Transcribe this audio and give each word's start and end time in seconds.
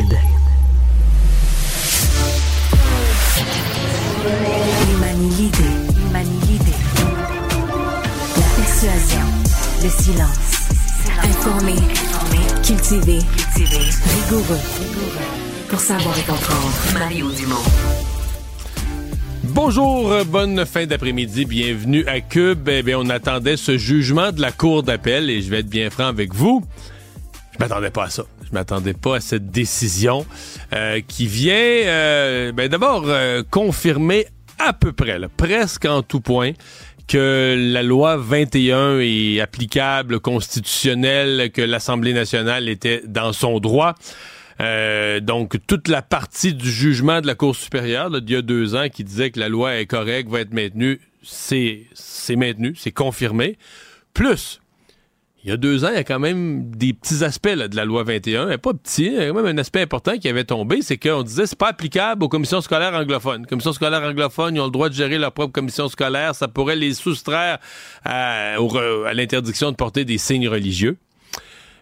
Cube. 0.00 0.16
Il 4.88 4.96
manie 4.98 5.28
l'idée, 5.36 5.58
il 5.90 6.12
manie 6.12 6.40
l'idée. 6.48 6.78
La 8.36 8.46
persuasion, 8.56 9.26
le 9.82 9.88
silence. 9.88 10.28
Informé, 11.22 11.72
informé. 11.72 12.38
Cultivé, 12.62 13.18
cultivé. 13.36 13.78
Rigoureux, 13.78 14.58
rigoureux. 14.78 15.68
Pour 15.68 15.80
savoir 15.80 16.18
et 16.18 16.22
comprendre. 16.22 16.72
Mario 16.94 17.30
Dumont. 17.32 17.56
Bonjour, 19.42 20.24
bonne 20.26 20.64
fin 20.64 20.86
d'après-midi, 20.86 21.44
bienvenue 21.44 22.06
à 22.06 22.20
Cube. 22.20 22.68
Eh 22.68 22.82
bien, 22.82 22.98
on 22.98 23.10
attendait 23.10 23.56
ce 23.56 23.76
jugement 23.76 24.32
de 24.32 24.40
la 24.40 24.52
Cour 24.52 24.82
d'appel 24.82 25.28
et 25.28 25.42
je 25.42 25.50
vais 25.50 25.60
être 25.60 25.68
bien 25.68 25.90
franc 25.90 26.06
avec 26.06 26.34
vous. 26.34 26.64
Je 27.52 27.58
m'attendais 27.58 27.90
pas 27.90 28.04
à 28.04 28.10
ça. 28.10 28.24
Je 28.50 28.54
m'attendais 28.54 28.94
pas 28.94 29.16
à 29.16 29.20
cette 29.20 29.50
décision 29.50 30.26
euh, 30.72 31.00
qui 31.06 31.26
vient 31.26 31.54
euh, 31.54 32.52
ben, 32.52 32.68
d'abord 32.68 33.04
euh, 33.06 33.42
confirmer 33.48 34.26
à 34.58 34.72
peu 34.72 34.92
près, 34.92 35.18
là, 35.18 35.28
presque 35.34 35.84
en 35.84 36.02
tout 36.02 36.20
point, 36.20 36.52
que 37.06 37.56
la 37.72 37.82
loi 37.82 38.16
21 38.16 39.00
est 39.00 39.40
applicable, 39.40 40.20
constitutionnelle, 40.20 41.50
que 41.50 41.62
l'Assemblée 41.62 42.12
nationale 42.12 42.68
était 42.68 43.02
dans 43.06 43.32
son 43.32 43.58
droit. 43.58 43.94
Euh, 44.60 45.20
donc, 45.20 45.56
toute 45.66 45.88
la 45.88 46.02
partie 46.02 46.54
du 46.54 46.70
jugement 46.70 47.20
de 47.20 47.26
la 47.26 47.34
Cour 47.34 47.56
supérieure 47.56 48.10
d'il 48.20 48.34
y 48.34 48.36
a 48.36 48.42
deux 48.42 48.74
ans 48.74 48.88
qui 48.88 49.04
disait 49.04 49.30
que 49.30 49.40
la 49.40 49.48
loi 49.48 49.76
est 49.76 49.86
correcte, 49.86 50.30
va 50.30 50.40
être 50.40 50.52
maintenue, 50.52 51.00
c'est 51.22 51.86
maintenu, 52.36 52.74
c'est 52.76 52.92
confirmé. 52.92 53.58
Plus, 54.12 54.59
il 55.42 55.50
y 55.50 55.52
a 55.52 55.56
deux 55.56 55.84
ans, 55.84 55.88
il 55.88 55.94
y 55.94 55.98
a 55.98 56.04
quand 56.04 56.18
même 56.18 56.70
des 56.70 56.92
petits 56.92 57.24
aspects 57.24 57.48
de 57.48 57.74
la 57.74 57.84
loi 57.84 58.04
21. 58.04 58.50
Elle 58.50 58.58
pas 58.58 58.74
petit, 58.74 59.06
il 59.06 59.12
y 59.14 59.18
a 59.18 59.28
quand 59.28 59.42
même 59.42 59.46
un 59.46 59.58
aspect 59.58 59.80
important 59.80 60.18
qui 60.18 60.28
avait 60.28 60.44
tombé, 60.44 60.82
c'est 60.82 60.98
qu'on 60.98 61.22
disait 61.22 61.46
c'est 61.46 61.58
pas 61.58 61.68
applicable 61.68 62.24
aux 62.24 62.28
commissions 62.28 62.60
scolaires 62.60 62.94
anglophones. 62.94 63.42
Les 63.42 63.48
commissions 63.48 63.72
scolaires 63.72 64.02
anglophones, 64.02 64.56
ils 64.56 64.60
ont 64.60 64.66
le 64.66 64.70
droit 64.70 64.90
de 64.90 64.94
gérer 64.94 65.18
leur 65.18 65.32
propre 65.32 65.52
commission 65.52 65.88
scolaire. 65.88 66.34
Ça 66.34 66.48
pourrait 66.48 66.76
les 66.76 66.92
soustraire 66.92 67.58
à, 68.04 68.56
à 68.56 69.14
l'interdiction 69.14 69.70
de 69.70 69.76
porter 69.76 70.04
des 70.04 70.18
signes 70.18 70.48
religieux. 70.48 70.98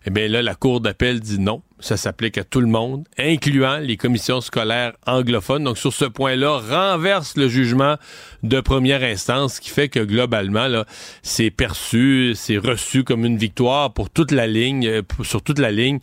Eh 0.06 0.10
bien 0.10 0.28
là, 0.28 0.40
la 0.40 0.54
Cour 0.54 0.80
d'appel 0.80 1.18
dit 1.18 1.40
non. 1.40 1.62
Ça 1.80 1.96
s'applique 1.96 2.38
à 2.38 2.44
tout 2.44 2.60
le 2.60 2.66
monde, 2.66 3.06
incluant 3.18 3.78
les 3.78 3.96
commissions 3.96 4.40
scolaires 4.40 4.94
anglophones. 5.06 5.62
Donc, 5.62 5.78
sur 5.78 5.92
ce 5.92 6.04
point-là, 6.04 6.58
renverse 6.58 7.36
le 7.36 7.48
jugement 7.48 7.96
de 8.42 8.60
première 8.60 9.02
instance, 9.04 9.60
qui 9.60 9.70
fait 9.70 9.88
que 9.88 10.00
globalement, 10.00 10.66
là, 10.66 10.86
c'est 11.22 11.50
perçu, 11.50 12.32
c'est 12.34 12.58
reçu 12.58 13.04
comme 13.04 13.24
une 13.24 13.36
victoire 13.36 13.92
pour 13.92 14.10
toute 14.10 14.32
la 14.32 14.46
ligne, 14.46 14.86
euh, 14.88 15.02
sur 15.22 15.42
toute 15.42 15.60
la 15.60 15.70
ligne. 15.70 16.00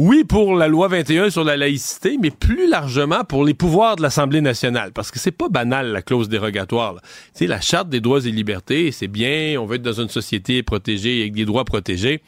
Oui, 0.00 0.22
pour 0.22 0.54
la 0.54 0.68
loi 0.68 0.86
21 0.86 1.28
sur 1.28 1.42
la 1.42 1.56
laïcité, 1.56 2.18
mais 2.22 2.30
plus 2.30 2.68
largement 2.68 3.24
pour 3.24 3.44
les 3.44 3.52
pouvoirs 3.52 3.96
de 3.96 4.02
l'Assemblée 4.02 4.40
nationale, 4.40 4.92
parce 4.92 5.10
que 5.10 5.18
c'est 5.18 5.32
pas 5.32 5.48
banal 5.48 5.90
la 5.90 6.02
clause 6.02 6.28
dérogatoire. 6.28 7.00
Sais, 7.34 7.48
la 7.48 7.60
charte 7.60 7.88
des 7.88 8.00
droits 8.00 8.24
et 8.24 8.30
libertés, 8.30 8.92
c'est 8.92 9.08
bien, 9.08 9.56
on 9.60 9.66
veut 9.66 9.74
être 9.74 9.82
dans 9.82 10.00
une 10.00 10.08
société 10.08 10.62
protégée 10.62 11.22
avec 11.22 11.32
des 11.32 11.44
droits 11.44 11.64
protégés 11.64 12.22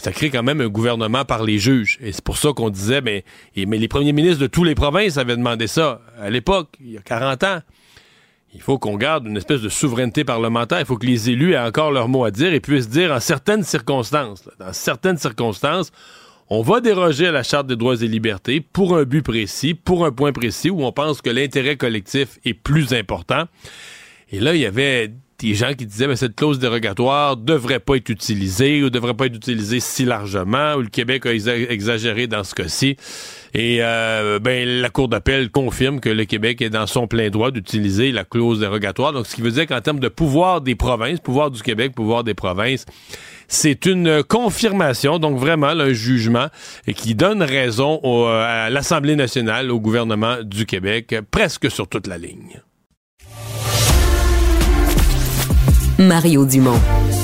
ça 0.00 0.12
crée 0.12 0.30
quand 0.30 0.42
même 0.42 0.60
un 0.60 0.68
gouvernement 0.68 1.24
par 1.24 1.44
les 1.44 1.58
juges. 1.58 1.98
Et 2.00 2.12
c'est 2.12 2.24
pour 2.24 2.38
ça 2.38 2.52
qu'on 2.54 2.70
disait, 2.70 3.00
mais, 3.00 3.24
les 3.54 3.88
premiers 3.88 4.12
ministres 4.12 4.40
de 4.40 4.46
toutes 4.46 4.66
les 4.66 4.74
provinces 4.74 5.18
avaient 5.18 5.36
demandé 5.36 5.66
ça 5.66 6.00
à 6.18 6.30
l'époque, 6.30 6.68
il 6.80 6.92
y 6.92 6.98
a 6.98 7.02
40 7.02 7.44
ans. 7.44 7.60
Il 8.54 8.60
faut 8.60 8.78
qu'on 8.78 8.96
garde 8.96 9.26
une 9.26 9.36
espèce 9.36 9.60
de 9.60 9.68
souveraineté 9.68 10.24
parlementaire. 10.24 10.80
Il 10.80 10.86
faut 10.86 10.96
que 10.96 11.06
les 11.06 11.30
élus 11.30 11.52
aient 11.52 11.58
encore 11.58 11.92
leur 11.92 12.08
mot 12.08 12.24
à 12.24 12.30
dire 12.30 12.52
et 12.52 12.60
puissent 12.60 12.88
dire 12.88 13.12
en 13.12 13.20
certaines 13.20 13.62
circonstances, 13.62 14.48
dans 14.58 14.72
certaines 14.72 15.18
circonstances, 15.18 15.92
on 16.48 16.62
va 16.62 16.80
déroger 16.80 17.28
à 17.28 17.32
la 17.32 17.44
Charte 17.44 17.68
des 17.68 17.76
droits 17.76 18.02
et 18.02 18.08
libertés 18.08 18.60
pour 18.60 18.96
un 18.96 19.04
but 19.04 19.22
précis, 19.22 19.74
pour 19.74 20.04
un 20.04 20.10
point 20.10 20.32
précis 20.32 20.68
où 20.68 20.82
on 20.82 20.90
pense 20.90 21.22
que 21.22 21.30
l'intérêt 21.30 21.76
collectif 21.76 22.40
est 22.44 22.54
plus 22.54 22.92
important. 22.92 23.44
Et 24.32 24.40
là, 24.40 24.54
il 24.56 24.60
y 24.60 24.66
avait 24.66 25.12
des 25.40 25.54
gens 25.54 25.72
qui 25.72 25.86
disaient 25.86 26.06
que 26.06 26.14
cette 26.14 26.36
clause 26.36 26.58
dérogatoire 26.58 27.36
devrait 27.36 27.80
pas 27.80 27.96
être 27.96 28.10
utilisée 28.10 28.82
ou 28.82 28.90
devrait 28.90 29.14
pas 29.14 29.26
être 29.26 29.36
utilisée 29.36 29.80
si 29.80 30.04
largement, 30.04 30.74
ou 30.74 30.82
le 30.82 30.88
Québec 30.88 31.24
a 31.26 31.32
exagéré 31.32 32.26
dans 32.26 32.44
ce 32.44 32.54
cas-ci. 32.54 32.96
Et 33.54 33.78
euh, 33.80 34.38
ben 34.38 34.68
la 34.68 34.90
Cour 34.90 35.08
d'appel 35.08 35.50
confirme 35.50 36.00
que 36.00 36.10
le 36.10 36.24
Québec 36.24 36.60
est 36.60 36.70
dans 36.70 36.86
son 36.86 37.06
plein 37.06 37.30
droit 37.30 37.50
d'utiliser 37.50 38.12
la 38.12 38.24
clause 38.24 38.60
dérogatoire. 38.60 39.12
Donc, 39.12 39.26
ce 39.26 39.34
qui 39.34 39.42
veut 39.42 39.50
dire 39.50 39.66
qu'en 39.66 39.80
termes 39.80 39.98
de 39.98 40.08
pouvoir 40.08 40.60
des 40.60 40.74
provinces, 40.74 41.20
pouvoir 41.20 41.50
du 41.50 41.62
Québec, 41.62 41.94
pouvoir 41.94 42.22
des 42.22 42.34
provinces, 42.34 42.84
c'est 43.48 43.86
une 43.86 44.22
confirmation, 44.22 45.18
donc 45.18 45.38
vraiment 45.38 45.68
un 45.68 45.92
jugement 45.92 46.46
qui 46.94 47.14
donne 47.14 47.42
raison 47.42 48.00
à 48.28 48.70
l'Assemblée 48.70 49.16
nationale, 49.16 49.70
au 49.72 49.80
gouvernement 49.80 50.36
du 50.44 50.66
Québec, 50.66 51.16
presque 51.32 51.68
sur 51.70 51.88
toute 51.88 52.06
la 52.06 52.18
ligne. 52.18 52.60
Mario 56.00 56.46
Dumont, 56.46 56.80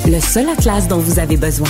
le 0.06 0.20
seul 0.20 0.50
atlas 0.50 0.86
dont 0.86 0.98
vous 0.98 1.18
avez 1.18 1.38
besoin. 1.38 1.68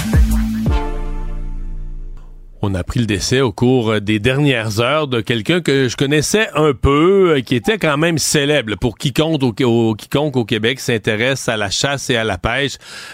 On 2.62 2.74
a 2.74 2.82
pris 2.82 2.98
le 2.98 3.06
décès 3.06 3.40
au 3.40 3.52
cours 3.52 4.00
des 4.00 4.18
dernières 4.18 4.80
heures 4.80 5.06
de 5.06 5.20
quelqu'un 5.20 5.60
que 5.60 5.88
je 5.88 5.96
connaissais 5.96 6.48
un 6.56 6.72
peu, 6.72 7.40
qui 7.46 7.54
était 7.54 7.78
quand 7.78 7.96
même 7.96 8.18
célèbre 8.18 8.74
pour 8.74 8.98
quiconque 8.98 9.40
au, 9.62 10.44
Québec 10.44 10.80
s'intéresse 10.80 11.48
à 11.48 11.56
la 11.56 11.70
chasse 11.70 12.10
et 12.10 12.16
à 12.16 12.24
la 12.24 12.38
pêche. 12.38 12.72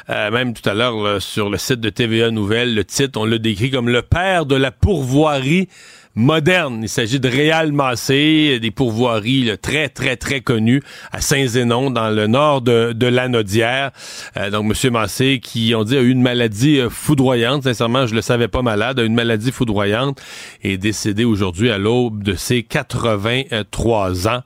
Euh, 0.08 0.31
même 0.31 0.54
tout 0.54 0.66
à 0.70 0.72
l'heure 0.72 1.20
sur 1.20 1.50
le 1.50 1.58
site 1.58 1.81
de 1.81 1.91
TVA 1.91 2.31
Nouvelles, 2.31 2.75
le 2.75 2.86
titre, 2.86 3.20
on 3.20 3.26
l'a 3.26 3.36
décrit 3.36 3.70
comme 3.70 3.91
le 3.91 4.00
père 4.00 4.47
de 4.47 4.56
la 4.56 4.70
pourvoirie 4.70 5.69
moderne. 6.15 6.81
Il 6.83 6.89
s'agit 6.89 7.21
de 7.21 7.28
Réal 7.28 7.73
Massé, 7.73 8.59
des 8.61 8.71
pourvoiries 8.71 9.50
très, 9.61 9.89
très, 9.89 10.17
très 10.17 10.41
connues 10.41 10.83
à 11.11 11.21
Saint-Zénon, 11.21 11.91
dans 11.91 12.11
le 12.11 12.27
nord 12.27 12.61
de, 12.61 12.93
de 12.93 13.06
l'Anaudière. 13.06 13.91
Euh, 14.37 14.50
donc, 14.50 14.67
Monsieur 14.67 14.91
Massé, 14.91 15.41
qui, 15.43 15.75
on 15.75 15.84
dit, 15.84 15.97
a 15.97 16.00
eu 16.00 16.11
une 16.11 16.23
maladie 16.23 16.81
euh, 16.81 16.91
foudroyante. 16.91 17.65
Sincèrement, 17.65 18.06
je 18.06 18.15
le 18.15 18.23
savais 18.23 18.49
pas 18.49 18.62
malade, 18.62 18.99
a 18.99 19.03
eu 19.03 19.06
une 19.06 19.15
maladie 19.15 19.53
foudroyante 19.53 20.21
et 20.62 20.75
est 20.75 20.78
décédé 20.78 21.25
aujourd'hui 21.25 21.71
à 21.71 21.78
l'aube 21.78 22.23
de 22.23 22.34
ses 22.34 22.62
83 22.62 24.29
ans. 24.29 24.43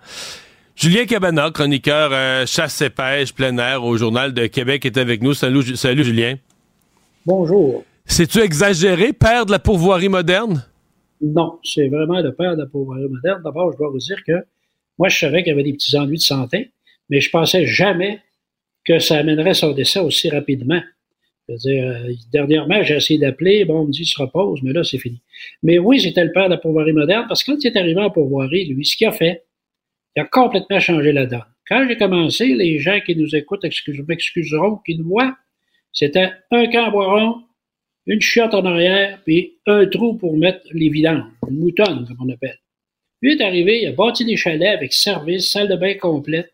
Julien 0.77 1.07
Cabana, 1.07 1.51
chroniqueur 1.51 2.11
euh, 2.13 2.45
chasse 2.45 2.83
et 2.83 2.91
pêche 2.91 3.33
plein 3.33 3.57
air 3.57 3.83
au 3.83 3.97
Journal 3.97 4.35
de 4.35 4.47
Québec, 4.47 4.85
est 4.85 4.99
avec 4.99 5.23
nous. 5.23 5.33
Salut, 5.33 5.75
salut 5.75 6.05
Julien. 6.05 6.37
Bonjour. 7.25 7.83
C'est-tu 8.05 8.41
exagéré, 8.41 9.13
père 9.13 9.47
de 9.47 9.51
la 9.51 9.59
pourvoirie 9.59 10.11
moderne? 10.11 10.65
Non, 11.21 11.59
c'est 11.65 11.89
vraiment 11.89 12.21
le 12.21 12.35
père 12.35 12.57
de 12.57 12.63
la 12.63 12.67
pauvreté 12.67 13.09
moderne. 13.09 13.43
D'abord, 13.43 13.73
je 13.73 13.79
dois 13.79 13.91
vous 13.91 13.99
dire 13.99 14.23
que 14.27 14.45
moi, 14.99 15.09
je 15.09 15.19
savais 15.19 15.43
qu'il 15.43 15.51
y 15.51 15.53
avait 15.53 15.63
des 15.63 15.73
petits 15.73 15.97
ennuis 15.97 16.19
de 16.19 16.23
santé, 16.23 16.73
mais 17.11 17.21
je 17.21 17.31
pensais 17.31 17.67
jamais 17.67 18.21
que 18.85 18.99
ça 18.99 19.19
amènerait 19.19 19.55
son 19.55 19.73
décès 19.73 20.01
aussi 20.01 20.31
rapidement. 20.31 20.81
Je 21.49 21.53
veux 21.53 21.59
dire, 21.59 21.85
euh, 21.85 22.13
dernièrement, 22.33 22.83
j'ai 22.83 22.97
essayé 22.97 23.19
d'appeler, 23.19 23.65
bon, 23.65 23.81
on 23.81 23.87
me 23.87 23.93
dit, 23.93 24.03
il 24.03 24.07
se 24.07 24.21
repose, 24.21 24.63
mais 24.63 24.73
là, 24.73 24.83
c'est 24.85 24.99
fini. 24.99 25.21
Mais 25.63 25.79
oui, 25.79 26.01
c'était 26.01 26.25
le 26.25 26.33
père 26.33 26.47
de 26.47 26.55
la 26.55 26.59
pauvreté 26.59 26.93
moderne, 26.93 27.27
parce 27.29 27.45
que 27.45 27.53
quand 27.53 27.59
il 27.63 27.69
est 27.69 27.77
arrivé 27.77 28.01
en 28.01 28.11
pauvreté, 28.11 28.65
lui, 28.65 28.85
ce 28.85 28.97
qu'il 28.97 29.07
a 29.07 29.13
fait, 29.13 29.45
il 30.17 30.23
a 30.23 30.25
complètement 30.25 30.81
changé 30.81 31.13
la 31.13 31.27
donne. 31.27 31.45
Quand 31.69 31.87
j'ai 31.89 31.97
commencé, 31.97 32.55
les 32.55 32.79
gens 32.79 32.99
qui 33.05 33.17
nous 33.17 33.35
écoutent 33.35 33.65
m'excuseront, 34.09 34.77
qui 34.85 34.97
nous 34.97 35.07
voient, 35.09 35.37
c'était 35.93 36.31
un 36.51 36.67
camp 36.69 36.91
boiron, 36.91 37.43
une 38.07 38.21
chiotte 38.21 38.55
en 38.55 38.65
arrière, 38.65 39.21
puis 39.25 39.55
un 39.67 39.87
trou 39.87 40.15
pour 40.15 40.37
mettre 40.37 40.61
les 40.73 40.89
vidanges, 40.89 41.25
une 41.49 41.59
moutonne, 41.59 42.07
comme 42.07 42.29
on 42.29 42.33
appelle. 42.33 42.59
Lui 43.23 43.33
est 43.33 43.41
arrivé, 43.41 43.83
il 43.83 43.89
a 43.89 43.93
bâti 43.93 44.25
des 44.25 44.37
chalets 44.37 44.77
avec 44.77 44.93
service, 44.93 45.51
salle 45.51 45.69
de 45.69 45.77
bain 45.77 45.95
complète. 45.95 46.53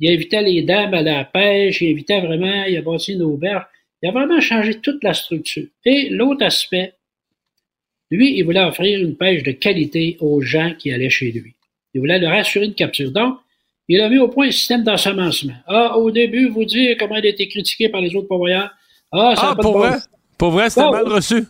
Il 0.00 0.10
invitait 0.10 0.42
les 0.42 0.62
dames 0.62 0.94
à 0.94 1.02
la 1.02 1.24
pêche, 1.24 1.80
il 1.80 1.92
invitait 1.92 2.20
vraiment, 2.20 2.64
il 2.64 2.76
a 2.76 2.82
bâti 2.82 3.12
une 3.12 3.22
auberge. 3.22 3.64
Il 4.02 4.08
a 4.08 4.12
vraiment 4.12 4.40
changé 4.40 4.80
toute 4.80 5.02
la 5.02 5.12
structure. 5.12 5.66
Et 5.84 6.08
l'autre 6.08 6.44
aspect, 6.44 6.94
lui, 8.10 8.38
il 8.38 8.44
voulait 8.44 8.64
offrir 8.64 9.00
une 9.00 9.16
pêche 9.16 9.42
de 9.42 9.52
qualité 9.52 10.16
aux 10.20 10.40
gens 10.40 10.72
qui 10.78 10.92
allaient 10.92 11.10
chez 11.10 11.30
lui. 11.32 11.54
Il 11.94 12.00
voulait 12.00 12.18
leur 12.18 12.32
assurer 12.32 12.66
une 12.66 12.74
capture. 12.74 13.10
Donc, 13.10 13.38
il 13.88 14.00
a 14.00 14.08
mis 14.08 14.18
au 14.18 14.28
point 14.28 14.48
un 14.48 14.50
système 14.50 14.84
d'ensemencement. 14.84 15.54
Ah, 15.66 15.98
au 15.98 16.10
début, 16.10 16.48
vous 16.48 16.64
dire 16.64 16.96
comment 16.98 17.16
il 17.16 17.26
a 17.26 17.30
été 17.30 17.48
critiqué 17.48 17.88
par 17.88 18.00
les 18.00 18.14
autres 18.14 18.28
pourvoyeurs. 18.28 18.70
Ah, 19.10 19.34
ça 19.34 19.50
ah, 19.50 19.56
pas 19.56 19.62
pour 19.62 19.82
de 19.82 19.88
pour 20.38 20.50
vrai, 20.50 20.70
c'était 20.70 20.90
mal 20.90 21.06
reçu. 21.08 21.44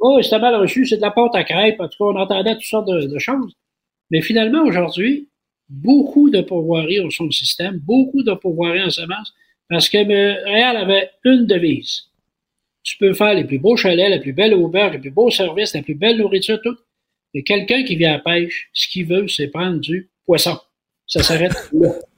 Oui, 0.00 0.24
c'était 0.24 0.38
mal 0.38 0.54
reçu. 0.54 0.86
C'est 0.86 0.96
de 0.96 1.02
la 1.02 1.10
pâte 1.10 1.34
à 1.34 1.44
crêpes. 1.44 1.80
En 1.80 1.88
tout 1.88 1.98
cas, 1.98 2.04
on 2.04 2.16
entendait 2.16 2.54
toutes 2.54 2.64
sortes 2.64 2.88
de, 2.88 3.18
choses. 3.18 3.52
Mais 4.10 4.22
finalement, 4.22 4.62
aujourd'hui, 4.64 5.28
beaucoup 5.68 6.30
de 6.30 6.40
pourvoiries 6.40 7.00
ont 7.00 7.10
son 7.10 7.30
système, 7.30 7.78
beaucoup 7.78 8.22
de 8.22 8.32
pourvoiries 8.32 8.82
en 8.82 8.90
semence, 8.90 9.34
parce 9.68 9.88
que 9.88 9.98
Réal 9.98 10.76
avait 10.76 11.10
une 11.24 11.46
devise. 11.46 12.04
Tu 12.82 12.96
peux 12.96 13.12
faire 13.12 13.34
les 13.34 13.44
plus 13.44 13.58
beaux 13.58 13.76
chalets, 13.76 14.08
la 14.08 14.18
plus 14.18 14.32
belle 14.32 14.54
auberge, 14.54 14.94
les 14.94 14.98
plus 14.98 15.10
beaux 15.10 15.30
services, 15.30 15.74
la 15.74 15.82
plus 15.82 15.94
belle 15.94 16.16
nourriture, 16.16 16.60
tout. 16.62 16.76
Mais 17.34 17.42
quelqu'un 17.42 17.84
qui 17.84 17.96
vient 17.96 18.10
à 18.10 18.16
la 18.16 18.18
pêche, 18.20 18.70
ce 18.72 18.88
qu'il 18.88 19.06
veut, 19.06 19.28
c'est 19.28 19.48
prendre 19.48 19.78
du 19.78 20.10
poisson. 20.24 20.58
Ça 21.06 21.22
s'arrête 21.22 21.52
là. 21.72 21.92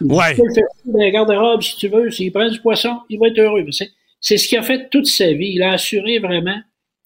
Ouais. 0.00 0.34
Tu 0.34 0.42
peux 0.42 0.48
le 0.48 0.54
faire 0.54 0.64
dans 0.84 0.98
les 0.98 1.10
garde-robes 1.10 1.62
si 1.62 1.76
tu 1.76 1.88
veux. 1.88 2.10
S'il 2.10 2.30
prend 2.30 2.48
du 2.48 2.60
poisson, 2.60 3.00
il 3.08 3.18
va 3.18 3.28
être 3.28 3.38
heureux. 3.38 3.62
Mais 3.64 3.72
c'est 3.72 3.90
ce 4.20 4.34
qu'il 4.48 4.58
a 4.58 4.62
fait 4.62 4.88
toute 4.90 5.06
sa 5.06 5.32
vie. 5.32 5.52
Il 5.54 5.62
a 5.62 5.72
assuré 5.72 6.18
vraiment, 6.18 6.58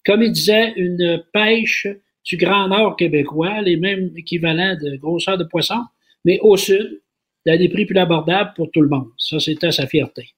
comme 0.05 0.23
il 0.23 0.31
disait, 0.31 0.73
une 0.75 1.23
pêche 1.33 1.87
du 2.23 2.37
Grand 2.37 2.67
Nord 2.67 2.95
québécois, 2.95 3.61
les 3.61 3.77
mêmes 3.77 4.11
équivalents 4.15 4.75
de 4.81 4.95
grosseur 4.97 5.37
de 5.37 5.43
poisson, 5.43 5.83
mais 6.25 6.39
au 6.41 6.57
sud, 6.57 7.01
à 7.47 7.57
des 7.57 7.69
prix 7.69 7.85
plus 7.85 7.97
abordables 7.97 8.53
pour 8.55 8.69
tout 8.71 8.81
le 8.81 8.89
monde. 8.89 9.09
Ça, 9.17 9.39
c'était 9.39 9.71
sa 9.71 9.87
fierté. 9.87 10.29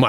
Ouais. 0.00 0.08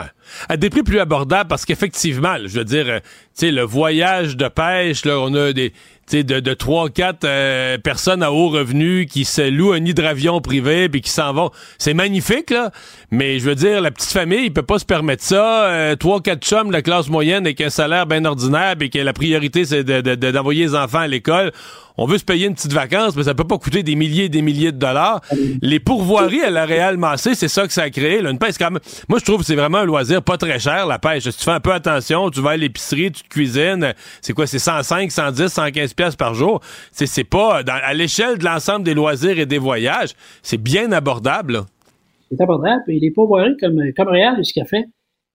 À 0.49 0.57
des 0.57 0.69
prix 0.69 0.83
plus 0.83 0.99
abordables 0.99 1.47
parce 1.47 1.65
qu'effectivement, 1.65 2.37
je 2.45 2.59
veux 2.59 2.65
dire, 2.65 2.87
euh, 2.87 2.99
tu 2.99 3.07
sais, 3.33 3.51
le 3.51 3.63
voyage 3.63 4.37
de 4.37 4.47
pêche, 4.47 5.05
là, 5.05 5.19
on 5.19 5.33
a 5.35 5.53
des, 5.53 5.73
de, 6.11 6.39
de 6.39 6.53
3-4 6.53 7.15
euh, 7.23 7.77
personnes 7.77 8.23
à 8.23 8.31
haut 8.31 8.49
revenu 8.49 9.05
qui 9.05 9.25
se 9.25 9.49
louent 9.49 9.73
un 9.73 9.83
hydravion 9.83 10.41
privé 10.41 10.89
puis 10.89 11.01
qui 11.01 11.09
s'en 11.09 11.33
vont. 11.33 11.51
C'est 11.77 11.93
magnifique, 11.93 12.49
là. 12.49 12.71
Mais 13.11 13.39
je 13.39 13.45
veux 13.45 13.55
dire, 13.55 13.81
la 13.81 13.91
petite 13.91 14.11
famille, 14.11 14.45
il 14.45 14.53
peut 14.53 14.61
pas 14.61 14.79
se 14.79 14.85
permettre 14.85 15.23
ça. 15.23 15.65
Euh, 15.65 15.95
3-4 15.95 16.39
chums 16.39 16.67
de 16.67 16.73
la 16.73 16.81
classe 16.81 17.09
moyenne 17.09 17.45
avec 17.45 17.61
un 17.61 17.69
salaire 17.69 18.05
bien 18.05 18.25
ordinaire 18.25 18.75
et 18.79 18.89
que 18.89 18.99
la 18.99 19.13
priorité, 19.13 19.65
c'est 19.65 19.83
d'envoyer 19.83 20.65
de, 20.65 20.71
les 20.71 20.75
enfants 20.75 20.99
à 20.99 21.07
l'école 21.07 21.51
on 21.97 22.05
veut 22.05 22.17
se 22.17 22.25
payer 22.25 22.47
une 22.47 22.55
petite 22.55 22.73
vacance, 22.73 23.15
mais 23.15 23.23
ça 23.23 23.35
peut 23.35 23.43
pas 23.43 23.57
coûter 23.57 23.83
des 23.83 23.95
milliers 23.95 24.25
et 24.25 24.29
des 24.29 24.41
milliers 24.41 24.71
de 24.71 24.77
dollars. 24.77 25.21
Les 25.61 25.79
pourvoiries 25.79 26.41
à 26.41 26.49
la 26.49 26.65
Réal 26.65 26.97
Massé, 26.97 27.35
c'est 27.35 27.47
ça 27.47 27.67
que 27.67 27.73
ça 27.73 27.83
a 27.83 27.89
créé. 27.89 28.21
Là. 28.21 28.31
Une 28.31 28.39
pêche 28.39 28.57
quand 28.57 28.71
Moi, 28.71 29.19
je 29.19 29.25
trouve 29.25 29.39
que 29.39 29.45
c'est 29.45 29.55
vraiment 29.55 29.79
un 29.79 29.85
loisir 29.85 30.23
pas 30.23 30.37
très 30.37 30.59
cher, 30.59 30.87
la 30.87 30.99
pêche. 30.99 31.29
Si 31.29 31.37
tu 31.37 31.43
fais 31.43 31.51
un 31.51 31.59
peu 31.59 31.71
attention, 31.71 32.29
tu 32.29 32.41
vas 32.41 32.51
à 32.51 32.57
l'épicerie, 32.57 33.11
tu 33.11 33.23
te 33.23 33.29
cuisines, 33.29 33.93
c'est 34.21 34.33
quoi, 34.33 34.47
c'est 34.47 34.59
105, 34.59 35.11
110, 35.11 35.47
115 35.47 35.93
pièces 35.93 36.15
par 36.15 36.33
jour. 36.33 36.61
C'est, 36.91 37.05
c'est 37.05 37.23
pas, 37.23 37.61
à 37.67 37.93
l'échelle 37.93 38.37
de 38.37 38.45
l'ensemble 38.45 38.83
des 38.83 38.93
loisirs 38.93 39.37
et 39.39 39.45
des 39.45 39.59
voyages, 39.59 40.13
c'est 40.41 40.61
bien 40.61 40.91
abordable. 40.91 41.61
C'est 42.31 42.41
abordable. 42.41 42.83
Et 42.87 42.99
les 42.99 43.11
pourvoiries, 43.11 43.55
comme, 43.59 43.79
comme 43.95 44.07
Réal, 44.07 44.43
ce 44.43 44.53
qu'il 44.53 44.63
a 44.63 44.65
fait, 44.65 44.85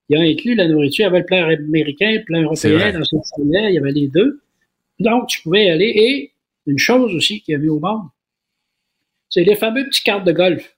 il 0.08 0.16
a 0.16 0.20
inclus 0.20 0.54
la 0.54 0.66
nourriture. 0.66 1.04
Il 1.04 1.06
y 1.06 1.10
avait 1.10 1.18
le 1.20 1.24
plan 1.24 1.44
américain, 1.44 2.10
le 2.10 2.24
plan 2.24 2.42
européen 2.42 2.92
dans 2.92 3.04
son 3.04 3.20
il 3.44 3.74
y 3.74 3.78
avait 3.78 3.92
les 3.92 4.08
deux. 4.08 4.40
Donc, 4.98 5.28
tu 5.28 5.42
pouvais 5.42 5.66
y 5.66 5.70
aller 5.70 5.92
et 5.94 6.32
une 6.68 6.78
chose 6.78 7.14
aussi 7.14 7.40
qui 7.40 7.54
a 7.54 7.58
mis 7.58 7.68
au 7.68 7.80
monde, 7.80 8.08
c'est 9.28 9.44
les 9.44 9.56
fameux 9.56 9.84
petits 9.84 10.02
cartes 10.02 10.24
de 10.24 10.32
golf. 10.32 10.74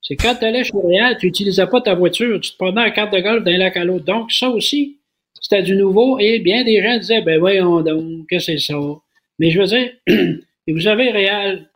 C'est 0.00 0.16
quand 0.16 0.34
tu 0.36 0.44
allais 0.44 0.64
chez 0.64 0.72
Montréal, 0.74 1.16
tu 1.18 1.26
n'utilisais 1.26 1.66
pas 1.66 1.80
ta 1.80 1.94
voiture, 1.94 2.40
tu 2.40 2.52
te 2.52 2.56
prenais 2.56 2.82
un 2.82 2.90
carte 2.90 3.12
de 3.12 3.20
golf 3.20 3.44
d'un 3.44 3.58
lac 3.58 3.76
à 3.76 3.84
l'autre. 3.84 4.04
Donc, 4.04 4.32
ça 4.32 4.48
aussi, 4.48 4.98
c'était 5.40 5.62
du 5.62 5.76
nouveau 5.76 6.18
et 6.18 6.38
bien 6.38 6.64
des 6.64 6.82
gens 6.82 6.98
disaient, 6.98 7.22
ben 7.22 7.38
voyons 7.38 7.82
donc, 7.82 8.26
que 8.28 8.38
c'est 8.38 8.58
ça. 8.58 8.78
Mais 9.38 9.50
je 9.50 9.60
veux 9.60 9.66
dire, 9.66 9.92
et 10.06 10.72
vous 10.72 10.80
savez, 10.80 11.10
Réal, 11.10 11.68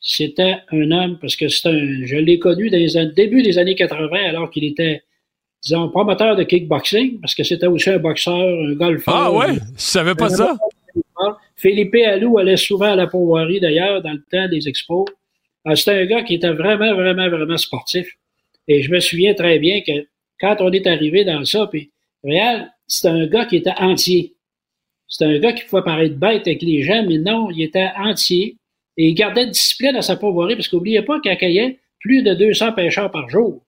c'était 0.00 0.56
un 0.70 0.90
homme, 0.90 1.18
parce 1.20 1.36
que 1.36 1.48
c'est 1.48 1.68
un, 1.68 2.04
je 2.04 2.16
l'ai 2.16 2.38
connu 2.38 2.70
dans 2.70 2.78
les 2.78 3.06
début 3.14 3.42
des 3.42 3.58
années 3.58 3.74
80, 3.74 4.28
alors 4.28 4.50
qu'il 4.50 4.64
était, 4.64 5.02
disons, 5.62 5.88
promoteur 5.88 6.36
de 6.36 6.44
kickboxing, 6.44 7.20
parce 7.20 7.34
que 7.34 7.42
c'était 7.42 7.66
aussi 7.66 7.90
un 7.90 7.98
boxeur, 7.98 8.34
un 8.34 8.74
golfeur. 8.74 9.14
Ah 9.14 9.32
ouais? 9.32 9.54
Je 9.54 9.82
savais 9.82 10.14
pas 10.14 10.28
ça? 10.28 10.56
Philippe 11.56 11.94
Allou 11.94 12.38
allait 12.38 12.56
souvent 12.56 12.92
à 12.92 12.96
la 12.96 13.06
pourvoirie, 13.06 13.60
d'ailleurs, 13.60 14.02
dans 14.02 14.12
le 14.12 14.22
temps 14.30 14.48
des 14.48 14.68
expos. 14.68 15.06
Ah, 15.64 15.74
c'était 15.74 15.92
un 15.92 16.06
gars 16.06 16.22
qui 16.22 16.34
était 16.34 16.52
vraiment, 16.52 16.94
vraiment, 16.94 17.28
vraiment 17.28 17.56
sportif. 17.56 18.08
Et 18.68 18.82
je 18.82 18.90
me 18.90 19.00
souviens 19.00 19.34
très 19.34 19.58
bien 19.58 19.80
que 19.80 20.06
quand 20.40 20.56
on 20.60 20.70
est 20.70 20.86
arrivé 20.86 21.24
dans 21.24 21.44
ça, 21.44 21.66
puis 21.66 21.90
Réal, 22.22 22.72
c'était 22.86 23.08
un 23.08 23.26
gars 23.26 23.46
qui 23.46 23.56
était 23.56 23.74
entier. 23.78 24.34
C'était 25.08 25.24
un 25.24 25.38
gars 25.38 25.52
qui 25.52 25.64
pouvait 25.64 25.82
paraître 25.82 26.16
bête 26.16 26.46
avec 26.46 26.62
les 26.62 26.82
gens, 26.82 27.04
mais 27.06 27.18
non, 27.18 27.50
il 27.50 27.62
était 27.62 27.90
entier. 27.96 28.56
Et 28.96 29.08
il 29.08 29.14
gardait 29.14 29.46
discipline 29.46 29.96
à 29.96 30.02
sa 30.02 30.16
pourvoirie, 30.16 30.56
parce 30.56 30.68
qu'oubliez 30.68 31.02
pas 31.02 31.20
qu'il 31.20 31.30
accueillait 31.30 31.78
plus 32.00 32.22
de 32.22 32.34
200 32.34 32.72
pêcheurs 32.72 33.10
par 33.10 33.28
jour. 33.28 33.64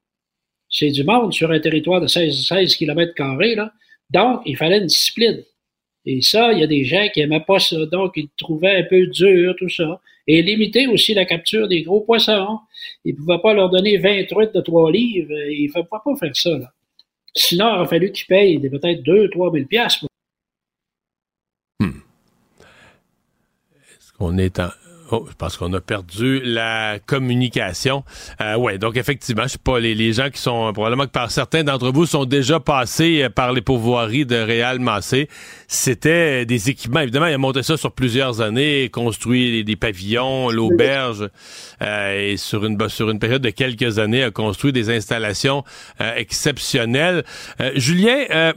C'est 0.70 0.90
du 0.90 1.04
monde 1.04 1.32
sur 1.32 1.50
un 1.50 1.60
territoire 1.60 2.00
de 2.00 2.06
16, 2.06 2.46
16 2.46 2.76
km 2.76 3.12
là. 3.56 3.72
Donc, 4.10 4.42
il 4.44 4.56
fallait 4.56 4.78
une 4.78 4.86
discipline. 4.86 5.42
Et 6.10 6.22
ça, 6.22 6.54
il 6.54 6.60
y 6.60 6.62
a 6.62 6.66
des 6.66 6.84
gens 6.84 7.06
qui 7.12 7.20
n'aimaient 7.20 7.44
pas 7.44 7.58
ça, 7.58 7.84
donc 7.84 8.12
ils 8.16 8.30
trouvaient 8.38 8.76
un 8.76 8.84
peu 8.84 9.06
dur, 9.08 9.54
tout 9.58 9.68
ça. 9.68 10.00
Et 10.26 10.40
limiter 10.40 10.86
aussi 10.86 11.12
la 11.12 11.26
capture 11.26 11.68
des 11.68 11.82
gros 11.82 12.00
poissons. 12.00 12.60
Ils 13.04 13.12
ne 13.12 13.18
pouvaient 13.18 13.42
pas 13.42 13.52
leur 13.52 13.68
donner 13.68 13.98
20 13.98 14.26
truites 14.26 14.54
de 14.54 14.62
3 14.62 14.90
livres. 14.90 15.34
Ils 15.50 15.66
ne 15.66 15.72
pouvaient 15.72 15.86
pas 15.90 16.02
faire 16.18 16.34
ça. 16.34 16.56
Là. 16.56 16.72
Sinon, 17.34 17.66
il 17.66 17.78
aurait 17.80 17.88
fallu 17.88 18.10
qu'ils 18.12 18.26
payent 18.26 18.58
peut-être 18.58 19.02
2 19.02 19.28
3 19.28 19.52
000 19.52 19.66
piastres. 19.66 20.06
Hmm. 21.78 22.00
Est-ce 23.76 24.10
qu'on 24.14 24.38
est 24.38 24.58
en... 24.60 24.70
Oh, 25.10 25.26
je 25.28 25.34
pense 25.34 25.56
qu'on 25.56 25.72
a 25.72 25.80
perdu 25.80 26.40
la 26.44 26.98
communication. 27.06 28.04
Euh, 28.42 28.56
ouais, 28.56 28.76
donc 28.76 28.98
effectivement, 28.98 29.44
je 29.44 29.48
sais 29.48 29.58
pas, 29.58 29.80
les, 29.80 29.94
les, 29.94 30.12
gens 30.12 30.28
qui 30.28 30.38
sont 30.40 30.70
probablement 30.74 31.04
que 31.04 31.10
par 31.10 31.30
certains 31.30 31.64
d'entre 31.64 31.90
vous 31.90 32.04
sont 32.04 32.26
déjà 32.26 32.60
passés 32.60 33.22
euh, 33.22 33.30
par 33.30 33.52
les 33.52 33.62
pourvoiries 33.62 34.26
de 34.26 34.36
Réal 34.36 34.80
Massé. 34.80 35.28
C'était 35.70 36.46
des 36.46 36.70
équipements. 36.70 37.00
Évidemment, 37.00 37.26
il 37.26 37.34
a 37.34 37.38
monté 37.38 37.62
ça 37.62 37.76
sur 37.76 37.92
plusieurs 37.92 38.40
années, 38.40 38.88
construit 38.88 39.64
des, 39.64 39.76
pavillons, 39.76 40.48
l'auberge, 40.48 41.28
euh, 41.82 42.32
et 42.32 42.36
sur 42.38 42.64
une 42.64 42.88
sur 42.88 43.10
une 43.10 43.18
période 43.18 43.42
de 43.42 43.50
quelques 43.50 43.98
années, 43.98 44.24
a 44.24 44.30
construit 44.30 44.72
des 44.72 44.88
installations 44.88 45.64
euh, 46.00 46.14
exceptionnelles. 46.16 47.22
Euh, 47.60 47.72
Julien, 47.74 48.52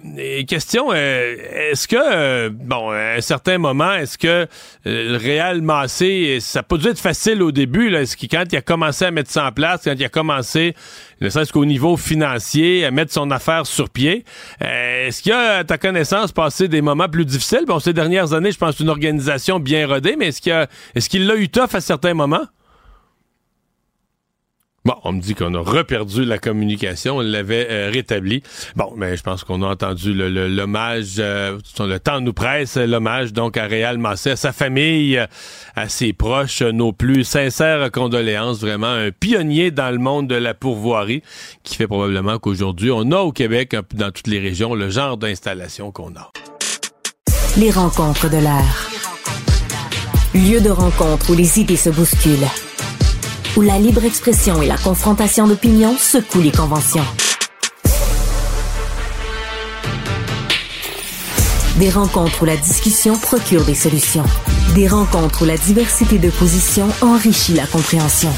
question 0.48 0.94
est-ce 0.94 1.88
que 1.88 2.48
bon, 2.48 2.92
à 2.92 3.16
un 3.18 3.22
certain 3.22 3.58
moment, 3.58 3.94
est-ce 3.94 4.18
que 4.18 4.48
le 4.86 5.18
Réal 5.18 5.62
Massé 5.62 6.38
ça 6.42 6.60
n'a 6.60 6.64
pas 6.64 6.78
dû 6.78 6.88
être 6.88 7.00
facile 7.00 7.42
au 7.42 7.52
début, 7.52 7.90
là, 7.90 8.06
ce 8.06 8.16
qui, 8.16 8.28
quand 8.28 8.44
il 8.52 8.58
a 8.58 8.62
commencé 8.62 9.06
à 9.06 9.12
mettre 9.12 9.32
ça 9.32 9.48
en 9.48 9.52
place, 9.52 9.82
quand 9.86 9.94
il 9.96 10.04
a 10.04 10.10
commencé, 10.10 10.76
ne 11.22 11.30
serait-ce 11.30 11.54
qu'au 11.54 11.66
niveau 11.66 11.98
financier, 11.98 12.86
à 12.86 12.92
mettre 12.92 13.14
son 13.14 13.32
affaire 13.32 13.66
sur 13.66 13.90
pied, 13.90 14.26
euh, 14.62 15.08
est-ce 15.08 15.22
qu'il 15.22 15.32
a, 15.32 15.60
à 15.60 15.64
ta 15.64 15.78
connaissance, 15.78 16.32
passé 16.32 16.68
des 16.68 16.82
moments 16.82 17.08
plus 17.08 17.26
difficiles? 17.26 17.66
Bon, 17.68 17.80
ces 17.80 17.94
dernières 17.94 18.34
années, 18.34 18.52
je 18.52 18.58
pense 18.58 18.80
une 18.80 18.90
organisation 18.90 19.60
bien 19.60 19.88
rodée, 19.88 20.16
mais 20.18 20.28
est-ce 20.28 20.42
qu'il 20.42 20.52
a, 20.52 20.68
est-ce 20.96 21.10
qu'il 21.10 21.26
l'a 21.26 21.36
eu 21.36 21.50
tough 21.50 21.74
à 21.74 21.82
certains 21.82 22.14
moments? 22.14 22.46
Bon, 24.84 24.96
on 25.04 25.12
me 25.12 25.22
dit 25.22 25.36
qu'on 25.36 25.54
a 25.54 25.60
reperdu 25.60 26.26
la 26.26 26.40
communication, 26.40 27.18
on 27.18 27.22
l'avait 27.22 27.68
euh, 27.70 27.92
rétabli. 27.94 28.42
Bon, 28.76 28.92
mais 28.98 29.16
je 29.16 29.22
pense 29.22 29.44
qu'on 29.44 29.62
a 29.62 29.68
entendu 29.68 30.12
l'hommage, 30.12 31.18
le, 31.18 31.24
euh, 31.24 31.58
le 31.80 32.00
temps 32.00 32.20
nous 32.20 32.34
presse, 32.34 32.78
l'hommage 32.78 33.32
donc 33.32 33.58
à 33.58 33.68
Réal 33.68 34.00
Massé, 34.00 34.32
à 34.32 34.36
sa 34.36 34.52
famille, 34.52 35.24
à 35.76 35.88
ses 35.88 36.14
proches, 36.14 36.64
nos 36.64 36.94
plus 36.94 37.24
sincères 37.24 37.92
condoléances, 37.92 38.62
vraiment 38.62 38.88
un 38.88 39.12
pionnier 39.12 39.70
dans 39.70 39.92
le 39.92 40.00
monde 40.00 40.28
de 40.28 40.36
la 40.36 40.56
pourvoirie, 40.56 41.22
qui 41.62 41.76
fait 41.76 41.88
probablement 41.88 42.40
qu'aujourd'hui, 42.40 42.90
on 42.90 43.12
a 43.12 43.20
au 43.20 43.32
Québec, 43.32 43.76
dans 43.94 44.10
toutes 44.10 44.28
les 44.28 44.40
régions, 44.40 44.74
le 44.74 44.90
genre 44.90 45.16
d'installation 45.16 45.92
qu'on 45.92 46.16
a. 46.16 46.32
Les 47.56 47.70
rencontres 47.70 48.32
de 48.32 48.38
l'air. 48.38 48.90
Lieu 50.34 50.60
de 50.60 50.70
rencontre 50.72 51.30
où 51.30 51.36
les 51.36 51.60
idées 51.60 51.76
se 51.76 51.92
bousculent 51.92 52.48
où 53.58 53.62
la 53.62 53.78
libre 53.78 54.06
expression 54.06 54.62
et 54.62 54.68
la 54.68 54.78
confrontation 54.78 55.48
d'opinions 55.48 55.98
secouent 55.98 56.42
les 56.42 56.52
conventions. 56.52 57.06
Des 61.78 61.90
rencontres 61.90 62.44
où 62.44 62.46
la 62.46 62.58
discussion 62.58 63.18
procure 63.18 63.66
des 63.66 63.76
solutions. 63.76 64.26
Des 64.76 64.88
rencontres 64.88 65.42
où 65.44 65.46
la 65.46 65.58
diversité 65.58 66.20
de 66.20 66.30
positions 66.30 66.88
enrichit 67.02 67.54
la 67.54 67.66
compréhension. 67.66 68.32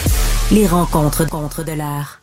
Les 0.51 0.65
rencontres 0.65 1.27
contre 1.29 1.63
de 1.63 1.73
l'art. 1.73 2.22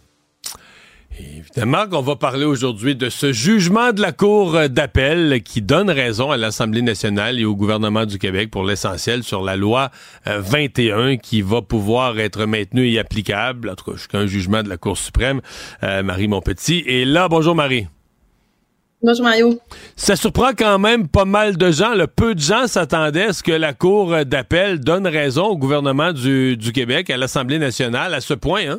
Évidemment 1.57 1.89
qu'on 1.89 2.01
va 2.01 2.15
parler 2.15 2.45
aujourd'hui 2.45 2.95
de 2.95 3.09
ce 3.09 3.33
jugement 3.33 3.93
de 3.93 4.01
la 4.01 4.13
Cour 4.13 4.69
d'appel 4.69 5.43
qui 5.43 5.63
donne 5.63 5.91
raison 5.91 6.31
à 6.31 6.37
l'Assemblée 6.37 6.81
nationale 6.81 7.41
et 7.41 7.45
au 7.45 7.57
gouvernement 7.57 8.07
du 8.07 8.21
Québec 8.21 8.53
pour 8.53 8.63
l'essentiel 8.63 9.25
sur 9.25 9.43
la 9.43 9.57
loi 9.57 9.91
21 10.27 10.97
euh, 10.97 11.17
qui 11.17 11.43
va 11.43 11.61
pouvoir 11.61 12.21
être 12.21 12.45
maintenue 12.45 12.93
et 12.93 13.01
applicable, 13.01 13.69
en 13.69 13.75
tout 13.75 13.91
cas 13.91 13.97
jusqu'à 13.97 14.19
un 14.19 14.29
jugement 14.29 14.63
de 14.63 14.69
la 14.69 14.77
Cour 14.77 14.97
suprême. 14.97 15.41
Euh, 15.83 16.05
Marie 16.05 16.29
Montpetit 16.29 16.85
est 16.87 17.05
là. 17.05 17.27
Bonjour 17.29 17.57
Marie. 17.57 17.89
Bonjour 19.03 19.25
Mario. 19.25 19.59
Ça 19.97 20.15
surprend 20.15 20.51
quand 20.57 20.79
même 20.79 21.09
pas 21.09 21.25
mal 21.25 21.57
de 21.57 21.73
gens. 21.73 21.95
Le 21.95 22.07
peu 22.07 22.37
de 22.37 22.41
gens 22.41 22.69
s'attendaient 22.69 23.25
à 23.25 23.33
ce 23.33 23.43
que 23.43 23.51
la 23.51 23.73
Cour 23.73 24.25
d'appel 24.25 24.79
donne 24.79 25.09
raison 25.09 25.47
au 25.47 25.57
gouvernement 25.57 26.13
du, 26.13 26.57
du 26.57 26.71
Québec, 26.71 27.11
à 27.11 27.17
l'Assemblée 27.17 27.59
nationale, 27.59 28.15
à 28.15 28.21
ce 28.21 28.35
point. 28.35 28.69
Hein? 28.69 28.79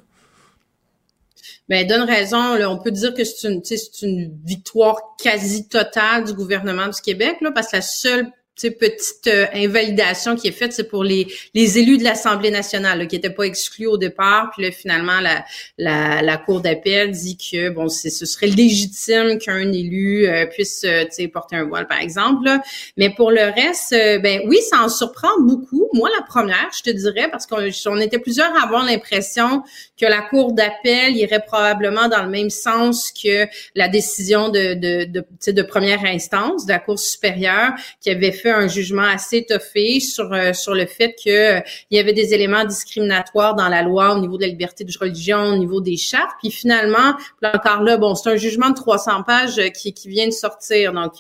Ben, 1.72 1.88
donne 1.88 2.02
raison. 2.02 2.62
On 2.68 2.80
peut 2.80 2.92
dire 2.92 3.14
que 3.14 3.24
c'est 3.24 3.48
une, 3.48 3.62
une 4.02 4.38
victoire 4.44 5.16
quasi 5.18 5.70
totale 5.70 6.26
du 6.26 6.34
gouvernement 6.34 6.90
du 6.90 7.00
Québec, 7.02 7.38
là, 7.40 7.54
parce 7.54 7.72
que 7.72 7.78
la 7.78 7.82
seule 7.82 8.30
petite 8.70 9.28
euh, 9.28 9.48
invalidation 9.56 10.36
qui 10.36 10.48
est 10.48 10.52
faite, 10.52 10.74
c'est 10.74 10.88
pour 10.88 11.04
les, 11.04 11.28
les 11.56 11.80
élus 11.80 11.98
de 11.98 12.04
l'Assemblée 12.04 12.52
nationale 12.52 13.08
qui 13.08 13.16
n'étaient 13.16 13.32
pas 13.32 13.44
exclus 13.44 13.88
au 13.88 13.98
départ. 13.98 14.52
Puis 14.54 14.64
là, 14.64 14.72
finalement, 14.72 15.20
la, 15.20 15.44
la, 15.80 16.22
la 16.22 16.38
Cour 16.38 16.62
d'appel 16.62 17.12
dit 17.12 17.38
que 17.38 17.70
bon, 17.70 17.90
ce 17.90 18.10
serait 18.10 18.48
légitime 18.48 19.40
qu'un 19.40 19.72
élu 19.72 20.28
euh, 20.28 20.46
puisse 20.46 20.84
euh, 20.86 21.06
porter 21.34 21.56
un 21.56 21.64
voile, 21.64 21.88
par 21.88 22.00
exemple. 22.00 22.50
Mais 22.98 23.10
pour 23.10 23.32
le 23.32 23.44
reste, 23.44 23.92
ben 24.22 24.42
oui, 24.46 24.58
ça 24.70 24.84
en 24.84 24.90
surprend 24.90 25.40
beaucoup. 25.40 25.90
Moi, 25.94 26.10
la 26.16 26.24
première, 26.24 26.70
je 26.78 26.84
te 26.84 26.90
dirais, 26.90 27.30
parce 27.32 27.46
qu'on 27.48 27.70
on 27.88 27.98
était 27.98 28.20
plusieurs 28.20 28.56
à 28.56 28.64
avoir 28.64 28.86
l'impression 28.86 29.64
que 30.00 30.06
la 30.06 30.22
Cour 30.22 30.54
d'appel 30.54 31.16
irait 31.16 31.44
probablement 31.46 32.08
dans 32.08 32.24
le 32.24 32.30
même 32.30 32.50
sens 32.50 33.12
que 33.12 33.48
la 33.76 33.88
décision 33.88 34.50
de, 34.50 34.74
de, 34.74 35.06
de, 35.06 35.52
de 35.52 35.62
première 35.62 36.04
instance 36.06 36.66
de 36.66 36.72
la 36.72 36.80
Cour 36.80 37.00
supérieure 37.00 37.72
qui 38.02 38.10
avait 38.10 38.32
fait 38.32 38.51
fait 38.52 38.64
un 38.64 38.68
jugement 38.68 39.04
assez 39.04 39.38
étoffé 39.38 40.00
sur 40.00 40.30
sur 40.54 40.74
le 40.74 40.86
fait 40.86 41.16
que 41.24 41.60
il 41.90 41.98
y 41.98 42.00
avait 42.00 42.14
des 42.14 42.34
éléments 42.34 42.66
discriminatoires 42.66 43.56
dans 43.56 43.68
la 43.68 43.82
loi 43.82 44.16
au 44.16 44.20
niveau 44.20 44.38
de 44.38 44.44
la 44.44 44.48
liberté 44.48 44.84
de 44.84 44.92
religion, 45.00 45.40
au 45.40 45.58
niveau 45.58 45.82
des 45.82 45.98
chartes. 45.98 46.32
Puis 46.42 46.52
finalement, 46.52 47.16
encore 47.44 47.82
là, 47.84 47.98
bon, 47.98 48.16
c'est 48.16 48.30
un 48.30 48.36
jugement 48.36 48.70
de 48.70 48.76
300 48.76 49.24
pages 49.24 49.62
qui, 49.74 49.94
qui 49.94 50.10
vient 50.10 50.28
de 50.28 50.32
sortir. 50.32 50.94
Donc, 50.94 51.14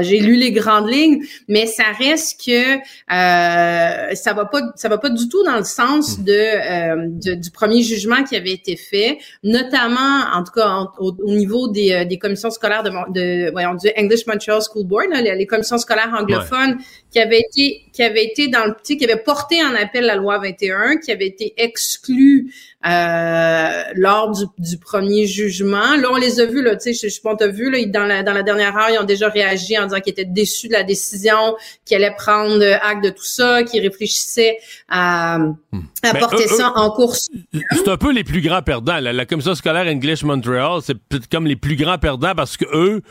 j'ai 0.00 0.20
lu 0.20 0.36
les 0.36 0.52
grandes 0.52 0.90
lignes, 0.90 1.22
mais 1.48 1.66
ça 1.66 1.84
reste 1.98 2.40
que 2.44 2.76
euh, 2.76 4.14
ça 4.14 4.32
va 4.32 4.44
pas, 4.46 4.60
ça 4.76 4.88
va 4.88 4.98
pas 4.98 5.10
du 5.10 5.28
tout 5.28 5.42
dans 5.44 5.56
le 5.56 5.64
sens 5.64 6.18
hmm. 6.18 6.24
de, 6.24 7.34
du 7.34 7.50
premier 7.50 7.82
jugement 7.82 8.22
qui 8.24 8.36
avait 8.36 8.52
été 8.52 8.76
fait, 8.76 9.18
notamment, 9.42 10.24
en 10.34 10.44
tout 10.44 10.52
cas, 10.52 10.86
au, 10.98 11.12
niveau 11.24 11.68
des, 11.68 12.04
des 12.04 12.18
commissions 12.18 12.50
scolaires 12.50 12.82
de, 12.82 12.90
de 13.12 13.50
voyons, 13.50 13.74
du 13.74 13.88
English 13.96 14.26
Montreal 14.26 14.60
School 14.62 14.86
Board, 14.86 15.06
les, 15.10 15.46
commissions 15.46 15.78
scolaires 15.78 16.09
anglophones 16.14 16.78
qui 17.10 17.18
avaient 17.18 17.40
été 17.40 17.84
qui 17.92 18.02
avait 18.02 18.24
été 18.24 18.48
dans 18.48 18.64
le 18.64 18.74
petit 18.74 18.96
qui 18.96 19.04
avait 19.04 19.22
porté 19.22 19.62
en 19.62 19.74
appel 19.74 20.04
la 20.04 20.16
loi 20.16 20.38
21 20.38 20.98
qui 20.98 21.10
avait 21.10 21.26
été 21.26 21.54
exclu 21.56 22.52
euh, 22.86 23.82
lors 23.94 24.30
du, 24.30 24.44
du, 24.56 24.78
premier 24.78 25.26
jugement. 25.26 25.96
Là, 25.96 26.08
on 26.10 26.16
les 26.16 26.40
a 26.40 26.46
vus, 26.46 26.62
là, 26.62 26.76
tu 26.76 26.94
sais, 26.94 27.10
je, 27.10 27.36
t'a 27.36 27.46
vu, 27.46 27.70
là, 27.70 27.84
dans 27.84 28.06
la, 28.06 28.22
dans 28.22 28.32
la 28.32 28.42
dernière 28.42 28.74
heure, 28.74 28.88
ils 28.88 28.98
ont 28.98 29.04
déjà 29.04 29.28
réagi 29.28 29.78
en 29.78 29.84
disant 29.84 30.00
qu'ils 30.00 30.12
étaient 30.12 30.24
déçus 30.24 30.68
de 30.68 30.72
la 30.72 30.82
décision, 30.82 31.56
qu'ils 31.84 31.96
allaient 31.96 32.14
prendre 32.16 32.64
acte 32.80 33.04
de 33.04 33.10
tout 33.10 33.22
ça, 33.22 33.64
qu'ils 33.64 33.82
réfléchissaient 33.82 34.56
à, 34.88 35.36
hmm. 35.72 35.82
à 36.02 36.14
porter 36.14 36.48
ça 36.48 36.72
en 36.74 36.90
course. 36.90 37.28
C'est 37.52 37.88
un 37.88 37.98
peu 37.98 38.12
les 38.12 38.24
plus 38.24 38.40
grands 38.40 38.62
perdants. 38.62 38.98
La, 38.98 39.12
la 39.12 39.26
commission 39.26 39.54
scolaire 39.54 39.86
English 39.86 40.22
Montreal, 40.22 40.80
c'est 40.82 40.94
peut-être 40.94 41.28
comme 41.28 41.46
les 41.46 41.56
plus 41.56 41.76
grands 41.76 41.98
perdants 41.98 42.34
parce 42.34 42.56
que 42.56 42.64
eux, 42.72 43.02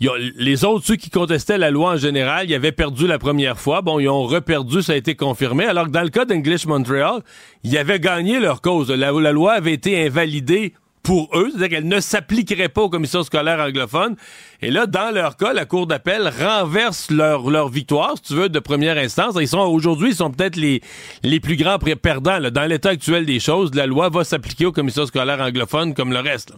les 0.00 0.64
autres, 0.64 0.84
ceux 0.86 0.96
qui 0.96 1.10
contestaient 1.10 1.58
la 1.58 1.70
loi 1.70 1.92
en 1.92 1.96
général, 1.96 2.48
ils 2.48 2.54
avaient 2.54 2.72
perdu 2.72 3.06
la 3.06 3.18
première 3.18 3.58
fois. 3.58 3.80
Bon, 3.80 4.00
ils 4.00 4.08
ont 4.08 4.24
reperdu, 4.24 4.82
ça 4.82 4.92
a 4.92 4.96
été 4.96 5.14
confirmé. 5.14 5.64
Alors 5.64 5.86
que 5.86 5.90
dans 5.90 6.02
le 6.02 6.10
cas 6.10 6.24
d'English 6.24 6.66
Montreal, 6.66 7.22
ils 7.62 7.78
avaient 7.78 8.00
gagné 8.00 8.40
leur 8.40 8.60
cause. 8.60 8.90
La, 8.90 9.12
loi 9.12 9.52
avait 9.52 9.72
été 9.72 10.04
invalidée 10.06 10.74
pour 11.02 11.28
eux, 11.34 11.50
c'est-à-dire 11.50 11.68
qu'elle 11.68 11.88
ne 11.88 12.00
s'appliquerait 12.00 12.70
pas 12.70 12.82
aux 12.82 12.88
commissions 12.88 13.22
scolaires 13.22 13.60
anglophones. 13.60 14.16
Et 14.62 14.70
là, 14.70 14.86
dans 14.86 15.14
leur 15.14 15.36
cas, 15.36 15.52
la 15.52 15.66
Cour 15.66 15.86
d'appel 15.86 16.32
renverse 16.40 17.10
leur, 17.10 17.50
leur 17.50 17.68
victoire, 17.68 18.14
si 18.16 18.22
tu 18.22 18.34
veux, 18.34 18.48
de 18.48 18.58
première 18.58 18.96
instance. 18.96 19.36
Ils 19.38 19.48
sont 19.48 19.58
aujourd'hui, 19.58 20.10
ils 20.10 20.16
sont 20.16 20.30
peut-être 20.30 20.56
les, 20.56 20.80
les 21.22 21.40
plus 21.40 21.56
grands 21.56 21.78
perdants. 21.78 22.40
Dans 22.50 22.68
l'état 22.68 22.90
actuel 22.90 23.26
des 23.26 23.38
choses, 23.38 23.74
la 23.74 23.86
loi 23.86 24.08
va 24.08 24.24
s'appliquer 24.24 24.64
aux 24.66 24.72
commissions 24.72 25.06
scolaires 25.06 25.40
anglophones 25.40 25.94
comme 25.94 26.12
le 26.12 26.20
reste. 26.20 26.54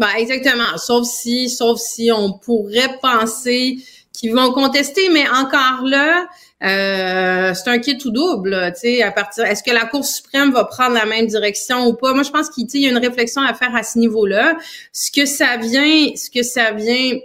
Ben, 0.00 0.08
exactement. 0.16 0.78
Sauf 0.78 1.06
si, 1.06 1.50
sauf 1.50 1.78
si 1.78 2.10
on 2.10 2.32
pourrait 2.32 2.98
penser 3.02 3.76
qu'ils 4.14 4.32
vont 4.32 4.50
contester, 4.50 5.10
mais 5.10 5.28
encore 5.28 5.84
là, 5.84 6.26
euh, 6.62 7.52
c'est 7.52 7.68
un 7.68 7.78
kit 7.78 7.98
tout 7.98 8.10
double, 8.10 8.72
tu 8.72 8.80
sais, 8.80 9.02
à 9.02 9.12
partir. 9.12 9.44
Est-ce 9.44 9.62
que 9.62 9.70
la 9.70 9.84
Cour 9.84 10.02
suprême 10.06 10.52
va 10.52 10.64
prendre 10.64 10.94
la 10.94 11.04
même 11.04 11.26
direction 11.26 11.86
ou 11.86 11.92
pas? 11.92 12.14
Moi, 12.14 12.22
je 12.22 12.30
pense 12.30 12.48
qu'il 12.48 12.66
y 12.80 12.86
a 12.86 12.90
une 12.90 12.96
réflexion 12.96 13.42
à 13.42 13.52
faire 13.52 13.76
à 13.76 13.82
ce 13.82 13.98
niveau-là. 13.98 14.56
Ce 14.90 15.10
que 15.10 15.26
ça 15.26 15.58
vient, 15.58 16.16
ce 16.16 16.30
que 16.30 16.42
ça 16.42 16.70
vient 16.72 17.18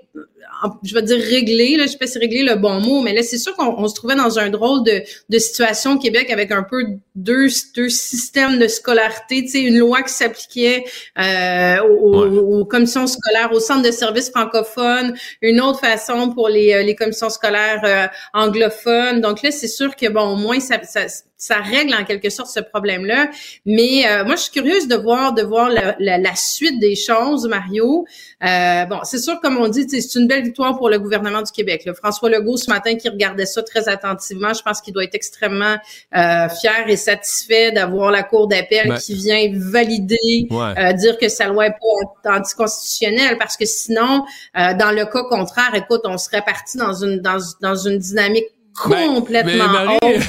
je 0.83 0.93
vais 0.93 1.01
dire 1.01 1.17
régler, 1.17 1.77
là, 1.77 1.85
je 1.85 1.91
sais 1.91 1.97
pas 1.97 2.07
si 2.07 2.17
régler 2.19 2.43
le 2.43 2.55
bon 2.55 2.79
mot, 2.79 3.01
mais 3.01 3.13
là, 3.13 3.23
c'est 3.23 3.37
sûr 3.37 3.55
qu'on 3.55 3.87
se 3.87 3.95
trouvait 3.95 4.15
dans 4.15 4.39
un 4.39 4.49
drôle 4.49 4.83
de, 4.83 5.03
de 5.29 5.37
situation 5.37 5.93
au 5.93 5.99
Québec 5.99 6.29
avec 6.31 6.51
un 6.51 6.63
peu 6.63 6.83
deux, 7.15 7.47
deux 7.75 7.89
systèmes 7.89 8.59
de 8.59 8.67
scolarité, 8.67 9.43
tu 9.43 9.49
sais, 9.49 9.61
une 9.61 9.77
loi 9.77 10.01
qui 10.03 10.13
s'appliquait 10.13 10.85
euh, 11.19 11.81
aux, 11.81 12.65
commissions 12.65 13.07
scolaires, 13.07 13.51
au 13.51 13.59
centre 13.59 13.83
de 13.83 13.91
services 13.91 14.29
francophones, 14.29 15.15
une 15.41 15.61
autre 15.61 15.79
façon 15.79 16.29
pour 16.31 16.49
les, 16.49 16.73
euh, 16.73 16.83
les 16.83 16.95
commissions 16.95 17.29
scolaires 17.29 17.81
euh, 17.83 18.07
anglophones. 18.33 19.21
Donc 19.21 19.41
là, 19.41 19.51
c'est 19.51 19.67
sûr 19.67 19.95
que, 19.95 20.09
bon, 20.09 20.33
au 20.33 20.35
moins, 20.35 20.59
ça, 20.59 20.81
ça 20.83 21.05
ça 21.37 21.57
règle 21.57 21.93
en 21.93 22.05
quelque 22.05 22.29
sorte 22.29 22.49
ce 22.49 22.61
problème-là. 22.61 23.29
Mais 23.65 24.07
euh, 24.07 24.23
moi, 24.23 24.35
je 24.35 24.43
suis 24.43 24.51
curieuse 24.51 24.87
de 24.87 24.95
voir 24.95 25.33
de 25.33 25.41
voir 25.41 25.69
la, 25.69 25.95
la, 25.99 26.35
suite 26.35 26.79
des 26.79 26.95
choses, 26.95 27.47
Mario. 27.47 28.05
Euh, 28.43 28.85
bon, 28.85 28.99
c'est 29.03 29.17
sûr, 29.17 29.39
comme 29.41 29.57
on 29.57 29.67
dit, 29.67 29.85
c'est 29.89 30.19
une 30.19 30.27
belle 30.27 30.43
victoire 30.43 30.77
pour 30.77 30.89
le 30.89 30.97
gouvernement 30.97 31.41
du 31.41 31.51
Québec. 31.51 31.83
Le 31.85 31.93
François 31.93 32.29
Legault, 32.29 32.57
ce 32.57 32.69
matin, 32.69 32.95
qui 32.95 33.09
regardait 33.09 33.45
ça 33.45 33.63
très 33.63 33.89
attentivement, 33.89 34.53
je 34.53 34.61
pense 34.61 34.81
qu'il 34.81 34.93
doit 34.93 35.03
être 35.03 35.15
extrêmement 35.15 35.75
euh, 36.15 36.49
fier 36.49 36.87
et 36.87 36.95
satisfait 36.95 37.71
d'avoir 37.71 38.11
la 38.11 38.23
Cour 38.23 38.47
d'appel 38.47 38.97
qui 38.99 39.15
vient 39.15 39.49
valider, 39.53 40.47
euh, 40.51 40.93
dire 40.93 41.17
que 41.17 41.27
sa 41.27 41.47
loi 41.47 41.67
est 41.67 41.75
pas 42.23 42.37
anticonstitutionnelle, 42.37 43.37
parce 43.37 43.57
que 43.57 43.65
sinon, 43.65 44.23
dans 44.55 44.95
le 44.95 45.05
cas 45.05 45.23
contraire, 45.29 45.71
écoute, 45.75 46.01
on 46.05 46.17
serait 46.17 46.43
parti 46.43 46.77
dans 46.77 46.93
une 46.93 47.19
dans, 47.19 47.37
dans 47.61 47.75
une 47.75 47.97
dynamique 47.97 48.54
ben, 48.89 49.15
complètement 49.15 49.97
mais, 50.01 50.19
tu 50.19 50.25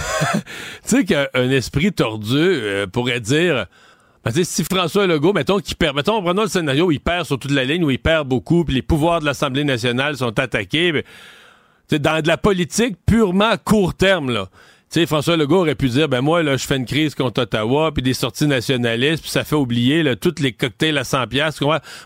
sais 0.85 1.05
qu'un 1.05 1.51
esprit 1.51 1.93
tordu 1.93 2.37
euh, 2.37 2.87
pourrait 2.87 3.21
dire 3.21 3.67
ben, 4.25 4.33
si 4.45 4.65
François 4.65 5.07
Legault, 5.07 5.33
mettons, 5.33 5.61
qui 5.61 5.75
perd, 5.75 5.95
mettons, 5.95 6.21
prenons 6.23 6.43
le 6.43 6.49
scénario, 6.49 6.91
il 6.91 6.99
perd 6.99 7.27
sur 7.27 7.39
toute 7.39 7.53
la 7.53 7.65
ligne, 7.65 7.85
où 7.85 7.91
il 7.91 7.99
perd 7.99 8.27
beaucoup, 8.27 8.65
puis 8.65 8.75
les 8.75 8.83
pouvoirs 8.83 9.21
de 9.21 9.25
l'Assemblée 9.25 9.63
nationale 9.63 10.17
sont 10.17 10.37
attaqués, 10.39 10.93
ben, 10.93 11.03
dans 11.99 12.21
de 12.21 12.27
la 12.27 12.37
politique 12.37 12.97
purement 13.07 13.51
à 13.51 13.57
court 13.57 13.95
terme, 13.95 14.31
là. 14.31 14.49
Tu 14.89 15.01
sais, 15.01 15.07
François 15.07 15.37
Legault 15.37 15.63
aurait 15.63 15.75
pu 15.75 15.89
dire, 15.89 16.09
ben 16.09 16.21
moi, 16.21 16.45
là, 16.45 16.57
je 16.57 16.65
fais 16.65 16.77
une 16.77 16.87
crise 16.87 17.17
contre 17.17 17.43
Ottawa, 17.43 17.91
puis 17.93 18.05
des 18.05 18.15
sorties 18.15 18.47
nationalistes, 18.47 19.21
puis 19.21 19.33
ça 19.33 19.43
fait 19.43 19.57
oublier 19.57 20.05
là, 20.05 20.15
tous 20.15 20.37
les 20.39 20.53
cocktails 20.53 20.97
à 20.97 21.03
100 21.03 21.27
pièces. 21.27 21.59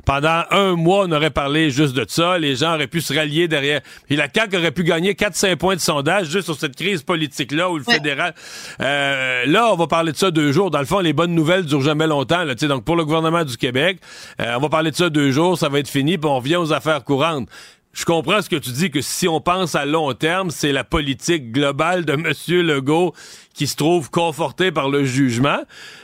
Pendant 0.06 0.44
un 0.50 0.76
mois, 0.76 1.04
on 1.06 1.12
aurait 1.12 1.30
parlé 1.30 1.70
juste 1.70 1.94
de 1.94 2.06
ça. 2.08 2.38
Les 2.38 2.56
gens 2.56 2.74
auraient 2.74 2.86
pu 2.86 3.02
se 3.02 3.12
rallier 3.12 3.48
derrière. 3.48 3.82
Puis 4.06 4.16
la 4.16 4.28
CAQ 4.34 4.56
aurait 4.56 4.70
pu 4.70 4.82
gagner 4.82 5.12
4-5 5.12 5.56
points 5.56 5.76
de 5.76 5.80
sondage 5.80 6.30
juste 6.30 6.46
sur 6.46 6.56
cette 6.56 6.74
crise 6.74 7.02
politique-là, 7.02 7.70
où 7.70 7.76
le 7.76 7.84
fédéral... 7.84 8.34
Euh, 8.80 9.44
là, 9.44 9.70
on 9.72 9.76
va 9.76 9.86
parler 9.86 10.12
de 10.12 10.16
ça 10.16 10.30
deux 10.30 10.50
jours. 10.50 10.70
Dans 10.70 10.80
le 10.80 10.86
fond, 10.86 11.00
les 11.00 11.12
bonnes 11.12 11.34
nouvelles 11.34 11.66
durent 11.66 11.82
jamais 11.82 12.06
longtemps. 12.06 12.44
Là, 12.44 12.54
donc, 12.54 12.84
pour 12.84 12.96
le 12.96 13.04
gouvernement 13.04 13.44
du 13.44 13.58
Québec, 13.58 13.98
euh, 14.40 14.54
on 14.56 14.60
va 14.60 14.70
parler 14.70 14.90
de 14.90 14.96
ça 14.96 15.10
deux 15.10 15.32
jours, 15.32 15.58
ça 15.58 15.68
va 15.68 15.80
être 15.80 15.88
fini, 15.88 16.16
puis 16.16 16.30
on 16.30 16.36
revient 16.36 16.56
aux 16.56 16.72
affaires 16.72 17.04
courantes 17.04 17.46
je 17.92 18.04
comprends 18.04 18.40
ce 18.40 18.48
que 18.48 18.56
tu 18.56 18.70
dis, 18.70 18.90
que 18.90 19.00
si 19.00 19.26
on 19.26 19.40
pense 19.40 19.74
à 19.74 19.84
long 19.84 20.12
terme, 20.14 20.50
c'est 20.50 20.72
la 20.72 20.84
politique 20.84 21.52
globale 21.52 22.04
de 22.04 22.12
M. 22.14 22.32
Legault 22.66 23.12
qui 23.54 23.66
se 23.66 23.76
trouve 23.76 24.10
conforté 24.10 24.70
par 24.70 24.88
le 24.88 25.04
jugement. 25.04 25.58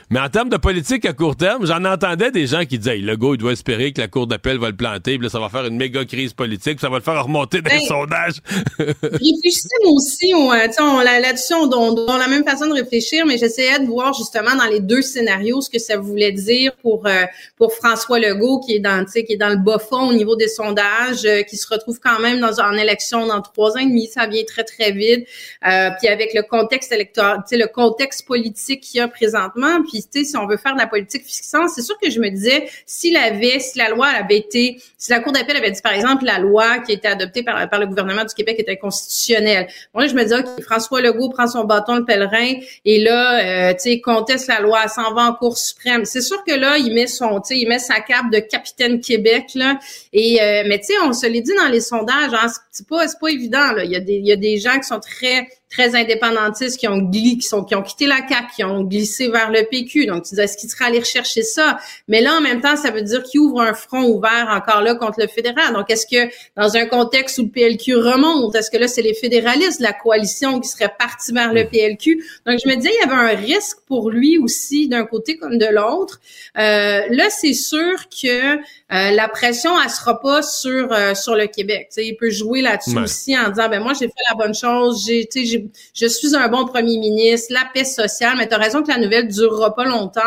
Mais 0.09 0.19
en 0.19 0.29
termes 0.29 0.49
de 0.49 0.57
politique 0.57 1.05
à 1.05 1.13
court 1.13 1.35
terme, 1.35 1.65
j'en 1.65 1.83
entendais 1.85 2.29
des 2.29 2.45
gens 2.45 2.65
qui 2.65 2.77
disaient 2.77 2.97
hey, 2.97 3.01
Legault, 3.01 3.35
il 3.35 3.39
doit 3.39 3.51
espérer 3.51 3.91
que 3.91 3.99
la 3.99 4.07
Cour 4.07 4.27
d'appel 4.27 4.57
va 4.57 4.69
le 4.69 4.75
planter, 4.75 5.17
puis 5.17 5.23
là, 5.23 5.29
ça 5.29 5.39
va 5.39 5.49
faire 5.49 5.65
une 5.65 5.75
méga 5.75 6.05
crise 6.05 6.33
politique, 6.33 6.77
puis 6.77 6.81
ça 6.81 6.89
va 6.89 6.97
le 6.97 7.03
faire 7.03 7.21
remonter 7.23 7.61
dans 7.61 7.71
les 7.71 7.79
ben, 7.79 7.85
sondages. 7.85 8.41
réfléchissez 8.79 9.75
moi 9.83 9.93
aussi, 9.93 10.33
on, 10.33 10.53
euh, 10.53 10.67
on, 10.79 10.99
là-dessus, 10.99 11.53
on, 11.55 11.69
on, 11.73 12.07
a 12.07 12.17
la 12.19 12.27
même 12.27 12.45
façon 12.45 12.67
de 12.67 12.73
réfléchir, 12.73 13.25
mais 13.25 13.37
j'essayais 13.37 13.79
de 13.79 13.85
voir 13.85 14.13
justement 14.13 14.55
dans 14.55 14.69
les 14.69 14.79
deux 14.79 15.01
scénarios 15.01 15.61
ce 15.61 15.69
que 15.69 15.79
ça 15.79 15.97
voulait 15.97 16.31
dire 16.31 16.73
pour 16.81 17.05
euh, 17.07 17.23
pour 17.57 17.73
François 17.73 18.19
Legault, 18.19 18.59
qui 18.59 18.75
est 18.75 18.79
dans, 18.79 19.03
qui 19.05 19.25
est 19.27 19.37
dans 19.37 19.49
le 19.49 19.57
bas 19.57 19.79
fond 19.79 20.09
au 20.09 20.13
niveau 20.13 20.35
des 20.35 20.47
sondages, 20.47 21.25
euh, 21.25 21.41
qui 21.41 21.57
se 21.57 21.67
retrouve 21.77 21.99
quand 21.99 22.19
même 22.19 22.39
dans 22.39 22.59
en 22.59 22.73
élection 22.73 23.25
dans 23.25 23.41
trois 23.41 23.73
ans 23.73 23.79
et 23.79 23.85
demi, 23.85 24.07
ça 24.07 24.27
vient 24.27 24.43
très 24.43 24.63
très 24.63 24.91
vite, 24.91 25.27
puis 25.61 26.07
avec 26.07 26.33
le 26.33 26.43
contexte 26.43 26.91
électoral, 26.91 27.43
le 27.51 27.67
contexte 27.67 28.25
politique 28.25 28.81
qu'il 28.81 28.99
y 28.99 29.01
a 29.01 29.07
présentement, 29.07 29.81
puis 29.83 30.03
si 30.11 30.37
on 30.37 30.47
veut 30.47 30.57
faire 30.57 30.73
de 30.73 30.79
la 30.79 30.87
politique 30.87 31.25
fiscale, 31.25 31.67
c'est 31.73 31.81
sûr 31.81 31.97
que 31.99 32.09
je 32.09 32.19
me 32.19 32.29
disais, 32.29 32.67
si 32.85 33.11
la, 33.11 33.31
si 33.59 33.77
la 33.77 33.89
loi 33.89 34.07
avait 34.07 34.37
été, 34.37 34.81
si 34.97 35.11
la 35.11 35.19
Cour 35.19 35.31
d'appel 35.31 35.55
avait 35.55 35.71
dit, 35.71 35.81
par 35.81 35.93
exemple, 35.93 36.25
la 36.25 36.39
loi 36.39 36.79
qui 36.79 36.91
a 36.91 36.95
été 36.95 37.07
adoptée 37.07 37.43
par, 37.43 37.67
le 37.79 37.85
gouvernement 37.87 38.23
du 38.23 38.33
Québec 38.33 38.57
était 38.59 38.77
constitutionnelle. 38.77 39.67
Moi, 39.93 40.07
je 40.07 40.13
me 40.13 40.23
disais, 40.23 40.39
OK, 40.39 40.63
François 40.63 41.01
Legault 41.01 41.29
prend 41.29 41.47
son 41.47 41.63
bâton, 41.63 41.95
le 41.95 42.05
pèlerin, 42.05 42.53
et 42.85 42.99
là, 42.99 43.69
euh, 43.69 43.73
tu 43.73 43.91
sais, 43.91 44.01
conteste 44.01 44.47
la 44.47 44.59
loi, 44.59 44.87
s'en 44.87 45.13
va 45.13 45.23
en 45.23 45.33
Cour 45.33 45.57
suprême. 45.57 46.05
C'est 46.05 46.21
sûr 46.21 46.43
que 46.43 46.53
là, 46.53 46.77
il 46.77 46.93
met 46.93 47.07
son, 47.07 47.39
tu 47.41 47.55
sais, 47.55 47.59
il 47.59 47.67
met 47.67 47.79
sa 47.79 47.99
cape 47.99 48.31
de 48.31 48.39
capitaine 48.39 48.99
Québec, 48.99 49.45
là, 49.55 49.79
et, 50.13 50.41
euh, 50.41 50.63
mais 50.67 50.79
tu 50.79 50.87
sais, 50.87 50.93
on 51.03 51.13
se 51.13 51.25
l'est 51.27 51.41
dit 51.41 51.53
dans 51.55 51.66
les 51.67 51.81
sondages, 51.81 52.33
hein, 52.33 52.47
c'est 52.71 52.87
pas, 52.87 53.05
évident, 53.29 53.73
là. 53.73 53.83
Il 53.83 53.91
y 53.91 54.31
a 54.31 54.35
des 54.35 54.57
gens 54.57 54.77
qui 54.79 54.87
sont 54.87 54.99
très 54.99 55.47
très 55.77 55.95
indépendantistes 55.95 56.79
qui 56.79 56.87
ont 56.87 56.97
glissé, 56.97 57.37
qui 57.37 57.47
sont 57.47 57.63
qui 57.63 57.75
ont 57.75 57.83
quitté 57.83 58.07
la 58.07 58.17
CAQ, 58.27 58.47
qui 58.55 58.63
ont 58.63 58.81
glissé 58.81 59.29
vers 59.29 59.51
le 59.51 59.63
PQ. 59.69 60.07
Donc 60.07 60.23
tu 60.23 60.39
est-ce 60.39 60.57
qu'ils 60.57 60.69
seraient 60.69 60.85
allés 60.85 60.99
rechercher 60.99 61.43
ça? 61.43 61.77
Mais 62.07 62.21
là 62.21 62.35
en 62.37 62.41
même 62.41 62.61
temps, 62.61 62.75
ça 62.75 62.89
veut 62.89 63.03
dire 63.03 63.21
qu'ils 63.23 63.41
ouvrent 63.41 63.61
un 63.61 63.73
front 63.73 64.03
ouvert 64.03 64.47
encore 64.49 64.81
là 64.81 64.95
contre 64.95 65.19
le 65.19 65.27
fédéral. 65.27 65.73
Donc 65.73 65.91
est-ce 65.91 66.07
que 66.07 66.31
dans 66.55 66.75
un 66.75 66.85
contexte 66.87 67.37
où 67.37 67.43
le 67.43 67.49
PLQ 67.49 67.95
remonte, 67.95 68.55
est-ce 68.55 68.71
que 68.71 68.77
là 68.77 68.87
c'est 68.87 69.03
les 69.03 69.13
fédéralistes, 69.13 69.79
la 69.79 69.93
coalition 69.93 70.59
qui 70.59 70.67
serait 70.67 70.91
partie 70.97 71.31
vers 71.31 71.53
le 71.53 71.65
PLQ 71.67 72.23
Donc 72.47 72.59
je 72.63 72.67
me 72.67 72.75
disais 72.75 72.91
il 72.93 73.07
y 73.07 73.11
avait 73.11 73.33
un 73.33 73.35
risque 73.35 73.77
pour 73.85 74.09
lui 74.09 74.39
aussi 74.39 74.87
d'un 74.87 75.05
côté 75.05 75.37
comme 75.37 75.59
de 75.59 75.67
l'autre. 75.67 76.19
Euh, 76.57 77.01
là 77.09 77.29
c'est 77.29 77.53
sûr 77.53 78.09
que 78.09 78.55
euh, 78.55 78.57
la 78.89 79.27
pression 79.27 79.79
elle 79.79 79.91
sera 79.91 80.19
pas 80.19 80.41
sur 80.41 80.91
euh, 80.91 81.13
sur 81.13 81.35
le 81.35 81.45
Québec. 81.45 81.87
sais, 81.91 82.05
il 82.05 82.15
peut 82.15 82.31
jouer 82.31 82.61
là-dessus 82.61 82.97
aussi 82.97 83.37
en 83.37 83.49
disant 83.49 83.69
ben 83.69 83.83
moi 83.83 83.93
j'ai 83.93 84.07
fait 84.07 84.23
la 84.31 84.35
bonne 84.35 84.55
chose, 84.55 85.05
j'ai 85.05 85.27
j'ai 85.35 85.66
je 85.93 86.07
suis 86.07 86.35
un 86.35 86.47
bon 86.47 86.65
premier 86.65 86.97
ministre, 86.97 87.53
la 87.53 87.67
paix 87.73 87.83
sociale, 87.83 88.35
mais 88.37 88.47
tu 88.47 88.53
as 88.53 88.57
raison 88.57 88.83
que 88.83 88.89
la 88.89 88.97
nouvelle 88.97 89.27
durera 89.27 89.73
pas 89.75 89.85
longtemps, 89.85 90.21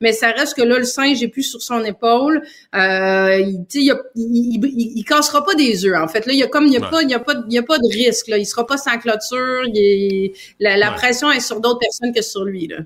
mais 0.00 0.12
ça 0.12 0.30
reste 0.30 0.54
que 0.54 0.62
là, 0.62 0.78
le 0.78 0.84
singe 0.84 1.22
est 1.22 1.28
plus 1.28 1.42
sur 1.42 1.62
son 1.62 1.84
épaule. 1.84 2.42
Euh, 2.74 3.38
il, 3.38 3.64
il, 3.74 3.94
il, 4.14 4.92
il, 4.96 5.04
cassera 5.04 5.44
pas 5.44 5.54
des 5.54 5.84
œufs, 5.86 5.96
en 5.96 6.08
fait. 6.08 6.26
Là, 6.26 6.32
il 6.32 6.38
y 6.38 6.42
a 6.42 6.48
comme, 6.48 6.66
il 6.66 6.72
y 6.72 6.76
a 6.76 6.80
pas, 6.80 7.02
il 7.02 7.10
y 7.10 7.14
a 7.14 7.20
pas, 7.20 7.34
il 7.48 7.52
y 7.52 7.58
a 7.58 7.62
pas 7.62 7.78
de 7.78 7.88
risque, 7.92 8.28
là. 8.28 8.38
Il 8.38 8.46
sera 8.46 8.66
pas 8.66 8.76
sans 8.76 8.98
clôture. 8.98 9.62
Il 9.66 10.32
la, 10.60 10.76
la 10.76 10.92
pression 10.92 11.30
est 11.30 11.40
sur 11.40 11.60
d'autres 11.60 11.80
personnes 11.80 12.12
que 12.12 12.22
sur 12.22 12.44
lui, 12.44 12.68
là. 12.68 12.78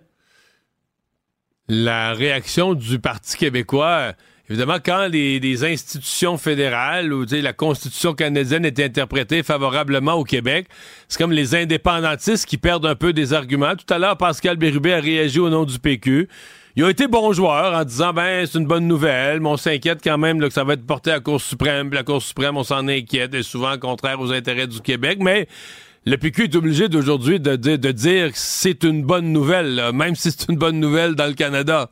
La 1.69 2.15
réaction 2.15 2.73
du 2.73 2.99
Parti 2.99 3.37
québécois, 3.37 4.15
Évidemment, 4.51 4.79
quand 4.83 5.09
les, 5.09 5.65
institutions 5.65 6.39
fédérales 6.39 7.13
ou 7.13 7.27
la 7.31 7.53
Constitution 7.53 8.15
canadienne 8.15 8.65
est 8.65 8.81
interprétée 8.81 9.43
favorablement 9.43 10.15
au 10.15 10.25
Québec, 10.25 10.69
c'est 11.07 11.19
comme 11.19 11.33
les 11.33 11.55
indépendantistes 11.55 12.47
qui 12.47 12.57
perdent 12.57 12.87
un 12.87 12.95
peu 12.95 13.13
des 13.13 13.35
arguments. 13.35 13.77
Tout 13.77 13.93
à 13.93 13.99
l'heure, 13.99 14.17
Pascal 14.17 14.57
Bérubé 14.57 14.95
a 14.95 15.01
réagi 15.01 15.39
au 15.39 15.51
nom 15.51 15.65
du 15.65 15.79
PQ. 15.79 16.29
Il 16.77 16.85
a 16.85 16.91
été 16.91 17.09
bon 17.09 17.33
joueur 17.33 17.75
en 17.77 17.85
disant 17.85 18.13
ben 18.13 18.47
c'est 18.47 18.57
une 18.57 18.67
bonne 18.67 18.87
nouvelle, 18.87 19.41
mais 19.41 19.49
on 19.49 19.57
s'inquiète 19.57 19.99
quand 20.03 20.17
même 20.17 20.41
que 20.41 20.49
ça 20.49 20.65
va 20.65 20.75
être 20.75 20.87
porté 20.87 21.11
à 21.11 21.15
la 21.15 21.21
Cour 21.21 21.41
suprême. 21.41 21.93
La 21.93 22.05
Cour 22.05 22.23
suprême, 22.23 22.57
on 22.57 22.63
s'en 22.63 22.89
inquiète, 22.89 23.35
et 23.35 23.43
souvent 23.43 23.77
contraire 23.79 24.21
aux 24.21 24.33
intérêts 24.33 24.69
du 24.69 24.81
Québec. 24.81 25.19
Mais 25.21 25.47
le 26.07 26.17
PQ 26.17 26.45
est 26.45 26.57
obligé 26.57 26.89
d'aujourd'hui 26.89 27.39
de, 27.39 27.57
de, 27.57 27.91
dire 27.91 28.29
que 28.29 28.39
c'est 28.39 28.85
une 28.85 29.03
bonne 29.03 29.31
nouvelle, 29.33 29.91
même 29.93 30.15
si 30.15 30.31
c'est 30.31 30.49
une 30.49 30.57
bonne 30.57 30.81
nouvelle 30.81 31.17
dans 31.17 31.27
le 31.27 31.35
Canada. 31.35 31.91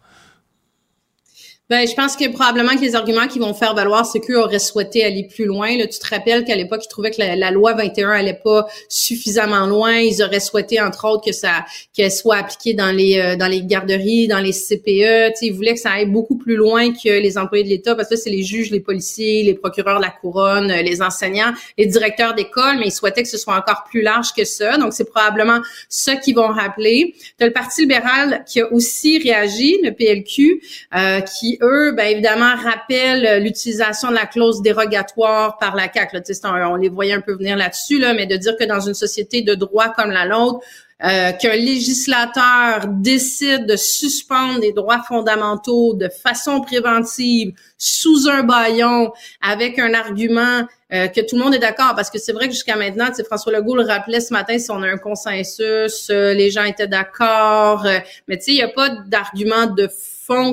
Ben, 1.69 1.85
je 1.85 1.95
pense 1.95 2.15
que 2.15 2.29
probablement 2.29 2.77
que 2.77 2.81
les 2.81 2.95
arguments 2.95 3.27
qu'ils 3.27 3.43
vont 3.43 3.53
faire 3.53 3.75
valoir, 3.75 4.07
c'est 4.07 4.21
qu'eux 4.21 4.41
auraient 4.41 4.61
souhaité 4.61 5.05
aller 5.05 5.25
plus 5.25 5.47
loin. 5.47 5.77
Là, 5.77 5.89
tu 5.89 5.99
te 5.99 6.09
rappelles 6.09 6.45
qu'à 6.45 6.55
l'époque, 6.55 6.83
ils 6.85 6.89
trouvaient 6.89 7.11
que 7.11 7.21
la, 7.21 7.51
loi 7.51 7.75
21 7.75 8.11
allait 8.11 8.39
pas 8.45 8.69
suffisamment 8.89 9.67
loin. 9.67 9.99
Ils 9.99 10.23
auraient 10.23 10.39
souhaité, 10.39 10.81
entre 10.81 11.09
autres, 11.09 11.25
que 11.25 11.33
ça 11.33 11.65
qu'elle 11.93 12.13
soit 12.13 12.37
appliquée 12.37 12.75
dans 12.75 12.93
les 12.93 13.19
euh, 13.19 13.35
dans 13.35 13.49
les 13.49 13.63
garderies, 13.65 14.29
dans 14.29 14.39
les 14.39 14.53
CPE. 14.53 15.35
Tu 15.37 15.47
ils 15.47 15.53
voulaient 15.53 15.75
que 15.75 15.81
ça 15.81 15.91
aille 15.91 16.07
beaucoup 16.07 16.37
plus 16.37 16.55
loin 16.55 16.93
que 16.93 17.09
les 17.09 17.37
employés 17.37 17.65
de 17.65 17.69
l'État, 17.69 17.97
parce 17.97 18.09
que 18.09 18.17
c'est 18.17 18.31
les 18.31 18.45
juges, 18.45 18.71
les 18.71 18.79
policiers, 18.79 19.43
les 19.43 19.55
procureurs 19.55 19.99
de 19.99 20.05
la 20.05 20.11
couronne, 20.11 20.71
euh, 20.71 20.83
les 20.83 21.03
enseignants, 21.03 21.53
les 21.77 21.87
directeurs 21.87 22.35
d'école, 22.35 22.79
mais 22.79 22.87
ils 22.87 22.93
souhaitaient 22.93 23.25
que 23.25 23.29
ce 23.29 23.39
soit 23.39 23.57
encore 23.57 23.83
plus 23.91 24.03
large 24.03 24.29
que 24.37 24.45
ça. 24.45 24.79
Donc, 24.79 24.93
c'est 24.93 25.11
probablement 25.11 25.61
ça 25.89 26.15
qu'ils 26.15 26.37
vont 26.37 26.47
rappeler. 26.47 27.17
Tu 27.41 27.45
le 27.45 27.53
Parti 27.53 27.81
libéral 27.81 28.45
qui 28.47 28.61
a 28.61 28.73
aussi 28.73 29.19
réagi, 29.19 29.79
le 29.83 29.91
PLQ, 29.91 30.63
euh, 30.95 31.21
qui 31.23 31.56
eux, 31.63 31.93
ben 31.93 32.05
évidemment, 32.05 32.55
rappellent 32.57 33.27
euh, 33.27 33.39
l'utilisation 33.39 34.11
de 34.11 34.15
la 34.15 34.27
clause 34.27 34.63
dérogatoire 34.63 35.59
par 35.59 35.75
la 35.77 35.93
CAQ. 35.93 36.17
Là, 36.43 36.71
on 36.71 36.77
les 36.77 36.89
voyait 36.89 37.13
un 37.13 37.21
peu 37.21 37.35
venir 37.35 37.57
là-dessus, 37.57 37.99
là, 37.99 38.15
mais 38.15 38.27
de 38.27 38.37
dire 38.37 38.57
que 38.59 38.65
dans 38.65 38.81
une 38.81 38.95
société 38.95 39.43
de 39.43 39.55
droit 39.55 39.91
comme 39.91 40.11
la 40.11 40.27
nôtre, 40.27 40.61
euh, 41.05 41.33
qu'un 41.33 41.57
législateur 41.57 42.87
décide 42.89 43.67
de 43.67 43.77
suspendre 43.77 44.61
des 44.61 44.73
droits 44.73 45.03
fondamentaux 45.03 45.93
de 45.93 46.09
façon 46.09 46.63
préventive 46.63 47.53
sous 47.77 48.29
un 48.31 48.45
baillon 48.45 49.13
avec 49.43 49.79
un 49.79 49.93
argument 49.93 50.63
euh, 50.95 51.09
que 51.09 51.21
tout 51.21 51.37
le 51.37 51.43
monde 51.43 51.55
est 51.55 51.59
d'accord 51.59 51.93
parce 51.95 52.09
que 52.09 52.19
c'est 52.19 52.33
vrai 52.33 52.47
que 52.47 52.55
jusqu'à 52.55 52.77
maintenant, 52.77 53.09
François 53.27 53.53
Legault 53.53 53.77
le 53.77 53.85
rappelait 53.85 54.21
ce 54.21 54.33
matin 54.33 54.59
si 54.59 54.71
on 54.71 54.83
a 54.83 54.89
un 54.89 54.97
consensus, 54.97 56.09
les 56.09 56.51
gens 56.51 56.65
étaient 56.65 56.89
d'accord, 56.89 57.87
mais 58.27 58.39
tu 58.39 58.45
sais 58.45 58.53
il 58.53 58.57
n'y 58.57 58.63
a 58.63 58.69
pas 58.69 58.89
d'argument 58.89 59.67
de 59.67 59.91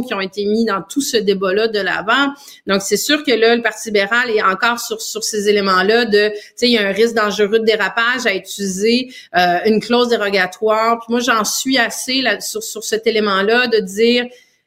qui 0.06 0.14
ont 0.14 0.22
été 0.22 0.46
mis 0.46 0.66
dans 0.66 0.82
tout 0.82 1.02
ce 1.02 1.18
débat-là 1.18 1.68
de 1.68 1.80
l'avant. 1.80 2.34
Donc, 2.68 2.82
c'est 2.82 2.98
sûr 2.98 3.24
que 3.24 3.32
là, 3.32 3.56
le 3.56 3.62
Parti 3.62 3.90
libéral 3.90 4.30
est 4.30 4.42
encore 4.42 4.80
sur, 4.80 5.02
sur 5.02 5.24
ces 5.24 5.50
éléments-là 5.50 6.06
de, 6.06 6.30
tu 6.30 6.36
sais, 6.56 6.68
il 6.68 6.72
y 6.72 6.78
a 6.78 6.88
un 6.88 6.92
risque 6.92 7.16
dangereux 7.16 7.60
de 7.60 7.66
dérapage 7.66 8.26
à 8.26 8.36
utiliser 8.36 9.10
euh, 9.36 9.60
une 9.66 9.80
clause 9.80 10.10
dérogatoire. 10.10 11.00
Puis 11.00 11.08
moi, 11.10 11.20
j'en 11.20 11.44
suis 11.44 11.78
assez 11.78 12.22
là, 12.22 12.40
sur, 12.40 12.64
sur 12.64 12.84
cet 12.84 13.08
élément-là 13.08 13.68
de 13.68 13.80
dire, 13.80 14.26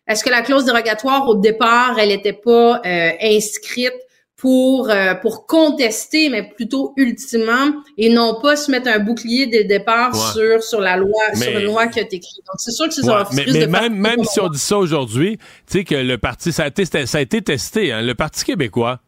est-ce 0.09 0.23
que 0.23 0.31
la 0.31 0.43
clause 0.43 0.65
dérogatoire, 0.65 1.29
au 1.29 1.35
départ, 1.35 1.99
elle 1.99 2.09
n'était 2.09 2.33
pas 2.33 2.81
euh, 2.85 3.11
inscrite 3.21 3.95
pour 4.37 4.91
euh, 4.91 5.15
pour 5.15 5.47
contester, 5.47 6.29
mais 6.29 6.43
plutôt 6.43 6.93
ultimement, 6.97 7.73
et 7.97 8.11
non 8.11 8.39
pas 8.43 8.57
se 8.57 8.71
mettre 8.71 8.89
un 8.89 8.99
bouclier 8.99 9.47
dès 9.47 9.63
le 9.63 9.69
départ 9.69 10.15
sur 10.15 10.63
sur 10.63 10.81
la 10.81 10.97
loi, 10.97 11.23
sur 11.35 11.59
une 11.59 11.65
loi 11.65 11.87
qui 11.87 12.01
a 12.01 12.03
été 12.03 12.17
écrite. 12.17 12.45
Donc 12.47 12.57
c'est 12.59 12.71
sûr 12.71 12.87
que 12.87 12.95
c'est 12.95 13.05
ouais, 13.07 13.23
Mais, 13.33 13.47
mais 13.51 13.67
même 13.67 13.95
même 13.95 14.25
si 14.25 14.39
on 14.41 14.49
dit 14.49 14.59
ça 14.59 14.77
aujourd'hui, 14.77 15.39
tu 15.67 15.79
sais 15.79 15.85
que 15.85 15.95
le 15.95 16.19
parti 16.19 16.53
ça 16.53 16.65
a 16.65 16.67
été 16.67 16.85
ça 16.85 17.19
a 17.19 17.21
été 17.21 17.41
testé, 17.41 17.93
hein, 17.93 18.03
le 18.03 18.15
Parti 18.15 18.45
québécois 18.45 19.01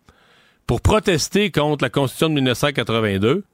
pour 0.66 0.80
protester 0.80 1.50
contre 1.50 1.84
la 1.84 1.90
Constitution 1.90 2.30
de 2.30 2.34
1982 2.34 3.44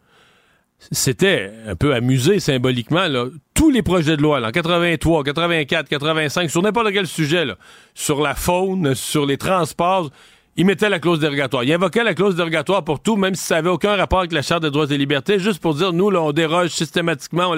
c'était 0.91 1.53
un 1.67 1.77
peu 1.77 1.95
amusé 1.95 2.41
symboliquement, 2.41 3.07
là. 3.09 3.27
tous 3.55 3.71
les 3.71 3.83
projets 3.83 4.17
de 4.17 4.23
loi, 4.23 4.41
là, 4.41 4.49
en 4.49 4.51
83, 4.51 5.25
84, 5.25 5.89
85, 5.89 6.51
sur 6.51 6.63
n'importe 6.63 6.93
quel 6.93 7.07
sujet, 7.07 7.45
là, 7.45 7.57
sur 7.95 8.21
la 8.21 8.35
faune, 8.35 8.95
sur 8.95 9.25
les 9.25 9.39
transports, 9.39 10.11
il 10.57 10.67
mettait 10.67 10.89
la 10.89 10.99
clause 10.99 11.21
dérogatoire. 11.21 11.65
Il 11.65 11.73
invoquait 11.73 12.05
la 12.05 12.15
clause 12.15 12.37
dérogatoire 12.37 12.85
pour 12.85 13.01
tout, 13.01 13.17
même 13.17 13.35
si 13.35 13.45
ça 13.45 13.57
n'avait 13.57 13.71
aucun 13.71 13.97
rapport 13.97 14.21
avec 14.21 14.33
la 14.33 14.43
Charte 14.43 14.63
des 14.63 14.71
droits 14.71 14.87
et 14.91 14.99
libertés, 14.99 15.39
juste 15.39 15.61
pour 15.61 15.75
dire, 15.75 15.93
nous, 15.93 16.11
là, 16.11 16.23
on 16.23 16.33
déroge 16.33 16.71
systématiquement. 16.71 17.49
On 17.51 17.57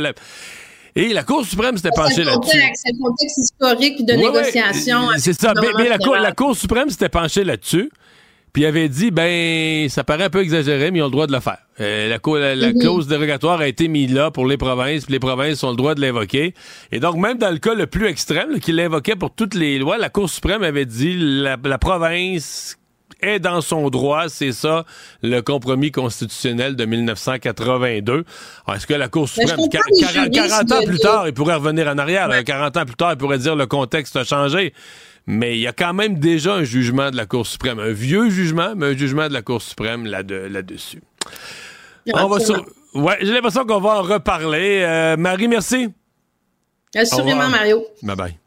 et 0.97 1.13
la 1.13 1.25
Cour 1.25 1.45
suprême 1.45 1.77
s'était 1.77 1.91
penchée 1.95 2.25
là-dessus. 2.25 2.59
C'est 2.75 2.93
le 2.93 2.99
contexte 2.99 3.39
historique 3.39 4.07
de 4.07 4.15
négociation. 4.15 5.09
c'est 5.19 5.35
ça. 5.35 5.53
Mais, 5.61 5.89
la, 5.91 5.99
cour, 5.99 6.17
la, 6.17 6.33
Cour, 6.33 6.57
suprême 6.57 6.89
s'était 6.89 7.11
penchée 7.11 7.45
là-dessus. 7.45 7.91
Puis 8.55 8.65
avait 8.65 8.89
dit, 8.89 9.11
ben, 9.11 9.87
ça 9.91 10.03
paraît 10.03 10.25
un 10.25 10.31
peu 10.31 10.41
exagéré, 10.41 10.91
mais 10.91 11.01
ils 11.01 11.03
ont 11.03 11.07
le 11.07 11.11
droit 11.11 11.27
de 11.27 11.33
le 11.33 11.41
faire. 11.41 11.59
Euh, 11.81 12.09
la, 12.09 12.55
la, 12.55 12.73
mhm. 12.73 12.79
clause 12.79 13.07
dérogatoire 13.07 13.61
a 13.61 13.69
été 13.69 13.89
mise 13.89 14.11
là 14.11 14.31
pour 14.31 14.47
les 14.47 14.57
provinces, 14.57 15.05
puis 15.05 15.13
les 15.13 15.19
provinces 15.19 15.63
ont 15.63 15.71
le 15.71 15.77
droit 15.77 15.95
de 15.95 16.01
l'invoquer. 16.01 16.55
Et 16.91 16.99
donc, 16.99 17.17
même 17.17 17.37
dans 17.37 17.51
le 17.51 17.59
cas 17.59 17.75
le 17.75 17.87
plus 17.87 18.07
extrême, 18.07 18.59
qu'il 18.59 18.77
l'invoquait 18.77 19.17
pour 19.17 19.35
toutes 19.35 19.53
les 19.53 19.79
lois, 19.79 19.99
la 19.99 20.09
Cour 20.09 20.31
suprême 20.31 20.63
avait 20.63 20.87
dit, 20.87 21.15
la, 21.19 21.59
la 21.63 21.77
province 21.77 22.79
est 23.27 23.39
dans 23.39 23.61
son 23.61 23.91
droit. 23.91 24.29
C'est 24.29 24.53
ça, 24.53 24.85
le 25.23 25.41
compromis 25.41 25.91
constitutionnel 25.91 26.77
de 26.77 26.85
1982. 26.85 28.25
Est-ce 28.75 28.87
que 28.87 28.95
la 28.95 29.09
Cour 29.09 29.29
suprême, 29.29 29.59
40, 29.69 30.73
ans 30.73 30.85
plus 30.85 30.99
tard, 30.99 31.29
il 31.29 31.35
pourrait 31.35 31.55
revenir 31.55 31.89
en 31.89 31.99
arrière. 31.99 32.29
40 32.45 32.77
ans 32.77 32.85
plus 32.85 32.97
tard, 32.97 33.13
il 33.13 33.19
pourrait 33.19 33.39
dire 33.39 33.57
le 33.57 33.67
contexte 33.67 34.17
a 34.17 34.25
changé. 34.25 34.73
Mais 35.27 35.57
il 35.57 35.61
y 35.61 35.67
a 35.67 35.73
quand 35.73 35.93
même 35.93 36.19
déjà 36.19 36.55
un 36.55 36.65
jugement 36.65 37.11
de 37.11 37.17
la 37.17 37.27
Cour 37.27 37.47
suprême. 37.47 37.81
Un 37.81 37.93
vieux 37.93 38.31
jugement, 38.31 38.75
mais 38.77 38.87
un 38.87 38.97
jugement 38.97 39.29
de 39.29 39.33
la 39.33 39.43
Cour 39.43 39.61
suprême 39.61 40.07
là-dessus. 40.07 41.03
On 42.15 42.29
va 42.29 42.39
Ouais, 42.95 43.19
j'ai 43.21 43.33
l'impression 43.33 43.67
qu'on 43.67 43.81
va 43.81 43.99
en 43.99 44.03
reparler. 44.03 44.81
Euh, 44.83 45.17
Marie, 45.19 45.49
merci. 45.49 45.89
Assurément, 46.95 47.49
Mario. 47.49 47.85
Bye 48.03 48.17
bye. 48.17 48.39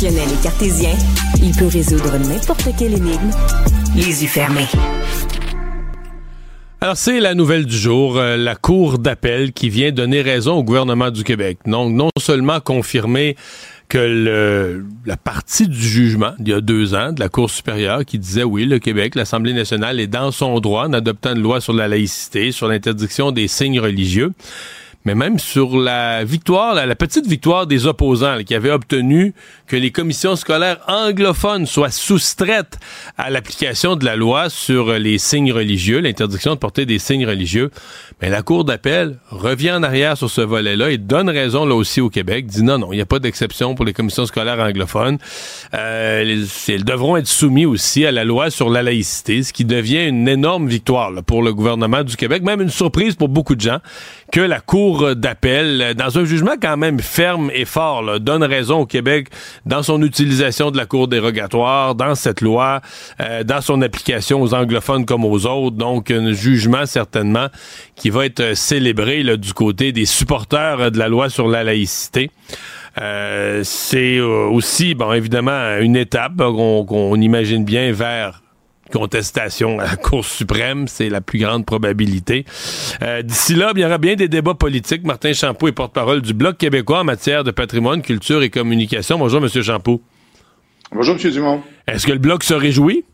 Il 0.00 1.52
peut 1.58 1.66
résoudre 1.66 2.18
n'importe 2.18 2.68
quelle 2.78 2.94
énigme, 2.94 3.30
les 3.96 4.22
yeux 4.22 4.28
fermés. 4.28 4.68
Alors, 6.80 6.96
c'est 6.96 7.18
la 7.18 7.34
nouvelle 7.34 7.66
du 7.66 7.76
jour, 7.76 8.16
euh, 8.16 8.36
la 8.36 8.54
Cour 8.54 9.00
d'appel 9.00 9.52
qui 9.52 9.68
vient 9.70 9.90
donner 9.90 10.22
raison 10.22 10.54
au 10.54 10.62
gouvernement 10.62 11.10
du 11.10 11.24
Québec. 11.24 11.58
Donc, 11.66 11.92
non 11.92 12.10
seulement 12.16 12.60
confirmer 12.60 13.34
que 13.88 14.84
la 15.04 15.16
partie 15.16 15.66
du 15.66 15.80
jugement 15.80 16.32
d'il 16.38 16.52
y 16.52 16.56
a 16.56 16.60
deux 16.60 16.94
ans 16.94 17.12
de 17.12 17.18
la 17.18 17.28
Cour 17.28 17.50
supérieure 17.50 18.04
qui 18.04 18.20
disait 18.20 18.44
oui, 18.44 18.66
le 18.66 18.78
Québec, 18.78 19.16
l'Assemblée 19.16 19.52
nationale 19.52 19.98
est 19.98 20.06
dans 20.06 20.30
son 20.30 20.60
droit 20.60 20.84
en 20.86 20.92
adoptant 20.92 21.34
une 21.34 21.42
loi 21.42 21.60
sur 21.60 21.72
la 21.72 21.88
laïcité, 21.88 22.52
sur 22.52 22.68
l'interdiction 22.68 23.32
des 23.32 23.48
signes 23.48 23.80
religieux 23.80 24.32
mais 25.04 25.14
même 25.14 25.38
sur 25.38 25.76
la 25.76 26.24
victoire, 26.24 26.74
la, 26.74 26.94
petite 26.94 27.26
victoire 27.26 27.66
des 27.66 27.86
opposants 27.86 28.42
qui 28.44 28.54
avaient 28.54 28.70
obtenu 28.70 29.32
que 29.66 29.76
les 29.76 29.90
commissions 29.90 30.36
scolaires 30.36 30.78
anglophones 30.86 31.66
soient 31.66 31.90
soustraites 31.90 32.78
à 33.16 33.30
l'application 33.30 33.96
de 33.96 34.04
la 34.04 34.16
loi 34.16 34.50
sur 34.50 34.92
les 34.92 35.18
signes 35.18 35.52
religieux, 35.52 36.00
l'interdiction 36.00 36.54
de 36.54 36.58
porter 36.58 36.84
des 36.84 36.98
signes 36.98 37.26
religieux. 37.26 37.70
Mais 38.20 38.28
la 38.28 38.42
Cour 38.42 38.64
d'appel 38.64 39.18
revient 39.30 39.72
en 39.72 39.82
arrière 39.82 40.16
sur 40.16 40.30
ce 40.30 40.40
volet-là 40.40 40.90
et 40.90 40.98
donne 40.98 41.30
raison 41.30 41.64
là 41.64 41.74
aussi 41.74 42.00
au 42.00 42.10
Québec, 42.10 42.46
dit 42.46 42.62
non, 42.62 42.78
non, 42.78 42.92
il 42.92 42.96
n'y 42.96 43.02
a 43.02 43.06
pas 43.06 43.18
d'exception 43.18 43.74
pour 43.74 43.84
les 43.84 43.92
commissions 43.92 44.26
scolaires 44.26 44.58
anglophones. 44.58 45.18
Euh, 45.74 46.44
elles 46.68 46.84
devront 46.84 47.16
être 47.16 47.28
soumises 47.28 47.66
aussi 47.66 48.04
à 48.04 48.12
la 48.12 48.24
loi 48.24 48.50
sur 48.50 48.68
la 48.68 48.82
laïcité, 48.82 49.42
ce 49.42 49.52
qui 49.52 49.64
devient 49.64 50.06
une 50.06 50.28
énorme 50.28 50.68
victoire 50.68 51.12
pour 51.24 51.42
le 51.42 51.54
gouvernement 51.54 52.02
du 52.02 52.16
Québec, 52.16 52.42
même 52.42 52.60
une 52.60 52.70
surprise 52.70 53.14
pour 53.14 53.28
beaucoup 53.28 53.54
de 53.54 53.60
gens 53.60 53.78
que 54.32 54.40
la 54.40 54.60
Cour 54.60 55.16
d'appel, 55.16 55.94
dans 55.96 56.18
un 56.18 56.24
jugement 56.24 56.54
quand 56.60 56.76
même 56.76 57.00
ferme 57.00 57.50
et 57.54 57.64
fort, 57.64 58.20
donne 58.20 58.42
raison 58.42 58.80
au 58.80 58.86
Québec 58.86 59.28
dans 59.64 59.82
son 59.82 60.02
utilisation 60.02 60.70
de 60.70 60.76
la 60.76 60.86
Cour 60.86 61.08
dérogatoire, 61.08 61.94
dans 61.94 62.14
cette 62.14 62.40
loi, 62.40 62.80
euh, 63.20 63.42
dans 63.44 63.60
son 63.60 63.80
application 63.82 64.42
aux 64.42 64.54
anglophones 64.54 65.06
comme 65.06 65.24
aux 65.24 65.46
autres. 65.46 65.76
Donc, 65.76 66.10
un 66.10 66.32
jugement 66.32 66.86
certainement 66.86 67.48
qui 67.96 68.10
va 68.10 68.26
être 68.26 68.54
célébré 68.54 69.24
du 69.36 69.52
côté 69.54 69.92
des 69.92 70.06
supporters 70.06 70.90
de 70.90 70.98
la 70.98 71.08
loi 71.08 71.28
sur 71.30 71.48
la 71.48 71.64
laïcité. 71.64 72.30
Euh, 73.00 73.62
c'est 73.64 74.20
aussi, 74.20 74.94
bon, 74.94 75.12
évidemment, 75.12 75.78
une 75.80 75.96
étape 75.96 76.36
qu'on 76.36 77.20
imagine 77.20 77.64
bien 77.64 77.92
vers 77.92 78.42
contestation 78.88 79.78
à 79.78 79.84
la 79.84 79.96
Cour 79.96 80.24
suprême, 80.24 80.88
c'est 80.88 81.08
la 81.08 81.20
plus 81.20 81.38
grande 81.38 81.64
probabilité. 81.64 82.44
Euh, 83.02 83.22
d'ici 83.22 83.54
là, 83.54 83.72
il 83.74 83.80
y 83.80 83.84
aura 83.84 83.98
bien 83.98 84.14
des 84.14 84.28
débats 84.28 84.54
politiques. 84.54 85.04
Martin 85.04 85.32
Champoux 85.32 85.68
est 85.68 85.72
porte-parole 85.72 86.22
du 86.22 86.34
Bloc 86.34 86.58
québécois 86.58 87.00
en 87.00 87.04
matière 87.04 87.44
de 87.44 87.50
patrimoine, 87.50 88.02
culture 88.02 88.42
et 88.42 88.50
communication. 88.50 89.18
Bonjour, 89.18 89.42
M. 89.42 89.48
Champoux. 89.62 90.02
Bonjour, 90.92 91.16
M. 91.22 91.30
Dumont. 91.30 91.62
Est-ce 91.86 92.06
que 92.06 92.12
le 92.12 92.18
Bloc 92.18 92.42
se 92.42 92.54
réjouit? 92.54 93.04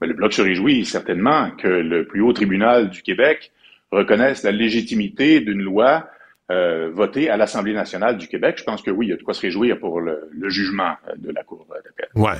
Ben, 0.00 0.06
le 0.08 0.14
Bloc 0.14 0.32
se 0.32 0.42
réjouit 0.42 0.84
certainement 0.84 1.50
que 1.52 1.68
le 1.68 2.06
plus 2.06 2.20
haut 2.20 2.32
tribunal 2.32 2.90
du 2.90 3.02
Québec 3.02 3.52
reconnaisse 3.90 4.42
la 4.42 4.52
légitimité 4.52 5.40
d'une 5.40 5.62
loi 5.62 6.08
euh, 6.50 6.90
votée 6.92 7.30
à 7.30 7.36
l'Assemblée 7.36 7.72
nationale 7.72 8.18
du 8.18 8.28
Québec. 8.28 8.56
Je 8.58 8.64
pense 8.64 8.82
que 8.82 8.90
oui, 8.90 9.06
il 9.06 9.08
y 9.10 9.12
a 9.12 9.16
de 9.16 9.22
quoi 9.22 9.34
se 9.34 9.40
réjouir 9.40 9.78
pour 9.78 10.00
le, 10.00 10.30
jugement 10.48 10.94
de 11.16 11.32
la 11.32 11.42
Cour 11.42 11.66
d'appel. 11.68 12.08
Ouais. 12.14 12.38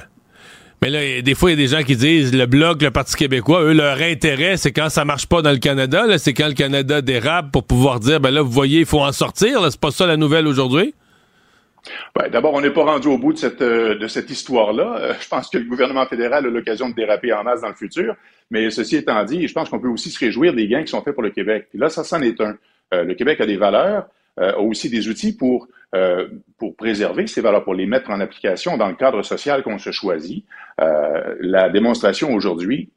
Mais 0.87 0.93
là, 0.93 1.21
des 1.21 1.35
fois, 1.35 1.51
il 1.51 1.59
y 1.59 1.65
a 1.65 1.67
des 1.67 1.77
gens 1.77 1.83
qui 1.83 1.97
disent 1.97 2.33
le 2.33 2.47
Bloc, 2.47 2.81
le 2.81 2.93
Parti 2.93 3.17
québécois, 3.17 3.61
eux, 3.63 3.73
leur 3.73 4.01
intérêt, 4.01 4.57
c'est 4.57 4.71
quand 4.71 4.89
ça 4.89 5.05
marche 5.05 5.27
pas 5.27 5.43
dans 5.43 5.51
le 5.51 5.59
Canada, 5.59 6.17
c'est 6.17 6.33
quand 6.33 6.47
le 6.47 6.55
Canada 6.55 7.03
dérape 7.03 7.51
pour 7.51 7.65
pouvoir 7.65 7.99
dire, 7.99 8.21
ben 8.21 8.31
là, 8.31 8.41
vous 8.41 8.53
voyez, 8.53 8.79
il 8.79 8.87
faut 8.87 9.01
en 9.01 9.11
sortir. 9.11 9.69
C'est 9.69 9.81
pas 9.81 9.91
ça 9.91 10.07
la 10.07 10.17
nouvelle 10.17 10.47
aujourd'hui? 10.47 10.95
Ben, 12.15 12.29
D'abord, 12.29 12.55
on 12.55 12.61
n'est 12.61 12.71
pas 12.71 12.85
rendu 12.85 13.09
au 13.09 13.19
bout 13.19 13.33
de 13.33 13.39
cette, 13.39 13.63
euh, 13.63 14.07
cette 14.07 14.31
histoire-là. 14.31 14.97
Euh, 15.01 15.15
je 15.21 15.27
pense 15.27 15.51
que 15.51 15.59
le 15.59 15.65
gouvernement 15.65 16.07
fédéral 16.07 16.47
a 16.47 16.51
l'occasion 16.51 16.89
de 16.89 16.95
déraper 16.95 17.33
en 17.33 17.43
masse 17.43 17.63
dans 17.63 17.69
le 17.69 17.75
futur. 17.75 18.15
Mais 18.53 18.71
ceci 18.71 18.95
étant 18.95 19.25
dit, 19.25 19.49
je 19.49 19.53
pense 19.53 19.69
qu'on 19.69 19.81
peut 19.81 19.89
aussi 19.89 20.11
se 20.11 20.21
réjouir 20.21 20.55
des 20.55 20.69
gains 20.69 20.85
qui 20.85 20.91
sont 20.91 21.03
faits 21.03 21.15
pour 21.15 21.25
le 21.25 21.31
Québec. 21.31 21.67
Puis 21.71 21.81
là, 21.81 21.89
ça, 21.89 22.05
c'en 22.05 22.23
est 22.23 22.41
un. 22.41 22.57
Euh, 22.95 23.03
le 23.03 23.15
Québec 23.15 23.41
a 23.41 23.47
des 23.47 23.57
valeurs, 23.57 24.07
a 24.39 24.61
aussi 24.61 24.89
des 24.89 25.09
outils 25.09 25.37
pour, 25.37 25.67
pour 26.59 26.77
préserver 26.77 27.27
ces 27.27 27.41
valeurs, 27.41 27.65
pour 27.65 27.75
les 27.75 27.87
mettre 27.87 28.11
en 28.11 28.21
application 28.21 28.77
dans 28.77 28.89
le 28.89 28.97
cadre 28.97 29.23
social 29.23 29.63
qu'on 29.63 29.79
se 29.79 29.91
choisit. 29.91 30.45
la 30.79 31.71
démonstration 31.71 32.35
aujourd'hui 32.35 32.91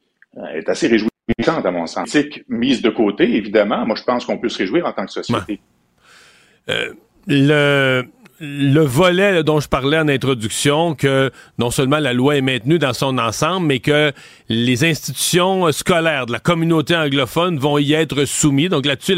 est 0.54 0.68
assez 0.68 0.88
réjouissante 0.88 1.64
à 1.64 1.70
mon 1.70 1.86
sens. 1.86 2.16
Mise 2.48 2.82
de 2.82 2.90
côté, 2.90 3.36
évidemment, 3.36 3.86
moi 3.86 3.96
je 3.96 4.02
pense 4.02 4.24
qu'on 4.26 4.38
peut 4.38 4.48
se 4.48 4.58
réjouir 4.58 4.86
en 4.86 4.92
tant 4.92 5.06
que 5.06 5.12
société. 5.12 5.60
le 7.26 8.02
le 8.40 8.80
volet 8.80 9.42
dont 9.42 9.60
je 9.60 9.68
parlais 9.68 9.98
en 9.98 10.08
introduction, 10.08 10.94
que 10.94 11.30
non 11.58 11.70
seulement 11.70 11.98
la 11.98 12.14
loi 12.14 12.36
est 12.36 12.40
maintenue 12.40 12.78
dans 12.78 12.94
son 12.94 13.18
ensemble, 13.18 13.66
mais 13.66 13.80
que 13.80 14.12
les 14.48 14.82
institutions 14.82 15.70
scolaires 15.72 16.24
de 16.24 16.32
la 16.32 16.38
communauté 16.38 16.96
anglophone 16.96 17.58
vont 17.58 17.76
y 17.76 17.92
être 17.92 18.24
soumises. 18.24 18.70
Donc 18.70 18.86
là-dessus, 18.86 19.14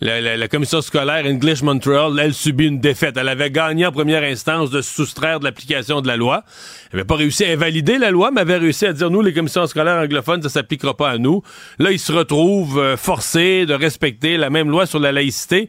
la, 0.00 0.48
commission 0.48 0.80
scolaire 0.80 1.26
English 1.26 1.62
Montreal, 1.62 2.18
elle 2.20 2.34
subit 2.34 2.66
une 2.66 2.80
défaite. 2.80 3.16
Elle 3.16 3.28
avait 3.28 3.52
gagné 3.52 3.86
en 3.86 3.92
première 3.92 4.24
instance 4.24 4.70
de 4.70 4.82
soustraire 4.82 5.38
de 5.38 5.44
l'application 5.44 6.00
de 6.00 6.08
la 6.08 6.16
loi. 6.16 6.42
Elle 6.90 6.98
n'avait 6.98 7.06
pas 7.06 7.16
réussi 7.16 7.44
à 7.44 7.52
invalider 7.52 7.98
la 7.98 8.10
loi, 8.10 8.32
mais 8.32 8.40
avait 8.40 8.56
réussi 8.56 8.84
à 8.86 8.92
dire, 8.92 9.10
nous, 9.10 9.22
les 9.22 9.32
commissions 9.32 9.64
scolaires 9.68 10.02
anglophones, 10.02 10.42
ça 10.42 10.48
s'appliquera 10.48 10.96
pas 10.96 11.10
à 11.10 11.18
nous. 11.18 11.40
Là, 11.78 11.92
ils 11.92 12.00
se 12.00 12.10
retrouvent 12.10 12.80
euh, 12.80 12.96
forcés 12.96 13.64
de 13.64 13.74
respecter 13.74 14.36
la 14.36 14.50
même 14.50 14.70
loi 14.70 14.86
sur 14.86 14.98
la 14.98 15.12
laïcité. 15.12 15.68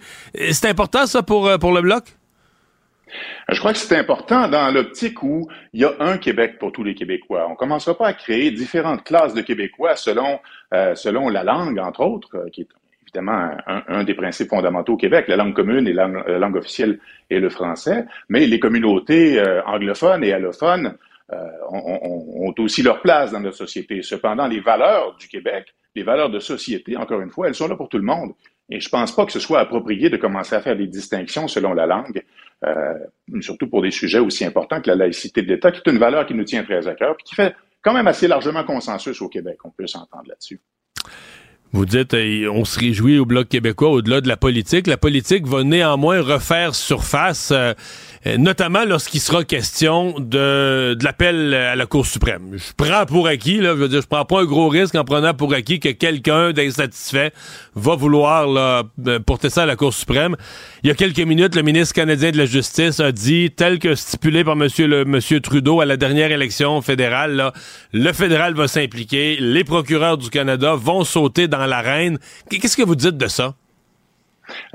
C'est 0.51 0.67
important, 0.67 1.05
ça, 1.05 1.21
pour, 1.21 1.47
euh, 1.47 1.59
pour 1.59 1.73
le 1.73 1.81
Bloc? 1.81 2.16
Je 3.49 3.59
crois 3.59 3.71
que 3.71 3.79
c'est 3.79 3.95
important 3.95 4.49
dans 4.49 4.73
l'optique 4.73 5.23
où 5.23 5.47
il 5.71 5.81
y 5.81 5.85
a 5.85 5.93
un 5.99 6.17
Québec 6.17 6.59
pour 6.59 6.73
tous 6.73 6.83
les 6.83 6.95
Québécois. 6.95 7.45
On 7.47 7.51
ne 7.51 7.55
commencera 7.55 7.97
pas 7.97 8.07
à 8.07 8.13
créer 8.13 8.51
différentes 8.51 9.05
classes 9.05 9.33
de 9.33 9.41
Québécois 9.41 9.95
selon, 9.95 10.39
euh, 10.73 10.95
selon 10.95 11.29
la 11.29 11.45
langue, 11.45 11.79
entre 11.79 12.01
autres, 12.01 12.35
euh, 12.35 12.49
qui 12.49 12.61
est 12.61 12.67
évidemment 13.03 13.51
un, 13.67 14.03
des 14.03 14.15
principes 14.15 14.49
fondamentaux 14.49 14.93
au 14.93 14.97
Québec. 14.97 15.29
La 15.29 15.37
langue 15.37 15.53
commune 15.53 15.87
et 15.87 15.93
la, 15.93 16.07
langue 16.07 16.57
officielle 16.57 16.99
est 17.29 17.39
le 17.39 17.49
français, 17.49 18.05
mais 18.27 18.45
les 18.45 18.59
communautés 18.59 19.39
euh, 19.39 19.63
anglophones 19.63 20.25
et 20.25 20.33
allophones 20.33 20.97
ont, 21.69 22.47
ont, 22.47 22.53
aussi 22.59 22.83
leur 22.83 23.01
place 23.01 23.31
dans 23.31 23.39
notre 23.39 23.57
société. 23.57 24.01
Cependant, 24.01 24.47
les 24.47 24.59
valeurs 24.59 25.15
du 25.17 25.27
Québec, 25.29 25.73
les 25.95 26.03
valeurs 26.03 26.29
de 26.29 26.39
société, 26.39 26.97
encore 26.97 27.21
une 27.21 27.31
fois, 27.31 27.47
elles 27.47 27.55
sont 27.55 27.67
là 27.67 27.75
pour 27.75 27.87
tout 27.87 27.97
le 27.97 28.03
monde. 28.03 28.33
Et 28.69 28.79
je 28.79 28.89
pense 28.89 29.15
pas 29.15 29.25
que 29.25 29.31
ce 29.31 29.39
soit 29.39 29.59
approprié 29.59 30.09
de 30.09 30.17
commencer 30.17 30.55
à 30.55 30.61
faire 30.61 30.75
des 30.75 30.87
distinctions 30.87 31.47
selon 31.47 31.73
la 31.73 31.85
langue, 31.85 32.23
euh, 32.65 32.93
surtout 33.39 33.67
pour 33.67 33.81
des 33.81 33.91
sujets 33.91 34.19
aussi 34.19 34.43
importants 34.43 34.81
que 34.81 34.89
la 34.89 34.95
laïcité 34.95 35.41
de 35.41 35.47
l'État, 35.47 35.71
qui 35.71 35.81
est 35.85 35.91
une 35.91 35.99
valeur 35.99 36.25
qui 36.25 36.33
nous 36.33 36.43
tient 36.43 36.63
très 36.63 36.87
à 36.87 36.95
cœur, 36.95 37.15
puis 37.15 37.23
qui 37.23 37.35
fait 37.35 37.55
quand 37.81 37.93
même 37.93 38.07
assez 38.07 38.27
largement 38.27 38.63
consensus 38.63 39.21
au 39.21 39.29
Québec. 39.29 39.57
On 39.63 39.69
peut 39.69 39.87
s'entendre 39.87 40.27
là-dessus. 40.27 40.59
Vous 41.73 41.85
dites, 41.85 42.13
euh, 42.13 42.49
on 42.49 42.65
se 42.65 42.79
réjouit 42.79 43.19
au 43.19 43.25
Bloc 43.25 43.49
québécois 43.49 43.89
au-delà 43.89 44.21
de 44.21 44.27
la 44.27 44.37
politique. 44.37 44.87
La 44.87 44.97
politique 44.97 45.45
va 45.45 45.63
néanmoins 45.63 46.21
refaire 46.21 46.75
surface. 46.75 47.51
Euh, 47.51 47.73
notamment 48.37 48.83
lorsqu'il 48.83 49.21
sera 49.21 49.43
question 49.43 50.19
de, 50.19 50.95
de 50.95 51.03
l'appel 51.03 51.53
à 51.53 51.75
la 51.75 51.85
Cour 51.85 52.05
suprême. 52.05 52.51
Je 52.53 52.73
prends 52.75 53.05
pour 53.05 53.27
acquis, 53.27 53.57
là, 53.57 53.69
je 53.69 53.75
veux 53.75 53.89
dire, 53.89 54.01
je 54.01 54.07
prends 54.07 54.25
pas 54.25 54.41
un 54.41 54.45
gros 54.45 54.67
risque 54.67 54.95
en 54.95 55.05
prenant 55.05 55.33
pour 55.33 55.53
acquis 55.53 55.79
que 55.79 55.89
quelqu'un 55.89 56.51
d'insatisfait 56.51 57.31
va 57.75 57.95
vouloir 57.95 58.83
euh, 59.05 59.19
porter 59.19 59.49
ça 59.49 59.63
à 59.63 59.65
la 59.65 59.75
Cour 59.75 59.93
suprême. 59.93 60.35
Il 60.83 60.87
y 60.87 60.91
a 60.91 60.95
quelques 60.95 61.19
minutes, 61.19 61.55
le 61.55 61.61
ministre 61.61 61.93
canadien 61.93 62.31
de 62.31 62.37
la 62.37 62.45
Justice 62.45 62.99
a 62.99 63.11
dit, 63.11 63.51
tel 63.51 63.79
que 63.79 63.95
stipulé 63.95 64.43
par 64.43 64.55
monsieur, 64.55 64.87
le, 64.87 65.05
monsieur 65.05 65.39
Trudeau 65.39 65.79
à 65.79 65.85
la 65.85 65.97
dernière 65.97 66.31
élection 66.31 66.81
fédérale, 66.81 67.35
là, 67.35 67.53
le 67.93 68.11
fédéral 68.13 68.53
va 68.55 68.67
s'impliquer, 68.67 69.37
les 69.39 69.63
procureurs 69.63 70.17
du 70.17 70.29
Canada 70.29 70.75
vont 70.75 71.03
sauter 71.03 71.47
dans 71.47 71.65
l'arène. 71.65 72.19
Qu'est-ce 72.49 72.75
que 72.75 72.83
vous 72.83 72.95
dites 72.95 73.17
de 73.17 73.27
ça? 73.27 73.55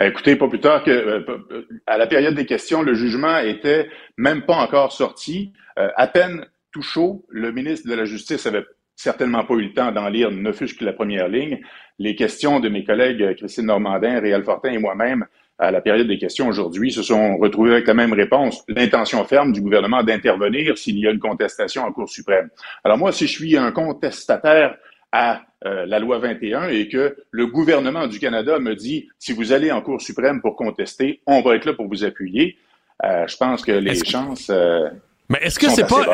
Euh, 0.00 0.08
écoutez, 0.08 0.36
pas 0.36 0.48
plus 0.48 0.60
tard 0.60 0.84
que 0.84 0.90
euh, 0.90 1.66
à 1.86 1.98
la 1.98 2.06
période 2.06 2.34
des 2.34 2.46
questions, 2.46 2.82
le 2.82 2.94
jugement 2.94 3.38
était 3.38 3.88
même 4.16 4.42
pas 4.42 4.56
encore 4.56 4.92
sorti. 4.92 5.52
Euh, 5.78 5.88
à 5.96 6.06
peine 6.06 6.46
tout 6.72 6.82
chaud, 6.82 7.24
le 7.28 7.52
ministre 7.52 7.88
de 7.88 7.94
la 7.94 8.04
Justice 8.04 8.46
avait 8.46 8.64
certainement 8.96 9.44
pas 9.44 9.54
eu 9.54 9.62
le 9.62 9.72
temps 9.72 9.92
d'en 9.92 10.08
lire 10.08 10.30
ne 10.30 10.52
fût-ce 10.52 10.74
que 10.74 10.84
la 10.84 10.92
première 10.92 11.28
ligne. 11.28 11.60
Les 11.98 12.14
questions 12.14 12.60
de 12.60 12.68
mes 12.68 12.84
collègues 12.84 13.36
Christine 13.36 13.66
Normandin, 13.66 14.20
Réal 14.20 14.44
Fortin 14.44 14.72
et 14.72 14.78
moi-même 14.78 15.26
à 15.58 15.70
la 15.70 15.80
période 15.80 16.08
des 16.08 16.18
questions 16.18 16.48
aujourd'hui 16.48 16.90
se 16.90 17.02
sont 17.02 17.36
retrouvés 17.36 17.72
avec 17.72 17.86
la 17.86 17.94
même 17.94 18.12
réponse, 18.12 18.64
l'intention 18.68 19.24
ferme 19.24 19.52
du 19.52 19.60
gouvernement 19.60 20.02
d'intervenir 20.02 20.76
s'il 20.76 20.98
y 20.98 21.06
a 21.06 21.10
une 21.10 21.20
contestation 21.20 21.84
en 21.84 21.92
Cour 21.92 22.08
suprême. 22.08 22.48
Alors 22.82 22.98
moi, 22.98 23.12
si 23.12 23.26
je 23.26 23.32
suis 23.32 23.56
un 23.56 23.70
contestataire 23.70 24.76
à 25.12 25.42
euh, 25.64 25.86
la 25.86 25.98
loi 25.98 26.18
21 26.18 26.68
et 26.68 26.88
que 26.88 27.16
le 27.30 27.46
gouvernement 27.46 28.08
du 28.08 28.18
Canada 28.18 28.58
me 28.58 28.74
dit 28.74 29.08
si 29.18 29.32
vous 29.32 29.52
allez 29.52 29.70
en 29.70 29.80
Cour 29.82 30.00
suprême 30.00 30.40
pour 30.40 30.56
contester, 30.56 31.20
on 31.26 31.42
va 31.42 31.54
être 31.54 31.66
là 31.66 31.74
pour 31.74 31.86
vous 31.86 32.02
appuyer. 32.02 32.56
Euh, 33.04 33.26
je 33.28 33.36
pense 33.36 33.62
que 33.62 33.72
les 33.72 34.02
chances. 34.04 34.48
Euh, 34.50 34.88
mais 35.28 35.38
est-ce 35.42 35.58
que 35.58 35.70
c'est 35.70 35.86
pas 35.86 36.04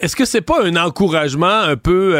est-ce 0.00 0.14
que 0.14 0.24
c'est 0.24 0.40
pas 0.40 0.64
un 0.64 0.76
encouragement 0.76 1.46
un 1.46 1.76
peu 1.76 2.16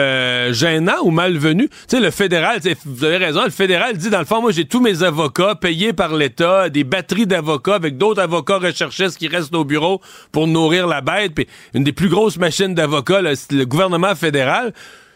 gênant 0.53 1.01
ou 1.05 1.11
malvenu? 1.11 1.69
Tu 1.69 1.77
sais 1.87 2.01
le 2.01 2.11
fédéral, 2.11 2.61
vous 2.85 3.05
avez 3.05 3.17
raison, 3.19 3.45
le 3.45 3.51
fédéral 3.51 3.97
dit 3.97 4.11
dans 4.11 4.19
le 4.19 4.27
fond 4.27 4.43
moi 4.43 4.51
j'ai 4.51 4.67
tous 4.67 4.81
mes 4.81 5.03
avocats 5.03 5.55
payés 5.55 5.93
par 5.93 6.15
l'État, 6.15 6.69
des 6.69 6.85
batteries 6.85 7.27
d'avocats 7.27 7.77
avec 7.77 7.97
d'autres 7.97 8.21
avocats 8.21 8.59
recherchistes 8.59 9.17
qui 9.17 9.29
restent 9.29 9.55
au 9.55 9.65
bureau 9.65 10.03
pour 10.33 10.47
nourrir 10.47 10.87
la 10.87 11.01
bête, 11.01 11.35
puis 11.35 11.47
une 11.73 11.85
des 11.85 11.93
plus 11.93 12.09
grosses 12.09 12.37
machines 12.37 12.75
d'avocats 12.75 13.23
le 13.23 13.65
gouvernement 13.65 14.15
fédéral. 14.15 14.75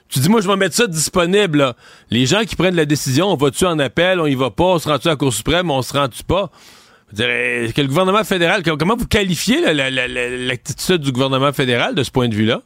Tu 0.09 0.21
dis, 0.21 0.29
moi, 0.29 0.40
je 0.40 0.49
vais 0.49 0.57
mettre 0.57 0.75
ça 0.75 0.87
disponible. 0.87 1.75
Les 2.11 2.25
gens 2.25 2.44
qui 2.44 2.57
prennent 2.57 2.77
la 2.77 2.87
décision, 2.87 3.27
on 3.27 3.37
va-tu 3.37 3.66
en 3.66 3.79
appel, 3.79 4.21
on 4.21 4.27
y 4.27 4.35
va 4.35 4.51
pas, 4.51 4.64
on 4.64 4.79
se 4.79 4.88
rend-tu 4.88 5.09
à 5.09 5.12
la 5.12 5.16
Cour 5.16 5.33
suprême, 5.33 5.71
on 5.71 5.83
se 5.83 5.92
rend-tu 5.92 6.25
pas? 6.25 6.51
Dirais, 7.12 7.71
que 7.75 7.81
le 7.81 7.88
gouvernement 7.88 8.25
fédéral, 8.25 8.62
comment 8.79 8.97
vous 8.97 9.07
qualifiez 9.07 9.61
l'attitude 9.73 11.01
du 11.01 11.12
gouvernement 11.12 11.53
fédéral 11.53 11.94
de 11.94 12.03
ce 12.03 12.11
point 12.11 12.29
de 12.29 12.35
vue-là? 12.35 12.62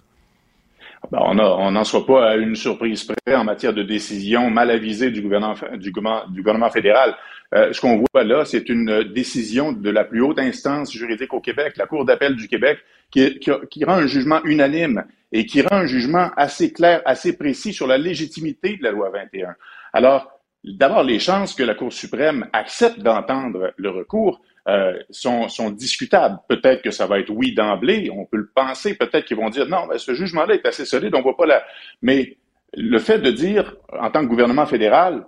Ben, 1.10 1.18
on 1.20 1.70
n'en 1.72 1.84
soit 1.84 2.06
pas 2.06 2.30
à 2.30 2.36
une 2.36 2.54
surprise 2.54 3.04
près 3.04 3.34
en 3.34 3.44
matière 3.44 3.74
de 3.74 3.82
décision 3.82 4.50
mal 4.50 4.70
avisée 4.70 5.10
du, 5.10 5.20
gouvernement 5.20 6.70
fédéral. 6.70 7.14
Euh, 7.54 7.72
ce 7.72 7.80
qu'on 7.80 8.02
voit 8.12 8.24
là, 8.24 8.44
c'est 8.44 8.68
une 8.68 9.04
décision 9.04 9.72
de 9.72 9.90
la 9.90 10.04
plus 10.04 10.22
haute 10.22 10.38
instance 10.38 10.92
juridique 10.92 11.34
au 11.34 11.40
Québec, 11.40 11.76
la 11.76 11.86
Cour 11.86 12.04
d'appel 12.04 12.34
du 12.34 12.48
Québec, 12.48 12.78
qui, 13.10 13.38
qui, 13.38 13.84
rend 13.84 13.94
un 13.94 14.06
jugement 14.06 14.42
unanime 14.44 15.04
et 15.32 15.44
qui 15.44 15.60
rend 15.60 15.76
un 15.76 15.86
jugement 15.86 16.30
assez 16.36 16.72
clair, 16.72 17.02
assez 17.04 17.36
précis 17.36 17.74
sur 17.74 17.86
la 17.86 17.98
légitimité 17.98 18.76
de 18.78 18.82
la 18.82 18.90
loi 18.90 19.10
21. 19.10 19.54
Alors, 19.92 20.30
d'abord, 20.64 21.02
les 21.02 21.18
chances 21.18 21.54
que 21.54 21.62
la 21.62 21.74
Cour 21.74 21.92
suprême 21.92 22.48
accepte 22.54 23.00
d'entendre 23.00 23.74
le 23.76 23.90
recours 23.90 24.40
euh, 24.68 24.94
sont, 25.10 25.48
sont, 25.48 25.70
discutables. 25.70 26.38
Peut-être 26.48 26.82
que 26.82 26.90
ça 26.90 27.06
va 27.06 27.18
être 27.18 27.30
oui 27.30 27.52
d'emblée, 27.52 28.10
on 28.14 28.24
peut 28.24 28.36
le 28.38 28.50
penser, 28.54 28.94
peut-être 28.94 29.26
qu'ils 29.26 29.36
vont 29.36 29.50
dire 29.50 29.68
non, 29.68 29.86
mais 29.90 29.98
ce 29.98 30.14
jugement-là 30.14 30.54
est 30.54 30.64
assez 30.64 30.86
solide, 30.86 31.14
on 31.14 31.20
voit 31.20 31.36
pas 31.36 31.46
la... 31.46 31.64
Mais 32.00 32.38
le 32.74 32.98
fait 32.98 33.18
de 33.18 33.30
dire, 33.30 33.76
en 33.92 34.10
tant 34.10 34.22
que 34.22 34.26
gouvernement 34.26 34.64
fédéral, 34.64 35.26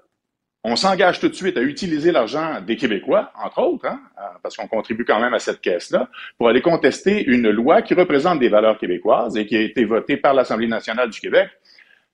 on 0.67 0.77
s'engage 0.77 1.21
tout 1.21 1.29
de 1.29 1.35
suite 1.35 1.59
à 1.59 1.61
utiliser 1.61 2.11
l'argent 2.11 2.63
des 2.67 2.77
Québécois, 2.77 3.31
entre 3.45 3.61
autres, 3.61 3.87
hein, 3.87 4.01
euh, 4.19 4.23
parce 4.43 4.57
qu'on 4.57 4.67
contribue 4.67 5.05
quand 5.05 5.21
même 5.21 5.35
à 5.35 5.39
cette 5.39 5.61
caisse-là, 5.61 6.09
pour 6.39 6.49
aller 6.49 6.63
contester 6.63 7.23
une 7.23 7.51
loi 7.51 7.83
qui 7.83 7.93
représente 7.93 8.41
des 8.41 8.49
valeurs 8.49 8.79
québécoises 8.79 9.37
et 9.37 9.45
qui 9.47 9.57
a 9.57 9.61
été 9.61 9.85
votée 9.85 10.17
par 10.17 10.33
l'Assemblée 10.33 10.67
nationale 10.67 11.11
du 11.11 11.21
Québec. 11.21 11.51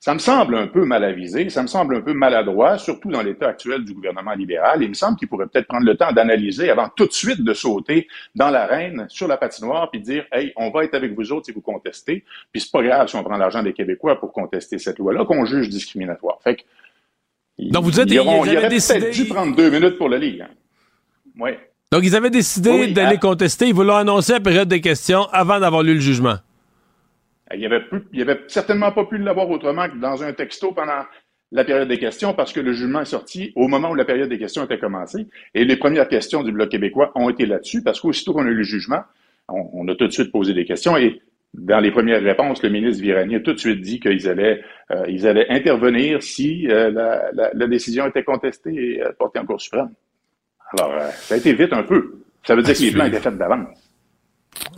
Ça 0.00 0.14
me 0.14 0.18
semble 0.18 0.56
un 0.56 0.66
peu 0.66 0.84
mal 0.86 1.04
avisé, 1.04 1.48
ça 1.50 1.62
me 1.62 1.68
semble 1.68 1.94
un 1.94 2.00
peu 2.00 2.14
maladroit, 2.14 2.78
surtout 2.78 3.10
dans 3.10 3.22
l'état 3.22 3.48
actuel 3.48 3.84
du 3.84 3.92
gouvernement 3.92 4.32
libéral. 4.32 4.82
Il 4.82 4.88
me 4.88 4.94
semble 4.94 5.18
qu'il 5.18 5.28
pourrait 5.28 5.46
peut-être 5.46 5.68
prendre 5.68 5.84
le 5.84 5.94
temps 5.94 6.10
d'analyser 6.10 6.70
avant 6.70 6.88
tout 6.88 7.06
de 7.06 7.12
suite 7.12 7.44
de 7.44 7.52
sauter 7.52 8.08
dans 8.34 8.48
l'arène, 8.48 9.06
sur 9.10 9.28
la 9.28 9.36
patinoire, 9.36 9.90
puis 9.90 10.00
dire, 10.00 10.24
hey, 10.32 10.54
on 10.56 10.70
va 10.70 10.84
être 10.84 10.94
avec 10.94 11.12
vous 11.12 11.30
autres 11.32 11.46
si 11.46 11.52
vous 11.52 11.60
contestez. 11.60 12.24
Puis 12.50 12.62
c'est 12.62 12.72
pas 12.72 12.82
grave 12.82 13.08
si 13.08 13.16
on 13.16 13.22
prend 13.22 13.36
l'argent 13.36 13.62
des 13.62 13.74
Québécois 13.74 14.18
pour 14.18 14.32
contester 14.32 14.78
cette 14.78 14.98
loi-là 14.98 15.26
qu'on 15.26 15.44
juge 15.44 15.68
discriminatoire. 15.68 16.40
Fait 16.42 16.56
que, 16.56 16.62
Donc 17.58 17.84
vous 17.84 17.90
dites, 17.90 18.04
ils, 18.10 18.18
auront, 18.18 18.44
ils 18.44 18.52
ils 18.52 18.58
auraient 18.58 18.68
décidé... 18.68 19.00
peut-être 19.00 19.14
dû 19.14 19.24
prendre 19.26 19.54
deux 19.56 19.70
minutes 19.70 19.98
pour 19.98 20.08
le 20.08 20.16
lire. 20.16 20.46
Hein. 20.48 20.54
Oui. 21.38 21.50
Donc 21.92 22.02
ils 22.04 22.14
avaient 22.16 22.30
décidé 22.30 22.70
Oui, 22.70 22.92
d'aller 22.92 23.16
à- 23.16 23.18
contester. 23.18 23.66
Ils 23.68 23.74
voulaient 23.74 23.92
annoncer 23.94 24.32
la 24.34 24.40
période 24.40 24.68
des 24.68 24.80
questions 24.80 25.24
avant 25.32 25.60
d'avoir 25.60 25.82
lu 25.82 25.94
le 25.94 26.00
jugement. 26.00 26.36
Il 27.54 27.66
avait, 27.66 27.82
il 28.12 28.22
avait 28.22 28.40
certainement 28.46 28.92
pas 28.92 29.04
pu 29.04 29.18
l'avoir 29.18 29.50
autrement 29.50 29.88
que 29.88 29.96
dans 29.96 30.22
un 30.22 30.32
texto 30.32 30.72
pendant 30.72 31.02
la 31.52 31.64
période 31.64 31.88
des 31.88 31.98
questions 31.98 32.32
parce 32.32 32.52
que 32.52 32.60
le 32.60 32.72
jugement 32.72 33.00
est 33.00 33.06
sorti 33.06 33.52
au 33.56 33.66
moment 33.66 33.90
où 33.90 33.94
la 33.96 34.04
période 34.04 34.28
des 34.28 34.38
questions 34.38 34.64
était 34.64 34.78
commencée. 34.78 35.26
Et 35.52 35.64
les 35.64 35.76
premières 35.76 36.08
questions 36.08 36.44
du 36.44 36.52
Bloc 36.52 36.68
québécois 36.68 37.10
ont 37.16 37.28
été 37.28 37.44
là-dessus 37.46 37.82
parce 37.82 38.00
qu'aussitôt 38.00 38.32
qu'on 38.34 38.46
a 38.46 38.50
eu 38.50 38.54
le 38.54 38.62
jugement, 38.62 39.00
on, 39.48 39.68
on 39.72 39.88
a 39.88 39.96
tout 39.96 40.06
de 40.06 40.12
suite 40.12 40.30
posé 40.30 40.54
des 40.54 40.64
questions 40.64 40.96
et 40.96 41.20
dans 41.54 41.80
les 41.80 41.90
premières 41.90 42.22
réponses, 42.22 42.62
le 42.62 42.68
ministre 42.70 43.02
Virani 43.02 43.36
a 43.36 43.40
tout 43.40 43.52
de 43.52 43.58
suite 43.58 43.80
dit 43.80 43.98
qu'ils 44.00 44.28
allaient, 44.28 44.60
euh, 44.92 45.04
ils 45.08 45.26
allaient 45.26 45.46
intervenir 45.50 46.22
si 46.22 46.68
euh, 46.68 46.90
la, 46.90 47.30
la- 47.32 47.50
la 47.52 47.66
décision 47.66 48.06
était 48.06 48.22
contestée 48.22 48.72
et 48.72 49.02
euh, 49.02 49.10
portée 49.18 49.40
en 49.40 49.46
Cour 49.46 49.60
suprême. 49.60 49.90
Alors, 50.78 50.92
euh, 50.92 51.10
ça 51.12 51.34
a 51.34 51.38
été 51.38 51.52
vite 51.52 51.72
un 51.72 51.82
peu. 51.82 52.20
Ça 52.44 52.54
veut 52.54 52.62
dire 52.62 52.70
À 52.70 52.74
que 52.78 52.82
les 52.82 52.92
plans 52.92 53.04
étaient 53.06 53.20
faits 53.20 53.36
d'avance. 53.36 53.76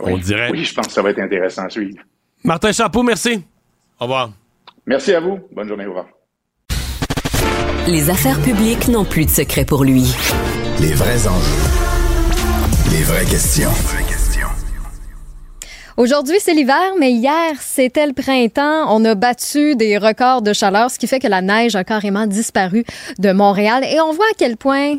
On 0.01 0.13
Oui. 0.13 0.21
dirait. 0.21 0.49
Oui, 0.51 0.63
je 0.65 0.73
pense 0.73 0.87
que 0.87 0.93
ça 0.93 1.01
va 1.03 1.11
être 1.11 1.19
intéressant 1.19 1.65
à 1.65 1.69
suivre. 1.69 1.97
Martin 2.43 2.71
Chapeau, 2.71 3.03
merci. 3.03 3.43
Au 3.99 4.03
revoir. 4.05 4.31
Merci 4.85 5.13
à 5.13 5.19
vous. 5.19 5.39
Bonne 5.51 5.67
journée. 5.67 5.85
Au 5.85 5.89
revoir. 5.89 6.07
Les 7.87 8.09
affaires 8.09 8.41
publiques 8.41 8.87
n'ont 8.87 9.05
plus 9.05 9.25
de 9.25 9.29
secret 9.29 9.65
pour 9.65 9.83
lui. 9.83 10.03
Les 10.81 10.93
vrais 10.93 11.27
enjeux. 11.27 11.69
Les 12.91 13.03
vraies 13.03 13.25
questions. 13.25 13.69
Aujourd'hui, 15.95 16.37
c'est 16.39 16.55
l'hiver, 16.55 16.93
mais 16.99 17.11
hier, 17.11 17.53
c'était 17.61 18.07
le 18.07 18.13
printemps. 18.13 18.85
On 18.89 19.05
a 19.05 19.13
battu 19.13 19.75
des 19.75 19.99
records 19.99 20.41
de 20.41 20.51
chaleur, 20.51 20.89
ce 20.89 20.97
qui 20.97 21.05
fait 21.05 21.19
que 21.19 21.27
la 21.27 21.41
neige 21.41 21.75
a 21.75 21.83
carrément 21.83 22.25
disparu 22.25 22.83
de 23.19 23.31
Montréal. 23.31 23.83
Et 23.83 24.01
on 24.01 24.11
voit 24.11 24.25
à 24.25 24.35
quel 24.35 24.57
point 24.57 24.97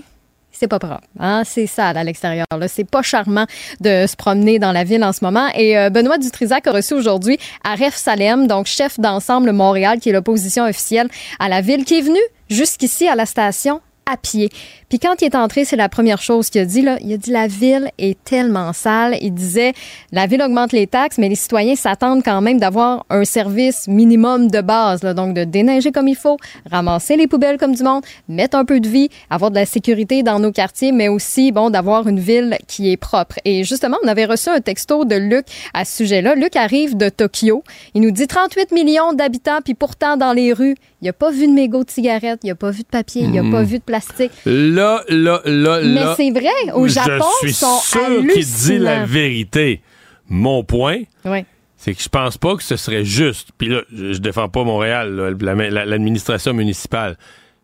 c'est 0.52 0.68
pas 0.68 0.78
propre. 0.78 1.00
Hein? 1.18 1.42
C'est 1.44 1.66
sale 1.66 1.96
à 1.96 2.04
l'extérieur. 2.04 2.46
C'est 2.68 2.88
pas 2.88 3.02
charmant 3.02 3.46
de 3.80 4.06
se 4.06 4.14
promener 4.14 4.60
dans 4.60 4.70
la 4.70 4.84
ville 4.84 5.02
en 5.02 5.12
ce 5.12 5.24
moment. 5.24 5.48
Et 5.56 5.76
euh, 5.76 5.90
Benoît 5.90 6.16
Dutrisac 6.16 6.64
a 6.68 6.70
reçu 6.70 6.94
aujourd'hui 6.94 7.38
Aref 7.64 7.96
Salem, 7.96 8.46
donc 8.46 8.66
chef 8.66 9.00
d'ensemble 9.00 9.50
Montréal, 9.50 9.98
qui 9.98 10.10
est 10.10 10.12
l'opposition 10.12 10.64
officielle 10.64 11.08
à 11.40 11.48
la 11.48 11.60
ville, 11.60 11.84
qui 11.84 11.98
est 11.98 12.02
venu 12.02 12.20
jusqu'ici 12.48 13.08
à 13.08 13.16
la 13.16 13.26
station 13.26 13.80
à 14.06 14.16
pied. 14.16 14.50
Puis 14.94 15.00
quand 15.00 15.22
il 15.22 15.24
est 15.24 15.34
entré, 15.34 15.64
c'est 15.64 15.74
la 15.74 15.88
première 15.88 16.22
chose 16.22 16.50
qu'il 16.50 16.60
a 16.60 16.64
dit. 16.64 16.80
Là. 16.80 16.98
Il 17.00 17.12
a 17.12 17.16
dit 17.16 17.32
la 17.32 17.48
ville 17.48 17.90
est 17.98 18.16
tellement 18.22 18.72
sale. 18.72 19.16
Il 19.20 19.34
disait 19.34 19.72
la 20.12 20.28
ville 20.28 20.40
augmente 20.40 20.70
les 20.70 20.86
taxes, 20.86 21.18
mais 21.18 21.28
les 21.28 21.34
citoyens 21.34 21.74
s'attendent 21.74 22.22
quand 22.22 22.40
même 22.40 22.60
d'avoir 22.60 23.04
un 23.10 23.24
service 23.24 23.88
minimum 23.88 24.52
de 24.52 24.60
base. 24.60 25.02
Là. 25.02 25.12
Donc 25.12 25.34
de 25.34 25.42
déneiger 25.42 25.90
comme 25.90 26.06
il 26.06 26.14
faut, 26.14 26.36
ramasser 26.70 27.16
les 27.16 27.26
poubelles 27.26 27.58
comme 27.58 27.74
du 27.74 27.82
monde, 27.82 28.04
mettre 28.28 28.56
un 28.56 28.64
peu 28.64 28.78
de 28.78 28.86
vie, 28.86 29.08
avoir 29.30 29.50
de 29.50 29.56
la 29.56 29.66
sécurité 29.66 30.22
dans 30.22 30.38
nos 30.38 30.52
quartiers, 30.52 30.92
mais 30.92 31.08
aussi 31.08 31.50
bon 31.50 31.70
d'avoir 31.70 32.06
une 32.06 32.20
ville 32.20 32.56
qui 32.68 32.92
est 32.92 32.96
propre. 32.96 33.40
Et 33.44 33.64
justement, 33.64 33.96
on 34.04 34.06
avait 34.06 34.26
reçu 34.26 34.48
un 34.48 34.60
texto 34.60 35.04
de 35.04 35.16
Luc 35.16 35.46
à 35.72 35.84
ce 35.84 35.96
sujet-là. 35.96 36.36
Luc 36.36 36.54
arrive 36.54 36.96
de 36.96 37.08
Tokyo. 37.08 37.64
Il 37.94 38.02
nous 38.02 38.12
dit 38.12 38.28
38 38.28 38.70
millions 38.70 39.12
d'habitants, 39.12 39.58
puis 39.64 39.74
pourtant 39.74 40.16
dans 40.16 40.32
les 40.32 40.52
rues, 40.52 40.76
il 41.02 41.08
a 41.08 41.12
pas 41.12 41.32
vu 41.32 41.48
de 41.48 41.52
mégots 41.52 41.82
de 41.82 41.90
cigarettes, 41.90 42.40
il 42.44 42.50
a 42.50 42.54
pas 42.54 42.70
vu 42.70 42.82
de 42.82 42.88
papier, 42.88 43.26
il 43.30 43.38
a 43.38 43.42
pas 43.50 43.62
vu 43.62 43.78
de 43.78 43.82
plastique. 43.82 44.30
Là, 44.46 44.83
là, 45.08 45.40
là, 45.44 45.80
Mais 45.82 46.00
là. 46.00 46.14
c'est 46.16 46.30
vrai, 46.30 46.72
au 46.74 46.86
Japon, 46.88 47.24
je 47.42 47.48
ils 47.48 47.54
suis 47.54 47.64
sont 47.64 47.78
sûr 47.78 48.26
qu'il 48.32 48.44
dit 48.46 48.78
la 48.78 49.04
vérité. 49.04 49.80
Mon 50.28 50.64
point, 50.64 51.00
Oui. 51.24 51.44
c'est 51.76 51.94
que 51.94 52.02
je 52.02 52.08
pense 52.08 52.38
pas 52.38 52.56
que 52.56 52.62
ce 52.62 52.76
serait 52.76 53.04
juste. 53.04 53.48
Puis 53.58 53.68
là, 53.68 53.82
je, 53.94 54.12
je 54.14 54.18
défends 54.18 54.48
pas 54.48 54.64
Montréal, 54.64 55.14
là, 55.14 55.54
la- 55.54 55.70
la- 55.70 55.84
l'administration 55.84 56.54
municipale. 56.54 57.16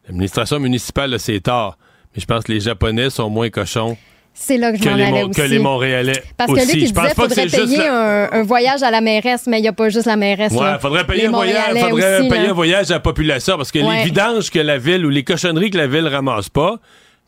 L'administration 0.07 0.59
municipale, 0.61 1.19
c'est 1.19 1.41
tard. 1.41 1.79
Mais 2.15 2.21
je 2.21 2.27
pense 2.27 2.45
que 2.45 2.53
les 2.53 2.61
Japonais 2.61 3.09
sont 3.11 3.31
moins 3.31 3.49
cochons 3.51 3.97
C'est 4.35 4.57
là 4.59 4.73
que 4.73 4.79
je 4.79 4.83
que 4.83 4.89
m'en 4.89 4.97
les, 4.97 5.03
allais 5.05 5.23
aussi. 5.23 5.41
que 5.41 5.47
les 5.47 5.59
Montréalais 5.59 6.23
Parce 6.37 6.53
que 6.53 6.59
aussi. 6.59 6.77
lui, 6.81 6.93
pense 6.93 7.03
disait 7.05 7.15
faudrait 7.15 7.47
payer 7.47 7.77
la- 7.79 8.25
un, 8.33 8.41
un 8.41 8.43
voyage 8.43 8.83
à 8.83 8.91
la 8.91 9.01
mairesse, 9.01 9.47
mais 9.47 9.59
il 9.59 9.63
n'y 9.63 9.69
a 9.69 9.73
pas 9.73 9.89
juste 9.89 10.07
la 10.07 10.17
mairesse. 10.17 10.53
Ouais, 10.53 10.61
là. 10.65 10.79
faudrait 10.79 11.07
payer, 11.07 11.27
un 11.27 11.31
voyage, 11.31 11.57
Montréalais 11.69 11.81
faudrait 11.91 12.19
aussi, 12.21 12.29
payer 12.29 12.43
là. 12.45 12.51
un 12.51 12.55
voyage 12.55 12.91
à 12.91 12.95
la 12.95 13.01
population 13.01 13.57
parce 13.57 13.71
que 13.73 13.79
Ouais. 13.79 13.99
les 13.99 14.05
vidanges 14.05 14.51
que 14.51 14.59
la 14.59 14.77
ville 14.79 15.07
ou 15.07 15.09
les 15.09 15.25
cochonneries 15.25 15.71
que 15.71 15.79
la 15.79 15.87
ville 15.87 16.07
ramasse 16.09 16.49
pas, 16.49 16.77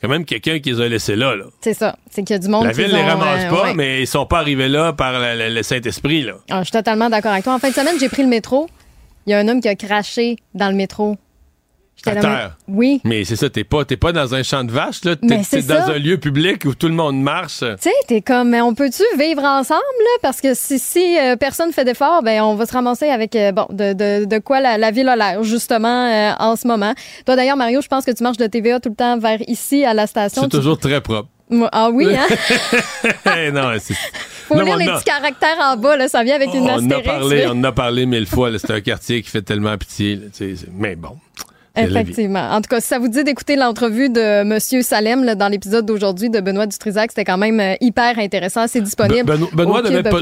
quand 0.03 0.09
même 0.09 0.25
quelqu'un 0.25 0.59
qui 0.59 0.73
les 0.73 0.81
a 0.81 0.89
laissés 0.89 1.17
là. 1.17 1.35
là. 1.37 1.45
C'est 1.61 1.75
ça. 1.75 1.97
C'est 2.11 2.23
qu'il 2.25 2.35
y 2.35 2.37
a 2.37 2.39
du 2.41 2.49
monde 2.49 2.65
La 2.67 2.73
qui 2.73 2.83
ville 2.83 2.91
les 2.93 2.99
ont, 3.01 3.07
ramasse 3.07 3.45
euh, 3.45 3.51
pas, 3.51 3.63
ouais. 3.65 3.75
mais 3.75 4.03
ils 4.03 4.07
sont 4.07 4.27
pas 4.27 4.39
arrivés 4.41 4.69
là 4.69 4.93
par 4.93 5.13
la- 5.13 5.35
la- 5.35 5.49
le 5.49 5.63
Saint-Esprit. 5.63 6.23
là. 6.23 6.35
Ah, 6.51 6.59
je 6.59 6.65
suis 6.65 6.73
totalement 6.73 7.09
d'accord 7.09 7.33
avec 7.33 7.45
toi. 7.45 7.55
En 7.55 7.59
fin 7.59 7.71
de 7.71 7.75
semaine, 7.75 7.95
j'ai 8.01 8.09
pris 8.09 8.23
le 8.23 8.29
métro. 8.29 8.69
Il 9.27 9.31
y 9.31 9.35
a 9.35 9.39
un 9.39 9.47
homme 9.49 9.61
qui 9.61 9.69
a 9.69 9.77
craché 9.77 10.37
dans 10.55 10.69
le 10.69 10.75
métro. 10.75 11.17
À 12.11 12.17
terre. 12.17 12.57
mais- 12.69 12.75
Oui. 12.77 13.01
Mais 13.05 13.25
c'est 13.25 13.37
ça, 13.37 13.49
t'es 13.51 13.65
pas, 13.65 13.85
t'es 13.85 13.97
pas 13.97 14.13
dans 14.13 14.35
un 14.35 14.43
champ 14.43 14.65
de 14.65 14.73
vaches, 14.73 15.05
là. 15.05 15.17
T'es, 15.17 15.63
dans 15.63 15.91
un 15.91 15.99
lieu 15.99 16.19
public 16.19 16.65
où 16.65 16.75
tout 16.75 16.89
le 16.89 16.95
monde 16.95 17.21
marche. 17.23 17.59
Tu 17.61 17.67
sais, 17.81 17.91
t'es 18.09 18.21
comme, 18.23 18.51
mais 18.51 18.61
on 18.61 18.75
peut-tu 18.75 19.03
vivre 19.19 19.43
ensemble, 19.45 19.81
là? 19.81 20.19
Parce 20.23 20.41
que 20.41 20.55
si, 20.55 20.79
si 20.79 21.19
euh, 21.19 21.37
personne 21.37 21.73
fait 21.73 21.85
d'effort, 21.85 22.23
ben, 22.23 22.43
on 22.43 22.55
va 22.55 22.67
se 22.67 22.73
ramasser 22.73 23.09
avec, 23.09 23.37
euh, 23.37 23.53
bon, 23.53 23.67
de, 23.71 23.93
de, 23.93 24.25
de 24.25 24.39
quoi 24.39 24.61
la, 24.61 24.79
la 24.79 24.91
ville 24.91 25.09
a 25.09 25.17
l'air, 25.17 25.43
justement, 25.43 26.07
euh, 26.11 26.33
en 26.39 26.57
ce 26.57 26.67
moment. 26.67 26.95
Toi, 27.27 27.37
d'ailleurs, 27.37 27.57
Mario, 27.57 27.81
je 27.81 27.89
pense 27.89 28.05
que 28.05 28.11
tu 28.11 28.23
marches 28.23 28.37
de 28.39 28.47
TVA 28.47 28.81
tout 28.81 28.89
le 28.91 28.95
temps 28.97 29.19
vers 29.19 29.39
ici, 29.49 29.85
à 29.85 29.95
la 29.95 30.07
station. 30.07 30.43
C'est 30.43 30.49
Tu- 30.49 30.57
toujours 30.57 30.79
très 30.79 31.01
propre. 31.01 31.29
Ah 31.71 31.91
oui, 31.93 32.07
hein? 32.17 32.27
Eh 33.37 33.51
non, 33.51 33.73
c'est... 33.79 33.95
Faut 34.49 34.55
Non, 34.57 34.65
lire 34.65 34.77
les 34.79 34.89
a- 34.89 34.95
petits 34.95 35.05
caractères 35.05 35.59
en 35.61 35.77
bas, 35.77 35.97
là. 35.97 36.09
Ça 36.09 36.23
vient 36.25 36.35
avec 36.35 36.53
une 36.55 36.63
on 36.63 36.67
en 36.67 36.69
a 36.69 36.75
astérix. 36.97 37.05
parlé, 37.07 37.45
on 37.47 37.51
en 37.53 37.65
a 37.65 37.73
parlé 37.73 38.07
mille 38.07 38.27
fois. 38.27 38.51
là. 38.51 38.59
C'est 38.59 38.71
un 38.73 38.81
quartier 38.81 39.23
qui 39.23 39.31
fait 39.31 39.43
tellement 39.43 39.77
pitié. 39.77 40.17
là, 40.17 40.23
Mais 40.73 40.97
bon. 40.97 41.17
Effectivement. 41.77 42.51
En 42.51 42.61
tout 42.61 42.69
cas, 42.69 42.81
si 42.81 42.89
ça 42.89 42.99
vous 42.99 43.09
dit 43.09 43.25
d'écouter 43.25 43.57
l'entrevue 43.57 44.09
de 44.11 44.45
Monsieur 44.45 44.83
Salem 44.83 45.25
là, 45.25 45.35
dans 45.35 45.49
l'épisode 45.49 45.87
d'aujourd'hui 45.87 46.31
de 46.31 46.41
Benoît 46.41 46.67
Dutrisac, 46.67 47.11
c'était 47.13 47.25
quand 47.25 47.39
même 47.39 47.61
euh, 47.61 47.75
hyper 47.81 48.19
intéressant. 48.19 48.67
C'est 48.69 48.81
disponible 48.81 49.31
Be- 49.31 49.37
Beno- 49.39 49.55
Benoît, 49.55 49.79
au 49.81 49.83
devait 49.83 50.03
pas, 50.03 50.19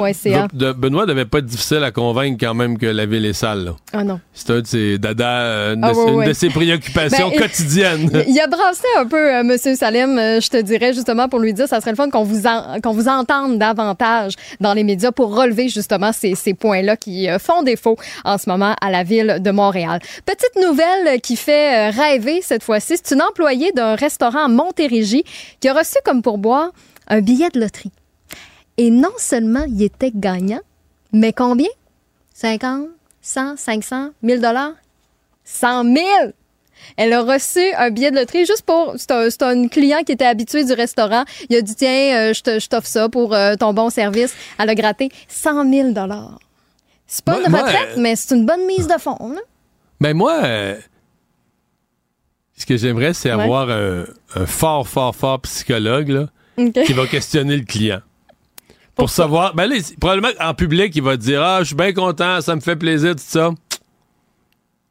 de- 0.52 0.72
Benoît 0.72 1.06
devait 1.06 1.24
pas 1.24 1.38
être 1.38 1.46
difficile 1.46 1.82
à 1.84 1.90
convaincre 1.90 2.36
quand 2.40 2.54
même 2.54 2.78
que 2.78 2.86
la 2.86 3.06
ville 3.06 3.24
est 3.26 3.32
sale. 3.32 3.64
là. 3.64 3.72
Ah 3.92 4.04
non. 4.04 4.20
C'est 4.32 4.50
un 4.50 4.60
de 4.60 4.66
ses 4.66 4.98
dada, 4.98 5.28
euh, 5.40 5.74
une, 5.74 5.80
de, 5.80 5.86
Ah, 5.86 6.10
une 6.22 6.24
de 6.28 6.32
ses 6.32 6.50
préoccupations 6.50 7.30
Ben, 7.30 7.38
quotidiennes. 7.38 8.10
Il 8.26 8.34
il 8.34 8.40
a 8.40 8.46
brassé 8.46 8.86
un 8.98 9.06
peu 9.06 9.34
euh, 9.34 9.42
Monsieur 9.42 9.74
Salem, 9.74 10.18
euh, 10.18 10.40
je 10.40 10.48
te 10.48 10.56
dirais 10.62 10.92
justement 10.94 11.28
pour 11.28 11.40
lui 11.40 11.52
dire, 11.52 11.66
ça 11.68 11.80
serait 11.80 11.90
le 11.90 11.96
fun 11.96 12.08
qu'on 12.10 12.22
vous 12.24 12.40
qu'on 12.82 12.92
vous 12.92 13.08
entende 13.08 13.58
davantage 13.58 14.32
dans 14.60 14.72
les 14.72 14.84
médias 14.84 15.12
pour 15.12 15.36
relever 15.36 15.68
justement 15.68 16.12
ces, 16.12 16.34
ces 16.34 16.54
points-là 16.54 16.96
qui 16.96 17.28
font 17.38 17.62
défaut 17.62 17.96
en 18.24 18.38
ce 18.38 18.48
moment 18.48 18.74
à 18.80 18.90
la 18.90 19.02
ville 19.02 19.38
de 19.40 19.50
Montréal. 19.50 20.00
Petite 20.24 20.56
nouvelle 20.64 21.20
qui 21.20 21.36
fait 21.40 21.88
euh, 21.88 21.90
rêver 21.90 22.40
cette 22.42 22.62
fois-ci, 22.62 22.96
c'est 23.02 23.14
une 23.14 23.22
employée 23.22 23.72
d'un 23.72 23.94
restaurant 23.94 24.44
à 24.44 24.48
Montérégie 24.48 25.24
qui 25.60 25.68
a 25.68 25.74
reçu 25.74 25.96
comme 26.04 26.22
pourboire 26.22 26.70
un 27.08 27.20
billet 27.20 27.50
de 27.50 27.60
loterie. 27.60 27.92
Et 28.76 28.90
non 28.90 29.12
seulement 29.18 29.64
il 29.68 29.82
était 29.82 30.12
gagnant, 30.14 30.60
mais 31.12 31.32
combien? 31.32 31.68
50, 32.34 32.88
100, 33.20 33.56
500, 33.56 34.10
1000 34.22 34.40
dollars? 34.40 34.72
100 35.44 35.84
000 35.84 35.96
elle 36.96 37.12
a 37.12 37.22
reçu 37.22 37.60
un 37.76 37.90
billet 37.90 38.10
de 38.10 38.16
loterie 38.16 38.46
juste 38.46 38.62
pour. 38.62 38.94
C'est 38.96 39.42
un, 39.42 39.68
client 39.68 40.02
qui 40.04 40.12
était 40.12 40.24
habitué 40.24 40.64
du 40.64 40.72
restaurant. 40.72 41.24
Il 41.48 41.56
a 41.56 41.62
dit 41.62 41.74
Tiens, 41.74 42.30
euh, 42.30 42.32
je 42.34 42.68
t'offre 42.68 42.86
ça 42.86 43.08
pour 43.08 43.34
euh, 43.34 43.54
ton 43.56 43.72
bon 43.72 43.90
service. 43.90 44.34
Elle 44.58 44.70
a 44.70 44.74
gratté 44.74 45.10
100 45.28 45.70
000 45.70 45.88
C'est 47.06 47.24
pas 47.24 47.32
Moi- 47.32 47.42
une 47.44 47.50
moi, 47.50 47.60
retraite, 47.62 47.88
euh, 47.96 48.00
mais 48.00 48.16
c'est 48.16 48.34
une 48.34 48.46
bonne 48.46 48.66
mise 48.66 48.86
de 48.86 48.98
fonds. 48.98 49.32
là. 49.34 49.40
Ben 50.00 50.16
moi, 50.16 50.40
ce 52.60 52.66
que 52.66 52.76
j'aimerais, 52.76 53.14
c'est 53.14 53.32
Ouais. 53.34 53.42
avoir 53.42 53.68
un, 53.70 54.04
un 54.34 54.46
fort, 54.46 54.86
fort, 54.88 55.14
fort 55.16 55.40
psychologue 55.40 56.08
là, 56.08 56.26
qui 56.84 56.92
va 56.92 57.06
questionner 57.06 57.56
le 57.56 57.64
client. 57.64 58.00
Pour 58.94 59.08
savoir, 59.08 59.54
ben 59.54 59.66
là, 59.66 59.76
probablement 59.98 60.28
en 60.40 60.52
public, 60.52 60.92
il 60.94 61.02
va 61.02 61.16
dire 61.16 61.42
Ah, 61.42 61.58
je 61.60 61.68
suis 61.68 61.74
bien 61.76 61.92
content, 61.92 62.40
ça 62.42 62.54
me 62.54 62.60
fait 62.60 62.76
plaisir, 62.76 63.12
tout 63.16 63.22
ça. 63.24 63.50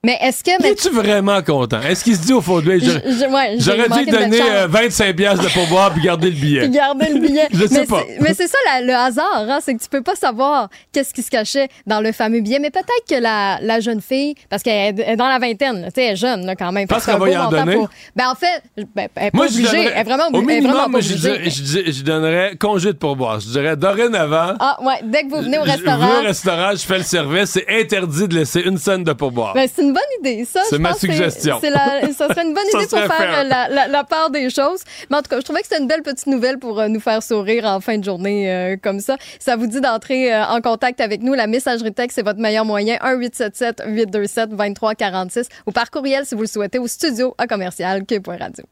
Mais 0.06 0.18
est-ce 0.22 0.46
que. 0.46 0.52
mais- 0.62 0.70
Es-tu 0.72 0.90
vraiment 0.92 1.42
content? 1.42 1.82
Est-ce 1.82 2.06
qu'il 2.06 2.16
se 2.16 2.22
dit 2.22 2.32
au 2.32 2.40
fond 2.40 2.62
de 2.62 2.72
lui, 2.72 2.80
ouais, 2.88 3.56
j'aurais 3.60 3.90
dû 4.06 4.10
donner 4.10 4.38
chance. 4.38 4.48
euh, 4.50 4.68
25 4.70 5.14
piastres 5.14 5.44
de 5.44 5.50
pourboire 5.50 5.92
puis 5.92 6.02
garder 6.02 6.30
le 6.30 6.36
billet? 6.38 6.62
Puis 6.62 6.70
garder 6.70 7.10
le 7.14 7.20
billet. 7.20 7.48
Je 7.54 7.68
sais 7.68 7.82
mais 7.82 7.86
pas. 7.86 8.04
Mais 8.22 8.34
c'est 8.34 8.48
ça 8.48 8.58
la- 8.66 8.82
le 8.82 8.94
hasard, 8.94 9.46
hein, 9.50 9.60
c'est 9.62 9.76
que 9.76 9.84
tu 9.84 9.90
peux 9.90 10.02
pas 10.02 10.16
savoir 10.16 10.70
qu'est-ce 10.94 11.14
qui 11.14 11.22
se 11.22 11.30
cachait 11.30 11.68
dans 11.86 12.00
le 12.00 12.14
fameux 12.14 12.40
billet. 12.40 12.60
Mais 12.60 12.70
peut-être 12.70 13.04
que 13.10 13.22
la, 13.22 13.60
la 13.62 13.82
jeune 13.82 14.00
fille, 14.00 14.36
parce 14.50 14.64
qu'elle 14.64 14.98
est 15.02 15.16
dans 15.18 15.28
la 15.28 15.38
vingtaine, 15.38 15.82
là, 15.82 15.88
tu 15.88 15.96
sais, 15.96 16.06
elle 16.08 16.14
est 16.14 16.16
jeune 16.16 16.46
là, 16.46 16.56
quand 16.56 16.72
même. 16.72 16.88
Que 16.88 17.06
qu'elle 17.06 17.20
va 17.20 17.30
y 17.30 17.36
en 17.38 17.50
donner? 17.50 17.78
Ben 18.16 18.30
en 18.30 18.36
fait, 18.36 18.64
ben, 18.96 19.10
elle 19.18 19.28
est 19.28 19.32
pas 19.32 19.38
Moi, 19.38 19.48
je 19.48 19.58
donnerais- 19.58 19.84
Elle 19.94 19.98
est 20.00 20.04
vraiment, 20.06 20.28
au 20.32 20.42
minimum, 20.42 20.62
vraiment 20.72 20.84
pas 20.86 20.88
moi, 20.92 21.02
je, 21.02 21.14
dirais- 21.14 21.42
je 21.50 21.62
dis- 21.62 21.92
je 21.92 22.04
donnerais 22.06 22.56
congé 22.58 22.94
de 22.94 22.98
pourboire. 22.98 23.42
Je 23.42 23.48
dirais 23.50 23.76
dorénavant. 23.76 24.54
Ah 24.62 24.78
ouais, 24.82 25.02
dès 25.04 25.24
que 25.24 25.30
vous 25.30 25.42
venez 25.42 25.60
au 25.60 25.64
restaurant. 25.64 26.08
Je 26.08 26.20
au 26.24 26.28
restaurant, 26.28 26.72
je 26.72 26.86
fais 26.86 27.00
le 27.00 27.04
service. 27.04 27.50
C'est 27.50 27.66
interdit 27.70 28.30
de 28.30 28.36
laisser 28.36 28.62
une 28.62 28.78
scène 28.78 29.04
de 29.04 29.12
pourboire. 29.12 29.54
Ben, 29.54 29.68
c'est 29.76 29.89
une 29.90 29.90
une 29.90 29.96
bonne 29.96 30.04
idée. 30.20 30.46
Ça, 30.46 30.62
c'est 30.70 30.80
ma 30.80 30.94
suggestion. 30.94 31.60
Ça 31.60 32.28
serait 32.28 32.46
une 32.46 32.54
bonne 32.54 32.68
idée 32.74 32.88
pour 32.88 33.00
faire 33.00 33.44
la, 33.44 33.88
la, 33.88 34.04
part 34.04 34.30
des 34.30 34.50
choses. 34.50 34.82
Mais 35.10 35.18
en 35.18 35.22
tout 35.22 35.30
cas, 35.30 35.40
je 35.40 35.46
trouvais 35.46 35.62
que 35.62 35.68
c'était 35.68 35.82
une 35.82 35.88
belle 35.88 36.04
petite 36.04 36.28
nouvelle 36.28 36.60
pour 36.60 36.82
nous 36.88 37.00
faire 37.00 37.24
sourire 37.24 37.66
en 37.66 37.80
fin 37.80 37.98
de 37.98 38.04
journée 38.04 38.78
comme 38.84 39.00
ça. 39.00 39.16
Ça 39.40 39.56
vous 39.56 39.68
dit 39.68 39.80
d'entrer 39.82 40.36
en 40.36 40.62
contact 40.62 41.02
avec 41.02 41.22
nous. 41.22 41.34
La 41.34 41.48
messagerie 41.48 41.94
texte, 41.94 42.16
c'est 42.16 42.24
votre 42.24 42.40
meilleur 42.40 42.66
moyen. 42.66 42.98
1-877-827-2346 42.98 45.48
ou 45.66 45.72
par 45.72 45.90
courriel 45.92 46.26
si 46.26 46.36
vous 46.36 46.42
le 46.42 46.48
souhaitez 46.48 46.80
au 46.80 46.88
studio 46.88 47.34
à 47.38 47.48
commercial 47.48 48.04
radio. 48.28 48.66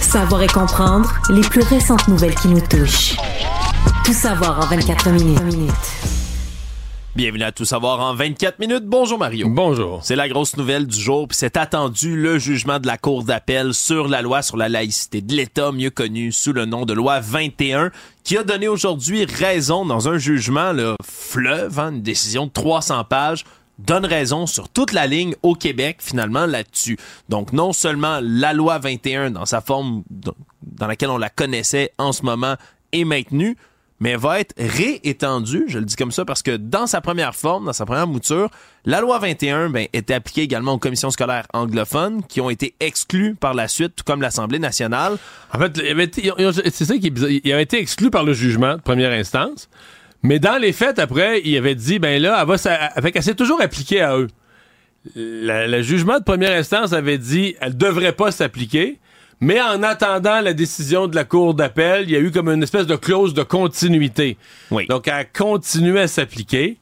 Savoir 0.00 0.42
et 0.42 0.46
comprendre 0.46 1.12
les 1.30 1.40
plus 1.40 1.62
récentes 1.62 2.06
nouvelles 2.08 2.34
qui 2.34 2.48
nous 2.48 2.60
touchent. 2.60 3.16
Tout 4.04 4.12
savoir 4.12 4.60
en 4.60 4.66
24 4.66 5.08
minutes. 5.12 5.72
Bienvenue 7.16 7.44
à 7.44 7.52
Tout 7.52 7.64
savoir 7.64 8.00
en 8.00 8.14
24 8.14 8.58
minutes. 8.58 8.84
Bonjour 8.84 9.18
Mario. 9.18 9.48
Bonjour. 9.48 10.00
C'est 10.04 10.14
la 10.14 10.28
grosse 10.28 10.58
nouvelle 10.58 10.86
du 10.86 11.00
jour, 11.00 11.26
puis 11.26 11.38
c'est 11.38 11.56
attendu 11.56 12.14
le 12.14 12.38
jugement 12.38 12.78
de 12.78 12.86
la 12.86 12.98
Cour 12.98 13.24
d'appel 13.24 13.72
sur 13.72 14.06
la 14.06 14.20
loi 14.20 14.42
sur 14.42 14.58
la 14.58 14.68
laïcité 14.68 15.22
de 15.22 15.32
l'État, 15.32 15.72
mieux 15.72 15.88
connue 15.88 16.32
sous 16.32 16.52
le 16.52 16.66
nom 16.66 16.84
de 16.84 16.92
loi 16.92 17.20
21, 17.20 17.92
qui 18.24 18.36
a 18.36 18.44
donné 18.44 18.68
aujourd'hui 18.68 19.24
raison 19.24 19.86
dans 19.86 20.06
un 20.06 20.18
jugement 20.18 20.74
le 20.74 20.96
fleuve, 21.02 21.78
hein, 21.78 21.92
une 21.92 22.02
décision 22.02 22.44
de 22.44 22.52
300 22.52 23.04
pages 23.04 23.44
donne 23.78 24.04
raison 24.04 24.46
sur 24.46 24.68
toute 24.68 24.92
la 24.92 25.06
ligne 25.06 25.34
au 25.42 25.54
Québec 25.54 25.96
finalement 26.00 26.44
là-dessus. 26.44 26.98
Donc 27.30 27.54
non 27.54 27.72
seulement 27.72 28.18
la 28.22 28.52
loi 28.52 28.78
21 28.78 29.30
dans 29.30 29.46
sa 29.46 29.62
forme 29.62 30.04
dans 30.10 30.86
laquelle 30.86 31.08
on 31.10 31.16
la 31.16 31.30
connaissait 31.30 31.90
en 31.96 32.12
ce 32.12 32.22
moment 32.22 32.56
est 32.92 33.04
maintenue, 33.04 33.56
mais 34.04 34.16
va 34.16 34.38
être 34.38 34.54
réétendue, 34.58 35.64
je 35.66 35.78
le 35.78 35.86
dis 35.86 35.96
comme 35.96 36.12
ça 36.12 36.26
parce 36.26 36.42
que 36.42 36.58
dans 36.58 36.86
sa 36.86 37.00
première 37.00 37.34
forme, 37.34 37.64
dans 37.64 37.72
sa 37.72 37.86
première 37.86 38.06
mouture, 38.06 38.50
la 38.84 39.00
loi 39.00 39.18
21 39.18 39.70
ben, 39.70 39.86
était 39.94 40.12
appliquée 40.12 40.42
également 40.42 40.74
aux 40.74 40.78
commissions 40.78 41.10
scolaires 41.10 41.46
anglophones 41.54 42.22
qui 42.22 42.42
ont 42.42 42.50
été 42.50 42.74
exclues 42.80 43.34
par 43.34 43.54
la 43.54 43.66
suite, 43.66 43.96
tout 43.96 44.04
comme 44.04 44.20
l'Assemblée 44.20 44.58
nationale. 44.58 45.16
En 45.54 45.58
fait, 45.58 45.80
c'est 46.70 46.84
ça 46.84 46.98
qui 46.98 47.06
est 47.06 47.10
bizarre. 47.10 47.30
Avait 47.30 47.62
été 47.62 47.78
exclu 47.78 48.10
par 48.10 48.24
le 48.24 48.34
jugement 48.34 48.76
de 48.76 48.82
première 48.82 49.10
instance, 49.10 49.70
mais 50.22 50.38
dans 50.38 50.60
les 50.60 50.74
faits, 50.74 50.98
après, 50.98 51.40
il 51.42 51.56
avait 51.56 51.74
dit, 51.74 51.98
ben 51.98 52.20
là, 52.20 52.44
elle, 52.46 53.10
elle 53.14 53.22
s'est 53.22 53.34
toujours 53.34 53.62
appliquée 53.62 54.02
à 54.02 54.18
eux. 54.18 54.28
Le 55.16 55.80
jugement 55.80 56.18
de 56.18 56.24
première 56.24 56.52
instance 56.52 56.92
avait 56.92 57.16
dit, 57.16 57.56
elle 57.58 57.74
devrait 57.74 58.12
pas 58.12 58.32
s'appliquer. 58.32 58.98
Mais 59.40 59.60
en 59.60 59.82
attendant 59.82 60.40
la 60.40 60.52
décision 60.52 61.06
de 61.06 61.14
la 61.14 61.24
Cour 61.24 61.54
d'appel, 61.54 62.04
il 62.04 62.10
y 62.10 62.16
a 62.16 62.20
eu 62.20 62.30
comme 62.30 62.48
une 62.48 62.62
espèce 62.62 62.86
de 62.86 62.96
clause 62.96 63.34
de 63.34 63.42
continuité. 63.42 64.36
Oui. 64.70 64.86
Donc, 64.88 65.08
elle 65.08 65.14
a 65.14 65.24
continué 65.24 66.00
à 66.00 66.08
s'appliquer. 66.08 66.78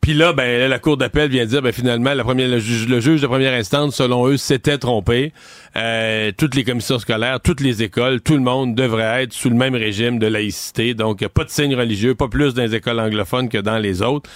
Puis 0.00 0.14
là, 0.14 0.32
ben, 0.32 0.68
la 0.70 0.78
Cour 0.78 0.96
d'appel 0.96 1.28
vient 1.30 1.44
dire, 1.44 1.60
ben, 1.60 1.72
finalement, 1.72 2.14
la 2.14 2.24
première, 2.24 2.48
le, 2.48 2.58
juge, 2.58 3.20
de 3.20 3.26
première 3.26 3.52
instance, 3.52 3.96
selon 3.96 4.26
eux, 4.26 4.38
s'était 4.38 4.78
trompé. 4.78 5.32
Euh, 5.76 6.32
toutes 6.36 6.54
les 6.54 6.64
commissions 6.64 6.98
scolaires, 6.98 7.38
toutes 7.40 7.60
les 7.60 7.82
écoles, 7.82 8.22
tout 8.22 8.34
le 8.34 8.40
monde 8.40 8.74
devrait 8.74 9.24
être 9.24 9.34
sous 9.34 9.50
le 9.50 9.56
même 9.56 9.74
régime 9.74 10.18
de 10.18 10.26
laïcité. 10.26 10.94
Donc, 10.94 11.26
pas 11.28 11.44
de 11.44 11.50
signe 11.50 11.74
religieux, 11.74 12.14
pas 12.14 12.28
plus 12.28 12.54
dans 12.54 12.62
les 12.62 12.74
écoles 12.74 12.98
anglophones 12.98 13.50
que 13.50 13.58
dans 13.58 13.78
les 13.78 14.00
autres. 14.00 14.30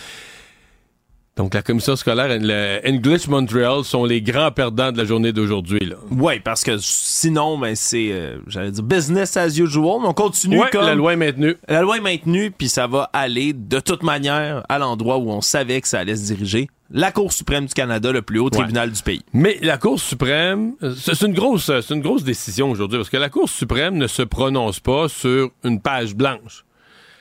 Donc, 1.36 1.52
la 1.54 1.62
commission 1.62 1.96
scolaire 1.96 2.30
et 2.30 2.38
le 2.38 2.80
English 2.86 3.26
Montreal 3.26 3.82
sont 3.82 4.04
les 4.04 4.22
grands 4.22 4.52
perdants 4.52 4.92
de 4.92 4.98
la 4.98 5.04
journée 5.04 5.32
d'aujourd'hui. 5.32 5.92
Oui, 6.12 6.38
parce 6.38 6.62
que 6.62 6.76
sinon, 6.78 7.58
ben, 7.58 7.74
c'est, 7.74 8.12
euh, 8.12 8.38
j'allais 8.46 8.70
dire, 8.70 8.84
business 8.84 9.36
as 9.36 9.58
usual. 9.58 10.04
On 10.04 10.12
continue 10.12 10.60
ouais, 10.60 10.70
la 10.72 10.94
loi 10.94 11.14
est 11.14 11.16
maintenue. 11.16 11.56
La 11.66 11.82
loi 11.82 11.96
est 11.96 12.00
maintenue, 12.00 12.52
puis 12.52 12.68
ça 12.68 12.86
va 12.86 13.10
aller 13.12 13.52
de 13.52 13.80
toute 13.80 14.04
manière 14.04 14.62
à 14.68 14.78
l'endroit 14.78 15.18
où 15.18 15.28
on 15.30 15.40
savait 15.40 15.80
que 15.80 15.88
ça 15.88 15.98
allait 15.98 16.14
se 16.14 16.32
diriger. 16.32 16.68
La 16.92 17.10
Cour 17.10 17.32
suprême 17.32 17.66
du 17.66 17.74
Canada, 17.74 18.12
le 18.12 18.22
plus 18.22 18.38
haut 18.38 18.50
tribunal 18.50 18.92
du 18.92 19.02
pays. 19.02 19.24
Mais 19.32 19.58
la 19.60 19.76
Cour 19.76 19.98
suprême, 19.98 20.74
c'est 20.96 21.20
une 21.22 21.34
grosse, 21.34 21.66
c'est 21.66 21.94
une 21.94 22.02
grosse 22.02 22.22
décision 22.22 22.70
aujourd'hui 22.70 22.98
parce 22.98 23.10
que 23.10 23.16
la 23.16 23.30
Cour 23.30 23.48
suprême 23.48 23.96
ne 23.96 24.06
se 24.06 24.22
prononce 24.22 24.78
pas 24.78 25.08
sur 25.08 25.50
une 25.64 25.80
page 25.80 26.14
blanche. 26.14 26.64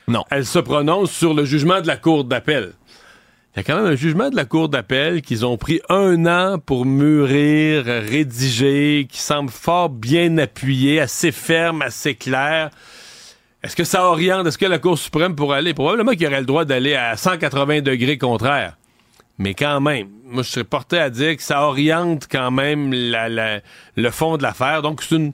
Non. 0.06 0.22
Elle 0.30 0.44
se 0.46 0.58
prononce 0.58 1.10
sur 1.10 1.34
le 1.34 1.44
jugement 1.44 1.80
de 1.80 1.88
la 1.88 1.96
Cour 1.96 2.24
d'appel. 2.24 2.74
Il 3.54 3.58
y 3.58 3.60
a 3.60 3.62
quand 3.62 3.76
même 3.76 3.92
un 3.92 3.94
jugement 3.94 4.30
de 4.30 4.34
la 4.34 4.46
Cour 4.46 4.68
d'appel 4.68 5.22
qu'ils 5.22 5.46
ont 5.46 5.56
pris 5.56 5.80
un 5.88 6.26
an 6.26 6.58
pour 6.58 6.84
mûrir, 6.84 7.84
rédiger, 7.84 9.06
qui 9.08 9.20
semble 9.20 9.50
fort 9.50 9.90
bien 9.90 10.38
appuyé, 10.38 11.00
assez 11.00 11.30
ferme, 11.30 11.80
assez 11.80 12.16
clair. 12.16 12.70
Est-ce 13.62 13.76
que 13.76 13.84
ça 13.84 14.06
oriente? 14.06 14.44
Est-ce 14.48 14.58
que 14.58 14.66
la 14.66 14.80
Cour 14.80 14.98
suprême 14.98 15.36
pourrait 15.36 15.58
aller? 15.58 15.72
Probablement 15.72 16.12
qu'il 16.12 16.26
aurait 16.26 16.40
le 16.40 16.46
droit 16.46 16.64
d'aller 16.64 16.96
à 16.96 17.16
180 17.16 17.82
degrés 17.82 18.18
contraire. 18.18 18.76
Mais 19.38 19.54
quand 19.54 19.80
même, 19.80 20.08
moi, 20.24 20.42
je 20.42 20.50
serais 20.50 20.64
porté 20.64 20.98
à 20.98 21.08
dire 21.08 21.36
que 21.36 21.42
ça 21.42 21.62
oriente 21.62 22.26
quand 22.28 22.50
même 22.50 22.92
le 22.92 24.10
fond 24.10 24.36
de 24.36 24.42
l'affaire. 24.42 24.82
Donc, 24.82 25.00
c'est 25.00 25.14
une... 25.14 25.32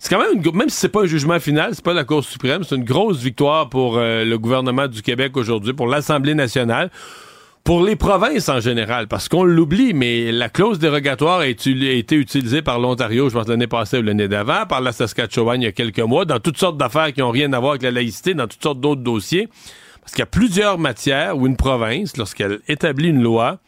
C'est 0.00 0.12
quand 0.12 0.20
même, 0.20 0.42
même 0.52 0.68
si 0.68 0.78
c'est 0.78 0.88
pas 0.88 1.02
un 1.02 1.06
jugement 1.06 1.38
final, 1.38 1.76
c'est 1.76 1.84
pas 1.84 1.94
la 1.94 2.02
Cour 2.02 2.24
suprême, 2.24 2.64
c'est 2.64 2.74
une 2.74 2.82
grosse 2.82 3.18
victoire 3.18 3.68
pour 3.68 3.98
euh, 3.98 4.24
le 4.24 4.36
gouvernement 4.36 4.88
du 4.88 5.00
Québec 5.00 5.36
aujourd'hui, 5.36 5.74
pour 5.74 5.86
l'Assemblée 5.86 6.34
nationale 6.34 6.90
pour 7.64 7.84
les 7.84 7.94
provinces 7.94 8.48
en 8.48 8.58
général, 8.58 9.06
parce 9.06 9.28
qu'on 9.28 9.44
l'oublie, 9.44 9.94
mais 9.94 10.32
la 10.32 10.48
clause 10.48 10.78
dérogatoire 10.78 11.40
a 11.40 11.46
été, 11.46 12.16
utilisée 12.16 12.60
par 12.60 12.80
l'Ontario, 12.80 13.28
je 13.28 13.34
pense 13.34 13.46
l'année 13.46 13.68
passée 13.68 13.98
ou 13.98 14.02
l'année 14.02 14.26
d'avant, 14.26 14.66
par 14.66 14.80
la 14.80 14.90
Saskatchewan 14.92 15.60
il 15.60 15.64
y 15.66 15.68
a 15.68 15.72
quelques 15.72 16.00
mois, 16.00 16.24
dans 16.24 16.40
toutes 16.40 16.58
sortes 16.58 16.76
d'affaires 16.76 17.12
qui 17.12 17.20
n'ont 17.20 17.30
rien 17.30 17.52
à 17.52 17.60
voir 17.60 17.72
avec 17.72 17.82
la 17.82 17.92
laïcité, 17.92 18.34
dans 18.34 18.48
toutes 18.48 18.62
sortes 18.62 18.80
d'autres 18.80 19.02
dossiers. 19.02 19.48
Parce 20.00 20.12
qu'il 20.12 20.20
y 20.20 20.22
a 20.22 20.26
plusieurs 20.26 20.78
matières 20.78 21.38
où 21.38 21.46
une 21.46 21.56
province, 21.56 22.16
lorsqu'elle 22.16 22.58
établit 22.66 23.10
une 23.10 23.22
loi, 23.22 23.60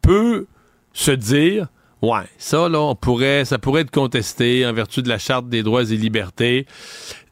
peut 0.00 0.46
se 0.92 1.10
dire 1.10 1.66
Ouais, 2.02 2.24
ça, 2.36 2.68
là, 2.68 2.80
on 2.80 2.96
pourrait, 2.96 3.44
ça 3.44 3.58
pourrait 3.58 3.82
être 3.82 3.92
contesté 3.92 4.66
en 4.66 4.72
vertu 4.72 5.02
de 5.02 5.08
la 5.08 5.18
Charte 5.18 5.48
des 5.48 5.62
droits 5.62 5.84
et 5.84 5.96
libertés. 5.96 6.66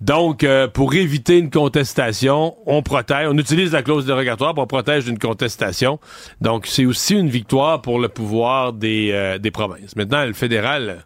Donc, 0.00 0.44
euh, 0.44 0.68
pour 0.68 0.94
éviter 0.94 1.38
une 1.38 1.50
contestation, 1.50 2.56
on 2.66 2.80
protège, 2.80 3.26
on 3.28 3.36
utilise 3.36 3.72
la 3.72 3.82
clause 3.82 4.06
dérogatoire 4.06 4.54
pour 4.54 4.68
protéger 4.68 5.06
d'une 5.06 5.18
contestation. 5.18 5.98
Donc, 6.40 6.68
c'est 6.68 6.86
aussi 6.86 7.16
une 7.16 7.28
victoire 7.28 7.82
pour 7.82 7.98
le 7.98 8.08
pouvoir 8.08 8.72
des, 8.72 9.10
euh, 9.12 9.38
des 9.38 9.50
provinces. 9.50 9.96
Maintenant, 9.96 10.24
le 10.24 10.34
fédéral, 10.34 11.04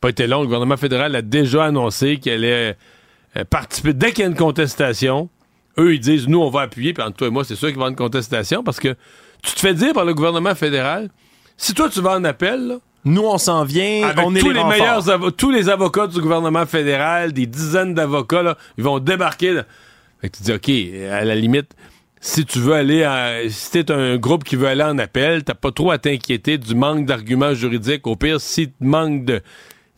pas 0.00 0.08
été 0.08 0.26
long, 0.26 0.40
le 0.40 0.46
gouvernement 0.46 0.78
fédéral 0.78 1.14
a 1.16 1.20
déjà 1.20 1.66
annoncé 1.66 2.16
qu'elle 2.16 2.44
allait 2.44 2.76
euh, 3.36 3.44
participer 3.44 3.92
dès 3.92 4.12
qu'il 4.12 4.20
y 4.20 4.26
a 4.26 4.30
une 4.30 4.36
contestation. 4.36 5.28
Eux, 5.78 5.92
ils 5.92 6.00
disent, 6.00 6.28
nous, 6.28 6.40
on 6.40 6.48
va 6.48 6.62
appuyer, 6.62 6.94
puis 6.94 7.02
entre 7.02 7.18
toi 7.18 7.28
et 7.28 7.30
moi, 7.30 7.44
c'est 7.44 7.56
sûr 7.56 7.68
qu'il 7.68 7.76
va 7.76 7.82
y 7.82 7.84
avoir 7.84 7.90
une 7.90 7.96
contestation 7.96 8.62
parce 8.64 8.80
que 8.80 8.96
tu 9.42 9.52
te 9.52 9.60
fais 9.60 9.74
dire 9.74 9.92
par 9.92 10.06
le 10.06 10.14
gouvernement 10.14 10.54
fédéral, 10.54 11.10
si 11.58 11.74
toi, 11.74 11.88
tu 11.88 12.00
vas 12.00 12.16
en 12.16 12.24
appel, 12.24 12.78
nous, 13.06 13.22
on 13.22 13.38
s'en 13.38 13.64
vient. 13.64 14.08
Avec 14.08 14.26
on 14.26 14.32
tous 14.32 14.50
les, 14.50 14.64
meilleurs 14.64 15.32
tous 15.36 15.50
les 15.52 15.68
avocats 15.68 16.08
du 16.08 16.20
gouvernement 16.20 16.66
fédéral, 16.66 17.32
des 17.32 17.46
dizaines 17.46 17.94
d'avocats, 17.94 18.56
ils 18.76 18.84
vont 18.84 18.98
débarquer. 18.98 19.60
Fait 20.20 20.28
que 20.28 20.36
tu 20.36 20.42
dis, 20.42 20.52
OK, 20.52 21.10
à 21.12 21.24
la 21.24 21.36
limite, 21.36 21.70
si 22.20 22.44
tu 22.44 22.58
veux 22.58 22.74
aller, 22.74 23.04
à, 23.04 23.48
si 23.48 23.70
t'es 23.70 23.92
un 23.92 24.16
groupe 24.16 24.42
qui 24.42 24.56
veut 24.56 24.66
aller 24.66 24.82
en 24.82 24.98
appel, 24.98 25.44
t'as 25.44 25.54
pas 25.54 25.70
trop 25.70 25.92
à 25.92 25.98
t'inquiéter 25.98 26.58
du 26.58 26.74
manque 26.74 27.06
d'arguments 27.06 27.54
juridiques. 27.54 28.08
Au 28.08 28.16
pire, 28.16 28.40
si 28.40 28.68
tu 28.68 28.74
manques 28.80 29.24
de, 29.24 29.40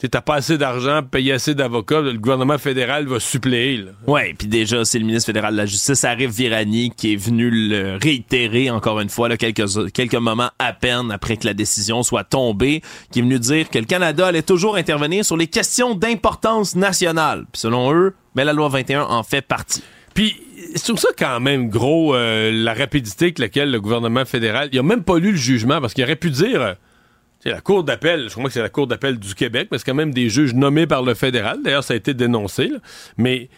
t'as 0.06 0.20
pas 0.20 0.36
assez 0.36 0.58
d'argent 0.58 1.00
pour 1.02 1.10
payer 1.10 1.32
assez 1.32 1.54
d'avocats, 1.54 2.00
le 2.00 2.12
gouvernement 2.14 2.58
fédéral 2.58 3.06
va 3.06 3.18
suppléer. 3.18 3.84
Oui, 4.06 4.34
puis 4.34 4.46
déjà, 4.46 4.84
c'est 4.84 4.98
le 4.98 5.04
ministre 5.04 5.26
fédéral 5.26 5.52
de 5.52 5.58
la 5.58 5.66
Justice, 5.66 6.04
Arif 6.04 6.30
Virani, 6.30 6.92
qui 6.96 7.14
est 7.14 7.16
venu 7.16 7.50
le 7.50 7.98
réitérer 8.00 8.70
encore 8.70 9.00
une 9.00 9.08
fois, 9.08 9.28
là, 9.28 9.36
quelques, 9.36 9.92
quelques 9.92 10.14
moments 10.14 10.50
à 10.58 10.72
peine 10.72 11.10
après 11.10 11.36
que 11.36 11.46
la 11.46 11.54
décision 11.54 12.02
soit 12.02 12.24
tombée, 12.24 12.82
qui 13.10 13.18
est 13.18 13.22
venu 13.22 13.38
dire 13.38 13.68
que 13.70 13.78
le 13.78 13.86
Canada 13.86 14.28
allait 14.28 14.42
toujours 14.42 14.76
intervenir 14.76 15.24
sur 15.24 15.36
les 15.36 15.48
questions 15.48 15.94
d'importance 15.94 16.76
nationale. 16.76 17.46
Puis 17.52 17.60
selon 17.60 17.92
eux, 17.92 18.14
mais 18.34 18.42
ben, 18.42 18.46
la 18.46 18.52
loi 18.52 18.68
21 18.68 19.02
en 19.02 19.22
fait 19.22 19.42
partie. 19.42 19.82
Puis, 20.14 20.36
c'est 20.74 20.84
sur 20.84 20.98
ça 20.98 21.08
quand 21.16 21.40
même 21.40 21.68
gros 21.68 22.14
euh, 22.14 22.50
la 22.52 22.74
rapidité 22.74 23.26
avec 23.26 23.38
laquelle 23.38 23.70
le 23.70 23.80
gouvernement 23.80 24.24
fédéral, 24.24 24.68
il 24.72 24.78
a 24.78 24.82
même 24.82 25.04
pas 25.04 25.18
lu 25.18 25.30
le 25.30 25.36
jugement 25.36 25.80
parce 25.80 25.94
qu'il 25.94 26.04
aurait 26.04 26.16
pu 26.16 26.30
dire 26.30 26.60
euh, 26.60 26.74
c'est 27.40 27.50
la 27.50 27.60
Cour 27.60 27.84
d'appel, 27.84 28.28
je 28.28 28.34
crois 28.34 28.46
que 28.46 28.52
c'est 28.52 28.62
la 28.62 28.68
Cour 28.68 28.86
d'appel 28.86 29.18
du 29.18 29.34
Québec, 29.34 29.68
mais 29.70 29.78
c'est 29.78 29.84
quand 29.84 29.94
même 29.94 30.12
des 30.12 30.28
juges 30.28 30.54
nommés 30.54 30.86
par 30.86 31.02
le 31.02 31.14
fédéral. 31.14 31.60
D'ailleurs, 31.62 31.84
ça 31.84 31.94
a 31.94 31.96
été 31.96 32.14
dénoncé. 32.14 32.70
Mais 33.16 33.48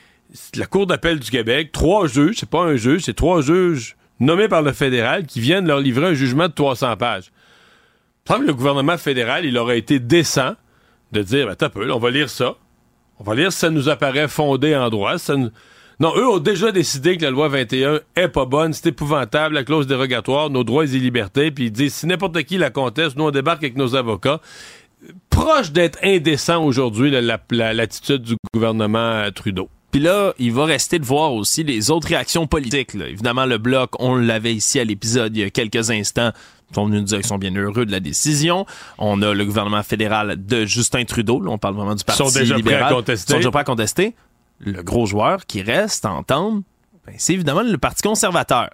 la 0.55 0.67
Cour 0.67 0.87
d'appel 0.87 1.19
du 1.19 1.31
Québec, 1.31 1.73
trois 1.73 2.07
juges, 2.07 2.37
c'est 2.41 2.49
pas 2.49 2.63
un 2.63 2.77
juge, 2.77 3.03
c'est 3.05 3.15
trois 3.15 3.41
juges 3.41 3.97
nommés 4.21 4.49
par 4.49 4.63
le 4.63 4.73
fédéral 4.73 5.25
qui 5.27 5.41
viennent 5.41 5.67
leur 5.67 5.81
livrer 5.81 6.09
un 6.09 6.15
jugement 6.15 6.49
de 6.49 6.53
300 6.53 6.97
pages. 6.97 7.33
que 8.27 8.35
le 8.35 8.53
gouvernement 8.53 8.99
fédéral, 8.99 9.47
il 9.47 9.57
aurait 9.57 9.79
été 9.79 9.99
décent 9.99 10.55
de 11.13 11.23
dire, 11.23 11.47
ben, 11.47 11.57
t'as 11.57 11.71
peu, 11.71 11.91
on 11.91 11.99
va 11.99 12.11
lire 12.11 12.29
ça. 12.29 12.55
On 13.19 13.25
va 13.25 13.35
lire 13.35 13.53
si 13.53 13.59
ça 13.59 13.71
nous 13.71 13.89
apparaît 13.89 14.29
fondé 14.29 14.77
en 14.77 14.89
droit. 14.89 15.17
Non, 16.01 16.15
eux 16.17 16.27
ont 16.27 16.39
déjà 16.39 16.73
décidé 16.73 17.19
que 17.19 17.23
la 17.23 17.31
loi 17.31 17.49
21 17.49 18.01
est 18.17 18.29
pas 18.29 18.47
bonne, 18.47 18.73
c'est 18.73 18.87
épouvantable, 18.87 19.55
la 19.55 19.65
clause 19.65 19.87
dérogatoire, 19.87 20.49
nos 20.49 20.65
droits 20.65 20.85
et 20.85 20.99
libertés, 20.99 21.51
puis 21.51 21.67
ils 21.67 21.71
disent 21.71 21.95
si 21.95 22.07
n'importe 22.07 22.43
qui 22.45 22.57
la 22.57 22.71
conteste, 22.71 23.17
nous 23.17 23.25
on 23.25 23.31
débarque 23.31 23.63
avec 23.63 23.77
nos 23.77 23.95
avocats. 23.95 24.41
Proche 25.29 25.73
d'être 25.73 25.99
indécent 26.03 26.65
aujourd'hui 26.65 27.11
l'attitude 27.51 28.23
du 28.23 28.37
gouvernement 28.55 29.31
Trudeau. 29.35 29.69
Puis 29.91 30.01
là, 30.01 30.33
il 30.39 30.53
va 30.53 30.65
rester 30.65 30.99
de 30.99 31.05
voir 31.05 31.35
aussi 31.35 31.65
les 31.65 31.91
autres 31.91 32.09
réactions 32.09 32.47
politiques. 32.47 32.95
Là. 32.95 33.09
Évidemment, 33.09 33.45
le 33.45 33.59
bloc, 33.59 33.91
on 33.99 34.17
l'avait 34.17 34.55
ici 34.55 34.79
à 34.79 34.85
l'épisode 34.85 35.37
il 35.37 35.41
y 35.41 35.45
a 35.45 35.51
quelques 35.51 35.91
instants, 35.91 36.31
ils 36.71 36.75
sont 36.75 36.87
venus 36.87 37.01
nous 37.01 37.07
dire 37.07 37.19
qu'ils 37.19 37.27
sont 37.27 37.39
bien 37.39 37.55
heureux 37.55 37.85
de 37.85 37.91
la 37.91 38.01
décision. 38.01 38.65
On 38.99 39.21
a 39.21 39.35
le 39.35 39.45
gouvernement 39.45 39.83
fédéral 39.83 40.37
de 40.39 40.65
Justin 40.65 41.05
Trudeau. 41.05 41.41
Là, 41.41 41.51
on 41.51 41.59
parle 41.59 41.75
vraiment 41.75 41.95
du 41.95 42.05
Parti 42.05 42.23
sont 42.23 42.39
déjà 42.39 42.57
libéral. 42.57 42.81
prêts 42.81 42.93
à 42.93 42.95
contester. 42.95 43.25
Ils 43.29 43.33
sont 43.33 43.39
déjà 43.39 43.51
prêts 43.51 43.61
à 43.61 43.65
contester. 43.65 44.15
Le 44.61 44.83
gros 44.83 45.07
joueur 45.07 45.47
qui 45.47 45.63
reste 45.63 46.05
entendre, 46.05 46.63
ben, 47.07 47.15
c'est 47.19 47.33
évidemment 47.35 47.63
le 47.63 47.79
Parti 47.79 48.03
conservateur. 48.03 48.71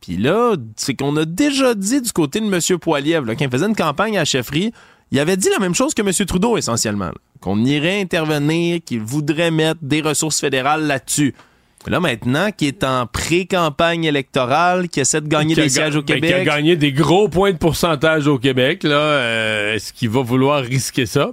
Puis 0.00 0.16
là, 0.16 0.54
c'est 0.76 0.94
qu'on 0.94 1.16
a 1.16 1.24
déjà 1.24 1.74
dit 1.74 2.00
du 2.00 2.12
côté 2.12 2.40
de 2.40 2.46
M. 2.46 2.78
Poiliev, 2.78 3.24
quand 3.26 3.44
il 3.44 3.50
faisait 3.50 3.66
une 3.66 3.76
campagne 3.76 4.16
à 4.16 4.20
la 4.20 4.24
chefferie, 4.24 4.72
il 5.10 5.18
avait 5.18 5.36
dit 5.36 5.48
la 5.50 5.58
même 5.58 5.74
chose 5.74 5.92
que 5.94 6.02
M. 6.02 6.12
Trudeau, 6.26 6.56
essentiellement. 6.56 7.10
Qu'on 7.40 7.64
irait 7.64 8.00
intervenir, 8.00 8.80
qu'il 8.84 9.00
voudrait 9.00 9.50
mettre 9.50 9.80
des 9.82 10.00
ressources 10.00 10.40
fédérales 10.40 10.86
là-dessus. 10.86 11.34
Là, 11.86 11.98
maintenant, 11.98 12.50
qui 12.54 12.66
est 12.66 12.84
en 12.84 13.06
pré-campagne 13.06 14.04
électorale, 14.04 14.88
qui 14.88 15.00
essaie 15.00 15.22
de 15.22 15.28
gagner 15.28 15.54
des 15.54 15.68
sièges 15.70 15.96
au 15.96 16.02
ben, 16.02 16.14
Québec. 16.14 16.30
Qui 16.30 16.34
a 16.34 16.44
gagné 16.44 16.76
des 16.76 16.92
gros 16.92 17.28
points 17.28 17.52
de 17.52 17.56
pourcentage 17.56 18.26
au 18.26 18.38
Québec. 18.38 18.82
Là, 18.82 18.96
Euh, 18.98 19.74
Est-ce 19.74 19.92
qu'il 19.92 20.10
va 20.10 20.20
vouloir 20.20 20.62
risquer 20.62 21.06
ça? 21.06 21.30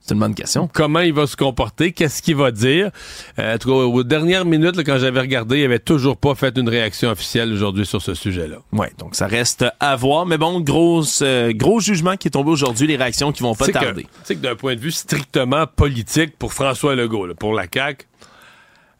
C'est 0.00 0.14
une 0.14 0.20
bonne 0.20 0.34
question. 0.34 0.68
Comment 0.72 1.00
il 1.00 1.12
va 1.12 1.26
se 1.26 1.36
comporter? 1.36 1.92
Qu'est-ce 1.92 2.22
qu'il 2.22 2.36
va 2.36 2.50
dire? 2.50 2.90
Euh, 3.38 3.54
en 3.54 3.58
tout 3.58 3.68
cas, 3.68 3.74
aux 3.74 4.02
dernières 4.02 4.44
minutes, 4.44 4.76
là, 4.76 4.82
quand 4.82 4.98
j'avais 4.98 5.20
regardé, 5.20 5.60
il 5.60 5.64
avait 5.64 5.78
toujours 5.78 6.16
pas 6.16 6.34
fait 6.34 6.56
une 6.56 6.68
réaction 6.68 7.10
officielle 7.10 7.52
aujourd'hui 7.52 7.86
sur 7.86 8.00
ce 8.00 8.14
sujet-là. 8.14 8.56
Ouais, 8.72 8.90
donc 8.98 9.14
ça 9.14 9.26
reste 9.26 9.64
à 9.78 9.96
voir. 9.96 10.26
Mais 10.26 10.38
bon, 10.38 10.60
grosse, 10.60 11.20
euh, 11.22 11.52
gros 11.52 11.80
jugement 11.80 12.16
qui 12.16 12.28
est 12.28 12.32
tombé 12.32 12.50
aujourd'hui, 12.50 12.86
les 12.86 12.96
réactions 12.96 13.30
qui 13.30 13.42
vont 13.42 13.54
pas 13.54 13.68
tarder. 13.68 14.02
Tu 14.02 14.08
sais 14.24 14.34
que 14.36 14.40
d'un 14.40 14.56
point 14.56 14.74
de 14.74 14.80
vue 14.80 14.90
strictement 14.90 15.66
politique 15.66 16.36
pour 16.38 16.54
François 16.54 16.94
Legault, 16.94 17.26
là, 17.26 17.34
pour 17.34 17.52
la 17.52 17.66
CAQ, 17.72 18.06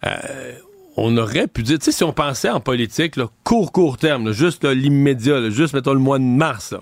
euh, 0.07 0.53
on 0.97 1.17
aurait 1.17 1.47
pu 1.47 1.63
dire, 1.63 1.79
tu 1.79 1.87
sais, 1.87 1.93
si 1.93 2.05
on 2.05 2.13
pensait 2.13 2.51
en 2.51 2.61
politique, 2.61 3.17
là, 3.17 3.27
court, 3.43 3.73
court 3.73 3.97
terme, 3.97 4.27
là, 4.27 4.33
juste 4.33 4.65
l'immédiat, 4.65 5.51
juste, 5.51 5.73
mettons, 5.73 5.95
le 5.95 5.99
mois 5.99 6.19
de 6.19 6.25
mars, 6.25 6.73
là, 6.73 6.81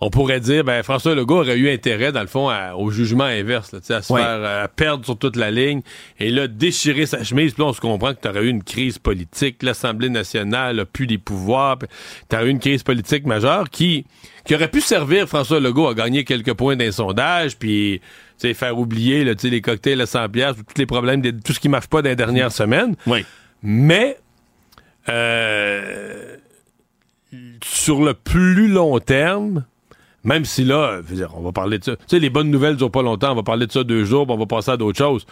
on 0.00 0.10
pourrait 0.10 0.38
dire, 0.40 0.62
ben, 0.62 0.82
François 0.84 1.14
Legault 1.14 1.38
aurait 1.40 1.56
eu 1.58 1.70
intérêt, 1.70 2.12
dans 2.12 2.20
le 2.20 2.26
fond, 2.28 2.48
à- 2.48 2.74
au 2.76 2.90
jugement 2.90 3.24
inverse, 3.24 3.72
là, 3.72 3.80
tu 3.80 3.86
sais, 3.86 3.94
à 3.94 4.02
se 4.02 4.12
Ouais. 4.12 4.20
faire 4.20 4.38
euh, 4.42 4.66
perdre 4.76 5.04
sur 5.04 5.18
toute 5.18 5.34
la 5.36 5.50
ligne, 5.50 5.80
et 6.20 6.30
là, 6.30 6.46
déchirer 6.46 7.04
sa 7.06 7.24
chemise, 7.24 7.54
puis 7.54 7.62
là, 7.62 7.68
on 7.70 7.72
se 7.72 7.80
comprend 7.80 8.14
que 8.14 8.20
tu 8.22 8.28
aurais 8.28 8.44
eu 8.44 8.48
une 8.48 8.62
crise 8.62 8.98
politique, 8.98 9.62
l'Assemblée 9.62 10.08
nationale 10.08 10.78
a 10.80 10.84
plus 10.84 11.06
les 11.06 11.18
pouvoirs, 11.18 11.78
tu 12.30 12.36
aurais 12.36 12.46
eu 12.46 12.50
une 12.50 12.60
crise 12.60 12.84
politique 12.84 13.26
majeure 13.26 13.68
qui, 13.70 14.06
qui 14.44 14.54
aurait 14.54 14.70
pu 14.70 14.80
servir 14.80 15.26
François 15.28 15.58
Legault 15.58 15.88
à 15.88 15.94
gagner 15.94 16.22
quelques 16.24 16.54
points 16.54 16.76
d'un 16.76 16.92
sondage, 16.92 17.56
puis 17.58 18.00
tu 18.00 18.46
sais, 18.48 18.54
faire 18.54 18.78
oublier 18.78 19.24
là, 19.24 19.32
les 19.42 19.60
cocktails 19.60 20.00
à 20.00 20.06
100 20.06 20.28
piastres, 20.28 20.62
tous 20.64 20.78
les 20.78 20.86
problèmes, 20.86 21.20
de, 21.22 21.32
tout 21.32 21.52
ce 21.52 21.58
qui 21.58 21.68
marche 21.68 21.88
pas 21.88 22.02
dans 22.02 22.08
les 22.10 22.14
dernières 22.16 22.52
semaines. 22.52 22.94
Oui. 23.06 23.24
Mais 23.64 24.16
euh, 25.08 26.36
sur 27.64 28.02
le 28.04 28.14
plus 28.14 28.68
long 28.68 28.98
terme, 29.00 29.64
même 30.24 30.44
si 30.44 30.64
là, 30.64 31.00
dire, 31.02 31.32
on 31.36 31.42
va 31.42 31.52
parler 31.52 31.78
de 31.78 31.84
ça. 31.84 31.96
Tu 31.96 32.04
sais, 32.08 32.18
les 32.18 32.30
bonnes 32.30 32.50
nouvelles 32.50 32.76
durent 32.76 32.90
pas 32.90 33.02
longtemps, 33.02 33.32
on 33.32 33.36
va 33.36 33.42
parler 33.42 33.66
de 33.66 33.72
ça 33.72 33.84
deux 33.84 34.04
jours, 34.04 34.26
puis 34.26 34.34
on 34.34 34.38
va 34.38 34.46
passer 34.46 34.70
à 34.70 34.76
d'autres 34.76 34.98
choses. 34.98 35.26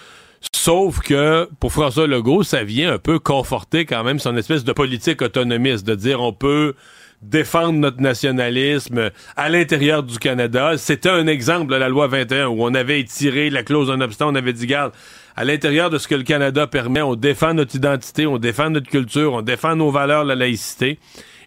Sauf 0.55 1.01
que 1.01 1.49
pour 1.61 1.73
François 1.73 2.07
Legault, 2.07 2.43
ça 2.43 2.63
vient 2.63 2.93
un 2.93 2.99
peu 2.99 3.19
conforter 3.19 3.85
quand 3.85 4.05
même 4.05 4.19
son 4.19 4.37
espèce 4.37 4.65
de 4.65 4.73
politique 4.73 5.23
autonomiste, 5.23 5.87
de 5.87 5.95
dire 5.95 6.21
on 6.21 6.33
peut 6.33 6.75
défendre 7.23 7.79
notre 7.79 8.01
nationalisme 8.01 9.11
à 9.37 9.49
l'intérieur 9.49 10.03
du 10.03 10.19
Canada. 10.19 10.77
C'était 10.77 11.09
un 11.09 11.27
exemple 11.27 11.73
de 11.73 11.77
la 11.77 11.89
loi 11.89 12.07
21 12.07 12.49
où 12.49 12.63
on 12.63 12.75
avait 12.75 13.01
étiré 13.01 13.51
la 13.51 13.63
clause 13.63 13.91
en 13.91 14.01
obstant, 14.01 14.31
on 14.31 14.35
avait 14.35 14.53
dit, 14.53 14.67
garde, 14.67 14.93
à 15.35 15.45
l'intérieur 15.45 15.91
de 15.91 15.99
ce 15.99 16.09
que 16.09 16.15
le 16.15 16.23
Canada 16.23 16.67
permet, 16.67 17.03
on 17.03 17.15
défend 17.15 17.55
notre 17.55 17.75
identité, 17.75 18.27
on 18.27 18.39
défend 18.39 18.71
notre 18.71 18.89
culture, 18.89 19.33
on 19.33 19.43
défend 19.43 19.77
nos 19.77 19.91
valeurs, 19.91 20.25
la 20.25 20.35
laïcité. 20.35 20.99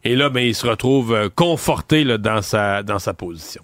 Et 0.04 0.16
là, 0.16 0.30
ben, 0.30 0.42
il 0.42 0.56
se 0.56 0.66
retrouve 0.68 1.14
euh, 1.14 1.30
conforté 1.34 2.04
là, 2.04 2.18
dans, 2.18 2.42
sa, 2.42 2.84
dans 2.84 3.00
sa 3.00 3.14
position. 3.14 3.62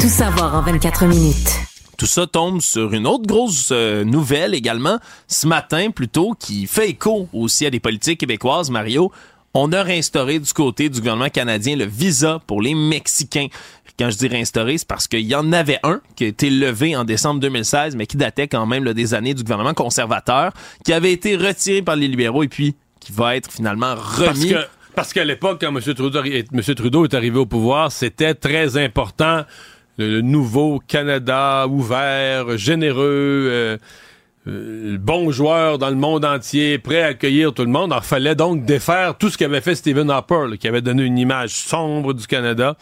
Tout 0.00 0.08
savoir 0.08 0.54
en 0.54 0.62
24 0.62 1.04
minutes. 1.06 1.50
Tout 1.98 2.06
ça 2.06 2.26
tombe 2.26 2.60
sur 2.60 2.92
une 2.94 3.06
autre 3.06 3.26
grosse 3.26 3.68
euh, 3.70 4.02
nouvelle 4.04 4.54
également, 4.54 4.98
ce 5.28 5.46
matin 5.46 5.90
plutôt, 5.90 6.34
qui 6.38 6.66
fait 6.66 6.90
écho 6.90 7.28
aussi 7.32 7.66
à 7.66 7.70
des 7.70 7.80
politiques 7.80 8.20
québécoises, 8.20 8.70
Mario. 8.70 9.12
On 9.54 9.70
a 9.72 9.82
réinstauré 9.82 10.38
du 10.38 10.52
côté 10.52 10.88
du 10.88 10.98
gouvernement 11.00 11.28
canadien 11.28 11.76
le 11.76 11.84
visa 11.84 12.40
pour 12.46 12.62
les 12.62 12.74
Mexicains. 12.74 13.48
Quand 13.98 14.08
je 14.10 14.16
dis 14.16 14.26
réinstauré, 14.26 14.78
c'est 14.78 14.88
parce 14.88 15.06
qu'il 15.06 15.20
y 15.20 15.34
en 15.34 15.52
avait 15.52 15.78
un 15.82 16.00
qui 16.16 16.24
a 16.24 16.28
été 16.28 16.48
levé 16.48 16.96
en 16.96 17.04
décembre 17.04 17.38
2016, 17.40 17.94
mais 17.94 18.06
qui 18.06 18.16
datait 18.16 18.48
quand 18.48 18.64
même 18.64 18.84
là, 18.84 18.94
des 18.94 19.12
années 19.12 19.34
du 19.34 19.42
gouvernement 19.42 19.74
conservateur, 19.74 20.52
qui 20.84 20.92
avait 20.94 21.12
été 21.12 21.36
retiré 21.36 21.82
par 21.82 21.96
les 21.96 22.08
libéraux 22.08 22.42
et 22.42 22.48
puis 22.48 22.74
qui 22.98 23.12
va 23.12 23.36
être 23.36 23.52
finalement 23.52 23.94
Parce 23.94 24.38
remis. 24.38 24.50
que 24.52 24.66
parce 24.94 25.12
qu'à 25.12 25.24
l'époque, 25.24 25.58
quand 25.60 25.74
M. 25.74 25.80
Trudeau, 25.94 27.04
est 27.04 27.14
arrivé 27.14 27.38
au 27.38 27.46
pouvoir, 27.46 27.92
c'était 27.92 28.34
très 28.34 28.76
important 28.76 29.44
le, 29.98 30.20
nouveau 30.20 30.80
Canada 30.86 31.66
ouvert, 31.68 32.56
généreux, 32.56 33.48
euh, 33.50 33.78
euh, 34.48 34.96
bon 34.98 35.30
joueur 35.30 35.78
dans 35.78 35.90
le 35.90 35.96
monde 35.96 36.24
entier, 36.24 36.78
prêt 36.78 37.02
à 37.02 37.06
accueillir 37.08 37.52
tout 37.52 37.62
le 37.62 37.70
monde. 37.70 37.92
Alors, 37.92 38.04
fallait 38.04 38.34
donc 38.34 38.64
défaire 38.64 39.16
tout 39.16 39.28
ce 39.28 39.38
qu'avait 39.38 39.60
fait 39.60 39.74
Stephen 39.74 40.10
Harper, 40.10 40.56
qui 40.58 40.66
avait 40.68 40.82
donné 40.82 41.04
une 41.04 41.18
image 41.18 41.50
sombre 41.50 42.12
du 42.12 42.26
Canada. 42.26 42.76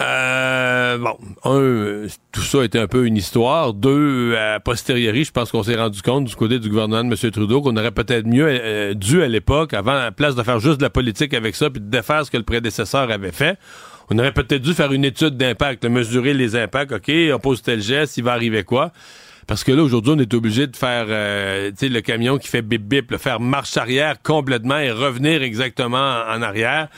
Euh, 0.00 0.96
bon, 0.98 1.18
un, 1.44 2.06
tout 2.32 2.40
ça 2.40 2.64
était 2.64 2.78
un 2.78 2.86
peu 2.86 3.06
une 3.06 3.16
histoire. 3.16 3.74
Deux, 3.74 4.34
à 4.36 4.58
posteriori, 4.58 5.24
je 5.24 5.32
pense 5.32 5.50
qu'on 5.50 5.62
s'est 5.62 5.76
rendu 5.76 6.00
compte 6.00 6.24
du 6.24 6.34
côté 6.34 6.58
du 6.58 6.70
gouvernement 6.70 7.04
de 7.04 7.14
M. 7.14 7.30
Trudeau 7.30 7.60
qu'on 7.60 7.76
aurait 7.76 7.90
peut-être 7.90 8.26
mieux 8.26 8.46
euh, 8.48 8.94
dû 8.94 9.22
à 9.22 9.28
l'époque, 9.28 9.74
avant, 9.74 9.92
à 9.92 10.04
la 10.04 10.12
place 10.12 10.34
de 10.34 10.42
faire 10.42 10.58
juste 10.58 10.78
de 10.78 10.82
la 10.82 10.90
politique 10.90 11.34
avec 11.34 11.54
ça, 11.54 11.68
puis 11.68 11.80
de 11.80 11.90
défaire 11.90 12.24
ce 12.24 12.30
que 12.30 12.38
le 12.38 12.44
prédécesseur 12.44 13.10
avait 13.10 13.32
fait, 13.32 13.58
on 14.10 14.18
aurait 14.18 14.32
peut-être 14.32 14.62
dû 14.62 14.74
faire 14.74 14.92
une 14.92 15.04
étude 15.04 15.36
d'impact, 15.36 15.84
mesurer 15.84 16.34
les 16.34 16.56
impacts. 16.56 16.92
OK, 16.92 17.12
on 17.32 17.38
pose 17.38 17.62
tel 17.62 17.80
geste, 17.80 18.16
il 18.16 18.24
va 18.24 18.32
arriver 18.32 18.64
quoi? 18.64 18.92
Parce 19.46 19.64
que 19.64 19.72
là, 19.72 19.82
aujourd'hui, 19.82 20.14
on 20.16 20.18
est 20.18 20.32
obligé 20.32 20.66
de 20.66 20.76
faire 20.76 21.06
euh, 21.08 21.72
le 21.80 22.00
camion 22.00 22.38
qui 22.38 22.48
fait 22.48 22.62
bip-bip, 22.62 23.10
le 23.10 23.18
faire 23.18 23.40
marche 23.40 23.76
arrière 23.76 24.22
complètement 24.22 24.78
et 24.78 24.92
revenir 24.92 25.42
exactement 25.42 25.98
en, 25.98 26.36
en 26.38 26.42
arrière. 26.42 26.88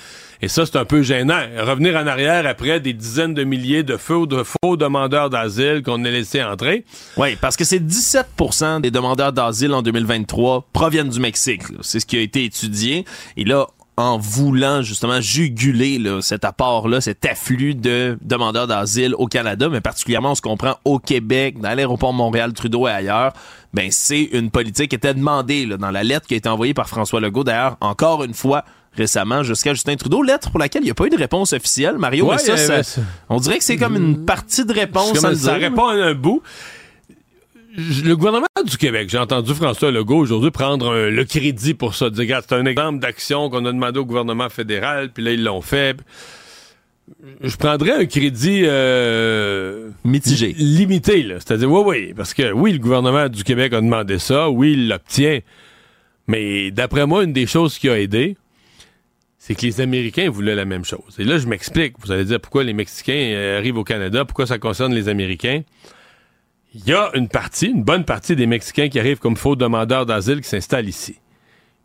Et 0.45 0.49
ça, 0.49 0.66
c'est 0.66 0.76
un 0.76 0.84
peu 0.84 1.03
gênant. 1.03 1.40
Revenir 1.57 1.95
en 1.95 2.05
arrière 2.05 2.49
après 2.49 2.80
des 2.80 2.93
dizaines 2.93 3.32
de 3.32 3.45
milliers 3.45 3.84
de 3.84 3.97
faux, 3.97 4.26
de 4.26 4.43
faux 4.43 4.76
demandeurs 4.76 5.30
d'asile 5.30 5.82
qu'on 5.84 6.05
a 6.05 6.11
laissés 6.11 6.43
entrer. 6.43 6.84
Oui, 7.16 7.36
parce 7.40 7.57
que 7.57 7.62
c'est 7.62 7.78
17% 7.78 8.80
des 8.80 8.90
demandeurs 8.90 9.32
d'asile 9.32 9.72
en 9.72 9.82
2023 9.82 10.66
proviennent 10.72 11.11
du 11.11 11.20
Mexique. 11.20 11.62
C'est 11.82 12.01
ce 12.01 12.07
qui 12.07 12.16
a 12.16 12.20
été 12.20 12.45
étudié. 12.45 13.05
Et 13.36 13.45
là, 13.45 13.68
en 13.97 14.18
voulant 14.18 14.82
justement 14.82 15.20
juguler 15.20 15.99
là, 15.99 16.20
cet 16.22 16.45
apport-là, 16.45 17.01
cet 17.01 17.24
afflux 17.24 17.76
de 17.76 18.18
demandeurs 18.22 18.66
d'asile 18.66 19.14
au 19.18 19.28
Canada, 19.28 19.68
mais 19.68 19.80
particulièrement, 19.80 20.32
on 20.32 20.34
se 20.34 20.43
comprend, 20.43 20.74
au 20.84 20.99
Québec, 20.99 21.61
dans 21.61 21.72
l'aéroport 21.72 22.12
Montréal-Trudeau 22.12 22.88
et 22.88 22.90
ailleurs, 22.90 23.32
ben 23.74 23.88
c'est 23.93 24.22
une 24.32 24.51
politique 24.51 24.90
qui 24.90 24.97
était 24.97 25.14
demandée 25.14 25.66
là, 25.66 25.76
dans 25.76 25.90
la 25.93 26.03
lettre 26.03 26.26
qui 26.26 26.34
a 26.34 26.36
été 26.36 26.49
envoyée 26.49 26.74
par 26.74 26.88
François 26.88 27.20
Legault, 27.20 27.45
d'ailleurs, 27.45 27.76
encore 27.80 28.24
une 28.24 28.34
fois, 28.34 28.64
récemment, 28.97 29.43
jusqu'à 29.43 29.72
Justin 29.74 29.97
Trudeau, 29.97 30.22
lettre 30.22 30.51
pour 30.51 30.61
laquelle 30.61 30.82
il 30.82 30.86
n'y 30.86 30.90
a 30.90 30.95
pas 30.95 31.07
eu 31.07 31.11
de 31.11 31.16
réponse 31.16 31.53
officielle. 31.53 31.97
Mario, 31.99 32.26
Ouais, 32.26 32.36
mais 32.36 32.57
ça, 32.57 32.72
euh, 32.72 32.82
ça- 32.82 33.01
on 33.28 33.38
dirait 33.38 33.59
que 33.59 33.64
c'est 33.64 33.76
comme 33.76 33.97
une 33.97 34.24
partie 34.24 34.64
de 34.64 34.72
réponse. 34.72 35.18
Comme- 35.18 35.34
ça 35.34 35.55
répond 35.55 35.86
à 35.88 35.95
un 35.95 36.14
bout. 36.14 36.43
Le 37.74 38.14
gouvernement 38.16 38.47
du 38.66 38.76
Québec, 38.76 39.09
j'ai 39.11 39.16
entendu 39.16 39.55
François 39.55 39.90
Legault 39.90 40.18
aujourd'hui 40.18 40.51
prendre 40.51 40.93
un- 40.93 41.09
le 41.09 41.24
crédit 41.24 41.72
pour 41.72 41.95
ça. 41.95 42.11
Dire, 42.11 42.20
regarde, 42.20 42.45
c'est 42.47 42.55
un 42.55 42.66
exemple 42.66 42.99
d'action 42.99 43.49
qu'on 43.49 43.64
a 43.64 43.72
demandé 43.72 43.99
au 43.99 44.05
gouvernement 44.05 44.51
fédéral, 44.51 45.11
puis 45.11 45.24
là, 45.24 45.32
ils 45.32 45.43
l'ont 45.43 45.62
fait. 45.62 45.97
Je 47.43 47.57
prendrais 47.57 47.93
un 47.93 48.05
crédit 48.05 48.62
euh, 48.64 49.88
Mitigé. 50.05 50.49
li- 50.53 50.76
limité, 50.80 51.22
là. 51.22 51.36
C'est-à-dire, 51.38 51.70
oui, 51.70 51.82
oui, 51.86 52.14
parce 52.14 52.34
que 52.34 52.53
oui, 52.53 52.72
le 52.74 52.78
gouvernement 52.78 53.28
du 53.30 53.43
Québec 53.43 53.72
a 53.72 53.80
demandé 53.80 54.18
ça, 54.18 54.51
oui, 54.51 54.72
il 54.74 54.88
l'obtient. 54.88 55.40
Mais 56.26 56.70
d'après 56.70 57.07
moi, 57.07 57.24
une 57.24 57.32
des 57.32 57.47
choses 57.47 57.78
qui 57.78 57.88
a 57.88 57.99
aidé, 57.99 58.36
c'est 59.45 59.57
que 59.57 59.62
les 59.62 59.80
Américains 59.80 60.30
voulaient 60.30 60.55
la 60.55 60.64
même 60.64 60.84
chose. 60.84 61.16
Et 61.18 61.24
là, 61.24 61.36
je 61.36 61.49
m'explique. 61.49 61.95
Vous 61.99 62.12
allez 62.12 62.24
dire 62.24 62.40
pourquoi 62.40 62.62
les 62.62 62.72
Mexicains 62.72 63.32
euh, 63.34 63.59
arrivent 63.59 63.76
au 63.76 63.82
Canada, 63.82 64.24
pourquoi 64.24 64.47
ça 64.47 64.61
concerne 64.61 64.95
les 64.95 65.09
Américains? 65.09 65.62
Il 66.76 66.86
y 66.86 66.93
a 66.93 67.11
une 67.14 67.26
partie, 67.26 67.66
une 67.66 67.82
bonne 67.82 68.05
partie 68.05 68.36
des 68.36 68.47
Mexicains 68.47 68.88
qui 68.88 69.01
arrivent 69.01 69.18
comme 69.18 69.34
faux 69.34 69.57
demandeurs 69.57 70.07
d'asile 70.07 70.43
qui 70.43 70.49
s'installent 70.49 70.88
ici. 70.88 71.16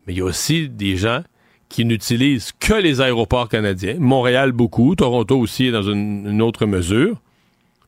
Mais 0.05 0.13
il 0.13 0.19
y 0.19 0.21
a 0.21 0.25
aussi 0.25 0.69
des 0.69 0.97
gens 0.97 1.23
qui 1.67 1.83
n'utilisent 1.83 2.51
que 2.59 2.75
les 2.75 3.01
aéroports 3.01 3.49
canadiens. 3.49 3.95
Montréal 3.97 4.51
beaucoup, 4.51 4.93
Toronto 4.95 5.39
aussi 5.39 5.71
dans 5.71 5.81
une, 5.81 6.43
autre 6.43 6.67
mesure, 6.67 7.19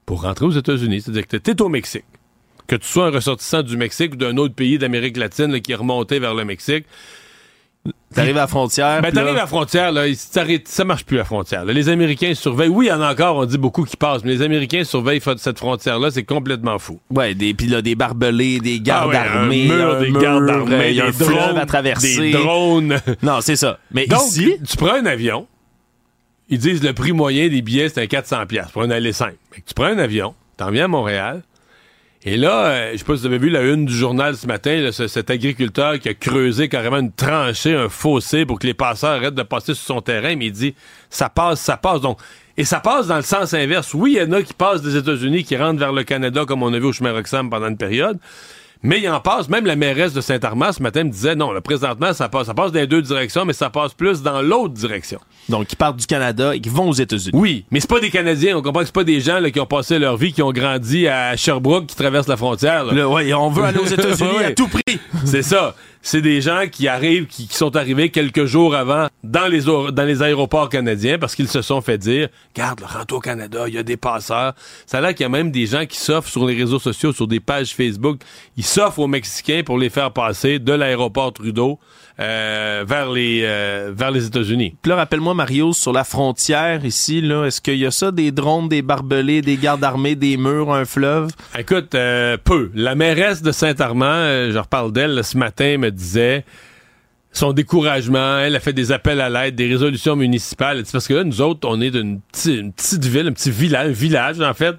pour 0.07 0.23
rentrer 0.23 0.47
aux 0.47 0.51
États-Unis. 0.51 1.01
C'est-à-dire 1.01 1.27
que 1.27 1.37
tu 1.37 1.51
es 1.51 1.61
au 1.61 1.69
Mexique. 1.69 2.05
Que 2.65 2.75
tu 2.75 2.87
sois 2.87 3.05
un 3.05 3.11
ressortissant 3.11 3.61
du 3.61 3.77
Mexique 3.77 4.13
ou 4.13 4.17
d'un 4.17 4.35
autre 4.37 4.55
pays 4.55 4.79
d'Amérique 4.79 5.17
latine 5.17 5.61
qui 5.61 5.73
est 5.73 5.75
remonté 5.75 6.17
vers 6.17 6.33
le 6.33 6.43
Mexique, 6.43 6.85
T'arrives 8.13 8.37
à 8.37 8.41
la 8.41 8.47
frontière. 8.47 9.01
Ben, 9.01 9.11
t'arrives 9.11 9.35
à 9.35 9.41
la 9.41 9.47
frontière, 9.47 9.91
là, 9.91 10.05
ça, 10.65 10.83
marche 10.83 11.05
plus 11.05 11.17
la 11.17 11.25
frontière. 11.25 11.63
là. 11.63 11.73
Les 11.73 11.89
Américains 11.89 12.33
surveillent. 12.33 12.69
Oui, 12.69 12.87
il 12.87 12.89
y 12.89 12.91
en 12.91 13.01
a 13.01 13.11
encore, 13.11 13.35
on 13.35 13.45
dit 13.45 13.57
beaucoup 13.59 13.83
qui 13.83 13.97
passent, 13.97 14.23
mais 14.23 14.31
les 14.31 14.41
Américains 14.41 14.83
surveillent 14.83 15.21
cette 15.37 15.59
frontière-là, 15.59 16.09
c'est 16.09 16.23
complètement 16.23 16.79
fou. 16.79 16.99
Ouais, 17.11 17.35
des, 17.35 17.53
puis 17.53 17.67
là, 17.67 17.81
des 17.83 17.93
barbelés, 17.95 18.59
des 18.59 18.79
gardes 18.79 19.11
Ah 19.13 19.21
ouais, 19.21 19.27
armés, 19.27 19.71
un 19.71 19.75
mur, 19.75 19.95
un 19.95 19.99
des 20.01 20.09
mur, 20.09 20.21
gardes 20.21 20.43
euh, 20.49 20.59
armés, 20.59 20.99
a 20.99 21.11
des 21.11 21.23
un 21.37 21.55
à 21.55 21.65
traverser. 21.65 22.17
Des 22.17 22.31
drones. 22.31 22.99
Non, 23.21 23.41
c'est 23.41 23.55
ça. 23.55 23.79
Mais 23.91 24.07
Donc, 24.07 24.21
ici, 24.27 24.55
tu 24.67 24.77
prends 24.77 24.93
un 24.93 25.05
avion, 25.05 25.47
ils 26.49 26.57
disent 26.57 26.83
le 26.83 26.93
prix 26.93 27.11
moyen 27.11 27.47
des 27.47 27.61
billets, 27.61 27.89
c'est 27.89 28.01
un 28.01 28.05
400$ 28.05 28.47
piastres 28.47 28.71
pour 28.71 28.81
un 28.81 28.89
aller 28.89 29.13
simple. 29.13 29.35
Tu 29.53 29.73
prends 29.75 29.85
un 29.85 29.97
avion, 29.99 30.33
t'en 30.57 30.71
viens 30.71 30.85
à 30.85 30.87
Montréal, 30.87 31.43
et 32.25 32.35
là, 32.37 32.65
euh, 32.65 32.91
je 32.93 32.97
sais 32.97 33.03
pas 33.05 33.15
si 33.15 33.21
vous 33.21 33.25
avez 33.27 33.37
vu 33.37 33.49
la 33.49 33.61
une 33.61 33.85
du 33.85 33.93
journal 33.95 34.35
ce 34.35 34.45
matin, 34.45 34.75
là, 34.81 34.91
ce- 34.91 35.07
cet 35.07 35.29
agriculteur 35.29 35.99
qui 35.99 36.09
a 36.09 36.13
creusé 36.13 36.67
carrément 36.67 36.97
une 36.97 37.11
tranchée, 37.13 37.73
un 37.73 37.87
fossé 37.89 38.45
pour 38.45 38.59
que 38.59 38.67
les 38.67 38.73
passeurs 38.73 39.11
arrêtent 39.11 39.35
de 39.35 39.43
passer 39.43 39.73
sur 39.73 39.85
son 39.95 40.01
terrain, 40.01 40.35
mais 40.35 40.47
il 40.47 40.51
dit 40.51 40.75
ça 41.09 41.29
passe, 41.29 41.61
ça 41.61 41.77
passe. 41.77 42.01
Donc, 42.01 42.19
et 42.57 42.65
ça 42.65 42.81
passe 42.81 43.07
dans 43.07 43.15
le 43.15 43.21
sens 43.21 43.53
inverse. 43.53 43.93
Oui, 43.93 44.17
il 44.17 44.21
y 44.21 44.21
en 44.21 44.33
a 44.33 44.41
qui 44.43 44.53
passent 44.53 44.81
des 44.81 44.97
États-Unis, 44.97 45.45
qui 45.45 45.55
rentrent 45.55 45.79
vers 45.79 45.93
le 45.93 46.03
Canada, 46.03 46.43
comme 46.45 46.61
on 46.61 46.73
a 46.73 46.79
vu 46.79 46.85
au 46.87 46.91
chemin 46.93 47.13
Roxham 47.13 47.49
pendant 47.49 47.67
une 47.69 47.77
période. 47.77 48.17
Mais 48.83 48.99
il 48.99 49.09
en 49.09 49.19
passe, 49.21 49.49
même 49.49 49.65
la 49.65 49.75
mairesse 49.75 50.13
de 50.13 50.21
Saint-Armand 50.21 50.71
ce 50.73 50.81
matin 50.83 51.03
me 51.05 51.09
disait 51.09 51.35
non, 51.35 51.51
là, 51.51 51.61
présentement, 51.61 52.13
ça 52.13 52.27
passe, 52.29 52.47
ça 52.47 52.53
passe 52.53 52.71
dans 52.71 52.79
les 52.79 52.87
deux 52.87 53.01
directions, 53.01 53.43
mais 53.45 53.53
ça 53.53 53.69
passe 53.69 53.93
plus 53.93 54.21
dans 54.21 54.41
l'autre 54.41 54.73
direction. 54.73 55.19
Donc, 55.49 55.67
qui 55.67 55.75
partent 55.75 55.97
du 55.97 56.05
Canada 56.05 56.55
et 56.55 56.59
qui 56.61 56.69
vont 56.69 56.89
aux 56.89 56.93
États-Unis. 56.93 57.31
Oui, 57.33 57.65
mais 57.71 57.79
c'est 57.79 57.89
pas 57.89 57.99
des 57.99 58.09
Canadiens, 58.09 58.57
on 58.57 58.61
comprend 58.61 58.81
que 58.81 58.85
c'est 58.87 58.93
pas 58.95 59.03
des 59.03 59.19
gens 59.19 59.39
là, 59.39 59.51
qui 59.51 59.59
ont 59.59 59.65
passé 59.65 59.99
leur 59.99 60.15
vie, 60.17 60.31
qui 60.33 60.41
ont 60.41 60.51
grandi 60.51 61.07
à 61.07 61.35
Sherbrooke, 61.35 61.87
qui 61.87 61.95
traversent 61.95 62.27
la 62.27 62.37
frontière. 62.37 62.85
là. 62.85 62.93
Là, 62.93 63.09
ouais, 63.09 63.33
on 63.33 63.49
veut 63.49 63.63
aller 63.63 63.79
aux 63.79 63.85
États-Unis 63.93 64.29
Ouais. 64.37 64.45
à 64.45 64.51
tout 64.51 64.67
prix. 64.67 64.99
C'est 65.25 65.41
ça. 65.43 65.75
C'est 66.01 66.21
des 66.21 66.39
gens 66.39 66.61
qui 66.71 66.87
arrivent, 66.87 67.25
qui, 67.27 67.45
qui 67.47 67.55
sont 67.57 67.75
arrivés 67.75 68.09
quelques 68.09 68.45
jours 68.45 68.73
avant 68.73 69.07
dans 69.21 69.47
les, 69.47 69.63
dans 69.63 70.05
les 70.05 70.21
aéroports 70.23 70.69
canadiens 70.69 71.17
parce 71.19 71.35
qu'ils 71.35 71.49
se 71.49 71.61
sont 71.61 71.81
fait 71.81 71.97
dire 71.97 72.29
Garde, 72.55 72.81
rentre 72.83 73.15
au 73.15 73.19
Canada, 73.19 73.65
il 73.67 73.73
y 73.73 73.77
a 73.77 73.83
des 73.83 73.97
passeurs. 73.97 74.53
Ça 74.85 74.99
a 74.99 75.01
l'air 75.01 75.13
qu'il 75.13 75.23
y 75.23 75.25
a 75.25 75.29
même 75.29 75.51
des 75.51 75.65
gens 75.65 75.85
qui 75.85 75.97
s'offrent 75.99 76.29
sur 76.29 76.45
les 76.45 76.55
réseaux 76.55 76.79
sociaux, 76.79 77.11
sur 77.11 77.27
des 77.27 77.41
pages 77.41 77.75
Facebook. 77.75 78.21
Ils 78.55 78.63
s'offrent 78.63 78.99
aux 78.99 79.07
Mexicains 79.07 79.61
pour 79.65 79.77
les 79.77 79.89
faire 79.89 80.13
passer 80.13 80.57
de 80.59 80.71
l'aéroport 80.71 81.33
Trudeau 81.33 81.79
euh, 82.19 82.83
vers 82.87 83.09
les, 83.11 83.41
euh, 83.43 83.91
vers 83.95 84.11
les 84.11 84.25
États-Unis. 84.25 84.75
Puis 84.81 84.89
là, 84.89 84.97
rappelle-moi, 84.97 85.33
Mario, 85.33 85.71
sur 85.71 85.93
la 85.93 86.03
frontière 86.03 86.83
ici, 86.83 87.21
là, 87.21 87.45
est-ce 87.45 87.61
qu'il 87.61 87.77
y 87.77 87.85
a 87.85 87.91
ça, 87.91 88.11
des 88.11 88.31
drones, 88.31 88.67
des 88.67 88.81
barbelés, 88.81 89.41
des 89.41 89.55
gardes 89.55 89.83
armés, 89.83 90.15
des 90.15 90.35
murs, 90.35 90.73
un 90.73 90.85
fleuve? 90.85 91.31
Écoute, 91.57 91.95
euh, 91.95 92.37
peu. 92.43 92.71
La 92.75 92.95
mairesse 92.95 93.41
de 93.41 93.51
Saint-Armand, 93.51 94.51
je 94.51 94.57
reparle 94.57 94.91
d'elle 94.91 95.23
ce 95.23 95.37
matin, 95.37 95.77
me 95.77 95.91
disait 95.91 96.43
son 97.31 97.53
découragement. 97.53 98.39
Elle 98.39 98.55
a 98.55 98.59
fait 98.59 98.73
des 98.73 98.91
appels 98.91 99.21
à 99.21 99.29
l'aide, 99.29 99.55
des 99.55 99.67
résolutions 99.67 100.15
municipales. 100.15 100.81
C'est 100.85 100.91
parce 100.91 101.07
que 101.07 101.13
là, 101.13 101.23
nous 101.23 101.41
autres, 101.41 101.67
on 101.69 101.79
est 101.79 101.91
d'une 101.91 102.19
petite, 102.21 102.59
une 102.59 102.73
petite 102.73 103.05
ville, 103.05 103.27
un 103.27 103.33
petit 103.33 103.51
village, 103.51 103.87
un 103.87 103.91
village, 103.91 104.41
en 104.41 104.53
fait. 104.53 104.75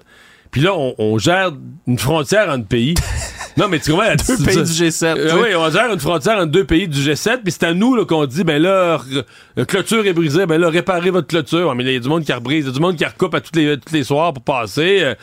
Puis 0.51 0.61
là, 0.61 0.73
on, 0.75 0.93
on 0.97 1.17
gère 1.17 1.53
une 1.87 1.97
frontière 1.97 2.49
entre 2.49 2.67
pays. 2.67 2.95
non, 3.57 3.67
mais 3.67 3.79
tu 3.79 3.91
comprends? 3.91 4.13
Deux 4.27 4.37
pays 4.43 4.55
du 4.55 4.71
G7. 4.71 5.05
Euh, 5.17 5.41
oui, 5.41 5.49
on 5.55 5.69
gère 5.69 5.91
une 5.91 5.99
frontière 5.99 6.37
entre 6.37 6.47
deux 6.51 6.63
pays 6.65 6.87
du 6.87 6.99
G7, 6.99 7.39
puis 7.43 7.51
c'est 7.51 7.63
à 7.63 7.73
nous 7.73 7.95
là, 7.95 8.05
qu'on 8.05 8.25
dit, 8.25 8.43
ben 8.43 8.61
là, 8.61 8.99
clôture 9.67 10.05
est 10.05 10.13
brisée, 10.13 10.45
ben 10.45 10.59
là, 10.59 10.69
réparez 10.69 11.09
votre 11.09 11.27
clôture. 11.27 11.73
Mais 11.75 11.83
il 11.83 11.93
y 11.93 11.95
a 11.95 11.99
du 11.99 12.09
monde 12.09 12.23
qui 12.23 12.33
rebrise, 12.33 12.65
il 12.65 12.67
y 12.67 12.69
a 12.69 12.73
du 12.73 12.79
monde 12.79 12.95
qui 12.95 13.05
recoupe 13.05 13.35
à 13.35 13.41
tous 13.41 13.57
les, 13.57 13.77
tous 13.77 13.93
les 13.93 14.03
soirs 14.03 14.33
pour 14.33 14.43
passer. 14.43 14.99
euh. 15.01 15.15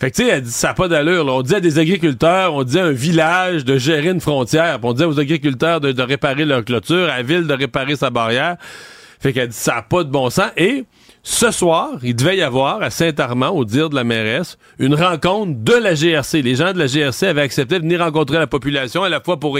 Fait 0.00 0.10
que, 0.10 0.16
tu 0.16 0.24
sais, 0.24 0.28
elle 0.30 0.42
dit, 0.42 0.50
ça 0.50 0.68
n'a 0.68 0.74
pas 0.74 0.88
d'allure. 0.88 1.24
là. 1.24 1.32
On 1.32 1.42
dit 1.42 1.54
à 1.54 1.60
des 1.60 1.78
agriculteurs, 1.78 2.52
on 2.54 2.64
dit 2.64 2.78
à 2.78 2.84
un 2.84 2.90
village 2.92 3.64
de 3.64 3.78
gérer 3.78 4.08
une 4.08 4.20
frontière, 4.20 4.78
on 4.82 4.92
dit 4.92 5.04
aux 5.04 5.20
agriculteurs 5.20 5.80
de, 5.80 5.92
de 5.92 6.02
réparer 6.02 6.44
leur 6.44 6.64
clôture, 6.64 7.04
à 7.04 7.18
la 7.18 7.22
ville 7.22 7.46
de 7.46 7.54
réparer 7.54 7.94
sa 7.96 8.10
barrière. 8.10 8.56
Fait 9.20 9.32
qu'elle 9.32 9.48
dit, 9.48 9.56
ça 9.56 9.76
n'a 9.76 9.82
pas 9.82 10.02
de 10.04 10.10
bon 10.10 10.28
sens. 10.30 10.50
Et 10.56 10.84
ce 11.26 11.50
soir, 11.50 11.92
il 12.02 12.14
devait 12.14 12.36
y 12.36 12.42
avoir 12.42 12.82
à 12.82 12.90
Saint-Armand, 12.90 13.48
au 13.48 13.64
dire 13.64 13.88
de 13.88 13.94
la 13.94 14.04
mairesse, 14.04 14.58
une 14.78 14.94
rencontre 14.94 15.52
de 15.58 15.72
la 15.72 15.94
GRC. 15.94 16.42
Les 16.42 16.54
gens 16.54 16.74
de 16.74 16.78
la 16.78 16.86
GRC 16.86 17.26
avaient 17.26 17.40
accepté 17.40 17.78
de 17.78 17.82
venir 17.82 18.00
rencontrer 18.00 18.38
la 18.38 18.46
population 18.46 19.02
à 19.02 19.08
la 19.08 19.20
fois 19.20 19.40
pour 19.40 19.58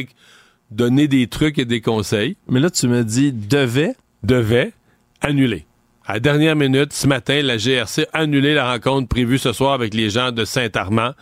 donner 0.71 1.09
des 1.09 1.27
trucs 1.27 1.59
et 1.59 1.65
des 1.65 1.81
conseils, 1.81 2.37
Mais 2.49 2.61
là, 2.61 2.69
tu 2.69 2.87
me 2.87 3.03
dis 3.03 3.33
devait? 3.33 3.95
devaient 4.23 4.73
annuler. 5.23 5.67
À 6.07 6.15
la 6.15 6.21
dernière 6.21 6.55
minute, 6.55 6.93
ce 6.93 7.07
matin, 7.07 7.41
la 7.43 7.57
GRC 7.57 8.07
a 8.13 8.19
annulé 8.21 8.53
la 8.53 8.71
rencontre 8.71 9.09
prévue 9.09 9.39
ce 9.39 9.53
soir 9.55 9.73
avec 9.73 9.95
les 9.95 10.11
gens 10.11 10.33
de 10.33 10.45
Saint-Armand. 10.45 11.13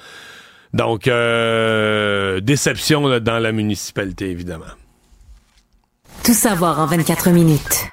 Donc, 0.74 1.06
euh, 1.06 2.40
déception 2.40 3.06
là, 3.06 3.20
dans 3.20 3.38
la 3.38 3.52
municipalité, 3.52 4.30
évidemment. 4.30 4.64
Tout 6.24 6.34
savoir 6.34 6.80
en 6.80 6.86
24 6.86 7.30
minutes. 7.30 7.92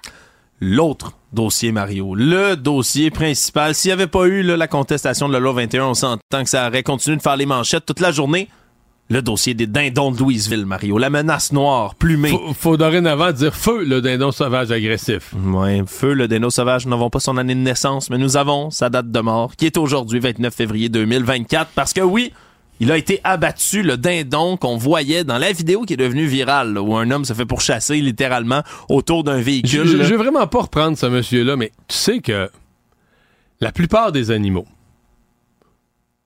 L'autre 0.62 1.14
dossier, 1.32 1.72
Mario. 1.72 2.16
Le 2.16 2.56
dossier 2.56 3.12
principal. 3.12 3.74
S'il 3.74 3.90
n'y 3.90 3.94
avait 3.94 4.08
pas 4.08 4.26
eu 4.26 4.42
là, 4.44 4.58
la 4.58 4.68
contestation 4.68 5.28
de 5.30 5.34
la 5.34 5.40
loi 5.40 5.54
21, 5.54 5.86
on 5.86 5.94
s'entend 5.94 6.44
que 6.44 6.50
ça 6.50 6.68
aurait 6.68 6.84
continué 6.84 7.16
de 7.16 7.22
faire 7.22 7.38
les 7.38 7.46
manchettes 7.46 7.86
toute 7.86 8.02
la 8.02 8.12
journée. 8.12 8.50
Le 9.12 9.22
dossier 9.22 9.54
des 9.56 9.66
dindons 9.66 10.12
de 10.12 10.20
Louisville, 10.20 10.66
Mario. 10.66 10.98
La 10.98 11.10
menace 11.10 11.52
noire, 11.52 11.96
plumée. 11.96 12.30
Faut, 12.30 12.54
faut 12.54 12.78
dorénavant 12.78 13.32
dire 13.32 13.56
feu 13.56 13.84
le 13.84 14.02
dindon 14.02 14.32
sauvage 14.32 14.70
agressif. 14.72 15.34
Ouais, 15.34 15.82
feu, 15.88 16.14
le 16.14 16.28
dindon 16.28 16.52
sauvage, 16.52 16.86
nous 16.86 16.92
n'avons 16.92 17.10
pas 17.10 17.20
son 17.20 17.38
année 17.38 17.56
de 17.56 17.60
naissance, 17.60 18.10
mais 18.12 18.20
nous 18.20 18.38
avons 18.38 18.70
sa 18.70 18.90
date 18.90 19.10
de 19.10 19.20
mort, 19.20 19.56
qui 19.56 19.66
est 19.66 19.78
aujourd'hui, 19.78 20.20
29 20.20 20.54
février 20.54 20.90
2024, 20.90 21.72
parce 21.74 21.94
que 21.94 22.02
oui, 22.02 22.34
il 22.80 22.92
a 22.92 22.98
été 22.98 23.20
abattu, 23.24 23.84
le 23.84 23.98
dindon 23.98 24.56
qu'on 24.58 24.78
voyait 24.78 25.24
dans 25.24 25.38
la 25.38 25.52
vidéo 25.52 25.84
qui 25.84 25.94
est 25.94 25.98
devenue 25.98 26.26
virale, 26.26 26.74
là, 26.74 26.82
où 26.82 26.96
un 26.96 27.12
homme 27.12 27.26
se 27.26 27.34
fait 27.34 27.46
pourchasser 27.46 27.98
littéralement 27.98 28.64
autour 28.88 29.24
d'un 29.24 29.38
Je, 29.40 29.44
véhicule. 29.44 29.86
je- 29.88 29.98
là. 29.98 30.04
je 30.04 30.10
veux 30.12 30.18
vraiment 30.18 30.48
pas 30.48 30.62
reprendre 30.62 30.98
ce 30.98 31.06
monsieur-là, 31.06 31.56
mais 31.56 31.72
tu 31.88 31.96
sais 31.98 32.20
que 32.20 32.50
la 33.62 33.72
plupart 33.72 34.12
des 34.14 34.32
animaux 34.32 34.66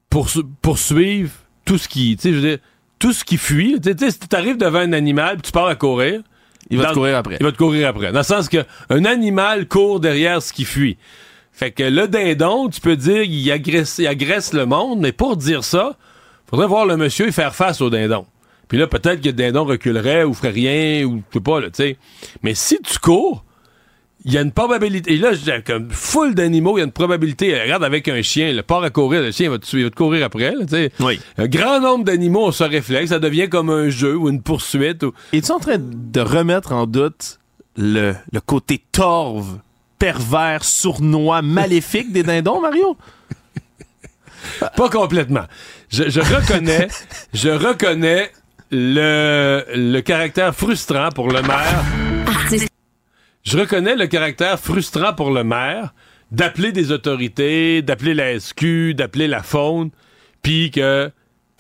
poursu- 0.09 0.43
poursuivent 0.61 1.33
tout 1.65 1.77
ce 1.77 1.87
qui, 1.87 2.15
tu 2.17 2.21
sais, 2.23 2.29
je 2.31 2.35
veux 2.39 2.49
dire, 2.49 2.57
tout 2.99 3.13
ce 3.13 3.23
qui 3.23 3.37
fuit. 3.37 3.79
Tu 3.81 3.91
sais, 3.97 4.11
si 4.11 4.19
tu 4.19 4.35
arrives 4.35 4.57
devant 4.57 4.79
un 4.79 4.93
animal, 4.93 5.41
tu 5.41 5.51
pars 5.51 5.67
à 5.67 5.75
courir, 5.75 6.21
il 6.69 6.77
va 6.77 6.89
te 6.89 6.93
courir 6.93 7.17
après. 7.17 7.37
il 7.39 7.43
va 7.43 7.51
te 7.51 7.57
courir 7.57 7.87
après. 7.87 8.11
Dans 8.11 8.19
le 8.19 8.23
sens 8.23 8.47
que 8.49 8.63
un 8.89 9.05
animal 9.05 9.67
court 9.67 9.99
derrière 9.99 10.41
ce 10.41 10.53
qui 10.53 10.65
fuit. 10.65 10.97
Fait 11.51 11.71
que 11.71 11.83
le 11.83 12.07
dindon, 12.07 12.69
tu 12.69 12.79
peux 12.81 12.95
dire, 12.95 13.23
il 13.23 13.51
agresse, 13.51 13.97
il 13.99 14.07
agresse 14.07 14.53
le 14.53 14.65
monde, 14.65 14.99
mais 14.99 15.11
pour 15.11 15.37
dire 15.37 15.63
ça, 15.63 15.97
faudrait 16.53 16.67
voir 16.67 16.85
le 16.85 16.97
monsieur 16.97 17.31
faire 17.31 17.55
face 17.55 17.81
au 17.81 17.89
dindon. 17.89 18.27
Puis 18.67 18.77
là, 18.77 18.85
peut-être 18.85 19.21
que 19.21 19.27
le 19.27 19.33
dindon 19.33 19.65
reculerait 19.65 20.23
ou 20.23 20.35
ferait 20.35 20.51
rien, 20.51 21.03
ou 21.03 21.23
je 21.29 21.39
sais 21.39 21.43
pas, 21.43 21.59
là, 21.59 21.71
tu 21.71 21.77
sais. 21.77 21.97
Mais 22.43 22.53
si 22.53 22.77
tu 22.83 22.99
cours, 22.99 23.43
il 24.23 24.33
y 24.33 24.37
a 24.37 24.41
une 24.41 24.51
probabilité. 24.51 25.13
Et 25.13 25.17
là, 25.17 25.31
j'ai 25.33 25.63
comme 25.65 25.89
full 25.89 26.35
d'animaux, 26.35 26.77
il 26.77 26.81
y 26.81 26.83
a 26.83 26.85
une 26.85 26.91
probabilité. 26.91 27.59
Regarde 27.59 27.83
avec 27.83 28.07
un 28.07 28.21
chien, 28.21 28.53
le 28.53 28.61
part 28.61 28.83
à 28.83 28.91
courir, 28.91 29.23
le 29.23 29.31
chien 29.31 29.49
va 29.49 29.57
te, 29.57 29.65
il 29.75 29.83
va 29.83 29.89
te 29.89 29.95
courir 29.95 30.23
après, 30.23 30.51
là, 30.51 30.63
tu 30.63 30.75
sais. 30.75 30.91
Oui. 30.99 31.19
Un 31.39 31.47
grand 31.47 31.79
nombre 31.79 32.05
d'animaux 32.05 32.45
ont 32.45 32.51
ce 32.51 32.63
réflexe, 32.63 33.09
ça 33.09 33.19
devient 33.19 33.49
comme 33.49 33.71
un 33.71 33.89
jeu 33.89 34.15
ou 34.15 34.29
une 34.29 34.43
poursuite. 34.43 35.01
Ou... 35.01 35.11
Es-tu 35.33 35.51
en 35.51 35.59
train 35.59 35.77
de 35.79 36.21
remettre 36.21 36.71
en 36.71 36.85
doute 36.85 37.39
le, 37.77 38.13
le 38.31 38.41
côté 38.41 38.79
torve, 38.91 39.57
pervers, 39.97 40.63
sournois, 40.63 41.41
maléfique 41.41 42.11
des 42.11 42.21
dindons, 42.21 42.61
Mario? 42.61 42.95
Pas 44.77 44.89
complètement. 44.89 45.45
Je, 45.89 46.19
reconnais, 46.19 46.87
je 47.33 47.49
reconnais 47.49 48.31
le, 48.71 49.63
le 49.73 49.99
caractère 50.01 50.55
frustrant 50.55 51.09
pour 51.09 51.29
le 51.29 51.41
maire. 51.41 51.83
Je 53.43 53.57
reconnais 53.57 53.95
le 53.95 54.07
caractère 54.07 54.59
frustrant 54.59 55.13
pour 55.13 55.31
le 55.31 55.43
maire 55.43 55.93
d'appeler 56.31 56.71
des 56.71 56.91
autorités, 56.91 57.81
d'appeler 57.81 58.13
la 58.13 58.39
SQ, 58.39 58.95
d'appeler 58.95 59.27
la 59.27 59.43
faune, 59.43 59.91
puis 60.41 60.71
que 60.71 61.11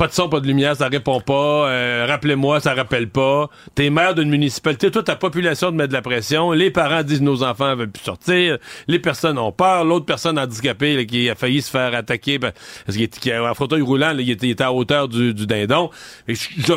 pas 0.03 0.07
de 0.09 0.13
son, 0.13 0.27
pas 0.27 0.41
de 0.41 0.47
lumière, 0.47 0.75
ça 0.75 0.89
répond 0.89 1.21
pas. 1.21 1.69
euh, 1.69 2.05
Rappelez-moi, 2.09 2.59
ça 2.59 2.73
rappelle 2.73 3.07
pas. 3.07 3.49
T'es 3.73 3.89
maire 3.89 4.13
d'une 4.13 4.29
municipalité, 4.29 4.91
toute 4.91 5.05
ta 5.05 5.15
population 5.15 5.69
te 5.71 5.75
met 5.75 5.87
de 5.87 5.93
la 5.93 6.01
pression. 6.01 6.51
Les 6.51 6.71
parents 6.71 7.03
disent 7.03 7.21
nos 7.21 7.41
enfants 7.41 7.73
veulent 7.77 7.89
plus 7.89 8.03
sortir. 8.03 8.57
Les 8.89 8.99
personnes 8.99 9.37
ont 9.37 9.53
peur. 9.53 9.85
L'autre 9.85 10.05
personne 10.05 10.37
handicapée 10.37 10.97
là, 10.97 11.05
qui 11.05 11.29
a 11.29 11.35
failli 11.35 11.61
se 11.61 11.69
faire 11.71 11.95
attaquer 11.95 12.37
ben, 12.37 12.51
parce 12.85 12.97
qu'il 12.97 13.05
était- 13.05 13.31
un 13.33 13.53
fauteuil 13.53 13.81
roulant, 13.81 14.11
là, 14.11 14.19
il, 14.21 14.29
était, 14.29 14.61
à 14.61 14.73
hauteur 14.73 15.07
du, 15.07 15.33
du 15.33 15.47
dindon. 15.47 15.89
Je- 16.27 16.35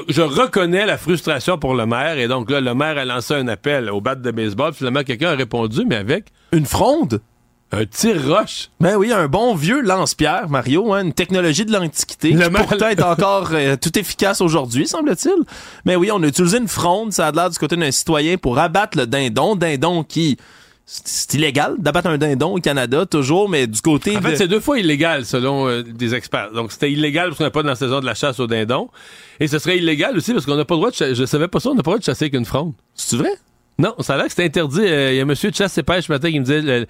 je 0.08 0.22
reconnais 0.22 0.86
la 0.86 0.96
frustration 0.96 1.58
pour 1.58 1.74
le 1.74 1.84
maire. 1.84 2.18
Et 2.18 2.28
donc 2.28 2.48
là, 2.48 2.60
le 2.60 2.74
maire 2.74 2.96
a 2.96 3.04
lancé 3.04 3.34
un 3.34 3.48
appel 3.48 3.90
au 3.90 4.00
bat 4.00 4.14
de 4.14 4.30
baseball. 4.30 4.72
Finalement, 4.72 5.02
quelqu'un 5.02 5.30
a 5.30 5.34
répondu, 5.34 5.80
mais 5.84 5.96
avec 5.96 6.26
Une 6.52 6.64
fronde? 6.66 7.20
Un 7.72 7.84
tir-roche. 7.84 8.70
Ben 8.80 8.96
oui, 8.96 9.12
un 9.12 9.26
bon 9.28 9.54
vieux 9.54 9.80
lance-pierre, 9.82 10.48
Mario, 10.48 10.92
hein, 10.94 11.04
une 11.04 11.12
technologie 11.12 11.64
de 11.64 11.72
l'Antiquité 11.72 12.30
Le 12.30 12.44
qui 12.44 12.50
mal- 12.50 12.64
pourtant 12.66 12.88
est 12.88 13.02
encore 13.02 13.48
euh, 13.52 13.76
tout 13.76 13.98
efficace 13.98 14.40
aujourd'hui, 14.40 14.86
semble-t-il. 14.86 15.34
Mais 15.84 15.96
oui, 15.96 16.10
on 16.12 16.22
a 16.22 16.26
utilisé 16.28 16.58
une 16.58 16.68
fronde, 16.68 17.12
ça 17.12 17.26
a 17.26 17.32
l'air 17.32 17.50
du 17.50 17.58
côté 17.58 17.76
d'un 17.76 17.90
citoyen 17.90 18.36
pour 18.36 18.58
abattre 18.58 18.96
le 18.98 19.06
dindon, 19.06 19.56
dindon 19.56 20.04
qui... 20.04 20.36
C'est 20.88 21.34
illégal 21.34 21.74
d'abattre 21.78 22.06
un 22.10 22.16
dindon 22.16 22.54
au 22.54 22.60
Canada, 22.60 23.04
toujours, 23.06 23.48
mais 23.48 23.66
du 23.66 23.80
côté 23.80 24.16
En 24.16 24.20
de... 24.20 24.24
fait, 24.28 24.36
c'est 24.36 24.46
deux 24.46 24.60
fois 24.60 24.78
illégal 24.78 25.24
selon 25.24 25.66
euh, 25.68 25.82
des 25.82 26.14
experts. 26.14 26.52
Donc, 26.52 26.70
c'était 26.70 26.92
illégal 26.92 27.30
parce 27.30 27.38
qu'on 27.38 27.44
n'est 27.44 27.50
pas 27.50 27.64
dans 27.64 27.70
la 27.70 27.74
saison 27.74 27.98
de 27.98 28.06
la 28.06 28.14
chasse 28.14 28.38
au 28.38 28.46
dindon. 28.46 28.88
Et 29.40 29.48
ce 29.48 29.58
serait 29.58 29.78
illégal 29.78 30.16
aussi 30.16 30.32
parce 30.32 30.46
qu'on 30.46 30.54
n'a 30.54 30.64
pas 30.64 30.74
le 30.74 30.78
droit 30.78 30.90
de 30.90 30.94
chasser. 30.94 31.16
Je 31.16 31.24
savais 31.24 31.48
pas 31.48 31.58
ça, 31.58 31.70
on 31.70 31.74
n'a 31.74 31.82
pas 31.82 31.90
le 31.90 31.94
droit 31.94 31.98
de 31.98 32.04
chasser 32.04 32.26
avec 32.26 32.34
une 32.34 32.44
fronde. 32.44 32.72
C'est 32.94 33.16
vrai? 33.16 33.32
Non, 33.78 33.94
ça 34.00 34.14
a 34.14 34.16
l'air 34.16 34.26
que 34.26 34.32
c'est 34.32 34.44
interdit. 34.44 34.80
Euh, 34.80 35.12
Il 35.12 35.16
y 35.16 35.20
a 35.20 35.22
un 35.22 35.26
monsieur 35.26 35.50
de 35.50 35.54
chasse 35.54 35.76
et 35.76 35.82
pêche 35.82 36.06
ce 36.06 36.12
matin 36.12 36.30
qui 36.30 36.40
me 36.40 36.44
disait 36.44 36.60
il 36.60 36.86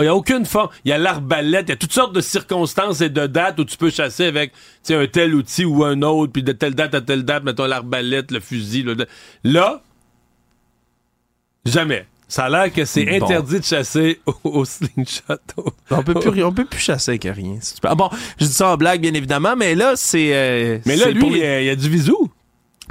n'y 0.00 0.06
a 0.08 0.14
aucune 0.14 0.46
forme. 0.46 0.70
Il 0.86 0.88
y 0.88 0.92
a 0.92 0.96
l'arbalète, 0.98 1.66
il 1.66 1.70
y 1.70 1.72
a 1.72 1.76
toutes 1.76 1.92
sortes 1.92 2.14
de 2.14 2.22
circonstances 2.22 3.02
et 3.02 3.10
de 3.10 3.26
dates 3.26 3.58
où 3.60 3.64
tu 3.66 3.76
peux 3.76 3.90
chasser 3.90 4.24
avec 4.24 4.52
tu 4.52 4.58
sais, 4.84 4.94
un 4.94 5.06
tel 5.06 5.34
outil 5.34 5.66
ou 5.66 5.84
un 5.84 6.00
autre, 6.00 6.32
puis 6.32 6.42
de 6.42 6.52
telle 6.52 6.74
date 6.74 6.94
à 6.94 7.02
telle 7.02 7.24
date, 7.24 7.44
mettons 7.44 7.66
l'arbalète, 7.66 8.30
le 8.30 8.40
fusil. 8.40 8.84
Là, 8.84 8.94
là, 9.44 9.82
jamais. 11.66 12.06
Ça 12.28 12.44
a 12.44 12.48
l'air 12.48 12.72
que 12.72 12.84
c'est 12.84 13.04
Bon. 13.04 13.26
interdit 13.26 13.58
de 13.58 13.64
chasser 13.64 14.20
au, 14.24 14.34
au 14.44 14.64
slingshot. 14.64 15.34
On 15.90 16.02
peut 16.04 16.14
plus, 16.14 16.44
on 16.44 16.52
peut 16.52 16.64
plus 16.64 16.78
chasser 16.78 17.10
avec 17.12 17.24
rien. 17.24 17.58
Ah 17.82 17.96
bon, 17.96 18.08
je 18.38 18.46
dis 18.46 18.52
ça 18.52 18.68
en 18.70 18.76
blague, 18.76 19.00
bien 19.00 19.14
évidemment, 19.14 19.56
mais 19.56 19.74
là, 19.74 19.94
c'est. 19.96 20.30
euh, 20.32 20.78
Mais 20.86 20.94
là, 20.96 21.10
lui, 21.10 21.18
pour 21.20 21.30
il 21.30 21.34
les- 21.34 21.40
y 21.40 21.44
a- 21.46 21.60
il 21.60 21.66
y 21.66 21.70
a 21.70 21.76
du 21.76 21.88
visou. 21.90 22.30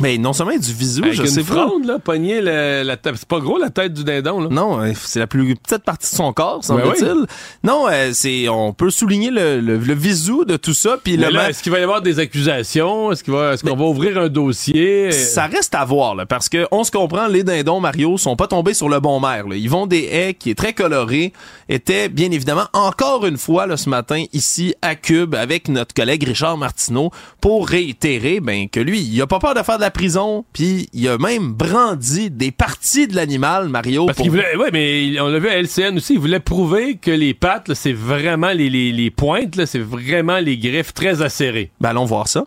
Mais 0.02 0.18
non 0.18 0.34
seulement 0.34 0.56
du 0.58 0.74
visu, 0.74 1.02
Avec 1.04 1.14
je 1.14 1.22
une 1.22 1.28
sais 1.28 1.44
pas. 1.44 1.68
fronde, 1.68 1.86
là, 1.86 2.00
pogner 2.00 2.42
le- 2.42 2.84
la 2.84 2.98
tête. 2.98 3.16
C'est 3.18 3.28
pas 3.28 3.40
gros, 3.40 3.58
la 3.58 3.70
tête 3.70 3.94
du 3.94 4.04
dindon, 4.04 4.40
là. 4.42 4.48
Non, 4.50 4.82
euh, 4.82 4.92
c'est 4.96 5.20
la 5.20 5.28
plus 5.28 5.56
petite 5.56 5.84
partie 5.84 6.10
de 6.12 6.16
son 6.16 6.32
corps, 6.34 6.64
semble-t-il. 6.64 7.06
Ben 7.06 7.26
Non, 7.64 7.86
euh, 7.90 8.12
c'est, 8.14 8.48
on 8.50 8.72
peut 8.74 8.90
souligner 8.90 9.30
le, 9.32 9.60
le, 9.60 9.78
le 9.78 9.94
visu 9.94 10.46
de 10.48 10.56
tout 10.58 10.74
ça, 10.74 10.98
puis 11.04 11.18
là, 11.18 11.32
ma- 11.32 11.50
est-ce 11.50 11.62
qu'il 11.64 11.72
va 11.72 11.80
y 11.80 11.84
avoir 11.84 12.02
des 12.02 12.20
accusations? 12.20 13.12
Est-ce 13.12 13.24
qu'il 13.24 13.34
va, 13.34 13.54
est-ce 13.54 13.64
qu'on 13.64 13.76
va 13.76 13.86
ouvrir 13.86 14.18
un 14.18 14.28
dossier? 14.30 15.12
Ça 15.12 15.48
reste 15.48 15.76
à 15.76 15.84
voir, 15.86 16.16
là, 16.16 16.26
parce 16.26 16.50
que 16.50 16.66
on 16.72 16.84
se 16.84 16.92
comprend, 16.92 17.28
les 17.28 17.44
dindons, 17.44 17.80
Mario, 17.80 18.18
sont 18.18 18.36
pas 18.36 18.48
tombés 18.48 18.74
sur 18.74 18.90
le 18.90 19.00
bon 19.00 19.20
maire. 19.20 19.48
Là. 19.48 19.56
Ils 19.56 19.70
vont 19.70 19.88
des 19.88 20.04
haies 20.12 20.34
qui 20.34 20.50
est 20.52 20.56
très 20.56 20.74
coloré, 20.74 21.34
était 21.68 22.10
bien 22.10 22.32
évidemment 22.32 22.66
encore 22.74 23.26
une 23.26 23.38
fois 23.38 23.68
là, 23.68 23.78
ce 23.78 23.90
matin 23.90 24.24
ici 24.34 24.74
à 24.82 24.96
Cube 24.96 25.36
avec 25.36 25.68
notre 25.68 25.94
collègue 25.94 26.24
Richard 26.24 26.58
Martineau 26.58 27.12
pour 27.42 27.68
réitérer 27.68 28.40
ben, 28.40 28.68
que 28.70 28.80
lui, 28.80 29.02
il 29.02 29.22
a 29.22 29.28
pas 29.28 29.40
peur 29.40 29.54
de 29.54 29.62
faire 29.64 29.78
de 29.78 29.82
la 29.82 29.89
prison, 29.92 30.46
puis 30.54 30.90
il 30.94 31.08
a 31.08 31.18
même 31.18 31.54
brandi 31.54 32.30
des 32.30 32.52
parties 32.52 33.08
de 33.08 33.16
l'animal, 33.16 33.70
Mario. 33.70 34.06
Parce 34.06 34.18
pour- 34.18 34.24
qu'il 34.24 34.32
voulait, 34.32 34.56
ouais, 34.56 34.70
mais 34.72 35.20
on 35.20 35.28
l'a 35.28 35.40
vu 35.40 35.48
à 35.50 35.58
LCN 35.58 35.98
aussi, 35.98 36.14
il 36.14 36.20
voulait 36.20 36.40
prouver 36.40 36.98
que 36.98 37.12
les 37.12 37.34
pattes, 37.34 37.74
c'est 37.74 37.94
vraiment 37.94 38.52
les, 38.52 38.70
les, 38.70 38.92
les 38.92 39.12
pointes, 39.12 39.56
là, 39.56 39.66
c'est 39.66 39.80
vraiment 39.80 40.40
les 40.40 40.58
griffes 40.58 40.94
très 40.94 41.22
acérées. 41.22 41.72
Ben, 41.82 41.90
allons 41.90 42.06
voir 42.06 42.28
ça. 42.28 42.46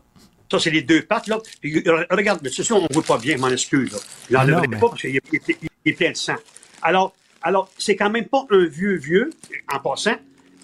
Ça, 0.51 0.59
c'est 0.59 0.70
les 0.70 0.82
deux 0.82 1.03
pattes, 1.03 1.28
là. 1.28 1.38
Puis, 1.61 1.82
euh, 1.86 2.05
regarde, 2.11 2.40
mais 2.43 2.51
ceci, 2.51 2.72
on 2.72 2.82
ne 2.82 2.88
voit 2.93 3.03
pas 3.03 3.18
bien, 3.18 3.36
je 3.36 3.40
m'en 3.40 3.49
excuse, 3.49 3.90
là. 3.93 3.99
Je 4.28 4.34
non, 4.34 4.40
l'enlèverai 4.40 4.68
mais- 4.68 4.78
pas 4.78 4.88
parce 4.90 5.01
qu'il 5.01 5.16
est, 5.16 5.93
plein 5.95 6.11
de 6.11 6.16
sang. 6.16 6.36
Alors, 6.82 7.14
alors 7.43 7.70
c'est 7.78 7.97
quand 7.97 8.11
même 8.11 8.26
pas 8.26 8.45
un 8.51 8.66
vieux 8.66 8.97
vieux, 8.97 9.30
en 9.74 9.78
passant, 9.80 10.16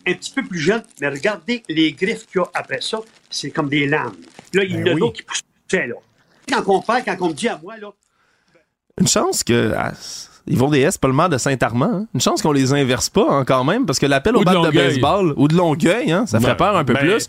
un 0.06 0.12
petit 0.14 0.30
peu 0.32 0.42
plus 0.42 0.58
jeune, 0.58 0.82
mais 1.00 1.08
regardez 1.08 1.62
les 1.68 1.92
griffes 1.92 2.26
qu'il 2.26 2.40
y 2.40 2.44
a 2.44 2.48
après 2.54 2.80
ça, 2.80 3.00
c'est 3.30 3.50
comme 3.50 3.68
des 3.68 3.86
lames. 3.86 4.14
Là, 4.54 4.64
il 4.64 4.72
y 4.72 4.76
en 4.76 4.82
Ben 4.82 4.88
a 4.88 4.94
oui. 4.94 5.00
d'autres 5.00 5.16
qui 5.16 5.22
poussaient, 5.22 5.86
là. 5.86 5.94
Quand 6.48 6.62
on 6.66 6.80
parle, 6.80 7.02
quand 7.04 7.16
on 7.20 7.28
me 7.28 7.34
dit 7.34 7.48
à 7.48 7.58
moi, 7.62 7.76
là, 7.80 7.88
Une 9.00 9.06
chance 9.08 9.44
que. 9.44 9.72
ah, 9.76 9.92
ils 10.50 10.56
vont 10.56 10.70
des 10.70 10.80
S, 10.80 10.96
pas 10.96 11.08
le 11.08 11.14
maire 11.14 11.28
de 11.28 11.36
Saint-Armand. 11.36 11.90
hein. 11.92 12.06
Une 12.14 12.20
chance 12.22 12.40
qu'on 12.40 12.52
les 12.52 12.72
inverse 12.72 13.10
pas 13.10 13.26
hein, 13.30 13.44
quand 13.44 13.64
même, 13.64 13.84
parce 13.84 13.98
que 13.98 14.06
l'appel 14.06 14.34
au 14.36 14.40
de 14.40 14.44
bat 14.46 14.54
de 14.54 14.70
baseball 14.70 15.34
ou 15.36 15.46
de 15.46 15.54
Longueuil, 15.54 16.10
hein, 16.10 16.24
ça 16.26 16.40
ferait 16.40 16.52
Ouais. 16.52 16.56
peur 16.56 16.76
un 16.76 16.84
peu 16.84 16.94
Ben, 16.94 17.00
plus. 17.00 17.26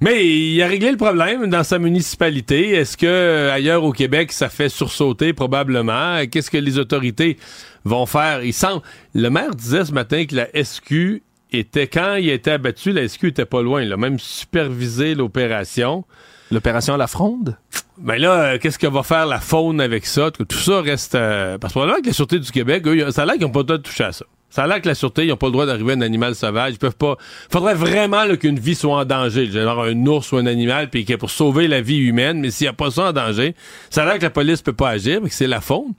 Mais 0.00 0.26
il 0.26 0.60
a 0.62 0.66
réglé 0.66 0.90
le 0.90 0.96
problème 0.96 1.46
dans 1.48 1.62
sa 1.64 1.78
municipalité. 1.78 2.70
Est-ce 2.70 2.96
que 2.96 3.06
euh, 3.06 3.52
ailleurs 3.52 3.84
au 3.84 3.92
Québec, 3.92 4.32
ça 4.32 4.48
fait 4.48 4.68
sursauter 4.68 5.32
probablement? 5.32 6.24
Qu'est-ce 6.30 6.50
que 6.50 6.58
les 6.58 6.78
autorités 6.78 7.36
vont 7.84 8.06
faire? 8.06 8.42
Il 8.44 8.52
semble. 8.52 8.82
Le 9.14 9.28
maire 9.28 9.54
disait 9.54 9.84
ce 9.84 9.92
matin 9.92 10.24
que 10.24 10.34
la 10.34 10.48
SQ 10.64 11.22
était, 11.52 11.86
quand 11.86 12.14
il 12.14 12.30
a 12.30 12.34
été 12.34 12.50
abattu, 12.52 12.90
la 12.92 13.06
SQ 13.08 13.26
était 13.28 13.44
pas 13.44 13.62
loin. 13.62 13.82
Il 13.82 13.92
a 13.92 13.96
même 13.96 14.18
supervisé 14.18 15.14
l'opération. 15.14 16.04
L'opération 16.52 16.96
la 16.98 17.06
fronde? 17.06 17.56
Ben 17.96 18.20
là, 18.20 18.32
euh, 18.42 18.58
qu'est-ce 18.58 18.78
que 18.78 18.86
va 18.86 19.02
faire 19.02 19.24
la 19.26 19.40
faune 19.40 19.80
avec 19.80 20.04
ça? 20.04 20.30
Tout 20.30 20.46
ça 20.50 20.82
reste. 20.82 21.14
euh, 21.14 21.56
parce 21.56 21.72
que 21.72 21.78
probablement 21.78 22.02
que 22.02 22.08
la 22.08 22.12
Sûreté 22.12 22.38
du 22.38 22.50
Québec, 22.50 22.86
eux, 22.86 23.10
ça 23.10 23.22
a 23.22 23.24
l'air 23.24 23.34
qu'ils 23.34 23.44
n'ont 23.44 23.50
pas 23.52 23.60
le 23.60 23.64
droit 23.64 23.78
de 23.78 23.82
toucher 23.82 24.04
à 24.04 24.12
ça. 24.12 24.26
Ça 24.50 24.64
a 24.64 24.66
l'air 24.66 24.82
que 24.82 24.88
la 24.88 24.94
Sûreté, 24.94 25.24
ils 25.24 25.28
n'ont 25.28 25.38
pas 25.38 25.46
le 25.46 25.52
droit 25.52 25.64
d'arriver 25.64 25.92
à 25.92 25.96
un 25.96 26.02
animal 26.02 26.34
sauvage. 26.34 26.74
Ils 26.74 26.78
peuvent 26.78 26.96
pas. 26.96 27.16
faudrait 27.50 27.74
vraiment 27.74 28.24
là, 28.24 28.36
qu'une 28.36 28.58
vie 28.58 28.74
soit 28.74 28.94
en 28.98 29.04
danger. 29.06 29.46
Genre 29.50 29.82
un 29.82 30.06
ours 30.06 30.30
ou 30.32 30.36
un 30.36 30.44
animal, 30.44 30.90
puis 30.90 31.04
pour 31.16 31.30
sauver 31.30 31.68
la 31.68 31.80
vie 31.80 31.96
humaine, 31.96 32.38
mais 32.40 32.50
s'il 32.50 32.66
n'y 32.66 32.68
a 32.68 32.74
pas 32.74 32.90
ça 32.90 33.08
en 33.08 33.12
danger, 33.14 33.54
ça 33.88 34.02
a 34.02 34.04
l'air 34.04 34.18
que 34.18 34.24
la 34.24 34.30
police 34.30 34.60
peut 34.60 34.74
pas 34.74 34.90
agir, 34.90 35.20
mais 35.22 35.30
que 35.30 35.34
c'est 35.34 35.46
la 35.46 35.62
faune. 35.62 35.94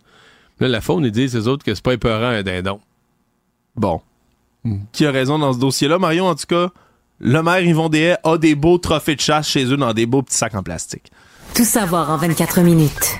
Là, 0.60 0.68
la 0.68 0.82
faune, 0.82 1.04
ils 1.04 1.12
disent, 1.12 1.34
les 1.36 1.48
autres, 1.48 1.66
que 1.66 1.74
c'est 1.74 1.84
pas 1.84 1.94
épeurant 1.94 2.28
un 2.28 2.44
dindon. 2.44 2.80
Bon. 3.76 4.02
Qui 4.92 5.08
a 5.08 5.12
raison 5.12 5.40
dans 5.40 5.52
ce 5.52 5.60
dossier-là, 5.60 5.98
Marion, 5.98 6.28
en 6.28 6.36
tout 6.36 6.46
cas? 6.48 6.70
Le 7.26 7.42
maire 7.42 7.64
Yvon 7.64 7.88
Deshaies 7.88 8.18
a 8.26 8.38
des 8.38 8.54
beaux 8.54 8.78
trophées 8.78 9.16
de 9.16 9.22
chasse 9.22 9.48
chez 9.48 9.64
eux 9.64 9.78
dans 9.78 9.94
des 9.94 10.06
beaux 10.06 10.24
petits 10.24 10.36
sacs 10.36 10.56
en 10.56 10.62
plastique. 10.62 11.10
Tout 11.56 11.64
savoir 11.64 12.10
en 12.10 12.18
24 12.18 12.60
minutes. 12.60 13.18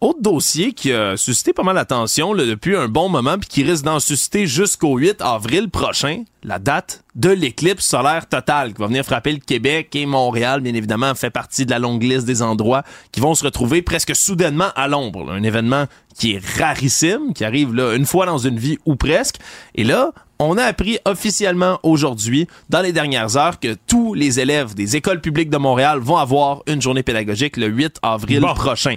Autre 0.00 0.22
dossier 0.22 0.72
qui 0.72 0.90
a 0.90 1.18
suscité 1.18 1.52
pas 1.52 1.62
mal 1.62 1.74
d'attention 1.74 2.34
depuis 2.34 2.74
un 2.76 2.88
bon 2.88 3.10
moment 3.10 3.36
puis 3.38 3.46
qui 3.46 3.62
risque 3.62 3.84
d'en 3.84 4.00
susciter 4.00 4.46
jusqu'au 4.46 4.96
8 4.96 5.20
avril 5.20 5.68
prochain, 5.68 6.24
la 6.44 6.58
date 6.58 7.04
de 7.14 7.28
l'éclipse 7.28 7.84
solaire 7.84 8.26
totale 8.26 8.72
qui 8.72 8.80
va 8.80 8.86
venir 8.86 9.04
frapper 9.04 9.32
le 9.32 9.38
Québec 9.38 9.94
et 9.94 10.06
Montréal, 10.06 10.62
bien 10.62 10.72
évidemment, 10.72 11.14
fait 11.14 11.28
partie 11.28 11.66
de 11.66 11.70
la 11.70 11.78
longue 11.78 12.02
liste 12.02 12.24
des 12.24 12.40
endroits 12.40 12.84
qui 13.12 13.20
vont 13.20 13.34
se 13.34 13.44
retrouver 13.44 13.82
presque 13.82 14.16
soudainement 14.16 14.70
à 14.76 14.88
l'ombre. 14.88 15.30
Un 15.30 15.42
événement 15.42 15.84
qui 16.18 16.32
est 16.32 16.58
rarissime, 16.58 17.34
qui 17.34 17.44
arrive 17.44 17.74
là 17.74 17.94
une 17.96 18.06
fois 18.06 18.24
dans 18.24 18.38
une 18.38 18.58
vie 18.58 18.78
ou 18.86 18.96
presque. 18.96 19.36
Et 19.74 19.84
là, 19.84 20.12
on 20.38 20.56
a 20.58 20.64
appris 20.64 20.98
officiellement 21.04 21.78
aujourd'hui, 21.82 22.46
dans 22.68 22.80
les 22.80 22.92
dernières 22.92 23.36
heures, 23.36 23.58
que 23.58 23.76
tous 23.86 24.14
les 24.14 24.40
élèves 24.40 24.74
des 24.74 24.96
écoles 24.96 25.20
publiques 25.20 25.50
de 25.50 25.56
Montréal 25.56 25.98
vont 26.00 26.16
avoir 26.16 26.62
une 26.66 26.82
journée 26.82 27.02
pédagogique 27.02 27.56
le 27.56 27.66
8 27.66 27.96
avril 28.02 28.40
Bon. 28.40 28.54
prochain. 28.54 28.94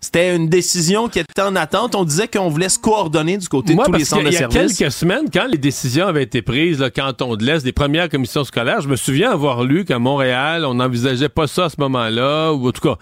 C'était 0.00 0.34
une 0.34 0.48
décision 0.48 1.08
qui 1.08 1.20
était 1.20 1.42
en 1.42 1.54
attente. 1.54 1.94
On 1.94 2.02
disait 2.04 2.26
qu'on 2.26 2.48
voulait 2.48 2.68
se 2.68 2.78
coordonner 2.78 3.38
du 3.38 3.46
côté 3.46 3.74
Moi, 3.74 3.86
de 3.86 3.92
tous 3.92 3.98
les 3.98 4.04
centres 4.04 4.24
de 4.24 4.30
qu'il 4.30 4.40
y 4.40 4.42
a 4.42 4.48
quelques 4.48 4.90
semaines, 4.90 5.26
quand 5.32 5.46
les 5.46 5.58
décisions 5.58 6.08
avaient 6.08 6.24
été 6.24 6.42
prises, 6.42 6.80
le 6.80 6.90
canton 6.90 7.36
de 7.36 7.44
l'Est, 7.44 7.62
des 7.62 7.70
premières 7.72 8.08
commissions 8.08 8.42
scolaires, 8.42 8.80
je 8.80 8.88
me 8.88 8.96
souviens 8.96 9.30
avoir 9.30 9.62
lu 9.62 9.84
qu'à 9.84 10.00
Montréal, 10.00 10.64
on 10.64 10.74
n'envisageait 10.74 11.28
pas 11.28 11.46
ça 11.46 11.66
à 11.66 11.68
ce 11.68 11.76
moment-là, 11.78 12.52
ou 12.52 12.66
en 12.66 12.72
tout 12.72 12.80
cas, 12.80 12.96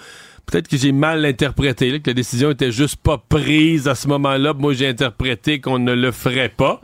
peut-être 0.45 0.68
que 0.68 0.76
j'ai 0.76 0.93
mal 0.93 1.24
interprété, 1.24 1.91
là, 1.91 1.99
que 2.01 2.11
la 2.11 2.14
décision 2.14 2.51
était 2.51 2.70
juste 2.70 2.97
pas 2.97 3.16
prise 3.16 3.88
à 3.88 3.95
ce 3.95 4.07
moment-là. 4.09 4.53
Moi, 4.53 4.74
j'ai 4.74 4.86
interprété 4.86 5.59
qu'on 5.59 5.78
ne 5.78 5.95
le 5.95 6.12
ferait 6.12 6.51
pas. 6.51 6.82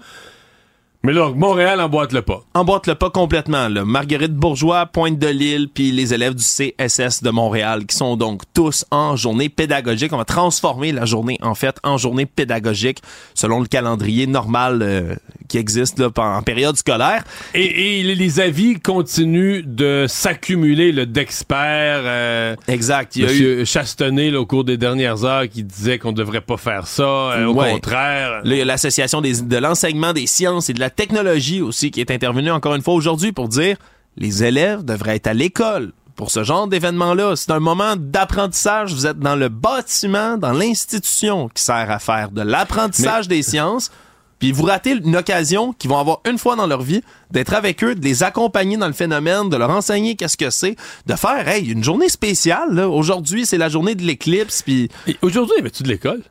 Mais 1.07 1.12
là, 1.12 1.30
Montréal 1.32 1.80
emboîte 1.80 2.12
le 2.12 2.20
pas. 2.22 2.42
emboîte 2.52 2.88
le 2.88 2.96
pas 2.96 3.11
complètement. 3.11 3.68
Là. 3.68 3.84
Marguerite 3.84 4.34
Bourgeois, 4.34 4.86
Pointe 4.86 5.20
de 5.20 5.28
l'Île, 5.28 5.68
puis 5.72 5.92
les 5.92 6.12
élèves 6.12 6.34
du 6.34 6.42
CSS 6.42 7.22
de 7.22 7.30
Montréal, 7.30 7.86
qui 7.86 7.94
sont 7.96 8.16
donc 8.16 8.42
tous 8.52 8.84
en 8.90 9.14
journée 9.14 9.48
pédagogique. 9.48 10.12
On 10.12 10.16
va 10.16 10.24
transformer 10.24 10.90
la 10.90 11.04
journée, 11.04 11.38
en 11.42 11.54
fait, 11.54 11.76
en 11.84 11.96
journée 11.96 12.26
pédagogique, 12.26 12.98
selon 13.34 13.61
le 13.61 13.66
calendrier 13.66 14.26
normal 14.26 14.80
euh, 14.82 15.14
qui 15.46 15.59
existe 15.59 16.00
là, 16.00 16.09
en 16.16 16.42
période 16.42 16.76
scolaire. 16.76 17.22
Et, 17.54 18.00
et 18.00 18.02
les 18.02 18.40
avis 18.40 18.80
continuent 18.80 19.62
de 19.64 20.07
s'accumuler 20.09 20.92
d'experts. 21.07 22.02
euh, 22.04 22.57
Exact. 22.66 23.14
Il 23.14 23.22
y 23.22 23.26
a 23.26 23.28
eu 23.28 23.30
Monsieur 23.30 23.64
Chastenay, 23.64 24.30
là, 24.32 24.40
au 24.40 24.46
cours 24.46 24.64
des 24.64 24.76
dernières 24.76 25.24
heures, 25.24 25.48
qui 25.48 25.62
disait 25.62 26.00
qu'on 26.00 26.11
devrait 26.11 26.40
pas 26.40 26.57
faire 26.57 26.88
ça. 26.88 27.04
euh, 27.04 27.46
au 27.46 27.54
Ouais. 27.54 27.70
contraire. 27.70 28.40
Là, 28.42 28.54
il 28.54 28.59
y 28.59 28.61
a 28.61 28.64
l'Association 28.64 29.20
de 29.20 29.57
l'enseignement 29.59 30.12
des 30.12 30.26
sciences 30.26 30.68
et 30.68 30.72
de 30.72 30.80
la 30.80 30.90
technologie 30.97 31.61
aussi 31.61 31.90
qui 31.90 32.01
est 32.01 32.11
intervenue 32.11 32.51
encore 32.51 32.74
une 32.74 32.82
fois 32.82 32.94
aujourd'hui 32.94 33.32
pour 33.32 33.49
dire 33.49 33.76
les 34.16 34.44
élèves 34.44 34.84
devraient 34.84 35.16
être 35.16 35.26
à 35.26 35.34
l'école 35.34 35.92
pour 36.16 36.30
ce 36.30 36.42
genre 36.42 36.66
d'événement-là. 36.66 37.36
C'est 37.36 37.53
un 37.53 37.61
moment 37.61 37.94
d'apprentissage. 37.97 38.92
Vous 38.92 39.07
êtes 39.07 39.18
dans 39.18 39.36
le 39.36 39.49
bâtiment, 39.49 40.38
dans 40.38 40.53
l'institution 40.53 41.49
qui 41.51 41.62
sert 41.62 41.90
à 41.90 41.99
faire 41.99 42.30
de 42.30 42.40
l'apprentissage 42.42 43.28
des 43.28 43.42
sciences. 43.42 43.90
Puis 44.38 44.53
vous 44.53 44.64
ratez 44.64 44.92
une 44.92 45.16
occasion 45.16 45.72
qu'ils 45.72 45.88
vont 45.88 45.99
avoir 45.99 46.20
une 46.28 46.36
fois 46.36 46.57
dans 46.57 46.66
leur 46.66 46.82
vie 46.82 47.03
d'être 47.30 47.55
avec 47.55 47.82
eux, 47.82 47.94
de 47.94 48.05
les 48.05 48.22
accompagner 48.22 48.76
dans 48.76 48.86
le 48.86 48.92
phénomène, 48.92 49.49
de 49.49 49.57
leur 49.57 49.70
enseigner 49.70 50.14
qu'est-ce 50.14 50.36
que 50.36 50.51
c'est, 50.51 50.76
de 51.07 51.14
faire 51.14 51.49
hey 51.49 51.70
une 51.70 51.82
journée 51.82 52.09
spéciale. 52.09 52.74
là. 52.74 52.88
Aujourd'hui 52.88 53.47
c'est 53.47 53.59
la 53.59 53.68
journée 53.68 53.94
de 53.94 54.03
l'éclipse. 54.03 54.62
Puis 54.62 54.90
Aujourd'hui, 55.22 55.55
avais-tu 55.59 55.82
de 55.82 55.88
l'école? 55.88 56.22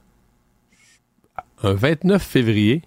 Un 1.64 1.74
29 1.74 2.22
février. 2.22 2.84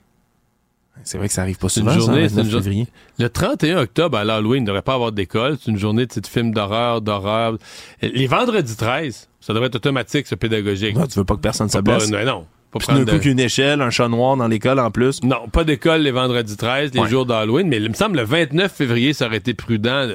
C'est 1.05 1.18
vrai 1.18 1.28
que 1.28 1.34
ça 1.34 1.42
arrive 1.42 1.59
pas 1.59 1.68
souvent. 1.68 1.92
une 1.92 2.01
ça, 2.01 2.07
journée, 2.07 2.22
le 2.22 2.28
c'est 2.28 2.34
29 2.34 2.44
une 2.46 2.51
journée. 2.51 2.64
février. 2.64 2.86
Le 3.18 3.28
31 3.28 3.78
octobre, 3.78 4.18
à 4.18 4.24
l'Halloween, 4.24 4.59
il 4.59 4.62
ne 4.62 4.66
devrait 4.66 4.82
pas 4.82 4.94
avoir 4.94 5.12
d'école. 5.12 5.57
C'est 5.62 5.70
une 5.70 5.78
journée 5.78 6.07
de 6.07 6.12
films 6.26 6.53
d'horreur, 6.53 7.01
d'horreur. 7.01 7.57
Les 8.03 8.26
vendredis 8.26 8.76
13, 8.76 9.28
ça 9.40 9.53
devrait 9.53 9.68
être 9.68 9.76
automatique, 9.76 10.26
ce 10.26 10.34
pédagogique. 10.34 10.96
Ah, 11.01 11.07
tu 11.07 11.18
veux 11.18 11.24
pas 11.24 11.34
que 11.36 11.40
personne 11.40 11.68
se 11.68 11.78
Pas- 11.78 11.82
blesse. 11.99 12.11
non, 12.11 12.24
non. 12.24 12.46
Pas 12.70 12.80
Puis 12.80 13.05
de- 13.07 13.16
qu'une 13.18 13.40
échelle, 13.40 13.80
un 13.80 13.88
chat 13.88 14.09
noir 14.09 14.36
dans 14.36 14.46
l'école 14.46 14.78
en 14.78 14.90
plus. 14.90 15.22
Non, 15.22 15.49
pas 15.51 15.64
d'école 15.64 16.03
les 16.03 16.11
vendredis 16.11 16.55
13, 16.59 16.92
les 16.92 17.01
Ouais. 17.01 17.09
jours 17.09 17.24
d'Halloween, 17.24 17.66
mais 17.66 17.78
il 17.78 17.88
me 17.88 17.94
semble 17.94 18.18
le 18.18 18.24
29 18.24 18.70
février, 18.74 19.14
ça 19.14 19.24
aurait 19.26 19.38
été 19.38 19.55
prudent. 19.55 20.07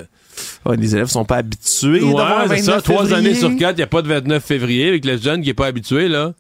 Ouais, 0.66 0.78
les 0.78 0.96
élèves 0.96 1.08
sont 1.08 1.26
pas 1.26 1.38
habitués 1.38 2.02
Ouais, 2.04 2.08
d'avoir 2.14 2.42
un 2.42 2.44
c'est 2.44 2.58
29 2.58 2.76
ça. 2.76 2.82
Trois 2.82 3.12
années 3.14 3.34
sur 3.34 3.56
quatre, 3.58 3.74
il 3.74 3.78
n'y 3.78 3.84
a 3.84 3.88
pas 3.88 4.04
de 4.04 4.08
29 4.08 4.44
février 4.44 4.88
avec 4.90 5.04
le 5.04 5.18
jeune 5.18 5.42
qui 5.42 5.48
n'est 5.48 5.54
pas 5.56 5.66
habitué, 5.66 6.08
là. 6.08 6.34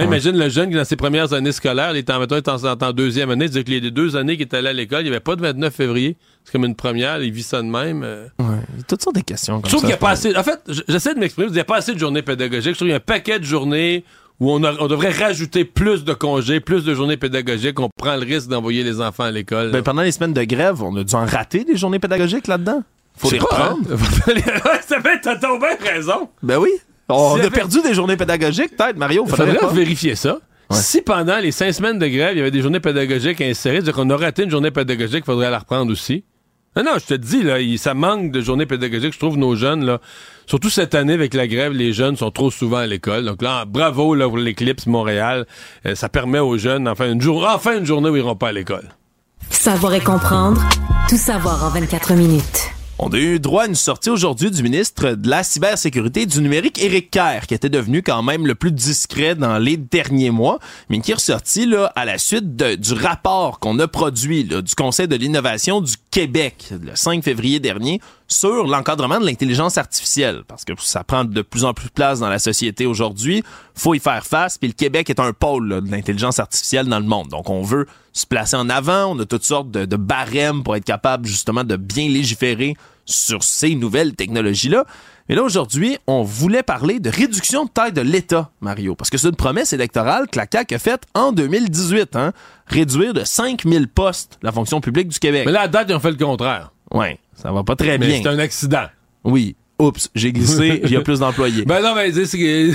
Ouais. 0.00 0.06
imagine 0.06 0.36
le 0.38 0.48
jeune 0.48 0.70
qui, 0.70 0.76
dans 0.76 0.84
ses 0.84 0.96
premières 0.96 1.32
années 1.32 1.52
scolaires, 1.52 1.90
il 1.92 1.98
est 1.98 2.10
en, 2.10 2.18
mettons, 2.20 2.36
en, 2.36 2.92
deuxième 2.92 3.30
année, 3.30 3.46
c'est-à-dire 3.48 3.78
que 3.80 3.84
les 3.84 3.90
deux 3.90 4.16
années 4.16 4.36
qu'il 4.36 4.46
est 4.46 4.54
allé 4.54 4.68
à 4.68 4.72
l'école, 4.72 5.00
il 5.00 5.04
n'y 5.04 5.10
avait 5.10 5.20
pas 5.20 5.36
de 5.36 5.42
29 5.42 5.74
février. 5.74 6.16
C'est 6.44 6.52
comme 6.52 6.64
une 6.64 6.74
première, 6.76 7.22
il 7.22 7.32
vit 7.32 7.42
ça 7.42 7.60
de 7.62 7.66
même. 7.68 8.02
euh. 8.04 8.26
Ouais, 8.38 8.46
il 8.74 8.78
y 8.78 8.80
a 8.80 8.84
toutes 8.86 9.02
sortes 9.02 9.16
de 9.16 9.20
questions. 9.22 9.60
Je 9.64 9.68
trouve 9.68 9.80
qu'il 9.80 9.88
n'y 9.88 9.94
a 9.94 9.98
pas 9.98 10.10
assez. 10.10 10.34
En 10.36 10.42
fait, 10.42 10.60
j'essaie 10.88 11.14
de 11.14 11.20
m'exprimer. 11.20 11.48
Il 11.48 11.54
n'y 11.54 11.60
a 11.60 11.64
pas 11.64 11.76
assez 11.76 11.92
de 11.94 11.98
journées 11.98 12.22
pédagogiques. 12.22 12.72
Je 12.72 12.76
trouve 12.76 12.86
qu'il 12.86 12.90
y 12.90 12.94
a 12.94 12.96
un 12.96 13.00
paquet 13.00 13.38
de 13.38 13.44
journées 13.44 14.04
où 14.40 14.52
on, 14.52 14.62
a- 14.62 14.74
on 14.80 14.86
devrait 14.86 15.10
rajouter 15.10 15.64
plus 15.64 16.04
de 16.04 16.14
congés, 16.14 16.60
plus 16.60 16.84
de 16.84 16.94
journées 16.94 17.16
pédagogiques, 17.16 17.80
on 17.80 17.88
prend 17.98 18.14
le 18.14 18.24
risque 18.24 18.48
d'envoyer 18.48 18.84
les 18.84 19.00
enfants 19.00 19.24
à 19.24 19.30
l'école. 19.32 19.72
Ben, 19.72 19.82
pendant 19.82 20.02
les 20.02 20.12
semaines 20.12 20.32
de 20.32 20.44
grève, 20.44 20.80
on 20.82 20.94
a 20.96 21.02
dû 21.02 21.14
en 21.16 21.26
rater 21.26 21.64
des 21.64 21.76
journées 21.76 21.98
pédagogiques 21.98 22.46
là-dedans. 22.46 22.82
Faut 23.16 23.32
les 23.32 23.38
pas, 23.38 23.46
reprendre. 23.46 23.80
hein. 23.94 24.78
Ça 24.86 25.00
fait, 25.00 25.20
t'as 25.20 25.34
bien 25.36 25.58
raison. 25.92 26.28
Ben 26.42 26.56
oui. 26.58 26.70
On 27.08 27.36
Si 27.36 27.42
a 27.42 27.50
perdu 27.50 27.80
des 27.82 27.94
journées 27.94 28.16
pédagogiques, 28.16 28.76
peut-être, 28.76 28.96
Mario. 28.96 29.24
Il 29.26 29.30
Faudrait 29.30 29.74
vérifier 29.74 30.14
ça. 30.14 30.38
Si 30.70 31.00
pendant 31.00 31.38
les 31.38 31.50
cinq 31.50 31.72
semaines 31.72 31.98
de 31.98 32.06
grève, 32.06 32.32
il 32.34 32.38
y 32.38 32.40
avait 32.42 32.50
des 32.50 32.60
journées 32.60 32.80
pédagogiques 32.80 33.40
insérées, 33.40 33.76
c'est-à-dire 33.76 33.94
qu'on 33.94 34.10
a 34.10 34.16
raté 34.16 34.42
une 34.44 34.50
journée 34.50 34.70
pédagogique, 34.70 35.22
il 35.22 35.24
faudrait 35.24 35.50
la 35.50 35.60
reprendre 35.60 35.90
aussi. 35.90 36.24
Non, 36.76 36.82
non, 36.84 36.90
je 37.00 37.06
te 37.06 37.14
dis, 37.14 37.42
là, 37.42 37.58
il- 37.60 37.78
ça 37.78 37.94
manque 37.94 38.30
de 38.30 38.42
journées 38.42 38.66
pédagogiques. 38.66 39.14
Je 39.14 39.18
trouve 39.18 39.38
nos 39.38 39.56
jeunes, 39.56 39.86
là, 39.86 40.00
surtout 40.46 40.68
cette 40.68 40.94
année 40.94 41.14
avec 41.14 41.32
la 41.32 41.46
grève, 41.48 41.72
les 41.72 41.94
jeunes 41.94 42.16
sont 42.16 42.30
trop 42.30 42.50
souvent 42.50 42.76
à 42.76 42.86
l'école. 42.86 43.24
Donc 43.24 43.40
là, 43.40 43.64
bravo 43.64 44.14
là, 44.14 44.28
pour 44.28 44.36
l'Éclipse 44.36 44.86
Montréal. 44.86 45.46
Euh, 45.86 45.94
ça 45.94 46.10
permet 46.10 46.38
aux 46.38 46.58
jeunes, 46.58 46.86
enfin 46.86 47.10
une, 47.10 47.22
jour, 47.22 47.48
enfin 47.50 47.78
une 47.78 47.86
journée 47.86 48.10
où 48.10 48.16
ils 48.16 48.20
iront 48.20 48.36
pas 48.36 48.48
à 48.48 48.52
l'école. 48.52 48.90
Savoir 49.48 49.94
et 49.94 50.00
comprendre, 50.00 50.62
tout 51.08 51.16
savoir 51.16 51.64
en 51.64 51.70
24 51.70 52.12
minutes. 52.12 52.68
On 53.00 53.10
a 53.12 53.16
eu 53.16 53.38
droit 53.38 53.62
à 53.62 53.66
une 53.68 53.76
sortie 53.76 54.10
aujourd'hui 54.10 54.50
du 54.50 54.60
ministre 54.60 55.12
de 55.12 55.30
la 55.30 55.44
cybersécurité 55.44 56.26
du 56.26 56.40
numérique, 56.40 56.82
Éric 56.82 57.12
Kerr, 57.12 57.46
qui 57.46 57.54
était 57.54 57.68
devenu 57.68 58.02
quand 58.02 58.24
même 58.24 58.44
le 58.44 58.56
plus 58.56 58.72
discret 58.72 59.36
dans 59.36 59.56
les 59.58 59.76
derniers 59.76 60.32
mois, 60.32 60.58
mais 60.88 60.98
qui 61.00 61.12
est 61.12 61.14
ressorti 61.14 61.64
là, 61.64 61.92
à 61.94 62.04
la 62.04 62.18
suite 62.18 62.56
du 62.56 62.92
rapport 62.94 63.60
qu'on 63.60 63.78
a 63.78 63.86
produit 63.86 64.42
du 64.42 64.74
Conseil 64.76 65.06
de 65.06 65.14
l'innovation 65.14 65.80
du 65.80 65.94
Québec 66.10 66.70
le 66.72 66.96
5 66.96 67.22
février 67.22 67.60
dernier 67.60 68.00
sur 68.28 68.66
l'encadrement 68.66 69.18
de 69.18 69.26
l'intelligence 69.26 69.78
artificielle, 69.78 70.42
parce 70.46 70.64
que 70.64 70.74
ça 70.78 71.02
prend 71.02 71.24
de 71.24 71.42
plus 71.42 71.64
en 71.64 71.72
plus 71.72 71.86
de 71.86 71.92
place 71.92 72.20
dans 72.20 72.28
la 72.28 72.38
société 72.38 72.86
aujourd'hui, 72.86 73.42
faut 73.74 73.94
y 73.94 73.98
faire 73.98 74.24
face, 74.24 74.58
puis 74.58 74.68
le 74.68 74.74
Québec 74.74 75.08
est 75.08 75.18
un 75.18 75.32
pôle 75.32 75.68
là, 75.68 75.80
de 75.80 75.90
l'intelligence 75.90 76.38
artificielle 76.38 76.86
dans 76.86 77.00
le 77.00 77.06
monde, 77.06 77.28
donc 77.28 77.48
on 77.48 77.62
veut 77.62 77.86
se 78.12 78.26
placer 78.26 78.56
en 78.56 78.68
avant, 78.68 79.06
on 79.06 79.18
a 79.18 79.24
toutes 79.24 79.44
sortes 79.44 79.70
de, 79.70 79.86
de 79.86 79.96
barèmes 79.96 80.62
pour 80.62 80.76
être 80.76 80.84
capable 80.84 81.26
justement 81.26 81.64
de 81.64 81.76
bien 81.76 82.08
légiférer 82.08 82.76
sur 83.06 83.42
ces 83.42 83.74
nouvelles 83.74 84.14
technologies-là. 84.14 84.84
Mais 85.28 85.34
là, 85.34 85.42
aujourd'hui, 85.42 85.98
on 86.06 86.22
voulait 86.22 86.62
parler 86.62 87.00
de 87.00 87.10
réduction 87.10 87.64
de 87.64 87.70
taille 87.70 87.92
de 87.92 88.00
l'État, 88.00 88.50
Mario, 88.60 88.94
parce 88.94 89.10
que 89.10 89.18
c'est 89.18 89.28
une 89.28 89.36
promesse 89.36 89.72
électorale 89.72 90.26
que 90.28 90.38
la 90.38 90.46
CAQ 90.50 90.74
a 90.74 90.78
faite 90.78 91.02
en 91.14 91.32
2018, 91.32 92.16
hein? 92.16 92.32
réduire 92.66 93.12
de 93.12 93.24
5000 93.24 93.88
postes 93.88 94.38
la 94.42 94.52
fonction 94.52 94.80
publique 94.80 95.08
du 95.08 95.18
Québec. 95.18 95.44
Mais 95.44 95.52
là, 95.52 95.62
à 95.62 95.68
date, 95.68 95.88
ils 95.90 95.94
ont 95.94 96.00
fait 96.00 96.10
le 96.10 96.16
contraire. 96.16 96.72
Ouais, 96.90 97.18
ça 97.40 97.52
va 97.52 97.62
pas 97.64 97.76
très 97.76 97.98
Mais 97.98 98.06
bien. 98.06 98.20
c'est 98.22 98.28
un 98.28 98.38
accident. 98.38 98.86
Oui. 99.24 99.56
Oups, 99.80 100.10
j'ai 100.14 100.32
glissé, 100.32 100.80
il 100.84 100.90
y 100.90 100.96
a 100.96 101.00
plus 101.02 101.20
d'employés. 101.20 101.64
Ben 101.64 101.80
non, 101.80 101.94
mais 101.94 102.08
ils 102.08 102.14
disent 102.14 102.32
que, 102.32 102.72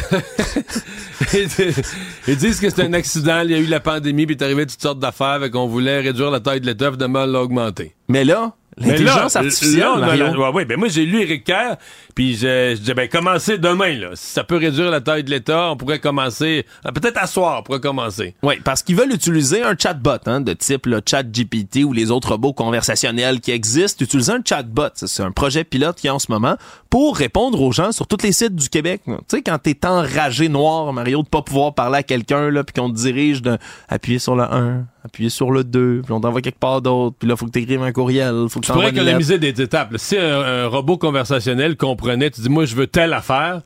ils 2.28 2.38
disent- 2.38 2.59
que 2.61 2.70
c'est 2.70 2.82
un 2.84 2.93
accident, 2.93 3.41
il 3.43 3.51
y 3.51 3.55
a 3.55 3.59
eu 3.59 3.66
la 3.66 3.80
pandémie, 3.82 4.26
puis 4.26 4.36
est 4.36 4.41
arrivé 4.43 4.66
toutes 4.66 4.82
sortes 4.82 4.99
d'affaires, 4.99 5.39
fait 5.41 5.49
qu'on 5.49 5.68
voulait 5.68 5.99
réduire 5.99 6.32
la 6.32 6.39
taille 6.39 6.61
de 6.61 6.66
l'État, 6.66 6.91
finalement, 6.91 7.26
l'augmenter. 7.26 7.93
Mais 8.07 8.24
là, 8.24 8.24
Mais 8.24 8.34
là, 8.43 8.53
l'intelligence 8.78 9.36
artificielle, 9.36 9.80
là, 9.80 9.98
Mario, 9.98 10.26
la- 10.26 10.40
ouais, 10.40 10.50
ouais, 10.50 10.66
ben 10.66 10.78
moi 10.78 10.88
j'ai 10.88 11.06
lu 11.06 11.22
Éric 11.22 11.44
Kerr, 11.46 11.78
puis 12.16 12.36
je, 12.36 12.74
je 12.76 12.80
disais 12.80 12.94
ben 12.94 13.08
commencez 13.08 13.58
demain 13.58 13.94
là. 13.98 14.10
Si 14.14 14.34
ça 14.34 14.44
peut 14.44 14.58
réduire 14.58 14.90
la 14.92 15.02
taille 15.02 15.24
de 15.24 15.30
l'État, 15.30 15.70
on 15.72 15.78
pourrait 15.78 16.00
commencer 16.00 16.66
ah, 16.84 16.92
peut-être 16.92 17.18
à 17.22 17.28
soir, 17.28 17.60
on 17.60 17.64
pourrait 17.64 17.80
commencer. 17.80 18.36
Oui, 18.44 18.56
parce 18.64 18.84
qu'ils 18.84 18.96
veulent 18.96 19.14
utiliser 19.14 19.64
un 19.64 19.76
chatbot 19.78 20.18
hein, 20.26 20.42
de 20.42 20.54
type 20.54 20.86
le 20.86 21.02
chat 21.08 21.24
GPT 21.24 21.84
ou 21.84 21.94
les 21.94 22.12
autres 22.12 22.30
robots 22.30 22.54
conversationnels 22.54 23.40
qui 23.42 23.52
existent. 23.52 24.04
Utiliser 24.04 24.32
un 24.34 24.42
chatbot, 24.48 24.90
c'est 24.96 25.24
un 25.24 25.32
projet 25.32 25.64
pilote 25.64 25.98
qui 25.98 26.08
est 26.08 26.12
en 26.12 26.20
ce 26.20 26.32
moment 26.32 26.56
pour 26.90 27.18
répondre 27.18 27.62
aux 27.62 27.72
gens 27.72 27.92
sur 27.92 28.08
tous 28.08 28.24
les 28.24 28.32
sites 28.32 28.56
du 28.56 28.70
Québec. 28.70 29.02
Tu 29.06 29.14
sais, 29.28 29.42
quand 29.42 29.58
t'es 29.58 29.78
enragé 29.86 30.50
noir, 30.50 30.92
Mario, 30.94 31.24
de 31.24 31.28
pas 31.28 31.42
pouvoir 31.42 31.74
parler 31.74 32.00
à 32.00 32.04
quelqu'un, 32.04 32.50
là, 32.50 32.64
puis 32.64 32.74
qu'on 32.74 32.90
te 32.90 32.96
dirige 32.96 33.42
de 33.42 33.58
appuyer 33.90 34.20
sur 34.20 34.36
le 34.36 34.44
1, 34.44 34.86
appuyer 35.04 35.30
sur 35.30 35.51
le 35.51 35.64
2, 35.64 36.01
puis 36.04 36.14
on 36.14 36.22
t'envoie 36.22 36.41
quelque 36.41 36.60
part 36.60 36.82
d'autre, 36.82 37.16
puis 37.20 37.28
là, 37.28 37.36
faut 37.36 37.45
que 37.45 37.51
t'écrives 37.51 37.82
un 37.84 37.91
courriel, 37.91 38.45
faut 38.49 38.60
que 38.60 38.66
Tu 38.66 38.72
pourrais 38.72 38.89
économiser 38.89 39.38
des 39.38 39.62
étapes. 39.62 39.93
Si 39.97 40.18
un, 40.18 40.41
un 40.41 40.68
robot 40.68 40.97
conversationnel 40.97 41.76
comprenait, 41.76 42.32
tu 42.32 42.41
dis 42.41 42.49
moi 42.49 42.66
je 42.66 42.76
veux 42.76 42.88
telle 42.88 43.14
affaire, 43.14 43.62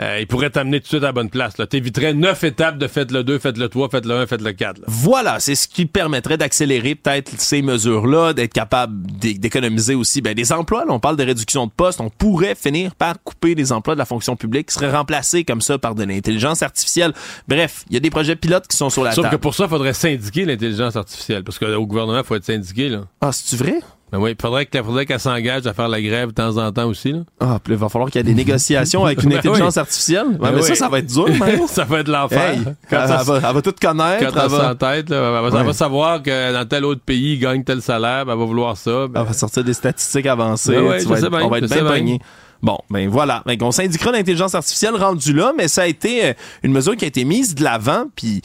euh, 0.00 0.18
il 0.20 0.26
pourrait 0.26 0.50
t'amener 0.50 0.78
tout 0.80 0.84
de 0.84 0.88
suite 0.88 1.02
à 1.02 1.06
la 1.06 1.12
bonne 1.12 1.30
place. 1.30 1.58
là. 1.58 1.66
T'éviterais 1.66 2.14
neuf 2.14 2.44
étapes 2.44 2.78
de 2.78 2.86
faites 2.86 3.10
le 3.10 3.24
2, 3.24 3.38
faites 3.38 3.58
le 3.58 3.68
3, 3.68 3.88
faites 3.88 4.06
le 4.06 4.14
1, 4.14 4.26
faites 4.26 4.42
le 4.42 4.52
4. 4.52 4.78
là. 4.78 4.84
Voilà, 4.86 5.40
c'est 5.40 5.54
ce 5.54 5.66
qui 5.68 5.86
permettrait 5.86 6.36
d'accélérer 6.36 6.94
peut-être 6.94 7.32
ces 7.40 7.62
mesures-là, 7.62 8.32
d'être 8.32 8.52
capable 8.52 9.06
d'é- 9.10 9.34
d'économiser 9.34 9.94
aussi 9.94 10.20
ben, 10.20 10.34
des 10.34 10.52
emplois. 10.52 10.84
Là, 10.84 10.92
on 10.92 11.00
parle 11.00 11.16
de 11.16 11.24
réduction 11.24 11.66
de 11.66 11.72
postes. 11.72 12.00
On 12.00 12.10
pourrait 12.10 12.54
finir 12.54 12.94
par 12.94 13.22
couper 13.22 13.54
des 13.54 13.72
emplois 13.72 13.94
de 13.94 13.98
la 13.98 14.04
fonction 14.06 14.36
publique 14.36 14.68
qui 14.68 14.74
seraient 14.74 14.90
remplacés 14.92 15.44
comme 15.44 15.60
ça 15.60 15.78
par 15.78 15.94
de 15.94 16.04
l'intelligence 16.04 16.62
artificielle. 16.62 17.12
Bref, 17.48 17.84
il 17.88 17.94
y 17.94 17.96
a 17.96 18.00
des 18.00 18.10
projets 18.10 18.36
pilotes 18.36 18.66
qui 18.68 18.76
sont 18.76 18.90
sur 18.90 19.02
la 19.04 19.12
Sauf 19.12 19.24
que 19.24 19.30
table. 19.30 19.40
pour 19.40 19.54
ça, 19.54 19.64
il 19.64 19.70
faudrait 19.70 19.94
syndiquer 19.94 20.44
l'intelligence 20.44 20.96
artificielle. 20.96 21.42
Parce 21.44 21.58
qu'au 21.58 21.86
gouvernement, 21.86 22.18
il 22.18 22.24
faut 22.24 22.34
être 22.36 22.44
syndiqué. 22.44 22.88
Là. 22.88 23.02
Ah, 23.20 23.32
c'est-tu 23.32 23.56
vrai? 23.56 23.80
Ben 24.10 24.18
oui, 24.18 24.30
il 24.30 24.36
faudrait 24.40 24.64
que- 24.66 24.82
faudrait 24.82 25.04
qu'elle 25.06 25.20
s'engage 25.20 25.66
à 25.66 25.74
faire 25.74 25.88
la 25.88 26.00
grève 26.00 26.28
de 26.28 26.32
temps 26.34 26.56
en 26.56 26.72
temps 26.72 26.86
aussi. 26.86 27.12
Là. 27.12 27.18
Ah, 27.40 27.58
puis 27.62 27.74
il 27.74 27.78
va 27.78 27.88
falloir 27.88 28.10
qu'il 28.10 28.18
y 28.18 28.22
ait 28.22 28.24
des 28.24 28.34
négociations 28.34 29.04
avec 29.04 29.22
une 29.22 29.28
Ben 29.30 29.38
intelligence 29.38 29.74
oui. 29.76 29.80
artificielle. 29.80 30.26
Ben 30.40 30.52
mais 30.52 30.62
ça, 30.62 30.70
oui. 30.70 30.76
ça 30.76 30.88
va 30.88 30.98
être 31.00 31.06
dur, 31.06 31.28
Mario. 31.38 31.66
ça 31.68 31.84
va 31.84 31.98
être 32.00 32.08
l'enfer. 32.08 32.50
Hey, 32.52 32.58
elle, 32.64 32.74
elle 32.90 32.98
va, 33.24 33.36
elle 33.48 33.54
va 33.54 33.62
tout 33.62 33.74
connaître. 33.80 34.24
Quand 34.32 34.40
elle 34.40 34.42
elle 34.44 34.50
va, 34.50 34.70
en 34.70 34.74
tête, 34.74 35.10
là, 35.10 35.16
elle, 35.16 35.22
va, 35.32 35.42
elle 35.48 35.54
Ouais. 35.54 35.64
va 35.64 35.72
savoir 35.72 36.22
que 36.22 36.52
dans 36.52 36.64
tel 36.66 36.84
autre 36.84 37.02
pays, 37.02 37.34
il 37.34 37.38
gagne 37.38 37.62
tel 37.64 37.82
salaire, 37.82 38.24
ben, 38.24 38.32
elle 38.32 38.38
va 38.38 38.44
vouloir 38.44 38.76
ça. 38.76 39.06
ben- 39.08 39.20
elle 39.20 39.26
va 39.26 39.32
sortir 39.34 39.62
des 39.64 39.74
statistiques 39.74 40.26
avancées. 40.26 40.72
Ben 40.76 40.82
ouais, 40.86 40.98
Tu 40.98 41.04
je 41.04 41.08
vas 41.08 41.16
sais 41.16 41.24
être- 41.26 41.30
bien, 41.30 41.42
on 41.44 41.48
va 41.50 41.58
être 41.58 41.68
bien 41.70 41.84
pogné. 41.84 42.20
Bon, 42.62 42.78
ben 42.90 43.08
voilà. 43.08 43.42
Ben, 43.46 43.56
on 43.62 43.70
syndiquera 43.70 44.10
l'intelligence 44.10 44.54
artificielle 44.54 44.96
rendue 44.96 45.32
là, 45.32 45.52
mais 45.56 45.68
ça 45.68 45.82
a 45.82 45.86
été 45.86 46.24
euh, 46.24 46.32
une 46.64 46.72
mesure 46.72 46.96
qui 46.96 47.04
a 47.04 47.08
été 47.08 47.24
mise 47.24 47.54
de 47.54 47.62
l'avant, 47.62 48.06
puis 48.16 48.42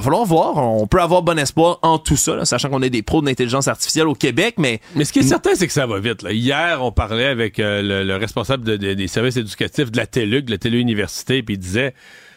va 0.00 0.02
falloir 0.02 0.24
voir. 0.24 0.56
On 0.56 0.86
peut 0.86 1.00
avoir 1.00 1.22
bon 1.22 1.38
espoir 1.38 1.78
en 1.82 1.98
tout 1.98 2.16
ça, 2.16 2.34
là, 2.36 2.44
sachant 2.44 2.68
qu'on 2.70 2.82
est 2.82 2.90
des 2.90 3.02
pros 3.02 3.20
de 3.20 3.26
l'intelligence 3.26 3.68
artificielle 3.68 4.08
au 4.08 4.14
Québec, 4.14 4.54
mais 4.58 4.80
Mais 4.94 5.04
ce 5.04 5.12
qui 5.12 5.20
est 5.20 5.22
certain, 5.22 5.54
c'est 5.54 5.66
que 5.66 5.72
ça 5.72 5.86
va 5.86 5.98
vite. 6.00 6.22
là. 6.22 6.32
Hier, 6.32 6.78
on 6.82 6.92
parlait 6.92 7.26
avec 7.26 7.58
euh, 7.58 7.82
le, 7.82 8.04
le 8.04 8.16
responsable 8.16 8.64
de- 8.64 8.76
de- 8.76 8.94
des 8.94 9.08
services 9.08 9.36
éducatifs 9.36 9.90
de 9.92 9.96
la 9.96 10.06
TELUC, 10.06 10.46
de 10.46 10.50
la 10.50 10.58
Téléuniversité, 10.58 11.42
puis 11.42 11.54
il 11.54 11.58
disait, 11.58 11.94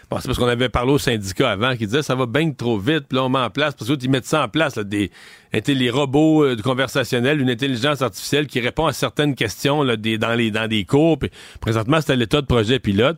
bon, 0.10 0.18
c'est 0.22 0.28
parce 0.28 0.38
qu'on 0.38 0.48
avait 0.48 0.70
parlé 0.70 0.92
au 0.94 0.98
syndicat 1.00 1.50
avant, 1.52 1.76
qui 1.76 1.86
disait, 1.88 2.04
ça 2.04 2.16
va 2.16 2.26
bien 2.28 2.52
trop 2.52 2.78
vite, 2.78 3.06
puis 3.10 3.18
là, 3.18 3.24
on 3.26 3.30
met 3.30 3.40
en 3.40 3.50
place, 3.50 3.74
parce 3.74 3.96
qu'ils 3.98 4.10
mettent 4.10 4.26
ça 4.26 4.44
en 4.44 4.48
place, 4.50 4.76
là, 4.76 4.84
des, 4.84 5.12
les 5.68 5.90
robots 5.90 6.44
euh, 6.46 6.56
conversationnels, 6.64 7.42
une 7.42 7.50
intelligence 7.50 8.02
artificielle 8.02 8.48
qui 8.48 8.60
répond 8.60 8.86
à 8.86 8.94
certaines 8.94 9.36
questions 9.36 9.84
là, 9.84 9.98
dans, 9.98 10.36
les, 10.36 10.52
dans 10.52 10.68
des 10.68 10.86
cours, 10.86 11.18
puis 11.20 11.30
présentement, 11.60 12.00
c'était 12.02 12.16
l'état 12.16 12.42
de 12.42 12.46
projet 12.46 12.80
pilote. 12.80 13.18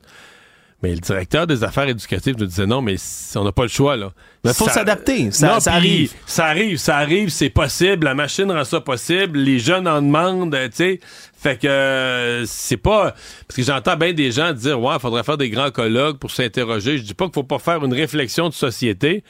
Mais 0.82 0.93
le 0.93 0.99
directeur 0.99 1.45
des 1.45 1.65
affaires 1.65 1.89
éducatives 1.89 2.36
nous 2.39 2.45
disait 2.45 2.65
non, 2.65 2.82
mais 2.82 2.95
on 3.36 3.43
n'a 3.43 3.51
pas 3.51 3.63
le 3.63 3.67
choix, 3.67 3.97
là. 3.97 4.11
Mais 4.45 4.53
faut 4.53 4.69
s'adapter. 4.69 5.30
Ça- 5.32 5.47
Non, 5.55 5.59
ça 5.59 5.73
arrive. 5.73 6.13
Ça 6.25 6.45
arrive, 6.45 6.77
ça 6.77 6.95
arrive, 6.97 7.27
c'est 7.30 7.49
possible. 7.49 8.05
La 8.05 8.13
machine 8.15 8.49
rend 8.49 8.63
ça 8.63 8.80
possible. 8.80 9.39
Les 9.39 9.59
jeunes 9.59 9.89
en 9.89 10.01
demandent, 10.01 10.55
euh, 10.55 10.69
tu 10.69 10.75
sais. 10.75 10.99
Fait 11.38 11.57
que 11.59 11.67
euh, 11.67 12.45
c'est 12.45 12.77
pas. 12.77 13.13
Parce 13.47 13.57
que 13.57 13.63
j'entends 13.63 13.97
bien 13.97 14.13
des 14.13 14.32
gens 14.32 14.53
dire 14.53 14.80
Ouais, 14.80 14.93
il 14.95 14.99
faudrait 15.01 15.23
faire 15.23 15.38
des 15.38 15.49
grands 15.49 15.71
colloques 15.71 16.17
pour 16.17 16.32
s'interroger. 16.32 16.97
Je 16.97 17.03
dis 17.03 17.13
pas 17.13 17.25
qu'il 17.25 17.34
faut 17.34 17.43
pas 17.43 17.59
faire 17.59 17.84
une 17.84 17.93
réflexion 17.93 18.47
de 18.47 18.53
société. 18.53 19.23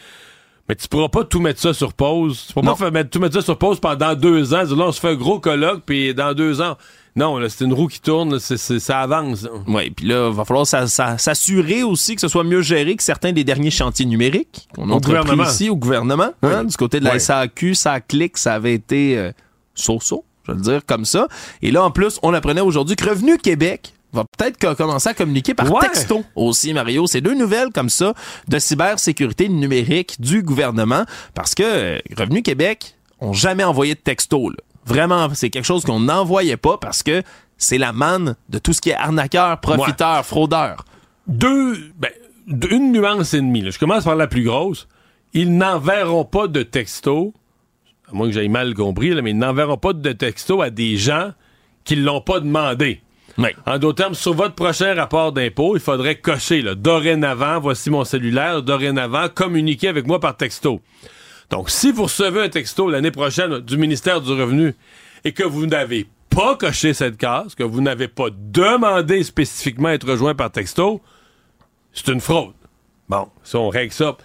Mais 0.67 0.75
tu 0.75 0.87
pourras 0.87 1.09
pas 1.09 1.23
tout 1.23 1.39
mettre 1.39 1.59
ça 1.59 1.73
sur 1.73 1.93
pause. 1.93 2.45
Tu 2.47 2.53
pourras 2.53 2.67
Non. 2.67 2.73
pas 2.73 2.77
faire- 2.77 2.91
mettre- 2.91 3.09
tout 3.09 3.19
mettre 3.19 3.33
ça 3.33 3.41
sur 3.41 3.57
pause 3.57 3.79
pendant 3.79 4.13
deux 4.13 4.53
ans. 4.53 4.61
Là, 4.61 4.85
on 4.85 4.91
se 4.91 4.99
fait 4.99 5.09
un 5.09 5.15
gros 5.15 5.39
colloque, 5.39 5.81
puis 5.83 6.13
dans 6.13 6.35
deux 6.35 6.61
ans. 6.61 6.77
Non, 7.15 7.37
là, 7.37 7.49
c'est 7.49 7.65
une 7.65 7.73
roue 7.73 7.87
qui 7.87 7.99
tourne, 7.99 8.33
là, 8.33 8.39
c'est- 8.39 8.57
c'est- 8.57 8.79
ça 8.79 9.01
avance. 9.01 9.47
Oui, 9.67 9.89
puis 9.89 10.05
là, 10.07 10.29
il 10.29 10.35
va 10.35 10.45
falloir 10.45 10.65
s'a- 10.67 10.87
s'a- 10.87 11.17
s'assurer 11.17 11.83
aussi 11.83 12.15
que 12.15 12.21
ce 12.21 12.27
soit 12.27 12.43
mieux 12.43 12.61
géré 12.61 12.95
que 12.95 13.03
certains 13.03 13.31
des 13.31 13.43
derniers 13.43 13.71
chantiers 13.71 14.05
numériques 14.05 14.67
qu'on 14.75 14.89
a 14.89 14.93
entrepris 14.93 15.37
ici 15.49 15.69
au 15.69 15.75
gouvernement. 15.75 16.31
hein, 16.43 16.63
du 16.63 16.75
côté 16.77 16.99
de 16.99 17.05
la 17.05 17.13
Oui. 17.13 17.19
SAQ, 17.19 17.75
ça 17.75 17.99
clique, 17.99 18.37
ça 18.37 18.53
avait 18.53 18.73
été 18.73 19.17
euh, 19.17 19.31
so-so, 19.73 20.23
je 20.45 20.51
vais 20.51 20.57
le 20.57 20.63
dire 20.63 20.81
comme 20.85 21.05
ça. 21.05 21.27
Et 21.61 21.71
là, 21.71 21.83
en 21.83 21.91
plus, 21.91 22.19
on 22.23 22.33
apprenait 22.33 22.61
aujourd'hui 22.61 22.95
que 22.95 23.09
Revenu 23.09 23.37
Québec 23.37 23.93
va 24.13 24.23
peut-être 24.37 24.57
co- 24.59 24.73
commencer 24.75 25.09
à 25.09 25.13
communiquer 25.13 25.53
par 25.53 25.71
Ouais. 25.71 25.81
texto 25.81 26.23
aussi, 26.35 26.73
Mario. 26.73 27.05
C'est 27.07 27.21
deux 27.21 27.35
nouvelles 27.35 27.69
comme 27.73 27.89
ça 27.89 28.13
de 28.47 28.57
cybersécurité 28.59 29.49
numérique 29.49 30.15
du 30.19 30.41
gouvernement 30.41 31.03
parce 31.35 31.53
que 31.53 31.63
euh, 31.63 31.99
Revenu 32.17 32.41
Québec 32.41 32.95
ont 33.19 33.33
jamais 33.33 33.63
envoyé 33.63 33.95
de 33.95 33.99
texto. 33.99 34.49
là. 34.49 34.55
Vraiment, 34.85 35.27
c'est 35.33 35.49
quelque 35.49 35.65
chose 35.65 35.83
qu'on 35.85 35.99
n'envoyait 35.99 36.57
pas 36.57 36.77
parce 36.77 37.03
que 37.03 37.21
c'est 37.57 37.77
la 37.77 37.91
manne 37.93 38.35
de 38.49 38.57
tout 38.59 38.73
ce 38.73 38.81
qui 38.81 38.89
est 38.89 38.95
arnaqueur, 38.95 39.59
profiteur, 39.59 40.25
fraudeur. 40.25 40.85
deux, 41.27 41.77
ben, 41.97 42.09
d- 42.47 42.67
une 42.71 42.91
nuance 42.91 43.33
et 43.33 43.41
demie. 43.41 43.61
là. 43.61 43.69
Je 43.69 43.77
commence 43.79 44.05
par 44.05 44.15
la 44.15 44.27
plus 44.27 44.43
grosse. 44.43 44.87
Ils 45.33 45.55
n'enverront 45.55 46.25
pas 46.25 46.47
de 46.47 46.63
texto, 46.63 47.33
à 48.11 48.15
moins 48.15 48.27
que 48.27 48.33
j'aille 48.33 48.49
mal 48.49 48.73
compris, 48.73 49.09
là, 49.13 49.21
mais 49.21 49.31
ils 49.31 49.37
n'enverront 49.37 49.77
pas 49.77 49.93
de 49.93 50.11
texto 50.11 50.61
à 50.61 50.69
des 50.71 50.97
gens 50.97 51.31
qui 51.83 51.95
ne 51.97 52.03
l'ont 52.03 52.21
pas 52.21 52.39
demandé. 52.39 53.01
Oui. 53.37 53.49
En 53.67 53.77
d'autres 53.77 54.03
termes, 54.03 54.15
sur 54.15 54.33
votre 54.33 54.55
prochain 54.55 54.95
rapport 54.95 55.31
d'impôt, 55.31 55.75
il 55.75 55.79
faudrait 55.81 56.15
cocher, 56.15 56.61
là, 56.61 56.73
dorénavant, 56.75 57.59
voici 57.59 57.89
mon 57.89 58.03
cellulaire, 58.03 58.63
dorénavant, 58.63 59.27
communiquez 59.33 59.87
avec 59.87 60.07
moi 60.07 60.19
par 60.19 60.35
texto. 60.35 60.81
Donc, 61.49 61.69
si 61.69 61.91
vous 61.91 62.03
recevez 62.03 62.43
un 62.43 62.49
texto 62.49 62.89
l'année 62.89 63.11
prochaine 63.11 63.59
du 63.59 63.77
ministère 63.77 64.21
du 64.21 64.31
Revenu 64.31 64.75
et 65.23 65.31
que 65.31 65.43
vous 65.43 65.65
n'avez 65.65 66.07
pas 66.29 66.55
coché 66.55 66.93
cette 66.93 67.17
case, 67.17 67.55
que 67.55 67.63
vous 67.63 67.81
n'avez 67.81 68.07
pas 68.07 68.27
demandé 68.31 69.23
spécifiquement 69.23 69.89
à 69.89 69.93
être 69.93 70.07
rejoint 70.07 70.35
par 70.35 70.51
texto, 70.51 71.01
c'est 71.91 72.07
une 72.09 72.21
fraude. 72.21 72.53
Bon, 73.09 73.27
si 73.43 73.55
on 73.55 73.69
règle 73.69 73.91
ça. 73.91 74.15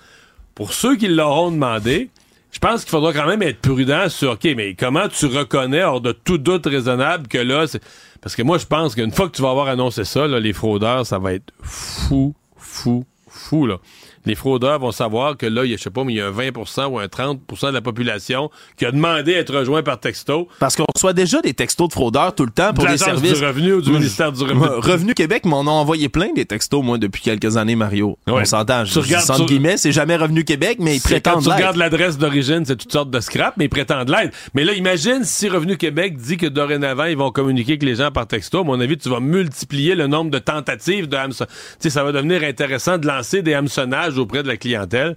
Pour 0.55 0.75
ceux 0.75 0.97
qui 0.97 1.09
l'auront 1.09 1.51
demandé, 1.51 2.11
je 2.53 2.59
pense 2.59 2.83
qu'il 2.83 2.91
faudra 2.91 3.15
quand 3.15 3.27
même 3.27 3.43
être 3.43 3.61
prudent 3.61 4.09
sur, 4.11 4.33
OK, 4.33 4.45
mais 4.57 4.75
comment 4.75 5.09
tu 5.09 5.25
reconnais, 5.27 5.83
hors 5.83 6.03
de 6.03 6.13
tout 6.13 6.39
doute 6.39 6.67
raisonnable, 6.67 7.27
que 7.27 7.39
là, 7.39 7.67
c'est... 7.67 7.83
Parce 8.21 8.37
que 8.37 8.43
moi, 8.43 8.59
je 8.59 8.67
pense 8.67 8.95
qu'une 8.95 9.11
fois 9.11 9.29
que 9.29 9.37
tu 9.37 9.43
vas 9.43 9.51
avoir 9.51 9.69
annoncé 9.69 10.05
ça, 10.05 10.27
les 10.27 10.53
fraudeurs, 10.53 11.07
ça 11.07 11.19
va 11.19 11.33
être 11.33 11.53
fou, 11.63 12.35
fou, 12.57 13.05
fou, 13.27 13.67
là 13.67 13.79
les 14.27 14.35
fraudeurs 14.35 14.79
vont 14.79 14.93
savoir 14.93 15.37
que 15.37 15.47
là, 15.47 15.65
il 15.65 15.71
y 15.71 15.75
a, 15.75 15.77
je 15.77 15.83
sais 15.83 15.91
pas, 15.91 16.05
mais 16.05 16.15
il 16.15 16.17
y 16.17 16.21
a 16.21 16.27
un 16.27 16.33
20% 16.33 16.87
ou 16.87 16.99
un 16.99 17.07
30% 17.07 17.69
de 17.69 17.71
la 17.71 17.81
population 17.81 18.51
qui 18.77 18.87
a 18.87 18.93
demandé 18.93 19.35
à 19.35 19.39
être 19.39 19.55
rejoint 19.55 19.83
par 19.83 20.01
texto. 20.01 20.49
Parce 20.59 20.77
qu'on 20.77 20.87
reçoit 20.95 21.13
déjà 21.13 21.41
des 21.41 21.55
textos 21.55 21.89
de 21.89 21.93
fraudeurs 21.93 22.35
tout 22.35 22.45
le 22.45 22.51
temps 22.51 22.73
pour 22.73 22.85
de 22.85 22.91
les 22.91 22.99
services. 22.99 23.39
du 23.39 23.45
revenu 23.45 23.73
ou 23.75 23.81
du 23.81 23.91
ministère 23.91 24.33
du 24.33 24.43
revenu. 24.43 24.65
Revenu 24.65 25.15
Québec 25.15 25.45
m'en 25.45 25.61
ont 25.61 25.69
envoyé 25.69 26.09
plein 26.09 26.33
des 26.33 26.45
textos, 26.45 26.83
moi, 26.83 26.99
depuis 26.99 27.23
quelques 27.23 27.57
années, 27.57 27.77
Mario. 27.77 28.19
On 28.27 28.45
s'entend. 28.45 28.85
Je 28.85 29.01
dis 29.01 29.45
guillemets, 29.47 29.77
c'est 29.77 29.93
jamais 29.93 30.17
Revenu 30.17 30.45
Québec, 30.45 30.79
mais 30.81 30.97
ils 30.97 31.01
prétendent 31.01 31.45
Quand 31.45 31.51
tu 31.51 31.57
regardes 31.57 31.77
l'adresse 31.77 32.19
d'origine, 32.19 32.65
c'est 32.65 32.77
toutes 32.77 32.93
sortes 32.93 33.11
de 33.11 33.21
scrap, 33.21 33.55
mais 33.57 33.67
ils 33.67 33.71
prétendent 33.71 34.09
l'aide. 34.09 34.33
Mais 34.55 34.65
là, 34.65 34.73
imagine 34.73 35.25
si 35.25 35.49
Revenu 35.49 35.77
Québec 35.77 36.17
dit 36.17 36.37
que 36.37 36.47
dorénavant, 36.47 37.05
ils 37.05 37.17
vont 37.17 37.31
communiquer 37.31 37.73
avec 37.73 37.83
les 37.83 37.97
gens 37.97 38.11
par 38.11 38.27
texto. 38.27 38.61
À 38.61 38.65
mon 38.65 38.81
avis, 38.81 38.97
tu 38.97 39.09
vas 39.09 39.21
multiplier 39.21 39.95
le 39.95 40.07
nombre 40.07 40.31
de 40.31 40.39
tentatives 40.39 41.09
de 41.09 41.17
hameçon. 41.17 41.47
Tu 41.47 41.55
sais, 41.81 41.91
ça 41.91 42.05
va 42.05 42.13
devenir 42.13 42.43
intéressant 42.43 42.99
de 42.99 43.07
lancer 43.07 43.43
des 43.43 43.55
hameçonnages 43.55 44.14
auprès 44.19 44.43
de 44.43 44.49
la 44.49 44.57
clientèle. 44.57 45.17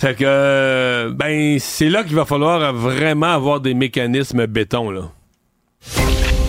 Fait 0.00 0.14
que, 0.14 0.24
euh, 0.26 1.10
ben, 1.10 1.58
c'est 1.58 1.90
là 1.90 2.02
qu'il 2.02 2.16
va 2.16 2.24
falloir 2.24 2.72
vraiment 2.72 3.34
avoir 3.34 3.60
des 3.60 3.74
mécanismes 3.74 4.46
béton, 4.46 4.90
là. 4.90 5.10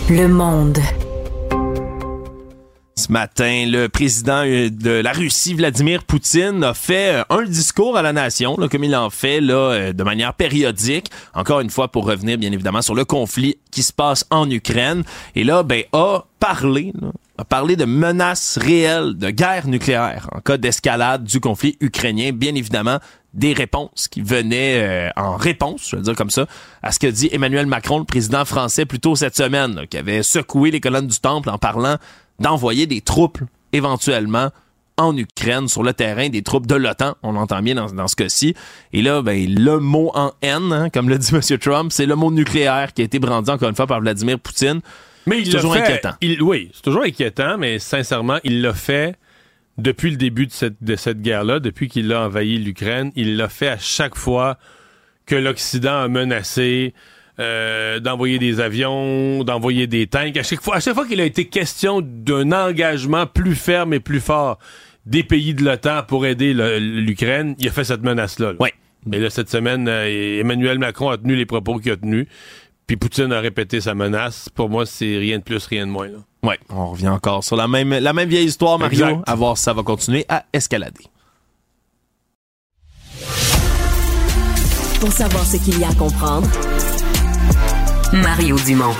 Le 0.08 0.26
monde. 0.26 0.78
Ce 2.96 3.12
matin, 3.12 3.66
le 3.66 3.88
président 3.88 4.42
euh, 4.46 4.70
de 4.70 4.90
la 4.90 5.12
Russie, 5.12 5.52
Vladimir 5.52 6.04
Poutine, 6.04 6.64
a 6.64 6.72
fait 6.72 7.16
euh, 7.16 7.24
un 7.28 7.42
discours 7.42 7.98
à 7.98 8.00
la 8.00 8.14
nation, 8.14 8.56
comme 8.56 8.84
il 8.84 8.96
en 8.96 9.10
fait 9.10 9.42
là, 9.42 9.92
de 9.92 10.02
manière 10.02 10.32
périodique. 10.32 11.10
Encore 11.34 11.60
une 11.60 11.68
fois, 11.68 11.88
pour 11.88 12.06
revenir 12.06 12.38
bien 12.38 12.52
évidemment 12.52 12.80
sur 12.80 12.94
le 12.94 13.04
conflit 13.04 13.58
qui 13.70 13.82
se 13.82 13.92
passe 13.92 14.24
en 14.30 14.48
Ukraine. 14.48 15.02
Et 15.34 15.44
là, 15.44 15.62
ben, 15.62 15.82
a 15.92 16.24
parlé, 16.38 16.94
a 17.42 17.44
parlé 17.44 17.74
de 17.74 17.84
menaces 17.84 18.56
réelles 18.56 19.16
de 19.16 19.30
guerre 19.30 19.66
nucléaire 19.66 20.28
en 20.30 20.38
cas 20.38 20.58
d'escalade 20.58 21.24
du 21.24 21.40
conflit 21.40 21.76
ukrainien. 21.80 22.30
Bien 22.32 22.54
évidemment, 22.54 23.00
des 23.34 23.52
réponses 23.52 24.06
qui 24.06 24.20
venaient 24.20 25.08
euh, 25.08 25.10
en 25.16 25.36
réponse, 25.36 25.88
je 25.90 25.96
vais 25.96 26.02
dire 26.02 26.14
comme 26.14 26.30
ça, 26.30 26.46
à 26.84 26.92
ce 26.92 27.00
que 27.00 27.08
dit 27.08 27.28
Emmanuel 27.32 27.66
Macron, 27.66 27.98
le 27.98 28.04
président 28.04 28.44
français, 28.44 28.86
plus 28.86 29.00
tôt 29.00 29.16
cette 29.16 29.36
semaine, 29.36 29.88
qui 29.90 29.98
avait 29.98 30.22
secoué 30.22 30.70
les 30.70 30.80
colonnes 30.80 31.08
du 31.08 31.18
Temple 31.18 31.50
en 31.50 31.58
parlant 31.58 31.96
d'envoyer 32.38 32.86
des 32.86 33.00
troupes 33.00 33.40
éventuellement 33.72 34.50
en 34.96 35.16
Ukraine, 35.16 35.66
sur 35.66 35.82
le 35.82 35.94
terrain, 35.94 36.28
des 36.28 36.42
troupes 36.42 36.68
de 36.68 36.76
l'OTAN, 36.76 37.16
on 37.24 37.32
l'entend 37.32 37.60
bien 37.60 37.74
dans, 37.74 38.06
ce 38.06 38.14
cas-ci. 38.14 38.54
Et 38.92 39.02
là, 39.02 39.20
ben, 39.20 39.52
le 39.52 39.80
mot 39.80 40.12
en 40.14 40.30
haine, 40.42 40.72
hein, 40.72 40.90
comme 40.90 41.08
le 41.08 41.18
dit 41.18 41.34
M. 41.34 41.58
Trump, 41.58 41.90
c'est 41.90 42.06
le 42.06 42.14
mot 42.14 42.30
nucléaire 42.30 42.92
qui 42.92 43.02
a 43.02 43.04
été 43.04 43.18
brandi 43.18 43.50
encore 43.50 43.68
une 43.68 43.74
fois 43.74 43.88
par 43.88 44.00
Vladimir 44.00 44.38
Poutine. 44.38 44.80
Mais 45.26 45.40
il 45.40 45.46
c'est 45.46 45.52
toujours 45.52 45.74
inquiétant. 45.74 46.12
oui, 46.40 46.70
c'est 46.72 46.82
toujours 46.82 47.04
inquiétant, 47.04 47.58
mais 47.58 47.78
sincèrement, 47.78 48.38
il 48.44 48.62
l'a 48.62 48.74
fait 48.74 49.16
depuis 49.78 50.10
le 50.10 50.16
début 50.16 50.46
de 50.46 50.52
cette, 50.52 50.82
de 50.82 50.96
cette 50.96 51.22
guerre-là, 51.22 51.60
depuis 51.60 51.88
qu'il 51.88 52.12
a 52.12 52.22
envahi 52.22 52.58
l'Ukraine. 52.58 53.12
Il 53.16 53.36
l'a 53.36 53.48
fait 53.48 53.68
à 53.68 53.78
chaque 53.78 54.16
fois 54.16 54.58
que 55.26 55.34
l'Occident 55.34 56.02
a 56.02 56.08
menacé 56.08 56.94
euh, 57.38 57.98
d'envoyer 58.00 58.38
des 58.38 58.60
avions, 58.60 59.44
d'envoyer 59.44 59.86
des 59.86 60.06
tanks. 60.06 60.36
À 60.36 60.42
chaque 60.42 60.60
fois, 60.60 60.76
à 60.76 60.80
chaque 60.80 60.94
fois 60.94 61.06
qu'il 61.06 61.20
a 61.20 61.24
été 61.24 61.46
question 61.46 62.00
d'un 62.02 62.52
engagement 62.52 63.26
plus 63.26 63.54
ferme 63.54 63.94
et 63.94 64.00
plus 64.00 64.20
fort 64.20 64.58
des 65.06 65.22
pays 65.22 65.54
de 65.54 65.64
l'OTAN 65.64 66.02
pour 66.06 66.26
aider 66.26 66.54
l'Ukraine, 66.54 67.56
il 67.58 67.68
a 67.68 67.72
fait 67.72 67.84
cette 67.84 68.02
menace-là. 68.02 68.52
Oui. 68.60 68.68
Mais 69.04 69.18
là, 69.18 69.30
cette 69.30 69.50
semaine, 69.50 69.88
euh, 69.88 70.40
Emmanuel 70.40 70.78
Macron 70.78 71.08
a 71.08 71.18
tenu 71.18 71.34
les 71.34 71.46
propos 71.46 71.78
qu'il 71.78 71.90
a 71.90 71.96
tenus. 71.96 72.26
Puis 72.86 72.96
Poutine 72.96 73.32
a 73.32 73.40
répété 73.40 73.80
sa 73.80 73.94
menace. 73.94 74.48
Pour 74.48 74.68
moi, 74.68 74.86
c'est 74.86 75.16
rien 75.16 75.38
de 75.38 75.42
plus, 75.42 75.64
rien 75.66 75.86
de 75.86 75.90
moins. 75.90 76.08
Là. 76.08 76.18
Ouais, 76.42 76.58
on 76.70 76.90
revient 76.90 77.08
encore 77.08 77.44
sur 77.44 77.56
la 77.56 77.68
même, 77.68 77.90
la 77.90 78.12
même 78.12 78.28
vieille 78.28 78.46
histoire, 78.46 78.78
Mario. 78.78 79.22
À 79.26 79.34
voir 79.34 79.56
si 79.56 79.64
ça 79.64 79.72
va 79.72 79.82
continuer 79.82 80.26
à 80.28 80.44
escalader. 80.52 81.04
Pour 85.00 85.12
savoir 85.12 85.44
ce 85.44 85.56
qu'il 85.56 85.78
y 85.80 85.84
a 85.84 85.88
à 85.88 85.94
comprendre, 85.94 86.48
Mario 88.12 88.56
Dumont. 88.66 88.94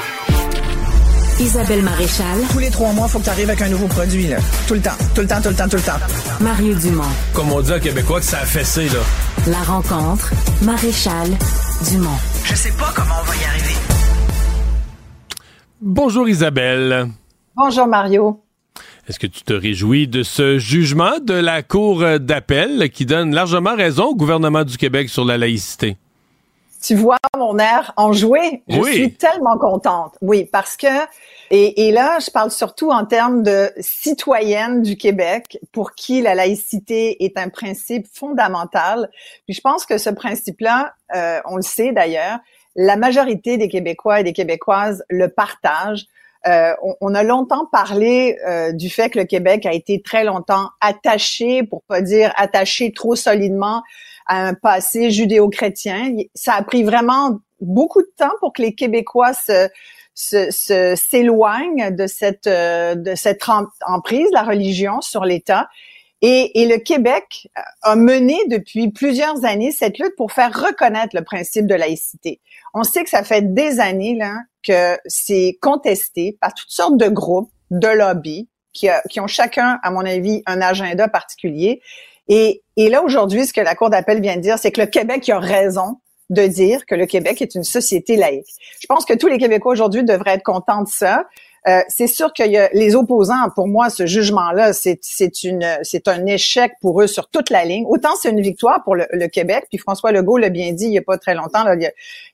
Isabelle 1.43 1.83
Maréchal. 1.83 2.39
Tous 2.53 2.61
les 2.61 2.71
trois 2.71 2.93
mois, 2.93 3.07
il 3.09 3.11
faut 3.11 3.19
que 3.19 3.25
tu 3.25 3.31
arrives 3.31 3.51
avec 3.51 3.61
un 3.63 3.69
nouveau 3.69 3.89
produit. 3.89 4.29
Là. 4.29 4.37
Tout 4.69 4.75
le 4.75 4.81
temps, 4.81 4.97
tout 5.13 5.23
le 5.23 5.27
temps, 5.27 5.43
tout 5.43 5.49
le 5.49 5.55
temps, 5.57 5.69
tout 5.69 5.77
le 5.77 5.83
temps. 5.83 5.99
Mario 6.41 6.73
Dumont. 6.77 7.03
Comme 7.35 7.51
on 7.51 7.61
dit 7.61 7.73
à 7.73 7.81
Québécois 7.81 8.21
que 8.21 8.27
ça 8.27 8.39
a 8.39 8.47
fessé, 8.47 8.85
là. 8.85 9.01
La 9.49 9.59
rencontre, 9.59 10.33
Maréchal 10.63 11.31
Dumont. 11.91 12.17
Je 12.45 12.55
sais 12.55 12.71
pas 12.79 12.93
comment 12.95 13.15
on 13.21 13.25
va 13.25 13.35
y 13.35 13.45
arriver. 13.45 13.75
Bonjour 15.81 16.29
Isabelle. 16.29 17.09
Bonjour 17.57 17.89
Mario. 17.89 18.45
Est-ce 19.09 19.19
que 19.19 19.27
tu 19.27 19.43
te 19.43 19.53
réjouis 19.53 20.07
de 20.07 20.23
ce 20.23 20.59
jugement 20.59 21.19
de 21.21 21.35
la 21.35 21.65
Cour 21.65 22.05
d'appel 22.21 22.89
qui 22.91 23.05
donne 23.05 23.35
largement 23.35 23.75
raison 23.75 24.05
au 24.05 24.15
gouvernement 24.15 24.63
du 24.63 24.77
Québec 24.77 25.09
sur 25.09 25.25
la 25.25 25.39
laïcité? 25.39 25.97
Tu 26.83 26.95
vois 26.97 27.17
mon 27.39 27.59
air 27.59 27.93
en 27.97 28.13
jouer. 28.13 28.63
Je 28.69 28.83
suis 28.83 29.15
tellement 29.15 29.57
contente. 29.57 30.15
Oui, 30.21 30.45
parce 30.45 30.77
que, 30.77 30.87
et, 31.51 31.87
et, 31.87 31.93
là, 31.93 32.19
je 32.19 32.31
parle 32.31 32.51
surtout 32.51 32.91
en 32.91 33.07
termes 33.07 33.43
de 33.43 33.71
citoyenne 33.79 34.83
du 34.83 34.97
Québec 34.97 35.59
pour 35.71 35.95
qui 35.95 36.21
la 36.23 36.35
laïcité 36.35 37.25
est 37.25 37.39
un 37.39 37.49
principe 37.49 38.07
fondamental. 38.13 39.09
Puis 39.47 39.55
je 39.55 39.61
pense 39.61 39.87
que 39.87 39.97
ce 39.97 40.11
principe-là, 40.11 40.95
euh, 41.15 41.41
on 41.45 41.57
le 41.57 41.63
sait 41.63 41.93
d'ailleurs, 41.93 42.39
la 42.75 42.97
majorité 42.97 43.59
des 43.59 43.69
Québécois 43.69 44.21
et 44.21 44.25
des 44.25 44.33
Québécoises 44.33 45.05
le 45.09 45.29
partagent. 45.29 46.07
Euh, 46.49 46.75
on, 47.01 47.15
a 47.15 47.23
longtemps 47.23 47.67
parlé 47.71 48.37
euh, 48.45 48.73
du 48.73 48.91
fait 48.91 49.11
que 49.11 49.19
le 49.21 49.25
Québec 49.25 49.65
a 49.65 49.73
été 49.73 50.03
très 50.03 50.25
longtemps 50.25 50.71
attaché, 50.81 51.63
pour 51.63 51.83
pas 51.83 52.01
dire 52.01 52.33
attaché 52.37 52.93
trop 52.93 53.15
solidement, 53.15 53.85
un 54.37 54.55
passé 54.55 55.11
judéo-chrétien. 55.11 56.15
Ça 56.35 56.55
a 56.55 56.63
pris 56.63 56.83
vraiment 56.83 57.39
beaucoup 57.61 58.03
de 58.03 58.13
temps 58.17 58.33
pour 58.41 58.53
que 58.53 58.63
les 58.63 58.75
Québécois 58.75 59.33
se 59.35 59.69
s'éloignent 60.15 61.91
de 61.91 62.07
cette 62.07 62.47
euh, 62.47 62.95
de 62.95 63.15
cette 63.15 63.43
emprise 63.87 64.29
la 64.33 64.43
religion 64.43 65.01
sur 65.01 65.25
l'État 65.25 65.69
et, 66.21 66.61
et, 66.61 66.67
le 66.67 66.77
Québec 66.77 67.49
a 67.81 67.97
mené 67.97 68.37
depuis 68.47 68.91
plusieurs 68.91 69.45
années 69.47 69.73
cette 69.73 69.99
lutte 69.99 70.15
pour 70.17 70.31
faire 70.31 70.53
reconnaître 70.53 71.17
le 71.17 71.25
principe 71.25 71.67
de 71.67 71.75
laïcité. 71.75 72.41
On 72.75 72.85
sait 72.85 73.05
que 73.05 73.11
ça 73.11 73.25
fait 73.25 73.55
des 73.55 73.81
années 73.81 74.15
là 74.15 74.37
que 74.63 74.99
c'est 75.07 75.59
contesté 75.61 76.37
par 76.41 76.55
toutes 76.55 76.71
sortes 76.71 76.97
de 76.97 77.09
groupes, 77.09 77.51
de 77.71 77.89
lobbies, 77.89 78.49
qui, 78.73 78.89
qui, 79.11 79.21
ont 79.21 79.27
chacun, 79.27 79.81
à 79.83 79.91
mon 79.91 80.05
avis, 80.05 80.43
un 80.47 80.61
agenda 80.61 81.09
particulier. 81.09 81.83
Et, 82.35 82.63
et 82.79 82.89
là, 82.89 83.03
aujourd'hui, 83.03 83.47
ce 83.47 83.53
que 83.53 83.61
la 83.61 83.75
Cour 83.75 83.91
d'appel 83.91 84.23
vient 84.23 84.37
de 84.37 84.41
dire, 84.41 84.59
c'est 84.59 84.71
que 84.71 84.81
le 84.81 84.87
Québec 84.87 85.29
a 85.29 85.39
raison 85.39 85.99
de 86.31 86.47
dire 86.47 86.87
que 86.87 86.95
le 86.95 87.05
Québec 87.05 87.43
est 87.43 87.55
une 87.55 87.63
société 87.63 88.17
laïque. 88.17 88.49
Je 88.81 88.87
pense 88.87 89.05
que 89.05 89.13
tous 89.13 89.27
les 89.27 89.37
Québécois 89.37 89.73
aujourd'hui 89.73 90.03
devraient 90.03 90.37
être 90.37 90.43
contents 90.43 90.81
de 90.81 90.89
ça. 90.89 91.27
Euh, 91.69 91.83
c'est 91.89 92.07
sûr 92.07 92.33
qu'il 92.33 92.51
y 92.51 92.57
a 92.57 92.71
les 92.73 92.95
opposants. 92.95 93.51
Pour 93.55 93.69
moi, 93.69 93.91
ce 93.91 94.07
jugement-là, 94.07 94.73
c'est 94.73 96.09
un 96.09 96.25
échec 96.25 96.73
pour 96.81 97.03
eux 97.03 97.07
sur 97.07 97.29
toute 97.29 97.51
la 97.51 97.67
ligne. 97.67 97.85
Autant 97.87 98.17
c'est 98.19 98.31
une 98.31 98.41
victoire 98.41 98.83
pour 98.83 98.97
le, 98.97 99.27
Québec. 99.29 99.67
Puis 99.69 99.77
François 99.77 100.11
Legault 100.11 100.39
l'a 100.39 100.49
bien 100.49 100.73
dit 100.73 100.87
il 100.87 100.93
y 100.95 100.99
a 100.99 101.03
pas 101.03 101.19
très 101.19 101.35
longtemps. 101.35 101.65
Là, 101.65 101.75
il, 101.75 101.83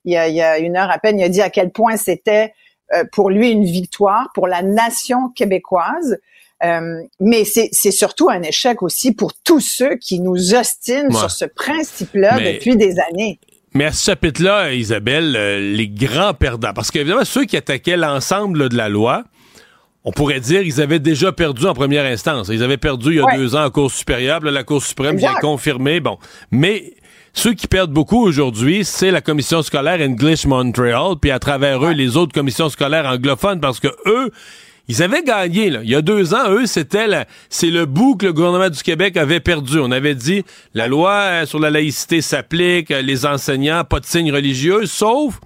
y 0.04 0.16
a, 0.16 0.28
il, 0.28 0.34
y 0.36 0.40
a, 0.40 0.58
une 0.58 0.76
heure 0.76 0.92
à 0.92 0.98
peine, 0.98 1.18
il 1.18 1.24
a 1.24 1.28
dit 1.28 1.42
à 1.42 1.50
quel 1.50 1.72
point 1.72 1.96
c'était 1.96 2.54
euh, 2.94 3.02
pour 3.12 3.30
lui 3.30 3.50
une 3.50 3.64
victoire 3.64 4.30
pour 4.32 4.46
la 4.46 4.62
nation 4.62 5.28
québécoise. 5.34 6.18
Euh, 6.64 7.02
mais 7.20 7.44
c'est 7.44 7.90
surtout 7.90 8.30
un 8.30 8.42
échec 8.42 8.82
aussi 8.82 9.12
pour 9.12 9.32
tous 9.44 9.60
ceux 9.60 9.96
qui 9.96 10.20
nous 10.20 10.54
ostinent 10.54 11.16
sur 11.16 11.30
ce 11.30 11.44
principe-là 11.44 12.38
depuis 12.38 12.76
des 12.76 12.96
années. 13.10 13.38
Mais 13.74 13.84
à 13.84 13.92
ce 13.92 14.06
chapitre-là, 14.06 14.72
Isabelle, 14.72 15.36
euh, 15.36 15.60
les 15.60 15.88
grands 15.88 16.34
perdants, 16.34 16.72
parce 16.74 16.90
qu'évidemment, 16.90 17.24
ceux 17.24 17.44
qui 17.44 17.56
attaquaient 17.56 17.98
l'ensemble 17.98 18.70
de 18.70 18.76
la 18.76 18.88
loi, 18.88 19.24
on 20.04 20.10
pourrait 20.10 20.40
dire 20.40 20.62
qu'ils 20.62 20.80
avaient 20.80 20.98
déjà 20.98 21.32
perdu 21.32 21.66
en 21.66 21.74
première 21.74 22.04
instance. 22.04 22.48
Ils 22.50 22.62
avaient 22.62 22.78
perdu 22.78 23.10
il 23.10 23.16
y 23.16 23.20
a 23.20 23.36
deux 23.36 23.54
ans 23.54 23.64
en 23.64 23.70
Cour 23.70 23.90
supérieure. 23.90 24.40
la 24.40 24.64
Cour 24.64 24.82
suprême 24.82 25.16
vient 25.16 25.34
confirmer. 25.34 26.00
Bon. 26.00 26.18
Mais 26.50 26.94
ceux 27.34 27.52
qui 27.52 27.66
perdent 27.66 27.92
beaucoup 27.92 28.20
aujourd'hui, 28.20 28.84
c'est 28.84 29.10
la 29.10 29.20
commission 29.20 29.62
scolaire 29.62 30.00
English 30.00 30.46
Montreal, 30.46 31.16
puis 31.20 31.30
à 31.30 31.38
travers 31.38 31.84
eux, 31.84 31.92
les 31.92 32.16
autres 32.16 32.32
commissions 32.32 32.70
scolaires 32.70 33.06
anglophones, 33.06 33.60
parce 33.60 33.80
que 33.80 33.88
eux, 34.06 34.32
ils 34.88 35.02
avaient 35.02 35.22
gagné, 35.22 35.70
là. 35.70 35.80
Il 35.82 35.90
y 35.90 35.94
a 35.94 36.02
deux 36.02 36.34
ans, 36.34 36.50
eux, 36.50 36.66
c'était 36.66 37.06
c'est 37.50 37.70
le 37.70 37.84
bout 37.84 38.16
que 38.16 38.26
le 38.26 38.32
gouvernement 38.32 38.70
du 38.70 38.82
Québec 38.82 39.16
avait 39.16 39.40
perdu. 39.40 39.78
On 39.78 39.90
avait 39.90 40.14
dit, 40.14 40.44
la 40.72 40.88
loi 40.88 41.12
euh, 41.12 41.46
sur 41.46 41.58
la 41.58 41.70
laïcité 41.70 42.22
s'applique, 42.22 42.90
euh, 42.90 43.02
les 43.02 43.26
enseignants, 43.26 43.84
pas 43.84 44.00
de 44.00 44.06
signes 44.06 44.32
religieux, 44.32 44.86
sauf 44.86 45.40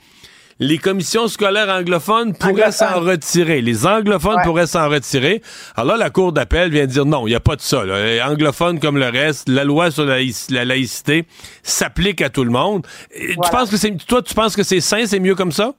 les 0.60 0.78
commissions 0.78 1.26
scolaires 1.26 1.68
anglophones 1.68 2.34
pourraient 2.34 2.70
s'en 2.70 3.00
retirer. 3.00 3.62
Les 3.62 3.84
anglophones 3.84 4.38
pourraient 4.44 4.68
s'en 4.68 4.88
retirer. 4.88 5.42
Alors 5.74 5.96
là, 5.96 6.04
la 6.04 6.10
Cour 6.10 6.32
d'appel 6.32 6.70
vient 6.70 6.86
dire 6.86 7.04
non, 7.04 7.26
il 7.26 7.30
n'y 7.30 7.36
a 7.36 7.40
pas 7.40 7.56
de 7.56 7.60
ça. 7.60 7.84
Là. 7.84 8.28
Anglophones 8.28 8.78
comme 8.78 8.96
le 8.96 9.08
reste, 9.08 9.48
la 9.48 9.64
loi 9.64 9.90
sur 9.90 10.04
la, 10.04 10.18
laïcité 10.64 11.26
s'applique 11.64 12.22
à 12.22 12.30
tout 12.30 12.44
le 12.44 12.50
monde. 12.50 12.86
Tu 13.12 13.34
penses 13.50 13.70
que 13.70 13.76
c'est, 13.76 13.96
toi, 14.06 14.22
tu 14.22 14.34
penses 14.34 14.54
que 14.54 14.62
c'est 14.62 14.80
sain, 14.80 15.04
c'est 15.04 15.18
mieux 15.18 15.34
comme 15.34 15.52
ça? 15.52 15.74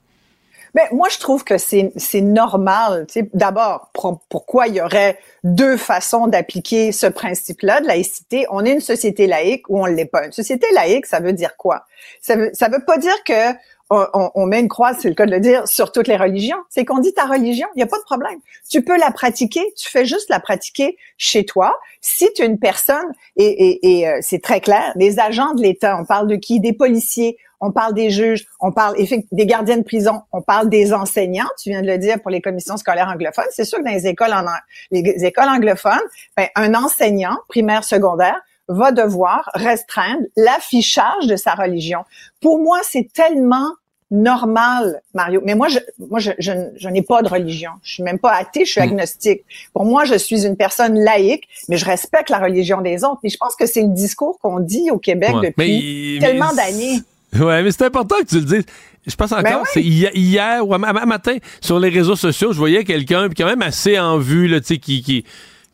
Ben, 0.74 0.88
moi, 0.92 1.08
je 1.10 1.20
trouve 1.20 1.44
que 1.44 1.58
c'est, 1.58 1.92
c'est 1.98 2.22
normal. 2.22 3.06
D'abord, 3.34 3.92
pourquoi 4.30 4.68
il 4.68 4.76
y 4.76 4.82
aurait 4.82 5.20
deux 5.44 5.78
façons 5.78 6.28
d'appliquer 6.28 6.92
ce 6.92 7.06
principe-là 7.06 7.82
de 7.82 7.88
laïcité? 7.88 8.48
On 8.50 8.66
est 8.66 8.74
une 8.74 8.82
société 8.82 9.28
laïque 9.28 9.70
ou 9.70 9.82
on 9.82 9.86
l'est 9.86 10.06
pas. 10.06 10.26
Une 10.26 10.32
société 10.32 10.66
laïque, 10.74 11.06
ça 11.06 11.20
veut 11.20 11.34
dire 11.34 11.58
quoi? 11.58 11.86
Ça 12.22 12.36
veut, 12.36 12.50
ça 12.54 12.70
veut 12.70 12.84
pas 12.86 12.98
dire 12.98 13.24
que 13.24 13.54
on, 13.90 14.32
on, 14.34 14.46
met 14.48 14.60
une 14.60 14.70
croix, 14.70 14.94
c'est 14.94 15.10
le 15.10 15.14
cas 15.14 15.26
de 15.26 15.32
le 15.32 15.40
dire, 15.40 15.68
sur 15.68 15.92
toutes 15.92 16.08
les 16.08 16.18
religions. 16.18 16.58
C'est 16.70 16.86
qu'on 16.86 17.00
dit 17.00 17.14
ta 17.14 17.26
religion, 17.26 17.68
il 17.76 17.78
n'y 17.78 17.84
a 17.84 17.88
pas 17.88 18.00
de 18.00 18.04
problème. 18.04 18.40
Tu 18.70 18.82
peux 18.82 18.98
la 18.98 19.12
pratiquer, 19.12 19.62
tu 19.78 19.90
fais 19.90 20.06
juste 20.06 20.30
la 20.30 20.40
pratiquer 20.40 20.98
chez 21.18 21.46
toi. 21.46 21.78
Si 22.02 22.28
tu 22.34 22.42
es 22.42 22.46
une 22.46 22.58
personne, 22.58 23.06
et, 23.36 23.46
et, 23.46 24.00
et 24.00 24.08
euh, 24.08 24.18
c'est 24.22 24.42
très 24.42 24.62
clair, 24.62 24.94
les 24.96 25.20
agents 25.20 25.54
de 25.54 25.62
l'État, 25.62 25.98
on 26.00 26.06
parle 26.06 26.28
de 26.28 26.36
qui? 26.36 26.60
Des 26.60 26.74
policiers, 26.74 27.38
on 27.64 27.72
parle 27.72 27.94
des 27.94 28.10
juges, 28.10 28.46
on 28.60 28.72
parle 28.72 28.96
des 29.32 29.46
gardiens 29.46 29.78
de 29.78 29.84
prison, 29.84 30.22
on 30.34 30.42
parle 30.42 30.70
des 30.70 30.94
enseignants, 30.94 31.48
tu 31.62 31.70
viens 31.70 31.82
de 31.82 31.88
le 31.88 31.98
dire 31.98 32.22
pour 32.22 32.30
les 32.30 32.42
commissions 32.42 32.76
scolaires 32.76 33.08
anglophones. 33.08 33.46
C'est 33.52 33.64
sûr 33.64 33.80
que 33.80 33.86
dans 33.86 33.92
les 33.92 34.06
écoles, 34.06 34.34
en, 34.34 34.44
les 34.92 35.26
écoles 35.26 35.48
anglophones, 35.48 36.02
ben, 36.36 36.48
un 36.56 36.74
enseignant 36.76 37.38
primaire, 37.48 37.86
secondaire, 37.86 38.40
va 38.68 38.92
devoir 38.92 39.50
restreindre 39.54 40.24
l'affichage 40.36 41.28
de 41.28 41.38
sa 41.38 41.54
religion. 41.54 42.00
Pour 42.42 42.60
moi, 42.60 42.80
c'est 42.84 43.08
tellement 43.14 43.72
normal, 44.12 45.02
Mario. 45.14 45.42
Mais 45.44 45.56
moi, 45.56 45.70
je, 45.70 45.80
moi, 45.98 46.20
je, 46.20 46.32
je, 46.38 46.88
n'ai 46.90 47.02
pas 47.02 47.22
de 47.22 47.30
religion. 47.30 47.72
Je 47.82 47.94
suis 47.94 48.04
même 48.04 48.20
pas 48.20 48.34
athée, 48.34 48.64
je 48.64 48.72
suis 48.72 48.82
hmm. 48.82 48.84
agnostique. 48.84 49.44
Pour 49.74 49.86
moi, 49.86 50.06
je 50.06 50.16
suis 50.16 50.46
une 50.46 50.56
personne 50.56 51.00
laïque, 51.00 51.48
mais 51.68 51.78
je 51.78 51.86
respecte 51.86 52.30
la 52.30 52.40
religion 52.40 52.82
des 52.82 53.04
autres. 53.04 53.20
Et 53.24 53.30
je 53.30 53.38
pense 53.38 53.56
que 53.56 53.66
c'est 53.66 53.82
le 53.82 53.90
discours 53.90 54.38
qu'on 54.40 54.60
dit 54.60 54.92
au 54.92 55.00
Québec 55.00 55.32
depuis 55.42 56.20
tellement 56.22 56.54
d'années. 56.54 57.00
Ouais, 57.40 57.64
mais 57.64 57.72
c'est 57.72 57.86
important 57.86 58.16
que 58.20 58.28
tu 58.28 58.36
le 58.36 58.46
dises. 58.46 58.66
Je 59.06 59.16
pense 59.16 59.32
ben 59.32 59.40
encore, 59.40 59.68
c'est 59.68 59.82
hier, 59.82 60.66
ou 60.66 60.74
matin, 60.78 61.38
sur 61.60 61.80
les 61.80 61.90
réseaux 61.90 62.16
sociaux, 62.16 62.54
je 62.54 62.58
voyais 62.58 62.84
quelqu'un 62.84 63.28
quand 63.36 63.46
même 63.46 63.62
assez 63.62 64.00
en 64.00 64.18
vue, 64.18 64.48
là, 64.48 64.62
tu 64.62 64.68
sais, 64.68 64.78
qui, 64.78 65.02
qui, 65.02 65.26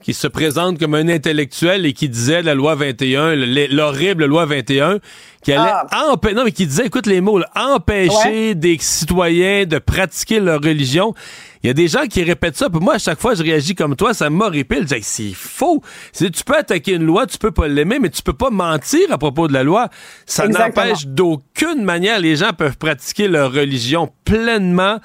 qui 0.02 0.14
se 0.14 0.28
présente 0.28 0.80
comme 0.80 0.96
un 0.96 1.10
intellectuel 1.10 1.86
et 1.86 1.94
qui 1.94 2.08
disait 2.08 2.42
la 2.42 2.56
loi 2.56 2.76
21, 2.76 3.36
l'horrible 3.36 4.26
loi 4.26 4.46
21, 4.46 5.00
qui 5.44 5.54
allait 5.54 5.72
ah. 5.72 6.08
empêcher, 6.12 6.36
non, 6.36 6.44
mais 6.46 6.52
qui 6.52 6.66
disait, 6.66 6.86
écoute 6.86 7.06
les 7.06 7.22
mots, 7.22 7.42
empêcher 7.56 8.56
des 8.56 8.78
citoyens 8.80 9.66
de 9.66 9.78
pratiquer 9.78 10.40
leur 10.40 10.62
religion. 10.62 11.14
Il 11.62 11.68
y 11.68 11.70
a 11.70 11.74
des 11.74 11.90
gens 11.90 12.06
qui 12.08 12.24
répètent 12.24 12.56
ça. 12.56 12.70
Puis 12.70 12.80
moi, 12.80 12.96
à 12.96 13.00
chaque 13.00 13.20
fois, 13.20 13.36
je 13.36 13.44
réagis 13.44 13.76
comme 13.76 13.98
toi, 13.98 14.14
ça 14.14 14.30
m'horripile. 14.30 14.88
Je 14.90 14.96
dis, 14.96 15.04
c'est 15.04 15.34
faux. 15.34 15.84
Tu 16.18 16.30
peux 16.46 16.56
attaquer 16.56 16.94
une 16.94 17.04
loi, 17.04 17.28
tu 17.28 17.38
peux 17.38 17.52
pas 17.52 17.68
l'aimer, 17.68 18.00
mais 18.00 18.10
tu 18.10 18.22
peux 18.22 18.34
pas 18.34 18.50
mentir 18.50 19.12
à 19.12 19.18
propos 19.18 19.50
de 19.50 19.54
la 19.54 19.64
loi. 19.64 19.90
Ça 20.26 20.48
n'empêche 20.48 21.06
d'aucune 21.06 21.84
manière 21.84 22.20
les 22.20 22.38
gens 22.38 22.52
peuvent 22.58 22.78
pratiquer 22.78 23.28
leur 23.28 23.52
religion 23.52 24.10
pleinement, 24.24 25.00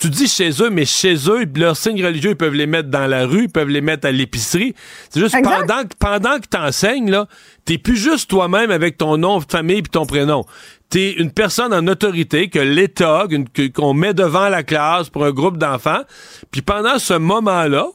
tu 0.00 0.08
dis 0.08 0.26
chez 0.26 0.50
eux, 0.62 0.70
mais 0.70 0.86
chez 0.86 1.14
eux, 1.28 1.44
leurs 1.56 1.76
signes 1.76 2.04
religieux, 2.04 2.30
ils 2.30 2.36
peuvent 2.36 2.54
les 2.54 2.66
mettre 2.66 2.88
dans 2.88 3.06
la 3.06 3.26
rue, 3.26 3.44
ils 3.44 3.48
peuvent 3.48 3.68
les 3.68 3.82
mettre 3.82 4.06
à 4.08 4.12
l'épicerie. 4.12 4.74
C'est 5.10 5.20
juste 5.20 5.36
pendant 5.42 5.82
que, 5.82 5.94
pendant 5.98 6.38
que 6.38 6.46
t'enseignes, 6.46 7.10
là, 7.10 7.26
t'es 7.66 7.76
plus 7.76 7.96
juste 7.96 8.30
toi-même 8.30 8.70
avec 8.70 8.96
ton 8.96 9.18
nom 9.18 9.38
de 9.38 9.44
famille 9.44 9.78
et 9.78 9.82
ton 9.82 10.06
prénom. 10.06 10.44
T'es 10.88 11.12
une 11.12 11.30
personne 11.30 11.74
en 11.74 11.86
autorité 11.86 12.48
que 12.48 12.58
l'État, 12.58 13.26
qu'on 13.74 13.94
met 13.94 14.14
devant 14.14 14.48
la 14.48 14.62
classe 14.62 15.10
pour 15.10 15.24
un 15.24 15.30
groupe 15.32 15.58
d'enfants. 15.58 16.00
Puis 16.50 16.62
pendant 16.62 16.98
ce 16.98 17.14
moment-là, 17.14 17.86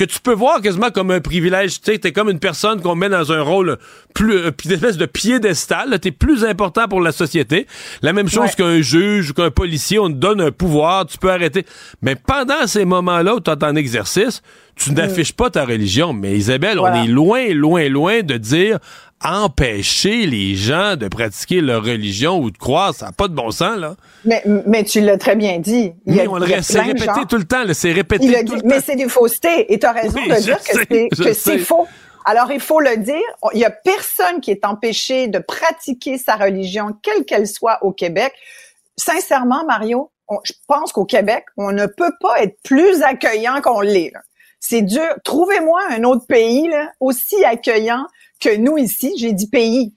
que 0.00 0.04
tu 0.06 0.18
peux 0.18 0.32
voir 0.32 0.62
quasiment 0.62 0.88
comme 0.90 1.10
un 1.10 1.20
privilège. 1.20 1.82
Tu 1.82 1.92
sais, 1.92 1.98
t'es 1.98 2.10
comme 2.10 2.30
une 2.30 2.38
personne 2.38 2.80
qu'on 2.80 2.94
met 2.94 3.10
dans 3.10 3.32
un 3.32 3.42
rôle 3.42 3.76
plus, 4.14 4.32
euh, 4.32 4.50
une 4.64 4.72
espèce 4.72 4.96
de 4.96 5.04
piédestal. 5.04 6.00
T'es 6.00 6.10
plus 6.10 6.42
important 6.42 6.88
pour 6.88 7.02
la 7.02 7.12
société. 7.12 7.66
La 8.00 8.14
même 8.14 8.28
chose 8.28 8.54
qu'un 8.54 8.80
juge 8.80 9.32
ou 9.32 9.34
qu'un 9.34 9.50
policier, 9.50 9.98
on 9.98 10.08
te 10.08 10.14
donne 10.14 10.40
un 10.40 10.52
pouvoir, 10.52 11.04
tu 11.04 11.18
peux 11.18 11.30
arrêter. 11.30 11.66
Mais 12.00 12.14
pendant 12.14 12.66
ces 12.66 12.86
moments-là 12.86 13.34
où 13.34 13.40
tu 13.40 13.50
es 13.50 13.62
en 13.62 13.76
exercice, 13.76 14.40
tu 14.74 14.90
mm. 14.90 14.94
n'affiches 14.94 15.34
pas 15.34 15.50
ta 15.50 15.66
religion. 15.66 16.14
Mais 16.14 16.34
Isabelle, 16.34 16.78
on 16.78 16.94
est 16.94 17.06
loin, 17.06 17.52
loin, 17.52 17.86
loin 17.90 18.22
de 18.22 18.38
dire 18.38 18.78
empêcher 19.22 20.26
les 20.26 20.54
gens 20.54 20.96
de 20.96 21.08
pratiquer 21.08 21.60
leur 21.60 21.84
religion 21.84 22.38
ou 22.38 22.50
de 22.50 22.56
croire, 22.56 22.94
ça 22.94 23.06
n'a 23.06 23.12
pas 23.12 23.28
de 23.28 23.34
bon 23.34 23.50
sens, 23.50 23.76
là. 23.76 23.96
Mais, 24.24 24.42
mais 24.66 24.84
tu 24.84 25.00
l'as 25.00 25.18
très 25.18 25.36
bien 25.36 25.58
dit. 25.58 25.92
Il 26.06 26.20
a, 26.20 26.24
on 26.24 26.38
le 26.38 26.46
c'est 26.62 26.80
répété 26.80 27.20
tout 27.28 27.36
le 27.36 27.44
temps, 27.44 27.62
c'est 27.72 27.92
répété 27.92 28.44
tout 28.44 28.54
le 28.54 28.62
Mais 28.64 28.80
c'est 28.80 28.96
des 28.96 29.08
faussetés, 29.08 29.72
et 29.72 29.78
tu 29.78 29.86
as 29.86 29.92
raison 29.92 30.20
de 30.20 30.40
dire 30.40 30.58
que 31.10 31.34
c'est 31.34 31.58
faux. 31.58 31.86
Alors, 32.24 32.50
il 32.52 32.60
faut 32.60 32.80
le 32.80 32.96
dire, 32.96 33.20
il 33.54 33.60
y 33.60 33.64
a 33.64 33.70
personne 33.70 34.40
qui 34.40 34.50
est 34.50 34.64
empêché 34.64 35.28
de 35.28 35.38
pratiquer 35.38 36.18
sa 36.18 36.36
religion, 36.36 36.94
quelle 37.02 37.24
qu'elle 37.24 37.46
soit 37.46 37.78
au 37.82 37.92
Québec. 37.92 38.32
Sincèrement, 38.96 39.64
Mario, 39.66 40.10
je 40.44 40.52
pense 40.68 40.92
qu'au 40.92 41.04
Québec, 41.04 41.44
on 41.56 41.72
ne 41.72 41.86
peut 41.86 42.12
pas 42.20 42.42
être 42.42 42.56
plus 42.62 43.02
accueillant 43.02 43.60
qu'on 43.62 43.80
l'est. 43.80 44.12
C'est 44.60 44.82
dur. 44.82 45.14
Trouvez-moi 45.24 45.80
un 45.90 46.04
autre 46.04 46.26
pays 46.26 46.68
là, 46.68 46.92
aussi 47.00 47.42
accueillant 47.44 48.04
que 48.40 48.56
nous 48.56 48.78
ici, 48.78 49.12
j'ai 49.16 49.32
dit 49.32 49.48
pays, 49.48 49.94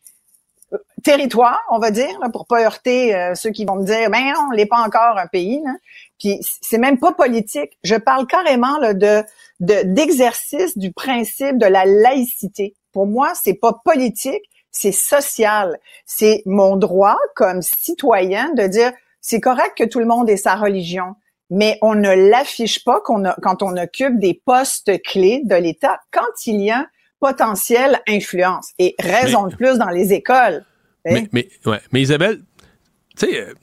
territoire, 1.03 1.59
on 1.69 1.79
va 1.79 1.91
dire, 1.91 2.17
là, 2.21 2.29
pour 2.29 2.47
pas 2.47 2.63
heurter 2.63 3.13
euh, 3.13 3.35
ceux 3.35 3.51
qui 3.51 3.65
vont 3.65 3.75
me 3.75 3.85
dire, 3.85 4.09
ben 4.09 4.33
on 4.49 4.55
n'est 4.55 4.65
pas 4.65 4.81
encore 4.81 5.17
un 5.17 5.27
pays. 5.27 5.61
Là. 5.63 5.75
Puis 6.19 6.39
c'est 6.61 6.77
même 6.77 6.97
pas 6.97 7.11
politique. 7.11 7.77
Je 7.83 7.95
parle 7.95 8.25
carrément 8.25 8.77
là, 8.79 8.93
de 8.93 9.23
d'exercice 9.59 10.77
du 10.77 10.91
principe 10.91 11.57
de 11.57 11.65
la 11.65 11.85
laïcité. 11.85 12.75
Pour 12.91 13.07
moi, 13.07 13.31
c'est 13.33 13.53
pas 13.53 13.79
politique, 13.85 14.43
c'est 14.71 14.91
social. 14.91 15.79
C'est 16.05 16.43
mon 16.45 16.75
droit 16.75 17.17
comme 17.35 17.61
citoyen 17.61 18.51
de 18.55 18.67
dire 18.67 18.91
c'est 19.21 19.39
correct 19.39 19.77
que 19.77 19.85
tout 19.85 19.99
le 19.99 20.05
monde 20.05 20.29
ait 20.29 20.37
sa 20.37 20.55
religion, 20.55 21.15
mais 21.49 21.77
on 21.81 21.95
ne 21.95 22.13
l'affiche 22.13 22.83
pas 22.83 22.99
qu'on 23.01 23.23
quand 23.41 23.63
on 23.63 23.77
occupe 23.77 24.19
des 24.19 24.41
postes 24.45 25.01
clés 25.03 25.41
de 25.45 25.55
l'État. 25.55 25.99
Quand 26.11 26.45
il 26.45 26.61
y 26.61 26.71
a 26.71 26.87
potentielle 27.23 28.01
influence 28.05 28.71
et 28.79 28.95
raison 28.99 29.47
de 29.47 29.55
plus 29.55 29.77
dans 29.77 29.89
les 29.89 30.11
écoles. 30.11 30.65
Mais, 31.05 31.29
mais, 31.31 31.47
ouais. 31.65 31.79
mais 31.93 32.01
Isabelle, 32.01 32.41
tu 33.17 33.27
sais, 33.27 33.39
euh, 33.39 33.53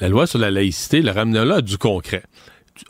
la 0.00 0.08
loi 0.08 0.26
sur 0.26 0.38
la 0.38 0.50
laïcité, 0.50 1.02
le 1.02 1.10
ramener 1.10 1.44
là 1.44 1.60
du 1.60 1.76
concret. 1.76 2.22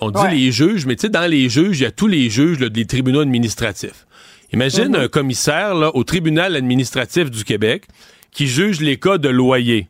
On 0.00 0.12
dit 0.12 0.28
les 0.30 0.52
juges, 0.52 0.86
mais 0.86 0.94
tu 0.94 1.02
sais, 1.02 1.08
dans 1.08 1.28
les 1.28 1.48
juges, 1.48 1.80
il 1.80 1.82
y 1.82 1.86
a 1.86 1.90
tous 1.90 2.06
les 2.06 2.30
juges 2.30 2.58
des 2.58 2.86
tribunaux 2.86 3.20
administratifs. 3.20 4.06
Imagine 4.52 4.96
mm-hmm. 4.96 5.04
un 5.04 5.08
commissaire 5.08 5.74
là, 5.74 5.90
au 5.94 6.04
tribunal 6.04 6.54
administratif 6.54 7.28
du 7.28 7.42
Québec 7.42 7.86
qui 8.30 8.46
juge 8.46 8.80
les 8.80 8.98
cas 8.98 9.18
de 9.18 9.28
loyer. 9.28 9.88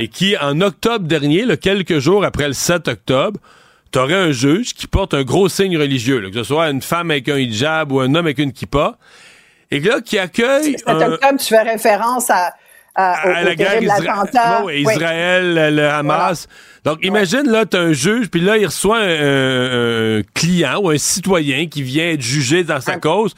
Et 0.00 0.08
qui, 0.08 0.38
en 0.38 0.62
octobre 0.62 1.06
dernier, 1.06 1.44
quelques 1.58 1.98
jours 1.98 2.24
après 2.24 2.46
le 2.46 2.54
7 2.54 2.88
octobre, 2.88 3.38
t'aurais 3.90 4.14
un 4.14 4.32
juge 4.32 4.72
qui 4.72 4.86
porte 4.86 5.12
un 5.12 5.22
gros 5.22 5.50
signe 5.50 5.76
religieux, 5.76 6.30
que 6.30 6.38
ce 6.38 6.44
soit 6.44 6.70
une 6.70 6.80
femme 6.80 7.10
avec 7.10 7.28
un 7.28 7.36
hijab 7.36 7.92
ou 7.92 8.00
un 8.00 8.14
homme 8.14 8.24
avec 8.24 8.38
une 8.38 8.52
kippa, 8.52 8.96
et 9.70 9.80
là, 9.80 10.00
qui 10.00 10.18
accueille. 10.18 10.76
Cet 10.78 11.36
tu 11.38 11.46
fais 11.46 11.62
référence 11.62 12.30
à, 12.30 12.54
à, 12.94 13.42
la 13.42 13.54
guerre 13.54 13.82
Israël, 14.70 15.74
le 15.74 15.88
Hamas. 15.88 16.46
Donc, 16.84 16.98
imagine, 17.02 17.50
là, 17.50 17.66
tu 17.66 17.76
as 17.76 17.80
un 17.80 17.92
juge, 17.92 18.28
puis 18.28 18.40
là, 18.40 18.56
il 18.56 18.66
reçoit 18.66 19.00
un, 19.00 20.22
client 20.34 20.80
ou 20.80 20.90
un 20.90 20.98
citoyen 20.98 21.66
qui 21.66 21.82
vient 21.82 22.10
être 22.10 22.22
jugé 22.22 22.62
dans 22.62 22.80
sa 22.80 22.96
cause 22.96 23.34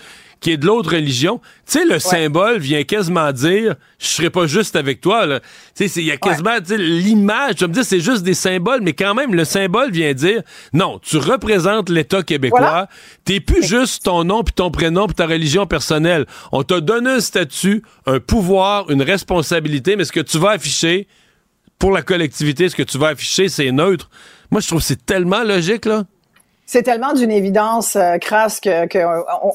qui 0.46 0.52
est 0.52 0.58
de 0.58 0.66
l'autre 0.66 0.92
religion, 0.92 1.40
tu 1.66 1.80
sais, 1.80 1.84
le 1.84 1.98
symbole 1.98 2.60
vient 2.60 2.84
quasiment 2.84 3.32
dire 3.32 3.74
je 3.98 4.06
serai 4.06 4.30
pas 4.30 4.46
juste 4.46 4.76
avec 4.76 5.00
toi. 5.00 5.40
Tu 5.74 5.88
sais, 5.88 6.00
il 6.00 6.06
y 6.06 6.12
a 6.12 6.16
quasiment 6.16 6.54
l'image. 6.70 7.54
Je 7.58 7.66
me 7.66 7.72
dis 7.72 7.82
c'est 7.82 7.98
juste 7.98 8.22
des 8.22 8.32
symboles, 8.32 8.78
mais 8.80 8.92
quand 8.92 9.12
même 9.12 9.34
le 9.34 9.44
symbole 9.44 9.90
vient 9.90 10.14
dire 10.14 10.42
non, 10.72 11.00
tu 11.00 11.16
représentes 11.16 11.88
l'État 11.88 12.22
québécois. 12.22 12.86
T'es 13.24 13.40
plus 13.40 13.66
juste 13.66 14.04
ton 14.04 14.22
nom 14.22 14.44
puis 14.44 14.54
ton 14.54 14.70
prénom 14.70 15.08
puis 15.08 15.16
ta 15.16 15.26
religion 15.26 15.66
personnelle. 15.66 16.26
On 16.52 16.62
t'a 16.62 16.80
donné 16.80 17.10
un 17.10 17.20
statut, 17.20 17.82
un 18.06 18.20
pouvoir, 18.20 18.88
une 18.88 19.02
responsabilité, 19.02 19.96
mais 19.96 20.04
ce 20.04 20.12
que 20.12 20.20
tu 20.20 20.38
vas 20.38 20.50
afficher 20.50 21.08
pour 21.80 21.90
la 21.90 22.02
collectivité, 22.02 22.68
ce 22.68 22.76
que 22.76 22.84
tu 22.84 22.98
vas 22.98 23.08
afficher, 23.08 23.48
c'est 23.48 23.72
neutre. 23.72 24.10
Moi, 24.52 24.60
je 24.60 24.68
trouve 24.68 24.78
que 24.78 24.86
c'est 24.86 25.04
tellement 25.04 25.42
logique 25.42 25.86
là 25.86 26.04
c'est 26.66 26.82
tellement 26.82 27.12
d'une 27.12 27.30
évidence 27.30 27.94
euh, 27.94 28.18
crasse 28.18 28.58
que, 28.58 28.86
que 28.86 28.98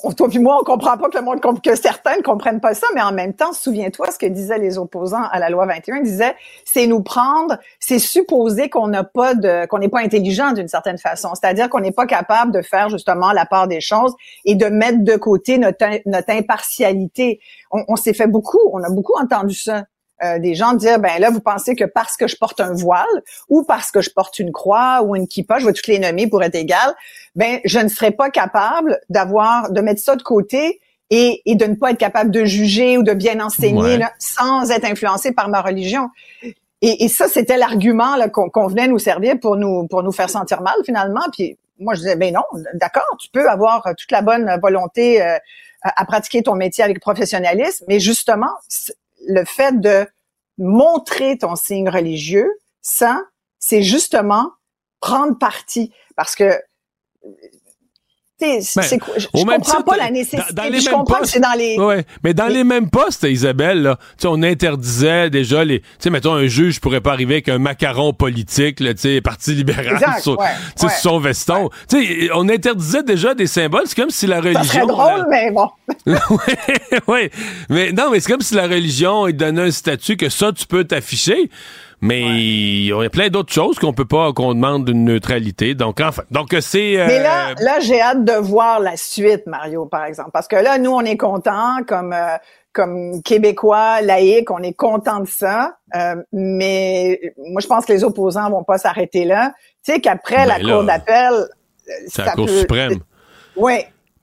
on, 0.03 0.11
toi 0.13 0.29
puis 0.29 0.39
moi, 0.39 0.57
on 0.61 0.63
comprend 0.63 0.97
pas 0.97 1.09
que 1.09 1.17
le 1.17 1.23
monde 1.23 1.41
que 1.41 1.75
certains 1.75 2.15
ne 2.15 2.21
comprennent 2.21 2.61
pas 2.61 2.73
ça, 2.73 2.87
mais 2.95 3.01
en 3.01 3.11
même 3.11 3.33
temps, 3.33 3.51
souviens-toi 3.51 4.11
ce 4.11 4.17
que 4.17 4.25
disaient 4.25 4.57
les 4.57 4.77
opposants 4.77 5.23
à 5.31 5.37
la 5.37 5.49
loi 5.49 5.65
21, 5.65 5.97
ils 5.97 6.03
disaient 6.03 6.35
c'est 6.63 6.87
nous 6.87 7.03
prendre, 7.03 7.57
c'est 7.79 7.99
supposer 7.99 8.69
qu'on 8.69 8.87
n'a 8.87 9.03
pas 9.03 9.35
de 9.35 9.65
qu'on 9.65 9.79
n'est 9.79 9.89
pas 9.89 9.99
intelligent 9.99 10.53
d'une 10.53 10.69
certaine 10.69 10.97
façon, 10.97 11.33
c'est-à-dire 11.35 11.69
qu'on 11.69 11.81
n'est 11.81 11.91
pas 11.91 12.05
capable 12.05 12.53
de 12.53 12.61
faire 12.61 12.87
justement 12.87 13.33
la 13.33 13.45
part 13.45 13.67
des 13.67 13.81
choses 13.81 14.13
et 14.45 14.55
de 14.55 14.67
mettre 14.67 15.03
de 15.03 15.17
côté 15.17 15.57
notre 15.57 15.85
notre 16.05 16.31
impartialité. 16.31 17.41
On, 17.71 17.83
on 17.89 17.95
s'est 17.97 18.13
fait 18.13 18.27
beaucoup, 18.27 18.59
on 18.71 18.81
a 18.83 18.89
beaucoup 18.89 19.15
entendu 19.21 19.53
ça 19.53 19.83
euh, 20.23 20.39
des 20.39 20.55
gens 20.55 20.73
dire 20.73 20.99
ben 20.99 21.19
là 21.19 21.29
vous 21.29 21.39
pensez 21.39 21.75
que 21.75 21.83
parce 21.83 22.17
que 22.17 22.27
je 22.27 22.35
porte 22.35 22.59
un 22.59 22.73
voile 22.73 23.05
ou 23.49 23.63
parce 23.63 23.91
que 23.91 24.01
je 24.01 24.09
porte 24.09 24.39
une 24.39 24.51
croix 24.51 25.01
ou 25.03 25.15
une 25.15 25.27
kippa, 25.27 25.59
je 25.59 25.65
vais 25.65 25.73
toutes 25.73 25.87
les 25.87 25.99
nommer 25.99 26.27
pour 26.27 26.43
être 26.43 26.55
égal, 26.55 26.93
ben 27.35 27.59
je 27.65 27.79
ne 27.79 27.87
serais 27.87 28.11
pas 28.11 28.29
capable 28.29 28.99
d'avoir 29.09 29.71
de 29.71 29.81
mettre 29.81 30.01
ça 30.01 30.15
de 30.15 30.23
côté 30.23 30.79
et, 31.09 31.41
et, 31.45 31.55
de 31.55 31.65
ne 31.65 31.75
pas 31.75 31.91
être 31.91 31.97
capable 31.97 32.31
de 32.31 32.45
juger 32.45 32.97
ou 32.97 33.03
de 33.03 33.13
bien 33.13 33.41
enseigner 33.41 33.81
Ouais. 33.81 33.97
là, 33.97 34.13
sans 34.17 34.71
être 34.71 34.85
influencé 34.85 35.33
par 35.33 35.49
ma 35.49 35.61
religion. 35.61 36.09
Et, 36.81 37.03
et 37.03 37.07
ça, 37.09 37.27
c'était 37.27 37.57
l'argument 37.57 38.15
qu'on 38.31 38.49
qu'on 38.49 38.67
venait 38.67 38.87
nous 38.87 38.99
servir 38.99 39.39
pour 39.39 39.57
nous 39.57 39.87
pour 39.87 40.03
nous 40.03 40.11
faire 40.11 40.29
sentir 40.29 40.61
mal 40.61 40.75
finalement. 40.85 41.21
Puis 41.33 41.57
moi, 41.79 41.95
je 41.95 41.99
disais 42.01 42.15
ben 42.15 42.33
non, 42.33 42.43
d'accord, 42.75 43.17
tu 43.19 43.29
peux 43.29 43.49
avoir 43.49 43.85
euh, 43.87 43.93
toute 43.97 44.11
la 44.11 44.21
bonne 44.21 44.49
volonté 44.61 45.21
euh, 45.21 45.37
à, 45.83 46.05
pratiquer 46.05 46.43
ton 46.43 46.55
métier 46.55 46.83
avec 46.83 46.99
professionnalisme, 46.99 47.85
mais 47.87 47.99
justement, 47.99 48.51
le 49.33 49.45
fait 49.45 49.79
de 49.79 50.07
montrer 50.57 51.37
ton 51.37 51.55
signe 51.55 51.89
religieux, 51.89 52.49
ça, 52.81 53.23
c'est 53.59 53.83
justement 53.83 54.51
prendre 54.99 55.37
parti, 55.37 55.91
parce 56.15 56.35
que 56.35 56.61
Ben, 57.23 57.60
c'est 58.59 58.97
quoi- 58.97 59.13
je, 59.17 59.27
au 59.33 59.39
je 59.39 59.45
même 59.45 59.57
comprends 59.57 59.71
titre, 59.77 59.83
pas 59.85 59.97
la 59.97 60.07
dans- 60.07 60.13
nécessité. 60.13 60.53
dans 60.53 60.63
les 60.63 60.79
je 60.79 60.89
comprends 60.89 61.19
que 61.19 61.27
c'est 61.27 61.39
dans 61.39 61.57
les 61.57 61.77
Ouais, 61.79 62.05
mais 62.23 62.33
dans 62.33 62.47
les 62.47 62.63
mêmes 62.63 62.89
postes, 62.89 63.23
Isabelle, 63.29 63.81
là, 63.83 63.97
tu 64.17 64.23
sais, 64.23 64.27
on 64.29 64.41
interdisait 64.43 65.29
déjà 65.29 65.63
les. 65.63 65.79
Tu 65.81 65.85
sais, 65.99 66.09
mettons, 66.09 66.33
un 66.33 66.47
juge 66.47 66.79
pourrait 66.79 67.01
pas 67.01 67.11
arriver 67.13 67.35
avec 67.35 67.49
un 67.49 67.57
macaron 67.59 68.13
politique, 68.13 68.79
là, 68.79 68.93
tu 68.93 69.01
sais, 69.01 69.21
Parti 69.21 69.53
libéral 69.53 69.87
Exact, 69.93 70.21
sur, 70.21 70.39
ouais, 70.39 70.47
tu 70.75 70.81
sais, 70.81 70.85
ouais. 70.85 70.91
sur 70.91 71.11
son 71.11 71.19
veston. 71.19 71.69
Tu 71.89 72.03
sais, 72.05 72.29
on 72.33 72.47
interdisait 72.49 73.03
déjà 73.03 73.33
des 73.33 73.47
symboles. 73.47 73.83
C'est 73.85 73.95
comme 73.99 74.09
si 74.09 74.27
la 74.27 74.39
religion. 74.41 74.63
ça 74.63 74.73
serait 74.73 74.87
drôle, 74.87 75.25
mais 75.29 75.51
bon. 75.51 75.69
ouais, 76.07 76.99
ouais. 77.07 77.31
Mais 77.69 77.91
non, 77.91 78.09
mais 78.11 78.19
c'est 78.19 78.31
comme 78.31 78.41
si 78.41 78.55
la 78.55 78.63
religion 78.67 79.27
il 79.27 79.35
donnait 79.35 79.61
un 79.63 79.71
statut 79.71 80.17
que 80.17 80.29
ça, 80.29 80.51
tu 80.51 80.65
peux 80.65 80.83
t'afficher. 80.83 81.49
Mais 82.01 82.21
il 82.21 82.85
y 82.87 82.91
a 82.93 83.09
plein 83.09 83.29
d'autres 83.29 83.53
choses 83.53 83.77
qu'on 83.77 83.93
peut 83.93 84.05
pas, 84.05 84.33
qu'on 84.33 84.53
demande 84.55 84.89
une 84.89 85.05
neutralité. 85.05 85.75
Donc, 85.75 85.99
enfin. 86.01 86.23
Donc, 86.31 86.55
c'est. 86.59 86.99
euh, 86.99 87.05
Mais 87.07 87.21
là, 87.21 87.53
là, 87.59 87.79
j'ai 87.79 88.01
hâte 88.01 88.25
de 88.25 88.33
voir 88.33 88.79
la 88.79 88.97
suite, 88.97 89.45
Mario, 89.45 89.85
par 89.85 90.05
exemple, 90.05 90.31
parce 90.33 90.47
que 90.47 90.55
là, 90.55 90.79
nous, 90.79 90.91
on 90.91 91.01
est 91.01 91.17
contents 91.17 91.77
comme 91.87 92.11
euh, 92.13 92.37
comme 92.73 93.21
Québécois 93.21 94.01
laïcs, 94.01 94.49
on 94.49 94.59
est 94.63 94.73
contents 94.73 95.19
de 95.19 95.27
ça. 95.27 95.77
Euh, 95.95 96.15
mais 96.31 97.19
moi, 97.37 97.61
je 97.61 97.67
pense 97.67 97.85
que 97.85 97.93
les 97.93 98.03
opposants 98.03 98.49
vont 98.49 98.63
pas 98.63 98.77
s'arrêter 98.79 99.25
là. 99.25 99.53
Tu 99.85 99.91
sais 99.93 99.99
qu'après 99.99 100.37
Ben 100.37 100.45
la 100.47 100.57
là, 100.59 100.73
cour 100.73 100.83
d'appel, 100.85 101.33
euh, 101.33 101.45
c'est 102.07 102.25
la 102.25 102.31
Cour 102.31 102.45
peut- 102.47 102.59
suprême. 102.61 102.99
Oui. 103.57 103.73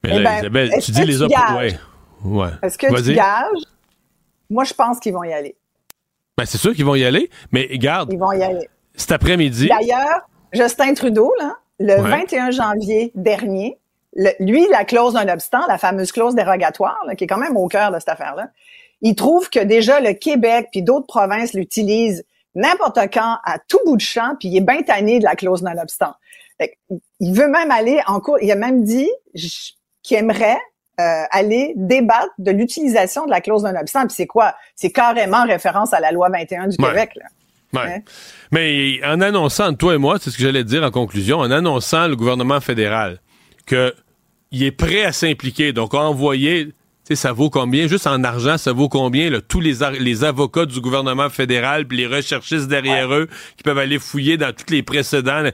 Mais 0.03 0.11
Eh 0.15 0.19
là, 0.21 0.31
ben, 0.31 0.39
Isabelle, 0.39 0.71
tu 0.83 0.91
dis 0.93 1.05
les 1.05 1.21
opposants. 1.23 1.59
Ouais. 1.59 1.79
ouais. 2.25 2.49
Est-ce 2.63 2.79
que 2.79 2.87
tu 3.05 3.13
gages? 3.15 3.63
Moi, 4.49 4.65
je 4.65 4.73
pense 4.73 4.99
qu'ils 4.99 5.13
vont 5.13 5.25
y 5.25 5.33
aller. 5.33 5.55
Ben, 6.39 6.47
c'est 6.47 6.57
sûr 6.59 6.73
qu'ils 6.75 6.85
vont 6.87 6.95
y 6.95 7.05
aller. 7.05 7.29
Mais 7.53 7.67
garde, 7.79 8.11
Ils 8.13 8.19
vont 8.19 8.33
y 8.33 8.43
aller. 8.43 8.69
cet 8.95 9.13
après-midi. 9.13 9.69
D'ailleurs, 9.69 10.21
Justin 10.53 10.95
Trudeau, 10.95 11.35
là, 11.39 11.57
le 11.81 11.95
Ouais. 12.01 12.11
21 12.11 12.51
janvier 12.53 13.13
dernier, 13.15 13.77
le- 14.15 14.31
lui, 14.41 14.67
la 14.71 14.85
clause 14.85 15.15
d'un 15.15 15.29
obstant, 15.29 15.61
la 15.69 15.79
fameuse 15.79 16.13
clause 16.13 16.35
dérogatoire, 16.35 16.99
là, 17.07 17.15
qui 17.15 17.25
est 17.25 17.27
quand 17.27 17.37
même 17.39 17.57
au 17.57 17.69
cœur 17.69 17.93
de 17.93 17.99
cette 17.99 18.09
affaire-là, 18.09 18.49
il 19.03 19.15
trouve 19.15 19.51
que 19.51 19.61
déjà 19.61 20.01
le 20.01 20.13
Québec 20.13 20.69
puis 20.73 20.83
d'autres 20.83 21.07
provinces 21.07 21.53
l'utilisent 21.55 22.25
n'importe 22.55 22.99
quand, 23.13 23.37
à 23.45 23.59
tout 23.69 23.79
bout 23.85 23.97
de 23.97 24.01
champ, 24.01 24.35
puis 24.41 24.49
il 24.49 24.57
est 24.57 24.61
bien 24.61 24.83
tanné 24.83 25.19
de 25.21 25.25
la 25.25 25.37
clause 25.37 25.63
d'un 25.63 25.77
obstant. 25.79 26.15
Fait 26.61 26.69
que, 26.91 26.95
Il 27.21 27.33
veut 27.35 27.49
même 27.49 27.71
aller 27.71 28.01
en 28.07 28.19
cours. 28.21 28.39
Il 28.41 28.51
a 28.51 28.57
même 28.57 28.83
dit 28.85 29.09
qu'il 30.03 30.17
aimerait 30.17 30.59
euh, 31.01 31.23
aller 31.31 31.75
débattre 31.77 32.33
de 32.39 32.51
l'utilisation 32.51 33.25
de 33.27 33.31
la 33.31 33.41
clause 33.41 33.63
d'un 33.63 33.79
obstant. 33.81 34.07
Puis 34.07 34.15
c'est 34.17 34.27
quoi? 34.27 34.55
C'est 34.75 34.91
carrément 34.91 35.45
référence 35.45 35.93
à 35.93 36.01
la 36.01 36.13
loi 36.13 36.29
21 36.29 36.69
du 36.69 36.77
Ouais. 36.79 36.89
Québec. 36.89 37.11
Là. 37.17 37.27
Ouais. 37.73 38.03
Mais 38.51 39.01
en 39.05 39.21
annonçant, 39.21 39.73
toi 39.75 39.95
et 39.95 39.99
moi, 39.99 40.17
c'est 40.21 40.31
ce 40.31 40.37
que 40.37 40.43
j'allais 40.43 40.65
dire 40.65 40.83
en 40.83 40.91
conclusion, 40.91 41.39
en 41.39 41.51
annonçant 41.51 42.09
le 42.09 42.17
gouvernement 42.17 42.61
fédéral 42.61 43.21
que 43.67 43.95
il 44.51 44.63
est 44.63 44.73
prêt 44.73 45.05
à 45.05 45.13
s'impliquer, 45.13 45.73
donc 45.73 45.95
à 45.95 45.99
envoyer, 45.99 46.67
tu 46.67 46.73
sais, 47.05 47.17
ça 47.17 47.33
vaut 47.33 47.51
combien, 47.51 47.87
juste 47.87 48.07
en 48.07 48.25
argent, 48.25 48.57
ça 48.57 48.73
vaut 48.73 48.89
combien, 48.89 49.29
là, 49.29 49.41
tous 49.43 49.61
les, 49.61 50.25
avocats 50.25 50.65
du 50.65 50.81
gouvernement 50.81 51.29
fédéral, 51.29 51.87
puis 51.87 51.99
les 51.99 52.07
recherchistes 52.07 52.67
derrière 52.67 53.13
eux, 53.13 53.29
qui 53.57 53.63
peuvent 53.63 53.79
aller 53.79 53.99
fouiller 53.99 54.39
dans 54.39 54.53
tous 54.53 54.73
les 54.73 54.83
précédents, 54.83 55.41
là. 55.41 55.51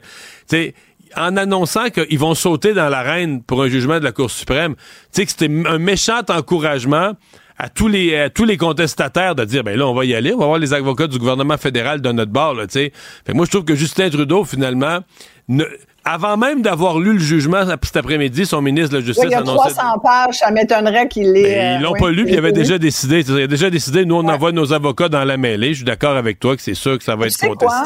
En 1.17 1.37
annonçant 1.37 1.89
qu'ils 1.89 2.19
vont 2.19 2.35
sauter 2.35 2.73
dans 2.73 2.89
l'arène 2.89 3.41
pour 3.43 3.63
un 3.63 3.67
jugement 3.67 3.99
de 3.99 4.03
la 4.03 4.11
Cour 4.11 4.29
suprême, 4.31 4.75
tu 4.75 4.81
sais 5.11 5.25
que 5.25 5.31
c'était 5.31 5.51
un 5.67 5.77
méchant 5.77 6.21
encouragement 6.29 7.11
à 7.57 7.69
tous 7.69 7.87
les 7.87 8.17
à 8.17 8.29
tous 8.29 8.43
les 8.43 8.57
contestataires 8.57 9.33
de 9.35 9.45
dire 9.45 9.63
ben 9.63 9.77
là 9.77 9.87
on 9.87 9.93
va 9.93 10.03
y 10.05 10.13
aller, 10.13 10.33
on 10.33 10.39
va 10.39 10.45
voir 10.45 10.59
les 10.59 10.73
avocats 10.73 11.07
du 11.07 11.17
gouvernement 11.19 11.57
fédéral 11.57 12.01
de 12.01 12.11
notre 12.11 12.31
bord 12.31 12.53
là, 12.53 12.67
tu 12.67 12.73
sais. 12.73 12.91
Fait 13.25 13.31
que 13.31 13.37
moi 13.37 13.45
je 13.45 13.51
trouve 13.51 13.63
que 13.63 13.75
Justin 13.75 14.09
Trudeau 14.09 14.43
finalement 14.43 14.99
ne- 15.47 15.63
avant 16.07 16.37
même 16.37 16.61
d'avoir 16.61 16.99
lu 16.99 17.13
le 17.13 17.19
jugement 17.19 17.63
cet 17.81 17.97
après-midi, 17.97 18.45
son 18.45 18.61
ministre 18.61 18.91
de 18.91 18.97
la 18.97 18.99
Oui, 18.99 19.05
Justice 19.07 19.23
il 19.25 19.31
y 19.31 19.33
a 19.33 19.39
annonçait 19.39 19.73
300 19.73 19.99
pages, 20.03 20.35
ça 20.35 20.51
m'étonnerait 20.51 21.07
qu'il 21.07 21.31
l'ait... 21.31 21.57
euh, 21.57 21.77
ils 21.77 21.81
l'ont 21.81 21.93
oui, 21.93 21.99
pas 21.99 22.11
lu, 22.11 22.25
puis 22.25 22.33
il 22.33 22.37
avait 22.37 22.51
déjà 22.51 22.77
décidé. 22.77 23.21
Il 23.21 23.41
a 23.41 23.47
déjà 23.47 23.71
décidé, 23.71 24.05
nous, 24.05 24.15
on 24.15 24.27
envoie 24.27 24.51
nos 24.51 24.71
avocats 24.71 25.09
dans 25.09 25.23
la 25.23 25.35
mêlée. 25.37 25.69
Je 25.69 25.77
suis 25.77 25.83
d'accord 25.83 26.15
avec 26.15 26.39
toi 26.39 26.55
que 26.55 26.61
c'est 26.61 26.75
sûr 26.75 26.99
que 26.99 27.03
ça 27.03 27.15
va 27.15 27.27
Tu 27.27 27.33
être 27.43 27.55
quoi? 27.55 27.83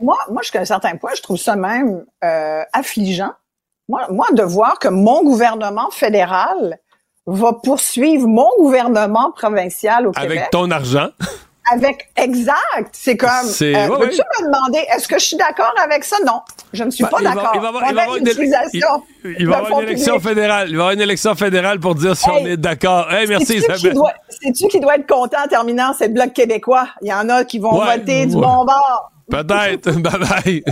Moi, 0.00 0.16
moi, 0.30 0.42
jusqu'à 0.42 0.60
un 0.60 0.64
certain 0.64 0.96
point, 0.96 1.12
je 1.16 1.22
trouve 1.22 1.36
ça 1.36 1.56
même 1.56 2.04
euh, 2.24 2.62
affligeant. 2.72 3.32
Moi, 3.88 4.06
moi, 4.10 4.26
de 4.32 4.42
voir 4.42 4.78
que 4.78 4.88
mon 4.88 5.22
gouvernement 5.22 5.90
fédéral 5.90 6.78
va 7.26 7.52
poursuivre 7.52 8.26
mon 8.26 8.48
gouvernement 8.58 9.30
provincial 9.32 10.06
au 10.06 10.12
Québec. 10.12 10.38
Avec 10.38 10.50
ton 10.50 10.70
argent. 10.70 11.08
Avec 11.70 12.08
exact. 12.16 12.56
C'est 12.92 13.18
comme. 13.18 13.28
C'est- 13.44 13.74
euh, 13.76 13.88
ouais, 13.88 13.98
Peux-tu 14.06 14.16
ouais. 14.16 14.40
me 14.40 14.46
demander, 14.46 14.78
est-ce 14.94 15.06
que 15.06 15.18
je 15.18 15.24
suis 15.26 15.36
d'accord 15.36 15.72
avec 15.84 16.02
ça? 16.02 16.16
Non. 16.26 16.40
Je 16.72 16.82
ne 16.84 16.90
suis 16.90 17.04
Ben, 17.04 17.10
pas 17.10 17.20
d'accord. 17.20 17.50
il 17.54 17.60
va 17.60 17.68
avoir- 17.68 17.84
il 17.90 17.94
va 17.94 18.02
avoir 18.02 18.16
une 18.16 18.26
utilisation 18.26 19.02
il- 19.24 19.36
il 19.40 19.46
va 19.48 19.58
avoir 19.58 19.80
une 19.82 19.88
élection 19.88 20.18
fédérale. 20.18 20.68
Il 20.70 20.76
va 20.76 20.82
avoir 20.84 20.94
une 20.94 21.00
élection 21.02 21.34
fédérale 21.34 21.78
pour 21.78 21.94
dire 21.94 22.16
si 22.16 22.28
on 22.30 22.38
est 22.38 22.56
d'accord. 22.56 23.12
Hey, 23.12 23.26
merci 23.28 23.56
Isabelle. 23.58 23.92
doit- 23.94 24.12
Sais-tu 24.30 24.68
qui 24.68 24.80
doit 24.80 24.96
être 24.96 25.06
content 25.06 25.44
en 25.44 25.48
terminant? 25.48 25.92
C'est 25.96 26.08
le 26.08 26.14
Bloc 26.14 26.32
québécois? 26.32 26.88
Il 27.02 27.08
y 27.08 27.12
en 27.12 27.28
a 27.28 27.44
qui 27.44 27.58
vont 27.58 27.78
Ouais, 27.78 27.98
voter 27.98 28.24
du 28.26 28.34
bon 28.34 28.64
bord. 28.64 29.10
Peut-être. 29.30 29.90
bye 30.00 30.18
bye. 30.18 30.64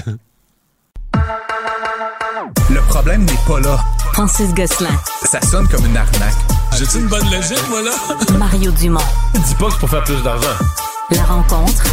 Le 2.70 2.80
problème 2.88 3.24
n'est 3.24 3.32
pas 3.46 3.60
là. 3.60 3.78
Francis 4.12 4.52
Gosselin, 4.54 4.90
Ça 5.24 5.40
sonne 5.42 5.68
comme 5.68 5.84
une 5.84 5.96
arnaque. 5.96 6.34
J'ai-tu 6.78 6.98
une 6.98 7.06
bonne 7.08 7.30
logique, 7.30 7.68
moi, 7.68 7.82
là? 7.82 7.92
Mario 8.38 8.70
Dumont. 8.72 9.00
Dis 9.34 9.54
pas 9.54 9.66
que 9.66 9.72
c'est 9.72 9.78
pour 9.80 9.90
faire 9.90 10.04
plus 10.04 10.22
d'argent. 10.22 10.46
La 11.10 11.22
rencontre. 11.24 11.84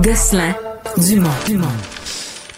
Gosselin, 0.00 0.54
Dumont. 0.96 1.30
Dumont. 1.46 1.68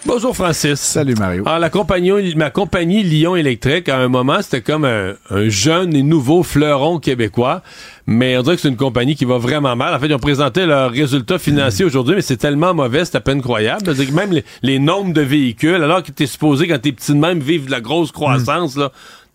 Bonjour, 0.07 0.35
Francis. 0.35 0.81
Salut 0.81 1.15
Mario. 1.15 1.43
Alors, 1.47 1.59
la 1.59 1.69
compagnie, 1.69 2.35
ma 2.35 2.49
compagnie 2.49 3.03
Lyon 3.03 3.37
Électrique, 3.37 3.89
à 3.91 3.99
un 3.99 4.09
moment, 4.09 4.41
c'était 4.41 4.63
comme 4.63 4.87
un, 4.87 5.13
un 5.29 5.49
jeune 5.51 5.95
et 5.95 6.03
nouveau 6.03 6.43
fleuron 6.43 6.99
québécois. 6.99 7.63
Mais 8.07 8.37
on 8.39 8.43
dirait 8.43 8.57
que 8.57 8.63
c'est 8.63 8.69
une 8.71 8.77
compagnie 8.77 9.15
qui 9.15 9.27
va 9.27 9.37
vraiment 9.37 9.77
mal. 9.77 9.95
En 9.95 9.99
fait, 9.99 10.07
ils 10.07 10.15
ont 10.15 10.19
présenté 10.19 10.65
leurs 10.65 10.91
résultats 10.91 11.39
financiers 11.39 11.85
aujourd'hui, 11.85 12.15
mais 12.17 12.23
c'est 12.23 12.39
tellement 12.39 12.73
mauvais, 12.73 13.05
c'est 13.05 13.17
à 13.17 13.21
peine 13.21 13.43
croyable. 13.43 13.83
C'est-à-dire 13.85 14.09
que 14.09 14.15
même 14.15 14.33
les, 14.33 14.45
les 14.63 14.79
nombres 14.79 15.13
de 15.13 15.21
véhicules, 15.21 15.75
alors 15.75 16.03
que 16.03 16.11
t'es 16.11 16.27
supposé, 16.27 16.67
quand 16.67 16.81
t'es 16.81 16.93
petit 16.93 17.13
de 17.13 17.19
même, 17.19 17.39
vivre 17.39 17.67
de 17.67 17.71
la 17.71 17.81
grosse 17.81 18.11
croissance, 18.11 18.77
là, 18.77 18.91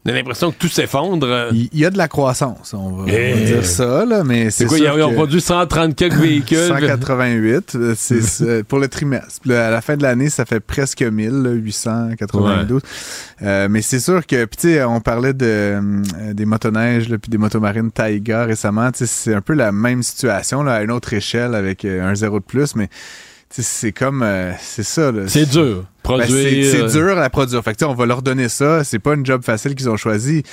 on 0.06 0.10
a 0.12 0.14
l'impression 0.14 0.52
que 0.52 0.58
tout 0.58 0.68
s'effondre. 0.68 1.50
Il 1.52 1.68
y 1.74 1.84
a 1.84 1.90
de 1.90 1.98
la 1.98 2.08
croissance, 2.08 2.74
on 2.74 2.90
va, 2.92 3.04
on 3.04 3.06
va 3.06 3.12
Eh. 3.12 3.46
dire 3.46 3.66
ça, 3.66 4.06
là, 4.06 4.24
mais 4.24 4.52
C'est 4.52 4.66
quoi, 4.66 4.78
sûr 4.78 4.96
ils 4.98 5.02
ont, 5.04 5.14
produit 5.14 5.42
130 5.42 5.96
quelques 5.96 6.14
véhicules? 6.14 6.58
188, 6.68 7.76
euh, 7.76 7.94
c'est 7.98 8.64
pour 8.68 8.80
le 8.80 8.88
trimestre. 8.88 9.50
À 9.52 9.72
la 9.72 9.82
fin 9.82 9.98
de 9.98 10.04
l'année, 10.04 10.30
ça 10.30 10.46
fait 10.46 10.60
presque 10.60 11.02
1000, 11.02 11.30
là, 11.30 11.50
892. 11.52 12.82
Euh, 13.42 13.68
mais 13.70 13.82
c'est 13.82 14.00
sûr 14.00 14.26
que, 14.28 14.46
puis 14.46 14.58
tu 14.58 14.68
sais, 14.74 14.84
on 14.84 15.02
parlait 15.02 15.34
de 15.34 15.46
euh, 15.46 16.02
des 16.34 16.46
motoneiges, 16.46 17.08
puis 17.08 17.30
des 17.30 17.38
motomarines 17.38 17.92
Taiga 17.92 18.46
récemment. 18.46 18.90
C'est 18.94 19.34
un 19.34 19.42
peu 19.42 19.54
la 19.54 19.72
même 19.72 20.04
situation 20.04 20.62
là, 20.64 20.76
à 20.76 20.82
une 20.84 20.92
autre 20.92 21.14
échelle 21.14 21.56
avec 21.56 21.84
un 21.84 22.14
zéro 22.16 22.40
de 22.40 22.46
plus, 22.46 22.76
mais 22.76 22.90
c'est 23.50 23.92
comme, 23.92 24.22
euh, 24.24 24.52
c'est 24.60 24.84
ça. 24.84 25.12
là. 25.12 25.24
C'est 25.28 25.46
dur. 25.46 25.78
Ben, 25.78 25.86
Produire. 26.04 26.28
c'est 26.30 26.72
c'est 26.72 26.82
euh, 26.84 26.88
dur 27.14 27.18
à 27.20 27.30
produire. 27.30 27.64
Fait 27.64 27.72
que, 27.72 27.78
tu 27.78 27.86
sais, 27.86 27.90
on 27.90 27.96
va 27.96 28.06
leur 28.06 28.22
donner 28.22 28.48
ça. 28.50 28.84
C'est 28.84 29.00
pas 29.00 29.14
une 29.16 29.26
job 29.26 29.44
facile 29.44 29.74
qu'ils 29.76 29.90
ont 29.90 29.98
choisi. 29.98 30.44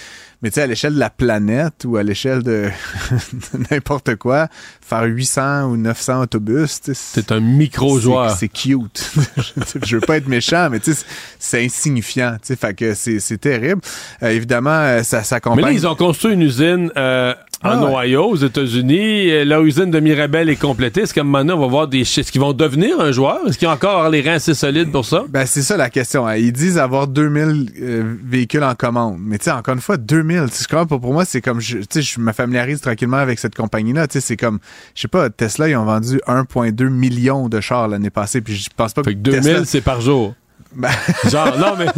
Mais 0.40 0.50
tu 0.50 0.54
sais, 0.56 0.62
à 0.62 0.66
l'échelle 0.66 0.94
de 0.94 0.98
la 0.98 1.10
planète 1.10 1.84
ou 1.84 1.96
à 1.96 2.02
l'échelle 2.02 2.42
de 2.42 2.68
n'importe 3.70 4.16
quoi, 4.16 4.48
faire 4.80 5.02
800 5.04 5.64
ou 5.70 5.76
900 5.76 6.22
autobus, 6.22 6.80
tu 6.80 6.94
sais, 6.94 7.00
C'est 7.14 7.32
un 7.32 7.40
micro-joueur. 7.40 8.30
c'est- 8.30 8.38
C'est 8.40 8.48
cute. 8.48 9.12
je, 9.84 9.96
veux 9.96 10.00
pas 10.00 10.16
être 10.16 10.26
méchant, 10.28 10.68
mais 10.70 10.80
tu 10.80 10.94
sais, 10.94 11.04
c'est 11.38 11.64
insignifiant. 11.64 12.32
Tu 12.40 12.48
sais, 12.48 12.56
fait 12.56 12.74
que 12.74 12.94
c'est 12.94 13.20
c'est 13.20 13.38
terrible. 13.38 13.80
Euh, 14.22 14.30
évidemment, 14.30 14.70
euh, 14.70 15.02
ça 15.02 15.18
Mais 15.18 15.24
s'accompagne. 15.24 15.64
là, 15.64 15.72
ils 15.72 15.86
ont 15.86 15.94
construit 15.94 16.32
une 16.32 16.42
usine 16.42 16.90
euh, 16.96 17.34
en 17.64 17.68
Ah 17.70 17.84
ouais. 17.84 18.06
Ohio, 18.06 18.24
aux 18.30 18.36
États-Unis. 18.36 19.30
Euh, 19.30 19.44
La 19.44 19.60
usine 19.60 19.90
de 19.90 20.00
Mirabel 20.00 20.48
est 20.48 20.56
complétée. 20.56 21.02
Est-ce 21.02 21.14
qu'à 21.14 21.20
un 21.20 21.24
moment 21.24 21.38
donné, 21.38 21.52
on 21.52 21.60
va 21.60 21.66
voir 21.66 21.88
des 21.88 22.00
Est-ce 22.00 22.32
qu'ils 22.32 22.40
vont 22.40 22.52
devenir 22.52 23.00
un 23.00 23.12
joueur? 23.12 23.38
Est-ce 23.46 23.58
qu'ils 23.58 23.68
ont 23.68 23.72
encore 23.72 24.08
les 24.10 24.20
reins 24.20 24.34
assez 24.34 24.54
solides 24.54 24.90
pour 24.90 25.04
ça? 25.04 25.24
Ben, 25.28 25.46
c'est 25.46 25.62
ça 25.62 25.76
la 25.76 25.90
question. 25.90 26.26
hein. 26.26 26.36
Ils 26.36 26.52
disent 26.52 26.78
avoir 26.78 27.06
2000 27.08 27.70
euh, 27.80 28.14
véhicules 28.24 28.64
en 28.64 28.74
commande. 28.74 29.18
Mais 29.20 29.38
tu 29.38 29.44
sais, 29.44 29.50
encore 29.52 29.74
une 29.74 29.80
fois, 29.80 29.96
2000, 29.96 30.44
tu 30.48 30.56
sais, 30.56 30.64
je 30.64 30.68
comprends 30.68 30.86
pas. 30.86 30.98
Pour 30.98 31.12
moi, 31.12 31.24
c'est 31.24 31.40
comme, 31.40 31.60
je- 31.60 31.78
tu 31.78 31.84
sais, 31.90 32.02
je 32.02 32.18
me 32.20 32.32
familiarise 32.32 32.80
tranquillement 32.80 33.18
avec 33.18 33.38
cette 33.38 33.54
compagnie-là. 33.54 34.06
Tu 34.08 34.14
sais, 34.14 34.20
c'est 34.20 34.36
comme, 34.36 34.58
je 34.94 35.02
sais 35.02 35.08
pas, 35.08 35.30
Tesla, 35.30 35.68
ils 35.68 35.76
ont 35.76 35.84
vendu 35.84 36.20
1,2 36.26 36.88
million 36.88 37.48
de 37.48 37.60
chars 37.60 37.88
l'année 37.88 38.10
passée. 38.10 38.40
Puis 38.40 38.54
je 38.56 38.68
pense 38.76 38.92
pas 38.92 39.02
Fait 39.02 39.12
que 39.14 39.18
que 39.18 39.22
2000, 39.30 39.42
Tesla- 39.42 39.64
c'est 39.64 39.80
par 39.80 40.00
jour. 40.00 40.34
Ben- 40.74 40.88
Genre, 41.30 41.58
non, 41.58 41.74
mais. 41.78 41.86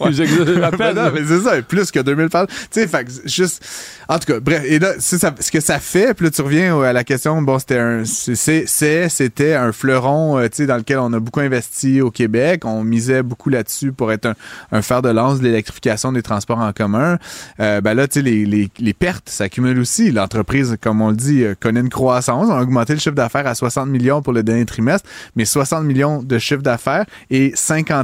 Ouais. 0.00 0.12
J'exagère 0.12 0.64
à 0.64 0.70
peine. 0.76 0.94
Ben 0.94 1.04
non, 1.06 1.10
mais 1.14 1.20
c'est 1.26 1.40
ça, 1.40 1.60
plus 1.62 1.90
que 1.90 2.00
2000 2.00 2.28
fans. 2.30 2.46
Tu 2.46 2.54
sais, 2.70 2.86
fait 2.86 3.04
que 3.04 3.10
juste. 3.26 3.64
En 4.08 4.18
tout 4.18 4.32
cas, 4.32 4.40
bref, 4.40 4.62
et 4.64 4.78
là, 4.78 4.92
ça, 4.98 5.34
ce 5.40 5.50
que 5.50 5.60
ça 5.60 5.78
fait, 5.80 6.14
puis 6.14 6.24
là, 6.26 6.30
tu 6.30 6.40
reviens 6.40 6.80
à 6.80 6.92
la 6.92 7.04
question, 7.04 7.40
bon, 7.42 7.58
c'était 7.58 7.78
un. 7.78 8.04
c'est- 8.04 8.66
C'était 9.08 9.54
un 9.54 9.72
fleuron, 9.72 10.38
euh, 10.38 10.44
tu 10.48 10.56
sais, 10.58 10.66
dans 10.66 10.76
lequel 10.76 10.98
on 10.98 11.12
a 11.12 11.18
beaucoup 11.20 11.40
investi 11.40 12.00
au 12.00 12.10
Québec. 12.10 12.62
On 12.64 12.84
misait 12.84 13.22
beaucoup 13.22 13.50
là-dessus 13.50 13.92
pour 13.92 14.12
être 14.12 14.26
un, 14.26 14.34
un 14.72 14.82
fer 14.82 15.02
de 15.02 15.08
lance 15.10 15.38
de 15.40 15.44
l'électrification 15.44 16.12
des 16.12 16.22
transports 16.22 16.58
en 16.60 16.72
commun. 16.72 17.18
Euh, 17.60 17.80
ben 17.80 17.94
là, 17.94 18.06
tu 18.08 18.20
sais, 18.20 18.22
les, 18.22 18.44
les, 18.46 18.70
les 18.78 18.94
pertes 18.94 19.28
s'accumulent 19.28 19.78
aussi. 19.80 20.10
L'entreprise, 20.12 20.76
comme 20.80 21.00
on 21.02 21.10
le 21.10 21.16
dit, 21.16 21.42
euh, 21.42 21.54
connaît 21.58 21.80
une 21.80 21.88
croissance. 21.90 22.46
On 22.48 22.54
a 22.56 22.62
augmenté 22.62 22.92
le 22.94 22.98
chiffre 23.00 23.14
d'affaires 23.16 23.46
à 23.46 23.54
60 23.54 23.88
millions 23.88 24.22
pour 24.22 24.32
le 24.32 24.42
dernier 24.42 24.64
trimestre, 24.66 25.08
mais 25.34 25.44
60 25.44 25.84
millions 25.84 26.22
de 26.22 26.38
chiffre 26.38 26.62
d'affaires 26.62 27.04
et 27.30 27.52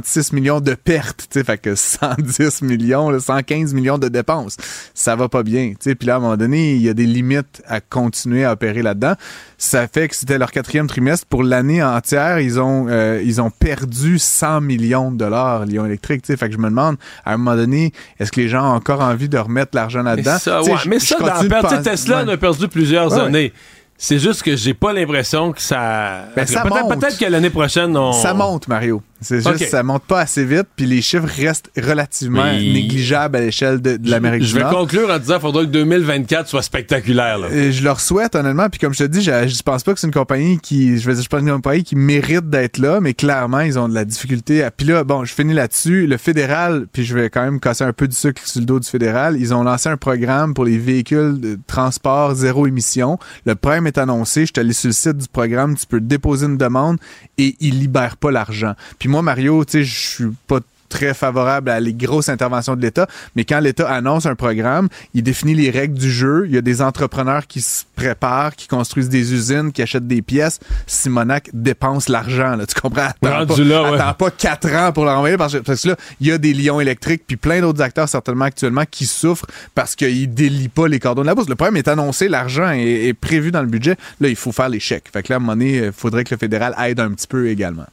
56 0.01 0.33
millions 0.33 0.59
de 0.59 0.73
pertes. 0.73 1.27
Tu 1.29 1.39
sais, 1.39 1.43
fait 1.45 1.57
que 1.57 1.75
110 1.75 2.61
millions, 2.63 3.09
là, 3.09 3.19
115 3.19 3.73
millions 3.73 3.97
de 3.97 4.07
dépenses. 4.07 4.57
Ça 4.93 5.15
va 5.15 5.29
pas 5.29 5.43
bien. 5.43 5.69
Tu 5.71 5.75
sais, 5.89 5.95
puis 5.95 6.07
là, 6.07 6.15
à 6.15 6.17
un 6.17 6.19
moment 6.21 6.37
donné, 6.37 6.73
il 6.73 6.81
y 6.81 6.89
a 6.89 6.93
des 6.93 7.05
limites 7.05 7.61
à 7.67 7.79
continuer 7.81 8.43
à 8.45 8.53
opérer 8.53 8.81
là-dedans. 8.81 9.13
Ça 9.57 9.87
fait 9.87 10.07
que 10.07 10.15
c'était 10.15 10.37
leur 10.37 10.51
quatrième 10.51 10.87
trimestre. 10.87 11.25
Pour 11.27 11.43
l'année 11.43 11.83
entière, 11.83 12.39
ils 12.39 12.59
ont, 12.59 12.87
euh, 12.89 13.21
ils 13.23 13.41
ont 13.41 13.49
perdu 13.49 14.19
100 14.19 14.61
millions 14.61 15.11
de 15.11 15.17
dollars, 15.17 15.65
Lyon 15.65 15.85
Électrique. 15.85 16.23
Tu 16.23 16.33
sais, 16.33 16.37
fait 16.37 16.47
que 16.47 16.53
je 16.53 16.59
me 16.59 16.69
demande, 16.69 16.97
à 17.25 17.33
un 17.33 17.37
moment 17.37 17.55
donné, 17.55 17.91
est-ce 18.19 18.31
que 18.31 18.41
les 18.41 18.49
gens 18.49 18.63
ont 18.71 18.75
encore 18.75 19.01
envie 19.01 19.29
de 19.29 19.37
remettre 19.37 19.71
l'argent 19.75 20.03
Mais 20.03 20.15
là-dedans? 20.15 20.37
ça, 20.39 20.59
Tu 20.59 20.65
sais, 20.65 20.71
ouais, 20.73 20.79
mais 20.87 20.99
ça, 20.99 21.17
dans 21.19 21.25
la 21.25 21.61
penser- 21.61 21.81
Tesla, 21.83 22.23
on 22.25 22.27
a 22.29 22.37
perdu 22.37 22.67
plusieurs 22.67 23.11
Ouais, 23.11 23.19
ouais. 23.19 23.25
années. 23.25 23.53
C'est 23.95 24.19
juste 24.19 24.41
que 24.43 24.55
j'ai 24.57 24.73
pas 24.73 24.91
l'impression 24.91 25.53
que 25.53 25.61
ça. 25.61 26.25
Ben, 26.35 26.45
ça 26.45 26.63
peut-être, 26.63 26.87
peut-être 26.99 27.17
que 27.17 27.25
l'année 27.25 27.51
prochaine, 27.51 27.95
on. 27.95 28.11
Ça 28.11 28.33
monte, 28.33 28.67
Mario. 28.67 29.01
C'est 29.23 29.37
juste, 29.37 29.47
Ok. 29.47 29.67
ça 29.69 29.83
monte 29.83 30.03
pas 30.03 30.19
assez 30.21 30.45
vite, 30.45 30.67
puis 30.75 30.85
les 30.85 31.01
chiffres 31.01 31.27
restent 31.37 31.69
relativement 31.77 32.43
négligeables 32.53 33.35
à 33.37 33.41
l'échelle 33.41 33.81
de, 33.81 33.97
de 33.97 34.09
l'Amérique 34.09 34.43
Je 34.43 34.47
du 34.49 34.53
vais 34.55 34.61
Nord. 34.61 34.71
conclure 34.71 35.09
en 35.09 35.17
disant 35.19 35.33
qu'il 35.35 35.41
faudra 35.41 35.61
que 35.63 35.69
2024 35.69 36.47
soit 36.47 36.61
spectaculaire. 36.61 37.37
Là. 37.39 37.49
Et 37.51 37.71
je 37.71 37.83
leur 37.83 37.99
souhaite 37.99 38.35
honnêtement, 38.35 38.69
puis 38.69 38.79
comme 38.79 38.93
je 38.93 38.99
te 38.99 39.03
dis, 39.09 39.21
je, 39.21 39.47
je 39.47 39.61
pense 39.63 39.83
pas 39.83 39.93
que 39.93 39.99
c'est 39.99 40.07
une 40.07 40.13
compagnie 40.13 40.59
qui, 40.59 40.97
je 40.99 41.07
veux 41.07 41.13
dire, 41.13 41.23
je 41.23 41.29
pense 41.29 41.41
une 41.41 41.49
compagnie 41.51 41.83
qui 41.83 41.95
mérite 41.95 42.49
d'être 42.49 42.77
là, 42.77 42.99
mais 43.01 43.13
clairement 43.13 43.61
ils 43.61 43.77
ont 43.79 43.87
de 43.89 43.93
la 43.93 44.05
difficulté. 44.05 44.63
À, 44.63 44.71
puis 44.71 44.87
là, 44.87 45.03
bon, 45.03 45.23
je 45.25 45.33
finis 45.33 45.53
là-dessus. 45.53 46.07
Le 46.07 46.17
fédéral, 46.17 46.85
puis 46.91 47.03
je 47.05 47.15
vais 47.15 47.29
quand 47.29 47.43
même 47.43 47.59
casser 47.59 47.83
un 47.83 47.93
peu 47.93 48.07
du 48.07 48.15
sucre 48.15 48.41
sur 48.45 48.59
le 48.59 48.65
dos 48.65 48.79
du 48.79 48.87
fédéral. 48.89 49.37
Ils 49.39 49.53
ont 49.53 49.63
lancé 49.63 49.89
un 49.89 49.97
programme 49.97 50.53
pour 50.53 50.65
les 50.65 50.77
véhicules 50.77 51.39
de 51.39 51.57
transport 51.67 52.35
zéro 52.35 52.67
émission. 52.67 53.17
Le 53.45 53.55
problème 53.55 53.87
est 53.87 53.97
annoncé. 53.97 54.41
Je 54.41 54.51
suis 54.53 54.59
allé 54.59 54.73
sur 54.73 54.87
le 54.89 54.93
site 54.93 55.17
du 55.17 55.27
programme, 55.27 55.75
tu 55.75 55.85
peux 55.85 56.01
déposer 56.01 56.45
une 56.45 56.57
demande 56.57 56.97
et 57.37 57.55
ils 57.59 57.79
libèrent 57.79 58.17
pas 58.17 58.31
l'argent. 58.31 58.73
Puis 58.99 59.09
moi, 59.13 59.21
Mario, 59.21 59.63
tu 59.63 59.73
sais, 59.73 59.83
je 59.83 59.95
suis 59.95 60.31
pas 60.47 60.59
très 60.89 61.13
favorable 61.13 61.69
à 61.69 61.79
les 61.79 61.93
grosses 61.93 62.29
interventions 62.29 62.75
de 62.75 62.81
l'État, 62.81 63.07
mais 63.35 63.45
quand 63.45 63.59
l'État 63.59 63.87
annonce 63.87 64.25
un 64.25 64.33
programme, 64.33 64.89
il 65.13 65.21
définit 65.21 65.53
les 65.53 65.69
règles 65.69 65.99
du 65.99 66.11
jeu, 66.11 66.45
il 66.47 66.55
y 66.55 66.57
a 66.57 66.61
des 66.61 66.81
entrepreneurs 66.81 67.45
qui 67.45 67.61
se 67.61 67.83
préparent, 67.95 68.55
qui 68.55 68.67
construisent 68.67 69.09
des 69.09 69.31
usines, 69.33 69.71
qui 69.71 69.83
achètent 69.83 70.07
des 70.07 70.23
pièces. 70.23 70.59
Simonac 70.87 71.51
dépense 71.53 72.09
l'argent, 72.09 72.55
là, 72.55 72.65
tu 72.65 72.73
comprends? 72.79 73.09
Attends 73.21 73.45
pas, 73.45 73.57
là, 73.59 73.83
ouais. 73.83 73.99
attends 73.99 74.13
pas 74.15 74.31
quatre 74.31 74.73
ans 74.73 74.91
pour 74.91 75.05
l'envoyer 75.05 75.37
parce 75.37 75.53
que, 75.53 75.59
parce 75.59 75.83
que 75.83 75.89
là, 75.89 75.95
il 76.19 76.25
y 76.25 76.31
a 76.31 76.39
des 76.39 76.55
lions 76.55 76.79
électriques 76.79 77.21
puis 77.27 77.37
plein 77.37 77.61
d'autres 77.61 77.81
acteurs 77.81 78.09
certainement 78.09 78.45
actuellement 78.45 78.85
qui 78.89 79.05
souffrent 79.05 79.45
parce 79.75 79.95
qu'ils 79.95 80.33
délient 80.33 80.69
pas 80.69 80.87
les 80.87 80.99
cordons 80.99 81.21
de 81.21 81.27
la 81.27 81.35
bourse. 81.35 81.49
Le 81.49 81.55
problème 81.55 81.77
est 81.77 81.87
annoncé, 81.87 82.27
l'argent 82.27 82.71
est, 82.71 83.09
est 83.09 83.13
prévu 83.13 83.51
dans 83.51 83.61
le 83.61 83.67
budget. 83.67 83.95
Là, 84.19 84.27
il 84.29 84.35
faut 84.35 84.51
faire 84.51 84.69
les 84.69 84.79
chèques. 84.79 85.09
Fait 85.13 85.21
que 85.21 85.31
là, 85.31 85.35
à 85.35 85.37
un 85.37 85.39
moment 85.39 85.53
donné, 85.53 85.85
il 85.85 85.91
faudrait 85.91 86.23
que 86.23 86.33
le 86.33 86.39
fédéral 86.39 86.73
aide 86.83 86.99
un 86.99 87.11
petit 87.11 87.27
peu 87.27 87.47
également. 87.47 87.85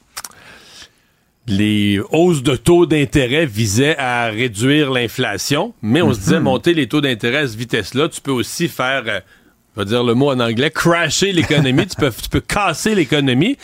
Les 1.47 2.01
hausses 2.12 2.43
de 2.43 2.55
taux 2.55 2.87
d'intérêt 2.87 3.47
visaient 3.47 3.97
à 3.99 4.27
réduire 4.29 4.91
l'inflation, 4.91 5.75
mais 5.83 6.03
on 6.03 6.12
se 6.12 6.21
disait 6.21 6.41
monter 6.41 6.75
les 6.75 6.87
taux 6.87 7.01
d'intérêt 7.01 7.39
à 7.39 7.49
cette 7.49 7.59
vitesse-là, 7.59 8.09
tu 8.09 8.21
peux 8.21 8.31
aussi 8.31 8.69
faire. 8.69 9.03
euh, 9.07 9.21
je 9.77 9.81
vais 9.83 9.87
dire 9.87 10.03
le 10.05 10.15
mot 10.15 10.31
en 10.31 10.41
anglais, 10.41 10.71
crasher 10.71 11.33
l'économie, 11.33 11.87
tu, 11.89 11.97
peux, 11.97 12.11
tu 12.11 12.29
peux 12.29 12.41
casser 12.41 12.95
l'économie. 12.95 13.57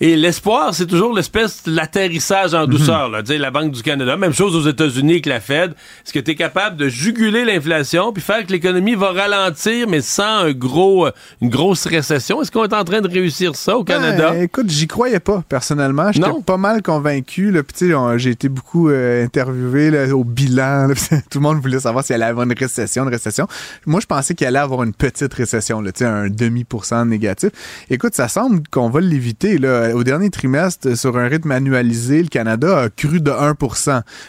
Et 0.00 0.14
l'espoir, 0.16 0.74
c'est 0.74 0.86
toujours 0.86 1.12
l'espèce 1.12 1.64
de 1.64 1.74
l'atterrissage 1.74 2.54
en 2.54 2.66
douceur. 2.66 3.08
Là. 3.08 3.22
La 3.28 3.50
Banque 3.50 3.72
du 3.72 3.82
Canada, 3.82 4.16
même 4.16 4.32
chose 4.32 4.54
aux 4.54 4.68
États-Unis 4.70 5.12
avec 5.14 5.26
la 5.26 5.40
Fed. 5.40 5.72
Est-ce 5.72 6.12
que 6.12 6.20
tu 6.20 6.30
es 6.30 6.34
capable 6.36 6.76
de 6.76 6.88
juguler 6.88 7.44
l'inflation 7.44 8.12
puis 8.12 8.22
faire 8.22 8.46
que 8.46 8.52
l'économie 8.52 8.94
va 8.94 9.10
ralentir, 9.10 9.88
mais 9.88 10.00
sans 10.00 10.44
un 10.44 10.52
gros, 10.52 11.06
euh, 11.06 11.10
une 11.42 11.48
grosse 11.50 11.86
récession? 11.86 12.40
Est-ce 12.40 12.52
qu'on 12.52 12.62
est 12.64 12.72
en 12.74 12.84
train 12.84 13.00
de 13.00 13.08
réussir 13.08 13.56
ça 13.56 13.76
au 13.76 13.82
Canada? 13.82 14.30
Ben, 14.30 14.42
écoute, 14.42 14.70
j'y 14.70 14.86
croyais 14.86 15.18
pas, 15.20 15.42
personnellement. 15.48 16.12
J'étais 16.12 16.28
pas 16.46 16.56
mal 16.56 16.80
convaincu. 16.82 17.50
Là, 17.50 17.62
Puis, 17.64 17.74
tu 17.76 17.88
sais, 17.88 17.94
on- 17.94 18.16
j'ai 18.18 18.30
été 18.30 18.48
beaucoup 18.48 18.88
euh, 18.90 19.24
interviewé 19.24 19.90
là, 19.90 20.14
au 20.14 20.22
bilan. 20.22 20.86
là, 20.88 20.94
Tout 21.30 21.38
le 21.38 21.42
monde 21.42 21.60
voulait 21.60 21.80
savoir 21.80 22.04
s'il 22.04 22.14
allait 22.14 22.24
avoir 22.26 22.46
une 22.46 22.56
récession, 22.56 23.02
une 23.02 23.08
récession. 23.10 23.48
Moi, 23.84 23.98
je 24.00 24.06
pensais 24.06 24.34
qu'il 24.34 24.46
allait 24.46 24.58
avoir 24.60 24.84
une 24.84 24.92
petite 24.94 25.34
récession, 25.34 25.80
là, 25.80 25.90
tu 25.90 25.98
sais, 26.00 26.04
un 26.04 26.28
demi-pourcent 26.28 27.04
négatif. 27.04 27.50
Écoute, 27.90 28.14
ça 28.14 28.28
semble 28.28 28.62
qu'on 28.70 28.90
va 28.90 29.00
l'éviter. 29.00 29.58
là. 29.58 29.87
Au 29.94 30.04
dernier 30.04 30.30
trimestre, 30.30 30.96
sur 30.96 31.16
un 31.18 31.26
rythme 31.28 31.50
annualisé, 31.50 32.22
le 32.22 32.28
Canada 32.28 32.78
a 32.82 32.88
cru 32.90 33.20
de 33.20 33.30
1 33.30 33.54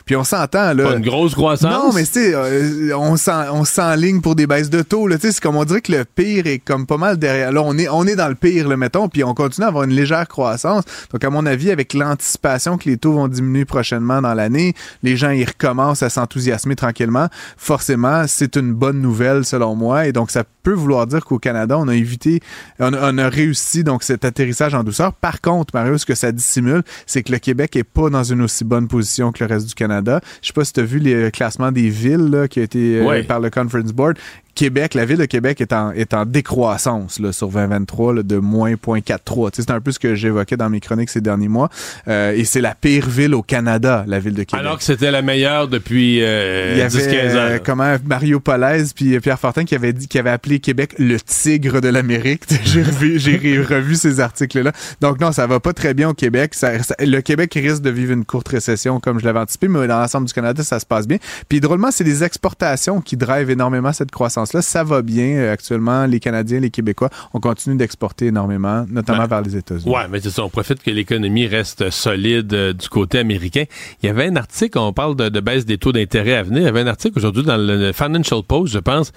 Puis 0.05 0.15
on 0.15 0.23
s'entend. 0.23 0.73
là. 0.73 0.83
Pas 0.83 0.95
une 0.97 1.03
grosse 1.05 1.33
croissance? 1.35 1.71
Non, 1.71 1.91
mais 1.93 2.03
tu 2.05 2.11
sais, 2.13 2.33
euh, 2.33 2.95
on 2.97 3.17
s'en- 3.17 3.53
on 3.53 3.65
s'enligne 3.65 4.21
pour 4.21 4.35
des 4.35 4.47
baisses 4.47 4.69
de 4.69 4.81
taux. 4.81 5.07
là. 5.07 5.17
Tu 5.17 5.27
sais, 5.27 5.31
C'est 5.33 5.41
comme 5.41 5.55
on 5.55 5.63
dirait 5.65 5.81
que 5.81 5.91
le 5.91 6.05
pire 6.05 6.47
est 6.47 6.59
comme 6.59 6.85
pas 6.85 6.97
mal 6.97 7.17
derrière. 7.17 7.51
Là, 7.51 7.61
on 7.63 7.77
est, 7.77 7.87
on 7.89 8.05
est 8.05 8.15
dans 8.15 8.27
le 8.29 8.35
pire, 8.35 8.67
le 8.67 8.77
mettons, 8.77 9.07
puis 9.09 9.23
on 9.23 9.33
continue 9.33 9.65
à 9.65 9.67
avoir 9.69 9.83
une 9.83 9.93
légère 9.93 10.27
croissance. 10.27 10.83
Donc, 11.11 11.23
à 11.23 11.29
mon 11.29 11.45
avis, 11.45 11.71
avec 11.71 11.93
l'anticipation 11.93 12.77
que 12.77 12.89
les 12.89 12.97
taux 12.97 13.13
vont 13.13 13.27
diminuer 13.27 13.65
prochainement 13.65 14.21
dans 14.21 14.33
l'année, 14.33 14.73
les 15.03 15.15
gens, 15.17 15.29
ils 15.29 15.45
recommencent 15.45 16.03
à 16.03 16.09
s'enthousiasmer 16.09 16.75
tranquillement. 16.75 17.27
Forcément, 17.57 18.25
c'est 18.27 18.55
une 18.55 18.73
bonne 18.73 19.01
nouvelle, 19.01 19.45
selon 19.45 19.75
moi. 19.75 20.07
Et 20.07 20.11
donc, 20.11 20.31
ça 20.31 20.43
peut 20.69 20.75
vouloir 20.79 21.07
dire 21.07 21.25
qu'au 21.25 21.39
Canada, 21.39 21.77
on 21.79 21.87
a 21.87 21.95
évité, 21.95 22.41
on, 22.79 22.93
a- 22.93 23.11
on 23.11 23.17
a 23.17 23.27
réussi 23.29 23.83
donc 23.83 24.03
cet 24.03 24.23
atterrissage 24.25 24.73
en 24.75 24.83
douceur. 24.83 25.13
Par 25.13 25.41
contre, 25.41 25.73
Mario, 25.73 25.97
ce 25.97 26.05
que 26.05 26.15
ça 26.15 26.31
dissimule, 26.31 26.83
c'est 27.07 27.23
que 27.23 27.31
le 27.31 27.39
Québec 27.39 27.75
est 27.75 27.83
pas 27.83 28.09
dans 28.09 28.23
une 28.23 28.41
aussi 28.41 28.63
bonne 28.63 28.87
position 28.87 29.31
que 29.31 29.43
le 29.43 29.49
reste 29.51 29.67
du 29.67 29.73
Canada. 29.73 30.21
Je 30.41 30.47
sais 30.47 30.53
pas 30.53 30.65
si 30.65 30.73
tu 30.73 30.79
as 30.81 30.83
vu 30.83 30.99
les 30.99 31.31
classements 31.31 31.71
des 31.71 31.89
villes 31.89 32.29
là, 32.29 32.47
qui 32.47 32.59
a 32.59 32.63
été 32.63 32.99
euh, 32.99 33.05
par 33.23 33.39
le 33.39 33.49
Conference 33.49 33.91
Board. 33.93 34.17
Québec, 34.55 34.93
la 34.93 35.05
ville 35.05 35.17
de 35.17 35.25
Québec 35.25 35.61
est 35.61 35.71
en, 35.73 35.91
est 35.91 36.13
en 36.13 36.25
décroissance 36.25 37.19
là, 37.19 37.31
sur 37.31 37.47
2023 37.49 38.13
là, 38.15 38.23
de 38.23 38.37
moins 38.37 38.73
0.43. 38.73 39.51
Tu 39.51 39.57
sais, 39.57 39.61
C'est 39.67 39.71
un 39.71 39.79
peu 39.81 39.91
ce 39.91 39.99
que 39.99 40.15
j'évoquais 40.15 40.57
dans 40.57 40.69
mes 40.69 40.79
chroniques 40.79 41.09
ces 41.09 41.21
derniers 41.21 41.47
mois. 41.47 41.69
Euh, 42.07 42.33
et 42.33 42.43
c'est 42.43 42.61
la 42.61 42.75
pire 42.75 43.07
ville 43.09 43.33
au 43.35 43.41
Canada, 43.41 44.03
la 44.07 44.19
ville 44.19 44.33
de 44.33 44.43
Québec. 44.43 44.59
Alors 44.65 44.77
que 44.77 44.83
c'était 44.83 45.11
la 45.11 45.21
meilleure 45.21 45.67
depuis 45.67 46.19
euh, 46.21 46.73
Il 46.73 46.79
y 46.79 46.81
avait 46.81 46.89
10-15 46.89 47.31
ans. 47.31 47.35
euh, 47.37 47.59
comment 47.63 47.95
Mario 48.05 48.39
Polaise 48.39 48.93
puis 48.93 49.19
Pierre 49.19 49.39
Fortin 49.39 49.63
qui 49.65 49.75
avait 49.75 49.93
dit 49.93 50.07
qui 50.07 50.19
avait 50.19 50.29
appelé 50.29 50.59
Québec 50.59 50.95
le 50.97 51.19
tigre 51.19 51.79
de 51.81 51.87
l'Amérique. 51.89 52.43
j'ai 52.65 52.83
revu 52.83 53.19
j'ai 53.19 53.37
re- 53.37 53.65
revu 53.65 53.95
ces 53.95 54.19
articles 54.19 54.61
là. 54.61 54.71
Donc 55.01 55.19
non, 55.19 55.31
ça 55.31 55.47
va 55.47 55.59
pas 55.59 55.73
très 55.73 55.93
bien 55.93 56.09
au 56.09 56.13
Québec. 56.13 56.53
Ça- 56.53 56.81
ça- 56.83 56.95
le 56.99 57.21
Québec 57.21 57.53
risque 57.53 57.81
de 57.81 57.89
vivre 57.89 58.13
une 58.13 58.25
courte 58.25 58.47
récession 58.49 58.99
comme 58.99 59.19
je 59.19 59.25
l'avais 59.25 59.39
anticipé, 59.39 59.67
mais 59.67 59.87
dans 59.87 59.99
l'ensemble 59.99 60.27
du 60.27 60.33
Canada, 60.33 60.63
ça 60.63 60.79
se 60.79 60.85
passe 60.85 61.07
bien. 61.07 61.17
Puis 61.47 61.59
drôlement, 61.59 61.91
c'est 61.91 62.03
les 62.03 62.23
exportations 62.23 63.01
qui 63.01 63.15
drivent 63.17 63.49
énormément 63.49 63.93
cette 63.93 64.11
croissance 64.11 64.38
là. 64.53 64.61
Ça 64.61 64.83
va 64.83 65.01
bien 65.01 65.25
euh, 65.37 65.53
actuellement. 65.53 66.05
Les 66.05 66.19
Canadiens, 66.19 66.59
les 66.59 66.69
Québécois, 66.69 67.09
on 67.33 67.39
continue 67.39 67.75
d'exporter 67.75 68.27
énormément, 68.27 68.85
notamment 68.89 69.19
Ben, 69.23 69.27
vers 69.27 69.41
les 69.41 69.55
États-Unis. 69.57 69.91
Ouais, 69.93 70.07
mais 70.09 70.19
c'est 70.19 70.29
ça, 70.29 70.43
on 70.43 70.49
profite 70.49 70.81
que 70.83 70.91
l'économie 70.91 71.47
reste 71.47 71.89
solide 71.89 72.53
euh, 72.53 72.73
du 72.73 72.87
côté 72.89 73.19
américain. 73.19 73.63
Il 74.01 74.07
y 74.07 74.09
avait 74.09 74.27
un 74.27 74.35
article, 74.35 74.77
on 74.77 74.93
parle 74.93 75.15
de, 75.15 75.29
de 75.29 75.39
baisse 75.39 75.65
des 75.65 75.77
taux 75.77 75.91
d'intérêt 75.91 76.35
à 76.35 76.43
venir. 76.43 76.61
Il 76.61 76.65
y 76.65 76.67
avait 76.67 76.81
un 76.81 76.87
article 76.87 77.17
aujourd'hui 77.17 77.43
dans 77.43 77.57
le 77.57 77.91
Financial 77.93 78.41
Post, 78.43 78.73
je 78.73 78.79
pense, 78.79 79.11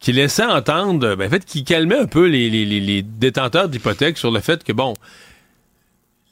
qui 0.00 0.12
laissait 0.12 0.44
entendre, 0.44 1.16
ben, 1.16 1.26
en 1.26 1.30
fait, 1.30 1.44
qui 1.44 1.64
calmait 1.64 1.98
un 1.98 2.06
peu 2.06 2.26
les, 2.26 2.48
les- 2.50 2.64
les- 2.64 2.80
les 2.80 3.02
détenteurs 3.02 3.68
d'hypothèques 3.68 4.16
sur 4.18 4.30
le 4.30 4.40
fait 4.40 4.62
que, 4.62 4.72
bon, 4.72 4.94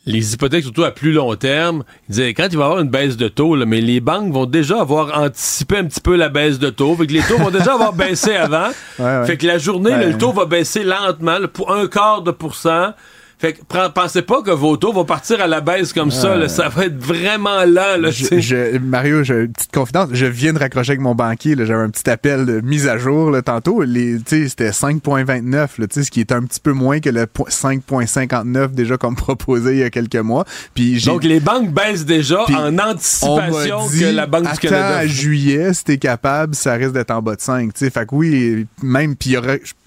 les 0.06 0.34
hypothèques, 0.34 0.62
surtout 0.62 0.84
à 0.84 0.92
plus 0.92 1.12
long 1.12 1.34
terme, 1.34 1.82
il 2.08 2.12
disait, 2.12 2.32
quand 2.32 2.46
il 2.50 2.56
va 2.56 2.64
y 2.64 2.66
avoir 2.66 2.80
une 2.80 2.88
baisse 2.88 3.16
de 3.16 3.26
taux, 3.26 3.56
là, 3.56 3.66
mais 3.66 3.80
les 3.80 4.00
banques 4.00 4.32
vont 4.32 4.46
déjà 4.46 4.80
avoir 4.80 5.20
anticipé 5.20 5.78
un 5.78 5.84
petit 5.84 6.00
peu 6.00 6.14
la 6.14 6.28
baisse 6.28 6.60
de 6.60 6.70
taux. 6.70 6.94
Fait 6.94 7.08
que 7.08 7.12
les 7.12 7.22
taux 7.22 7.38
vont 7.38 7.50
déjà 7.50 7.74
avoir 7.74 7.92
baissé 7.92 8.34
avant. 8.34 8.68
Ouais, 8.98 9.04
ouais. 9.04 9.26
Fait 9.26 9.36
que 9.36 9.46
la 9.46 9.58
journée, 9.58 9.90
là, 9.90 10.06
le 10.06 10.16
taux 10.16 10.32
va 10.32 10.46
baisser 10.46 10.82
lentement, 10.82 11.38
là, 11.38 11.48
pour 11.48 11.74
un 11.74 11.86
quart 11.86 12.22
de 12.22 12.30
pourcent. 12.30 12.92
Fait 13.38 13.52
que 13.52 13.88
pensez 13.94 14.22
pas 14.22 14.40
que 14.40 14.50
vos 14.50 14.78
taux 14.78 14.94
vont 14.94 15.04
partir 15.04 15.42
à 15.42 15.46
la 15.46 15.60
baisse 15.60 15.92
comme 15.92 16.10
ça. 16.10 16.36
Là. 16.36 16.48
Ça 16.48 16.70
va 16.70 16.86
être 16.86 16.96
vraiment 16.98 17.64
lent. 17.64 17.98
Là, 17.98 18.10
Je, 18.10 18.78
Mario, 18.78 19.22
j'ai 19.24 19.34
une 19.42 19.52
petite 19.52 19.72
confidence. 19.72 20.08
Je 20.12 20.24
viens 20.24 20.54
de 20.54 20.58
raccrocher 20.58 20.92
avec 20.92 21.00
mon 21.02 21.14
banquier. 21.14 21.54
J'avais 21.58 21.74
un 21.74 21.90
petit 21.90 22.08
appel 22.08 22.46
de 22.46 22.60
mise 22.62 22.88
à 22.88 22.96
jour 22.96 23.30
là, 23.30 23.42
tantôt. 23.42 23.82
C'était 24.26 24.70
5,29, 24.70 25.52
là, 25.52 25.68
tu 25.68 25.86
sais, 25.90 26.04
ce 26.04 26.10
qui 26.10 26.20
est 26.20 26.32
un 26.32 26.42
petit 26.44 26.60
peu 26.60 26.72
moins 26.72 27.00
que 27.00 27.10
le 27.10 27.26
po- 27.26 27.46
5,59 27.48 28.72
déjà 28.72 28.96
comme 28.96 29.16
proposé 29.16 29.72
il 29.72 29.78
y 29.78 29.82
a 29.82 29.90
quelques 29.90 30.16
mois. 30.16 30.44
Puis 30.74 31.02
Donc, 31.04 31.22
les 31.22 31.40
banques 31.40 31.70
baissent 31.72 32.06
déjà 32.06 32.42
en 32.42 32.74
on 32.74 32.78
anticipation 32.78 33.86
dit, 33.88 34.00
que 34.00 34.06
la 34.06 34.26
Banque 34.26 34.50
du 34.50 34.58
Canada... 34.58 34.96
à 34.98 35.06
juillet, 35.06 35.74
si 35.74 35.84
t'es 35.84 35.98
capable, 35.98 36.54
ça 36.54 36.72
risque 36.74 36.92
d'être 36.92 37.10
en 37.10 37.20
bas 37.20 37.36
de 37.36 37.40
5. 37.40 37.72
tu 37.74 37.84
sais. 37.84 37.90
Fait 37.90 38.06
que 38.06 38.14
oui, 38.14 38.66
même, 38.82 39.14
puis 39.14 39.36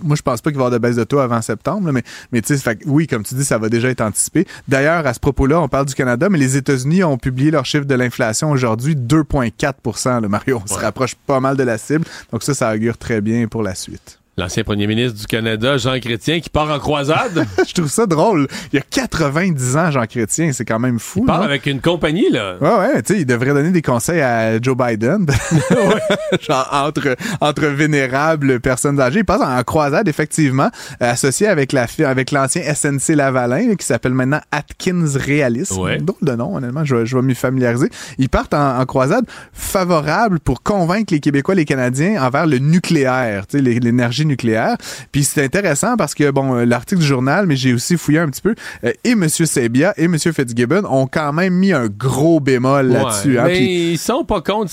moi 0.03 0.15
je 0.15 0.21
pense 0.21 0.41
pas 0.41 0.51
qu'il 0.51 0.57
va 0.59 0.65
y 0.65 0.67
avoir 0.67 0.80
de 0.80 0.88
baisse 0.88 0.95
de 0.97 1.03
taux 1.03 1.19
avant 1.19 1.41
septembre, 1.41 1.88
là, 1.88 1.91
mais, 1.93 2.03
mais 2.31 2.41
tu 2.41 2.55
sais, 2.55 2.61
fait 2.61 2.76
que 2.77 2.84
oui, 2.88 3.07
comme 3.07 3.23
tu 3.23 3.35
dis, 3.35 3.38
ça 3.43 3.57
va 3.57 3.69
déjà 3.69 3.89
être 3.89 4.01
anticipé. 4.01 4.45
D'ailleurs, 4.67 5.05
à 5.05 5.13
ce 5.13 5.19
propos-là, 5.19 5.61
on 5.61 5.67
parle 5.67 5.85
du 5.85 5.95
Canada, 5.95 6.29
mais 6.29 6.37
les 6.37 6.57
États-Unis 6.57 7.03
ont 7.03 7.17
publié 7.17 7.51
leur 7.51 7.65
chiffre 7.65 7.85
de 7.85 7.95
l'inflation 7.95 8.51
aujourd'hui, 8.51 8.95
2,4% 8.95 10.21
là, 10.21 10.27
Mario. 10.27 10.61
On 10.63 10.67
se 10.67 10.79
rapproche 10.79 11.15
pas 11.15 11.39
mal 11.39 11.57
de 11.57 11.63
la 11.63 11.77
cible. 11.77 12.05
Donc 12.31 12.43
ça, 12.43 12.53
ça 12.53 12.73
augure 12.73 12.97
très 12.97 13.21
bien 13.21 13.47
pour 13.47 13.63
la 13.63 13.75
suite. 13.75 14.18
L'ancien 14.39 14.63
premier 14.63 14.87
ministre 14.87 15.19
du 15.19 15.25
Canada, 15.27 15.75
Jean 15.75 15.99
Chrétien, 15.99 16.39
qui 16.39 16.49
part 16.49 16.71
en 16.71 16.79
croisade. 16.79 17.45
je 17.67 17.73
trouve 17.73 17.89
ça 17.89 18.05
drôle. 18.05 18.47
Il 18.71 18.77
y 18.77 18.79
a 18.79 18.83
90 18.89 19.75
ans, 19.75 19.91
Jean 19.91 20.05
Chrétien, 20.05 20.53
c'est 20.53 20.63
quand 20.63 20.79
même 20.79 20.97
fou. 20.97 21.19
Il 21.23 21.25
part 21.25 21.39
non? 21.39 21.43
avec 21.43 21.65
une 21.65 21.81
compagnie, 21.81 22.29
là. 22.31 22.55
Ouais, 22.61 22.69
ouais, 22.93 23.01
tu 23.01 23.15
sais, 23.15 23.19
il 23.19 23.25
devrait 23.25 23.53
donner 23.53 23.71
des 23.71 23.81
conseils 23.81 24.21
à 24.21 24.61
Joe 24.61 24.77
Biden. 24.77 25.25
Genre, 26.39 26.69
entre, 26.71 27.17
entre 27.41 27.65
vénérables 27.65 28.61
personnes 28.61 29.01
âgées. 29.01 29.19
Il 29.19 29.25
passe 29.25 29.41
en 29.41 29.61
croisade, 29.63 30.07
effectivement, 30.07 30.69
associé 31.01 31.47
avec 31.47 31.73
la 31.73 31.85
avec 32.05 32.31
l'ancien 32.31 32.61
SNC 32.73 33.15
Lavalin, 33.15 33.67
là, 33.67 33.75
qui 33.75 33.85
s'appelle 33.85 34.13
maintenant 34.13 34.39
Atkins 34.51 35.05
Realis. 35.15 35.67
Ouais. 35.77 35.97
Drôle 35.97 36.15
de 36.21 36.31
nom, 36.35 36.55
honnêtement, 36.55 36.85
je, 36.85 36.95
vais- 36.95 37.05
je 37.05 37.15
vais 37.17 37.21
m'y 37.23 37.35
familiariser. 37.35 37.89
Ils 38.17 38.29
partent 38.29 38.53
en, 38.53 38.79
en 38.79 38.85
croisade 38.85 39.25
favorable 39.51 40.39
pour 40.39 40.63
convaincre 40.63 41.13
les 41.13 41.19
Québécois, 41.19 41.55
les 41.55 41.65
Canadiens 41.65 42.23
envers 42.23 42.47
le 42.47 42.59
nucléaire, 42.59 43.45
tu 43.47 43.57
sais, 43.57 43.63
l'é- 43.63 43.79
l'énergie 43.81 44.28
nucléaire. 44.30 44.77
Puis 45.11 45.23
c'est 45.26 45.43
intéressant 45.43 45.97
parce 45.97 46.14
que, 46.15 46.31
bon, 46.31 46.56
euh, 46.56 46.65
l'article 46.65 47.01
du 47.01 47.07
journal, 47.07 47.45
mais 47.45 47.56
j'ai 47.57 47.73
aussi 47.73 47.97
fouillé 47.97 48.19
un 48.19 48.30
petit 48.30 48.41
peu, 48.41 48.56
euh, 48.85 48.91
et 49.03 49.11
M. 49.11 49.27
Sebia 49.27 49.93
et 49.97 50.06
M. 50.06 50.18
Fitzgibbon 50.18 50.85
ont 50.89 51.07
quand 51.07 51.34
même 51.34 51.53
mis 51.56 51.73
un 51.73 51.88
gros 51.88 52.39
bémol 52.39 52.88
là-dessus. 52.88 53.38
Hein. 53.39 53.43
mais 53.47 53.53
Puis- 53.57 53.91
ils 53.93 53.97
sont 53.97 54.23
pas 54.23 54.41
contre. 54.41 54.72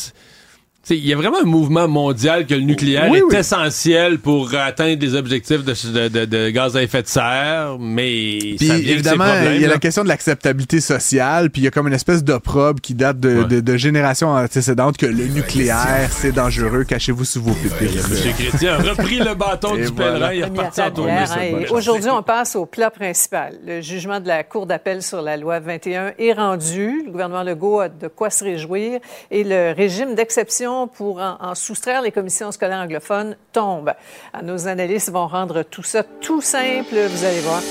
Il 0.91 1.05
y 1.07 1.13
a 1.13 1.17
vraiment 1.17 1.39
un 1.43 1.47
mouvement 1.47 1.89
mondial 1.89 2.47
que 2.47 2.55
le 2.55 2.61
nucléaire 2.61 3.09
Oui, 3.11 3.19
est 3.19 3.23
oui. 3.23 3.37
essentiel 3.37 4.19
pour 4.21 4.55
atteindre 4.55 5.01
les 5.01 5.15
objectifs 5.17 5.65
de, 5.65 5.73
de- 5.73 6.09
de- 6.09 6.25
de 6.27 6.51
gaz 6.51 6.77
à 6.77 6.83
effet 6.83 7.03
de 7.03 7.09
serre, 7.09 7.77
mais 7.81 8.39
Puis 8.57 8.67
ça 8.69 8.75
vient 8.77 8.93
évidemment, 8.93 9.25
il 9.53 9.61
y 9.61 9.65
a 9.65 9.69
là. 9.69 9.75
la 9.75 9.79
question 9.81 10.05
de 10.05 10.09
l'acceptabilité 10.09 10.81
sociale, 10.81 11.51
puis 11.51 11.63
il 11.63 11.65
y 11.65 11.69
a 11.69 11.71
comme 11.73 11.89
une 11.89 11.93
espèce 11.95 12.23
d'opprobre 12.23 12.81
qui 12.81 12.95
date 12.95 13.19
de, 13.19 13.43
de, 13.43 13.59
de 13.61 13.77
générations 13.77 14.29
antécédentes 14.31 14.97
que 14.97 15.07
le 15.07 15.25
nucléaire, 15.27 16.09
c'est 16.11 16.31
dangereux, 16.33 16.85
cachez-vous 16.85 17.25
sous 17.25 17.43
vos 17.43 17.53
pupitres. 17.55 18.07
M. 18.09 18.33
Chrétien 18.39 18.75
a 18.75 18.79
repris 18.79 19.19
le 19.19 19.35
bâton 19.35 19.75
Et 19.75 19.83
du 19.83 19.87
voilà. 19.89 20.13
pèlerin, 20.13 20.33
il 20.35 20.41
est 20.41 20.45
reparti 20.45 20.81
en 20.83 20.91
tournée. 20.93 21.13
hein. 21.13 21.65
Aujourd'hui, 21.71 22.11
on 22.11 22.23
passe 22.23 22.55
au 22.55 22.65
plat 22.67 22.91
principal. 22.91 23.55
Le 23.67 23.81
jugement 23.81 24.21
de 24.21 24.29
la 24.29 24.45
Cour 24.45 24.67
d'appel 24.67 25.03
sur 25.03 25.21
la 25.21 25.37
loi 25.37 25.59
21 25.59 26.13
est 26.19 26.33
rendu. 26.33 27.03
Le 27.07 27.11
gouvernement 27.11 27.43
Legault 27.43 27.81
a 27.81 27.89
de 27.89 28.07
quoi 28.09 28.31
se 28.31 28.45
réjouir 28.45 29.01
et 29.31 29.43
le 29.43 29.73
régime 29.77 30.15
d'exception 30.15 30.76
pour 30.87 31.21
en, 31.21 31.37
en 31.41 31.55
soustraire 31.55 32.03
les 32.03 32.13
commissions 32.13 32.53
scolaires 32.53 32.81
anglophones 32.81 33.37
tombe. 33.53 33.93
Ah, 34.33 34.43
Nos 34.43 34.69
analystes 34.69 35.11
vont 35.11 35.27
rendre 35.27 35.63
tout 35.63 35.83
ça 35.83 36.03
tout 36.03 36.41
simple, 36.41 36.95
vous 36.95 37.25
allez 37.25 37.41
voir. 37.41 37.63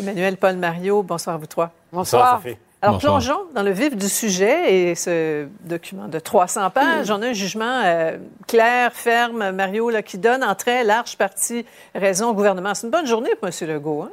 Emmanuel, 0.00 0.36
Paul, 0.36 0.56
Mario, 0.56 1.02
bonsoir 1.02 1.34
à 1.36 1.38
vous 1.38 1.46
trois. 1.46 1.70
Bonsoir, 1.92 2.40
Sophie. 2.42 2.56
Alors, 2.82 2.96
Bonsoir. 2.96 3.12
plongeons 3.14 3.40
dans 3.54 3.62
le 3.62 3.70
vif 3.70 3.96
du 3.96 4.08
sujet 4.08 4.74
et 4.90 4.94
ce 4.94 5.46
document 5.60 6.06
de 6.06 6.18
300 6.18 6.68
pages. 6.70 7.10
On 7.10 7.22
a 7.22 7.28
un 7.28 7.32
jugement 7.32 7.80
euh, 7.84 8.18
clair, 8.46 8.92
ferme, 8.92 9.52
Mario, 9.52 9.88
là, 9.88 10.02
qui 10.02 10.18
donne 10.18 10.44
en 10.44 10.54
très 10.54 10.84
large 10.84 11.16
partie 11.16 11.64
raison 11.94 12.28
au 12.28 12.34
gouvernement. 12.34 12.74
C'est 12.74 12.86
une 12.86 12.90
bonne 12.90 13.06
journée 13.06 13.30
pour 13.40 13.48
M. 13.48 13.68
Legault. 13.68 14.02
Hein? 14.02 14.10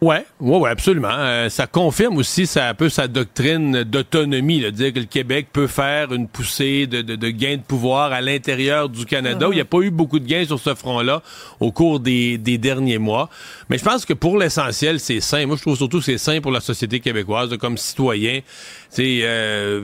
Ouais, 0.00 0.24
ouais, 0.38 0.58
ouais, 0.58 0.70
absolument. 0.70 1.08
Euh, 1.10 1.48
ça 1.48 1.66
confirme 1.66 2.18
aussi 2.18 2.46
ça, 2.46 2.68
un 2.68 2.74
peu 2.74 2.88
sa 2.88 3.08
doctrine 3.08 3.82
d'autonomie, 3.82 4.60
de 4.60 4.70
dire 4.70 4.92
que 4.92 5.00
le 5.00 5.06
Québec 5.06 5.48
peut 5.52 5.66
faire 5.66 6.12
une 6.12 6.28
poussée 6.28 6.86
de, 6.86 7.02
de, 7.02 7.16
de 7.16 7.30
gains 7.30 7.56
de 7.56 7.62
pouvoir 7.62 8.12
à 8.12 8.20
l'intérieur 8.20 8.88
du 8.88 9.04
Canada. 9.06 9.48
Où 9.48 9.52
Il 9.52 9.56
n'y 9.56 9.60
a 9.60 9.64
pas 9.64 9.80
eu 9.80 9.90
beaucoup 9.90 10.20
de 10.20 10.26
gains 10.26 10.44
sur 10.44 10.60
ce 10.60 10.76
front-là 10.76 11.20
au 11.58 11.72
cours 11.72 11.98
des, 11.98 12.38
des 12.38 12.58
derniers 12.58 12.98
mois. 12.98 13.28
Mais 13.70 13.78
je 13.78 13.84
pense 13.84 14.04
que 14.04 14.12
pour 14.12 14.38
l'essentiel, 14.38 15.00
c'est 15.00 15.18
sain. 15.20 15.46
Moi, 15.46 15.56
je 15.56 15.62
trouve 15.62 15.76
surtout 15.76 15.98
que 15.98 16.04
c'est 16.04 16.18
sain 16.18 16.40
pour 16.40 16.52
la 16.52 16.60
société 16.60 17.00
québécoise, 17.00 17.50
de, 17.50 17.56
comme 17.56 17.76
citoyen. 17.76 18.40
C'est 18.90 19.22
euh, 19.22 19.82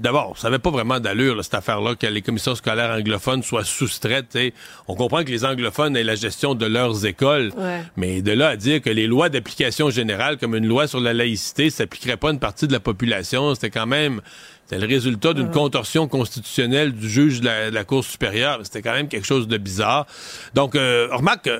D'abord, 0.00 0.36
ça 0.38 0.48
n'avait 0.48 0.58
pas 0.58 0.70
vraiment 0.70 1.00
d'allure, 1.00 1.36
là, 1.36 1.42
cette 1.42 1.54
affaire-là, 1.54 1.94
que 1.94 2.06
les 2.06 2.20
commissions 2.22 2.54
scolaires 2.54 2.90
anglophones 2.90 3.42
soient 3.42 3.64
soustraites. 3.64 4.28
t'sais. 4.28 4.52
On 4.88 4.94
comprend 4.94 5.22
que 5.24 5.30
les 5.30 5.44
anglophones 5.44 5.96
aient 5.96 6.02
la 6.04 6.14
gestion 6.14 6.54
de 6.54 6.66
leurs 6.66 7.06
écoles, 7.06 7.52
Ouais. 7.56 7.82
mais 7.96 8.22
de 8.22 8.32
là 8.32 8.48
à 8.48 8.56
dire 8.56 8.80
que 8.82 8.90
les 8.90 9.06
lois 9.06 9.28
d'application 9.28 9.90
générale, 9.90 10.36
comme 10.38 10.54
une 10.54 10.66
loi 10.66 10.86
sur 10.86 11.00
la 11.00 11.12
laïcité, 11.12 11.70
s'appliqueraient 11.70 12.16
pas 12.16 12.28
à 12.28 12.32
une 12.32 12.38
partie 12.40 12.66
de 12.66 12.72
la 12.72 12.80
population, 12.80 13.54
c'était 13.54 13.70
quand 13.70 13.86
même 13.86 14.20
c'était 14.66 14.80
le 14.80 14.86
résultat 14.86 15.34
d'une 15.34 15.50
contorsion 15.50 16.08
constitutionnelle 16.08 16.92
du 16.92 17.08
juge 17.08 17.40
de 17.40 17.44
la, 17.44 17.68
de 17.70 17.74
la 17.74 17.84
Cour 17.84 18.02
supérieure. 18.02 18.60
C'était 18.62 18.80
quand 18.80 18.94
même 18.94 19.08
quelque 19.08 19.26
chose 19.26 19.46
de 19.46 19.58
bizarre. 19.58 20.06
Donc, 20.54 20.74
euh, 20.74 21.06
remarque 21.12 21.50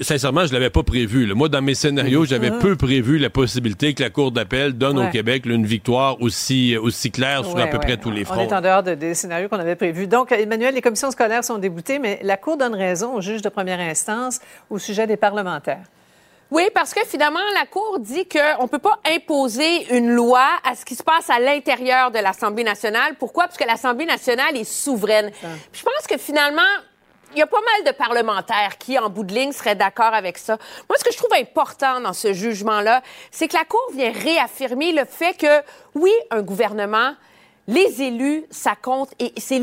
Sincèrement, 0.00 0.46
je 0.46 0.52
l'avais 0.52 0.70
pas 0.70 0.82
prévu. 0.82 1.24
là. 1.26 1.34
Moi, 1.34 1.48
dans 1.48 1.62
mes 1.62 1.74
scénarios, 1.74 2.24
j'avais 2.24 2.50
Mhm. 2.50 2.58
peu 2.58 2.76
prévu 2.76 3.18
la 3.18 3.30
possibilité 3.30 3.94
que 3.94 4.02
la 4.02 4.10
Cour 4.10 4.32
d'appel 4.32 4.72
donne 4.74 4.98
Ouais. 4.98 5.08
au 5.08 5.10
Québec 5.10 5.46
là, 5.46 5.54
une 5.54 5.66
victoire 5.66 6.20
aussi, 6.20 6.76
aussi 6.76 7.10
claire 7.10 7.44
sur 7.44 7.58
à 7.58 7.66
peu 7.66 7.78
ouais. 7.78 7.84
près 7.84 7.96
tous 7.96 8.10
les 8.10 8.22
On 8.22 8.34
fronts. 8.34 8.40
est 8.48 8.52
en 8.52 8.60
dehors 8.60 8.82
de- 8.82 8.94
des 8.94 9.14
scénarios 9.14 9.48
qu'on 9.48 9.58
avait 9.60 9.76
prévus. 9.76 10.06
Donc, 10.06 10.32
Emmanuel, 10.32 10.74
les 10.74 10.82
commissions 10.82 11.10
scolaires 11.10 11.44
sont 11.44 11.58
déboutées, 11.58 11.98
mais 11.98 12.18
la 12.22 12.36
Cour 12.36 12.56
donne 12.56 12.74
raison 12.74 13.14
au 13.14 13.20
juge 13.20 13.40
de 13.42 13.48
première 13.48 13.80
instance 13.80 14.40
au 14.68 14.78
sujet 14.78 15.06
des 15.06 15.16
parlementaires. 15.16 15.84
Oui, 16.50 16.62
parce 16.74 16.94
que 16.94 17.00
finalement, 17.06 17.40
la 17.54 17.66
Cour 17.66 17.98
dit 18.00 18.26
qu'on 18.26 18.62
ne 18.62 18.68
peut 18.68 18.78
pas 18.78 18.98
imposer 19.14 19.94
une 19.94 20.10
loi 20.10 20.46
à 20.64 20.74
ce 20.74 20.84
qui 20.84 20.94
se 20.94 21.02
passe 21.02 21.28
à 21.28 21.38
l'intérieur 21.38 22.10
de 22.10 22.18
l'Assemblée 22.18 22.64
nationale. 22.64 23.16
Pourquoi? 23.18 23.44
Parce 23.44 23.58
que 23.58 23.66
l'Assemblée 23.66 24.06
nationale 24.06 24.56
est 24.56 24.64
souveraine. 24.64 25.30
Je 25.72 25.82
pense 25.82 26.06
que 26.08 26.16
finalement, 26.16 26.62
il 27.32 27.38
y 27.38 27.42
a 27.42 27.46
pas 27.46 27.60
mal 27.60 27.92
de 27.92 27.96
parlementaires 27.96 28.78
qui, 28.78 28.98
en 28.98 29.10
bout 29.10 29.24
de 29.24 29.34
ligne, 29.34 29.52
seraient 29.52 29.74
d'accord 29.74 30.14
avec 30.14 30.38
ça. 30.38 30.56
Moi, 30.88 30.96
ce 30.98 31.04
que 31.04 31.12
je 31.12 31.16
trouve 31.16 31.32
important 31.34 32.00
dans 32.00 32.12
ce 32.12 32.32
jugement-là, 32.32 33.02
c'est 33.30 33.48
que 33.48 33.56
la 33.56 33.64
Cour 33.64 33.84
vient 33.92 34.12
réaffirmer 34.12 34.92
le 34.92 35.04
fait 35.04 35.36
que, 35.36 35.62
oui, 35.94 36.12
un 36.30 36.42
gouvernement 36.42 37.14
les 37.68 38.02
élus, 38.02 38.44
ça 38.50 38.72
compte 38.74 39.10
et 39.20 39.32
c'est 39.36 39.56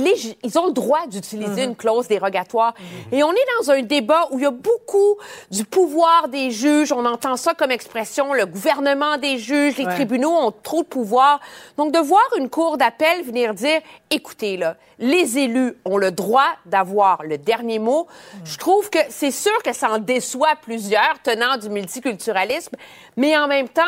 ils 0.44 0.60
ont 0.60 0.68
le 0.68 0.72
droit 0.73 1.07
d'utiliser 1.07 1.64
Mhm. 1.64 1.69
une 1.72 1.76
clause 1.76 2.07
dérogatoire. 2.07 2.73
Et 3.11 3.23
on 3.23 3.32
est 3.32 3.45
dans 3.60 3.72
un 3.72 3.82
débat 3.82 4.27
où 4.32 4.38
il 4.38 4.44
y 4.44 4.45
a 4.45 4.52
beaucoup 4.52 5.15
du 5.49 5.65
pouvoir 5.65 6.27
des 6.27 6.52
juges. 6.52 6.91
On 6.91 7.03
entend 7.06 7.36
ça 7.36 7.56
comme 7.56 7.72
expression, 7.72 8.34
le 8.34 8.45
gouvernement 8.45 9.18
des 9.18 9.40
juges, 9.40 9.76
les 9.77 9.86
Ouais. 9.86 9.94
tribunaux 9.95 10.30
ont 10.32 10.52
trop 10.52 10.84
de 10.84 10.88
pouvoir. 10.88 11.40
Donc, 11.77 11.91
de 11.91 11.99
voir 11.99 12.22
une 12.38 12.48
cour 12.49 12.77
d'appel 12.77 13.23
venir 13.23 13.56
dire, 13.56 13.82
écoutez, 14.11 14.56
là, 14.57 14.77
les 14.99 15.40
élus 15.40 15.73
ont 15.84 15.98
le 15.98 16.11
droit 16.11 16.49
d'avoir 16.68 17.23
le 17.23 17.38
dernier 17.40 17.80
mot. 17.80 18.06
Je 18.44 18.57
trouve 18.57 18.90
que 18.91 18.99
c'est 19.10 19.32
sûr 19.32 19.57
que 19.64 19.73
ça 19.73 19.90
en 19.91 19.98
déçoit 19.98 20.56
plusieurs 20.61 21.19
tenants 21.23 21.57
du 21.57 21.69
multiculturalisme, 21.69 22.76
mais 23.18 23.36
en 23.36 23.48
même 23.48 23.68
temps, 23.68 23.82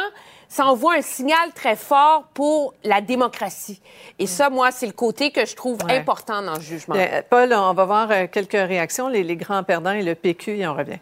ça 0.49 0.65
envoie 0.65 0.95
un 0.95 1.01
signal 1.01 1.51
très 1.53 1.75
fort 1.75 2.25
pour 2.33 2.73
la 2.83 3.01
démocratie. 3.01 3.81
Et 4.19 4.27
ça, 4.27 4.49
moi, 4.49 4.71
c'est 4.71 4.85
le 4.87 4.93
côté 4.93 5.31
que 5.31 5.45
je 5.45 5.55
trouve 5.55 5.77
Ouais. 5.85 5.97
important 5.97 6.41
dans 6.41 6.55
le 6.55 6.61
jugement. 6.61 6.95
Bien, 6.95 7.21
Paul, 7.29 7.53
on 7.53 7.73
va 7.73 7.85
voir 7.85 8.07
euh, 8.11 8.27
quelques 8.31 8.53
réactions. 8.53 9.07
Les, 9.09 9.23
les 9.23 9.35
grands 9.35 9.63
perdants 9.63 9.91
et 9.91 10.03
le 10.03 10.15
PQ, 10.15 10.57
et 10.57 10.67
on 10.67 10.73
revient. 10.73 10.99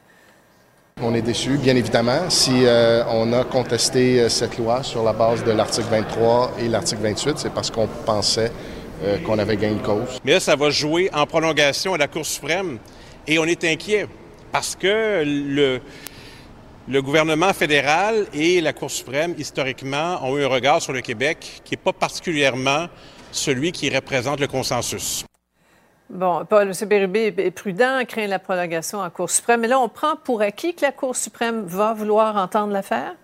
On 1.01 1.13
est 1.13 1.21
déçus, 1.21 1.57
bien 1.57 1.75
évidemment, 1.75 2.29
si 2.29 2.65
euh, 2.65 3.03
on 3.09 3.33
a 3.33 3.43
contesté 3.43 4.21
euh, 4.21 4.29
cette 4.29 4.57
loi 4.57 4.81
sur 4.81 5.03
la 5.03 5.11
base 5.11 5.43
de 5.43 5.51
l'article 5.51 5.87
23 5.91 6.53
et 6.59 6.69
l'article 6.69 7.01
28, 7.01 7.37
c'est 7.37 7.53
parce 7.53 7.69
qu'on 7.69 7.87
pensait 8.05 8.49
euh, 9.03 9.17
qu'on 9.19 9.37
avait 9.37 9.57
gagné 9.57 9.75
de 9.75 9.85
cause. 9.85 10.21
Mais 10.23 10.31
là, 10.31 10.39
ça 10.39 10.55
va 10.55 10.69
jouer 10.69 11.09
en 11.13 11.25
prolongation 11.25 11.93
à 11.93 11.97
la 11.97 12.07
Cour 12.07 12.25
suprême 12.25 12.79
et 13.27 13.37
on 13.39 13.43
est 13.43 13.65
inquiet 13.65 14.07
parce 14.53 14.77
que 14.77 15.21
le, 15.25 15.81
le 16.87 17.01
gouvernement 17.01 17.51
fédéral 17.53 18.27
et 18.33 18.61
la 18.61 18.73
Cour 18.73 18.91
suprême, 18.91 19.33
historiquement, 19.37 20.19
ont 20.23 20.37
eu 20.37 20.43
un 20.43 20.47
regard 20.47 20.81
sur 20.81 20.93
le 20.93 21.01
Québec 21.01 21.61
qui 21.63 21.73
n'est 21.73 21.81
pas 21.81 21.93
particulièrement 21.93 22.87
celui 23.31 23.71
qui 23.71 23.89
représente 23.89 24.39
le 24.39 24.47
consensus. 24.47 25.25
Bon, 26.09 26.45
Paul, 26.45 26.67
M. 26.67 26.87
Bérubé 26.87 27.33
est 27.37 27.51
prudent, 27.51 28.03
craint 28.07 28.27
la 28.27 28.37
prolongation 28.37 28.99
en 28.99 29.09
Cour 29.09 29.29
suprême. 29.29 29.61
Mais 29.61 29.67
là, 29.67 29.79
on 29.79 29.89
prend 29.89 30.15
pour 30.15 30.41
acquis 30.41 30.75
que 30.75 30.81
la 30.83 30.91
Cour 30.91 31.15
suprême 31.15 31.63
va 31.65 31.93
vouloir 31.93 32.35
entendre 32.37 32.71
l'affaire? 32.71 33.15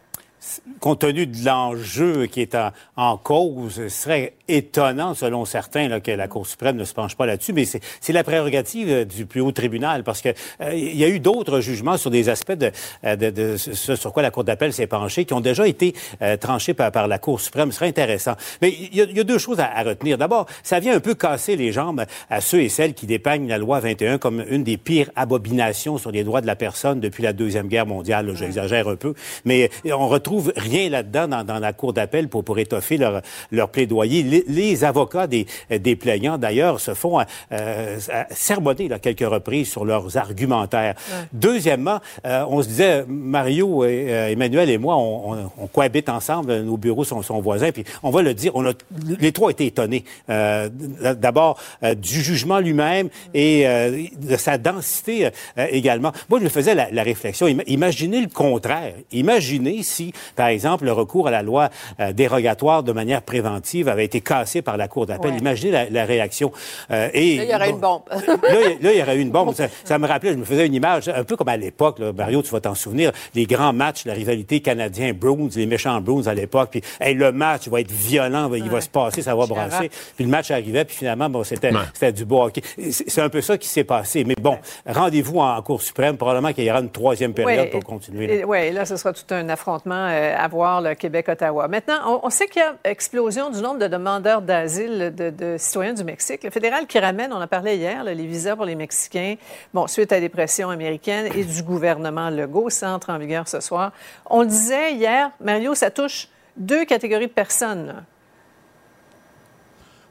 compte 0.80 1.02
tenu 1.02 1.28
de 1.28 1.46
l'enjeu 1.46 2.26
qui 2.26 2.42
est 2.42 2.56
en, 2.56 2.72
en, 2.96 3.16
cause, 3.16 3.76
ce 3.76 3.90
serait 3.90 4.34
étonnant, 4.58 5.14
selon 5.14 5.46
certains, 5.46 5.88
là, 5.88 6.00
que 6.00 6.12
la 6.12 6.28
Cour 6.28 6.48
suprême 6.48 6.76
ne 6.76 6.84
se 6.84 6.94
penche 6.94 7.16
pas 7.16 7.26
là-dessus, 7.26 7.54
mais 7.54 7.66
c'est 7.66 8.14
la 8.14 8.24
prérogative 8.24 8.90
euh, 8.90 9.06
du 9.06 9.26
plus 9.26 9.42
haut 9.42 9.52
tribunal, 9.52 10.04
parce 10.04 10.22
que 10.22 10.30
euh, 10.62 10.74
y 10.74 11.04
a 11.04 11.08
eu 11.08 11.20
d'autres 11.20 11.60
jugements 11.60 11.98
sur 11.98 12.12
des 12.12 12.30
aspects 12.30 12.52
de, 12.52 12.72
euh, 13.06 13.16
de, 13.16 13.30
de, 13.30 13.58
ce 13.58 13.96
sur 13.96 14.14
quoi 14.14 14.24
la 14.24 14.32
Cour 14.32 14.44
d'appel 14.44 14.74
s'est 14.74 14.88
penchée, 14.88 15.26
qui 15.26 15.34
ont 15.34 15.42
déjà 15.42 15.68
été 15.68 15.94
euh, 16.22 16.38
tranchés 16.38 16.74
par, 16.74 16.92
par, 16.92 17.08
la 17.08 17.20
Cour 17.20 17.40
suprême. 17.40 17.72
Ce 17.72 17.78
serait 17.78 17.88
intéressant. 17.88 18.34
Mais 18.62 18.70
il 18.70 18.94
y, 18.94 19.18
y 19.18 19.20
a 19.20 19.24
deux 19.24 19.38
choses 19.38 19.60
à, 19.60 19.66
à 19.76 19.84
retenir. 19.84 20.18
D'abord, 20.18 20.46
ça 20.64 20.80
vient 20.80 20.96
un 20.96 21.00
peu 21.00 21.16
casser 21.16 21.56
les 21.56 21.72
jambes 21.72 22.04
à 22.30 22.42
ceux 22.42 22.62
et 22.62 22.70
celles 22.70 22.94
qui 22.94 23.06
dépeignent 23.06 23.48
la 23.48 23.58
loi 23.58 23.80
21 23.80 24.18
comme 24.18 24.44
une 24.50 24.64
des 24.64 24.78
pires 24.78 25.10
abominations 25.16 25.98
sur 25.98 26.12
les 26.12 26.24
droits 26.24 26.42
de 26.42 26.48
la 26.48 26.56
personne 26.56 27.00
depuis 27.00 27.24
la 27.24 27.34
Deuxième 27.34 27.68
Guerre 27.68 27.86
mondiale. 27.86 28.32
J'exagère 28.36 28.88
un 28.88 28.96
peu, 28.96 29.14
mais 29.46 29.70
on 29.86 30.08
retrouve 30.08 30.54
rien 30.56 30.90
là-dedans 30.90 31.28
dans, 31.28 31.44
dans, 31.44 31.60
la 31.60 31.74
Cour 31.74 31.94
d'appel 31.94 32.28
pour, 32.28 32.44
pour 32.44 32.60
étoffer 32.60 32.98
leur, 32.98 33.22
leur 33.52 33.70
plaidoyer. 33.70 34.41
Les, 34.48 34.72
les, 34.72 34.84
avocats 34.84 35.28
des, 35.28 35.46
des 35.70 35.96
plaignants, 35.96 36.38
d'ailleurs, 36.38 36.80
se 36.80 36.94
font 36.94 37.20
euh, 37.52 38.00
sermonner 38.32 38.92
à 38.92 39.00
quelques 39.00 39.20
reprises 39.28 39.70
sur 39.70 39.86
leurs 39.86 40.18
argumentaires. 40.18 40.96
Ouais. 41.10 41.28
Deuxièmement, 41.34 42.00
euh, 42.26 42.46
on 42.48 42.62
se 42.62 42.68
disait, 42.68 43.06
Mario, 43.08 43.84
et, 43.84 44.08
euh, 44.10 44.32
Emmanuel 44.32 44.70
et 44.70 44.78
moi, 44.78 44.96
on, 44.98 45.34
on, 45.34 45.52
on, 45.58 45.68
cohabite 45.68 46.10
ensemble, 46.10 46.62
nos 46.62 46.78
bureaux 46.78 47.04
sont, 47.04 47.22
sont 47.22 47.40
voisins, 47.42 47.72
puis 47.72 47.84
on 48.04 48.10
va 48.10 48.22
le 48.22 48.34
dire, 48.34 48.52
on 48.56 48.66
a, 48.66 48.74
les 49.20 49.32
trois 49.32 49.52
étaient 49.52 49.68
étonnés. 49.68 50.04
Euh, 50.30 50.70
D'abord, 51.16 51.58
euh, 51.84 51.96
du 51.96 52.22
jugement 52.22 52.60
lui-même 52.60 53.10
et 53.34 53.68
euh, 53.68 54.04
de 54.18 54.38
sa 54.38 54.58
densité 54.58 55.30
également. 55.58 56.12
Moi, 56.30 56.40
je 56.40 56.46
me 56.46 56.50
faisais 56.50 56.76
la, 56.76 56.90
la 56.92 57.04
réflexion, 57.04 57.48
imaginez 57.48 58.22
le 58.22 58.28
contraire. 58.28 58.94
Imaginez 59.12 59.84
si, 59.84 60.14
par 60.36 60.48
exemple, 60.48 60.86
le 60.86 60.92
recours 60.92 61.28
à 61.28 61.32
la 61.32 61.42
loi 61.42 61.70
dérogatoire 62.14 62.84
de 62.84 62.92
manière 62.92 63.22
préventive 63.22 63.88
avait 63.88 64.06
été 64.06 64.22
cassé 64.32 64.62
par 64.62 64.78
la 64.78 64.88
Cour 64.88 65.06
d'appel. 65.06 65.32
Ouais. 65.32 65.38
Imaginez 65.40 65.72
la, 65.72 65.90
la 65.90 66.06
réaction. 66.06 66.52
Euh, 66.90 67.10
et, 67.14 67.38
là, 67.38 67.44
il 67.44 67.50
y 67.50 67.56
aurait 67.56 67.74
bon, 67.74 67.76
une 67.76 67.82
bombe. 67.82 68.02
là, 68.44 68.60
là, 68.82 68.94
il 68.94 68.98
y 68.98 69.02
aurait 69.02 69.18
une 69.18 69.32
bombe. 69.32 69.54
Ça, 69.62 69.68
ça, 69.84 70.00
me 70.00 70.08
rappelait, 70.08 70.32
je 70.32 70.38
me 70.38 70.46
faisais 70.46 70.66
une 70.66 70.74
image, 70.74 71.10
un 71.10 71.24
peu 71.26 71.36
comme 71.36 71.50
à 71.50 71.58
l'époque, 71.58 72.00
Mario, 72.00 72.42
tu 72.42 72.50
vas 72.52 72.62
t'en 72.62 72.74
souvenir, 72.74 73.12
les 73.36 73.46
grands 73.46 73.74
matchs, 73.74 74.06
la 74.06 74.14
rivalité 74.14 74.62
canadien-Bruins, 74.62 75.50
les 75.56 75.66
méchants 75.66 76.00
Bruins 76.00 76.26
à 76.28 76.34
l'époque, 76.34 76.70
puis 76.72 76.82
hey, 77.02 77.14
le 77.14 77.32
match 77.32 77.68
va 77.68 77.82
être 77.82 77.92
violent, 77.92 78.52
il 78.54 78.64
ouais. 78.64 78.70
va 78.70 78.82
se 78.82 78.88
passer, 78.88 79.22
ça 79.22 79.36
va 79.36 79.46
brasser. 79.46 79.90
Puis 80.16 80.24
le 80.24 80.30
match 80.30 80.52
arrivait, 80.52 80.86
puis 80.86 80.96
finalement, 80.96 81.30
bon, 81.30 81.44
c'était 81.44 81.72
ouais. 81.72 82.12
du 82.12 82.24
beau 82.24 82.44
hockey. 82.44 82.62
C'est 82.92 83.22
un 83.22 83.30
peu 83.30 83.42
ça 83.42 83.58
qui 83.58 83.68
s'est 83.68 83.84
passé. 83.84 84.24
Mais 84.24 84.36
bon, 84.40 84.58
rendez-vous 84.86 85.40
en, 85.40 85.58
en, 85.58 85.62
Cour 85.62 85.82
suprême, 85.82 86.18
probablement 86.18 86.54
qu'il 86.54 86.64
y 86.64 86.72
aura 86.72 86.80
une 86.80 86.92
troisième 86.92 87.34
période 87.34 87.70
pour 87.72 87.84
continuer. 87.84 88.44
Oui, 88.46 88.72
là, 88.72 88.86
ce 88.86 88.96
sera 88.96 89.12
tout 89.12 89.32
un 89.32 89.50
affrontement 89.50 90.08
euh, 90.08 90.36
à 90.38 90.48
voir, 90.48 90.82
le 90.82 90.96
Québec-Ottawa. 90.96 91.68
Maintenant, 91.68 92.00
on, 92.08 92.28
on 92.28 92.30
sait 92.30 92.48
qu'il 92.48 92.62
y 92.62 92.66
a 92.66 92.76
explosion 92.84 93.50
du 93.50 93.62
nombre 93.62 93.80
de 93.80 93.88
demandeurs 94.12 94.42
d'asile 94.42 95.14
de, 95.16 95.30
de, 95.30 95.56
citoyens 95.58 95.94
du 95.94 96.04
Mexique. 96.04 96.44
Le 96.44 96.50
fédéral 96.50 96.88
qui 96.88 97.00
ramène, 97.00 97.32
on 97.32 97.42
en 97.42 97.48
parlait 97.48 97.78
hier, 97.78 98.04
là, 98.04 98.14
les 98.14 98.26
visas 98.26 98.56
pour 98.56 98.66
les 98.66 98.76
Mexicains, 98.76 99.36
bon, 99.74 99.88
suite 99.88 100.12
à 100.12 100.20
des 100.20 100.30
pressions 100.30 100.70
américaines 100.70 101.30
et 101.36 101.44
du 101.44 101.64
gouvernement 101.64 102.30
Legault, 102.30 102.70
ça 102.70 102.92
entre 102.92 103.12
en 103.12 103.18
vigueur 103.18 103.48
ce 103.48 103.60
soir. 103.60 103.92
On 104.30 104.42
le 104.42 104.48
disait 104.48 104.94
hier, 104.94 105.32
Mario, 105.40 105.76
ça 105.76 105.92
touche 105.92 106.28
deux 106.58 106.86
catégories 106.86 107.28
de 107.28 107.32
personnes. 107.32 107.88
Là. 107.88 107.96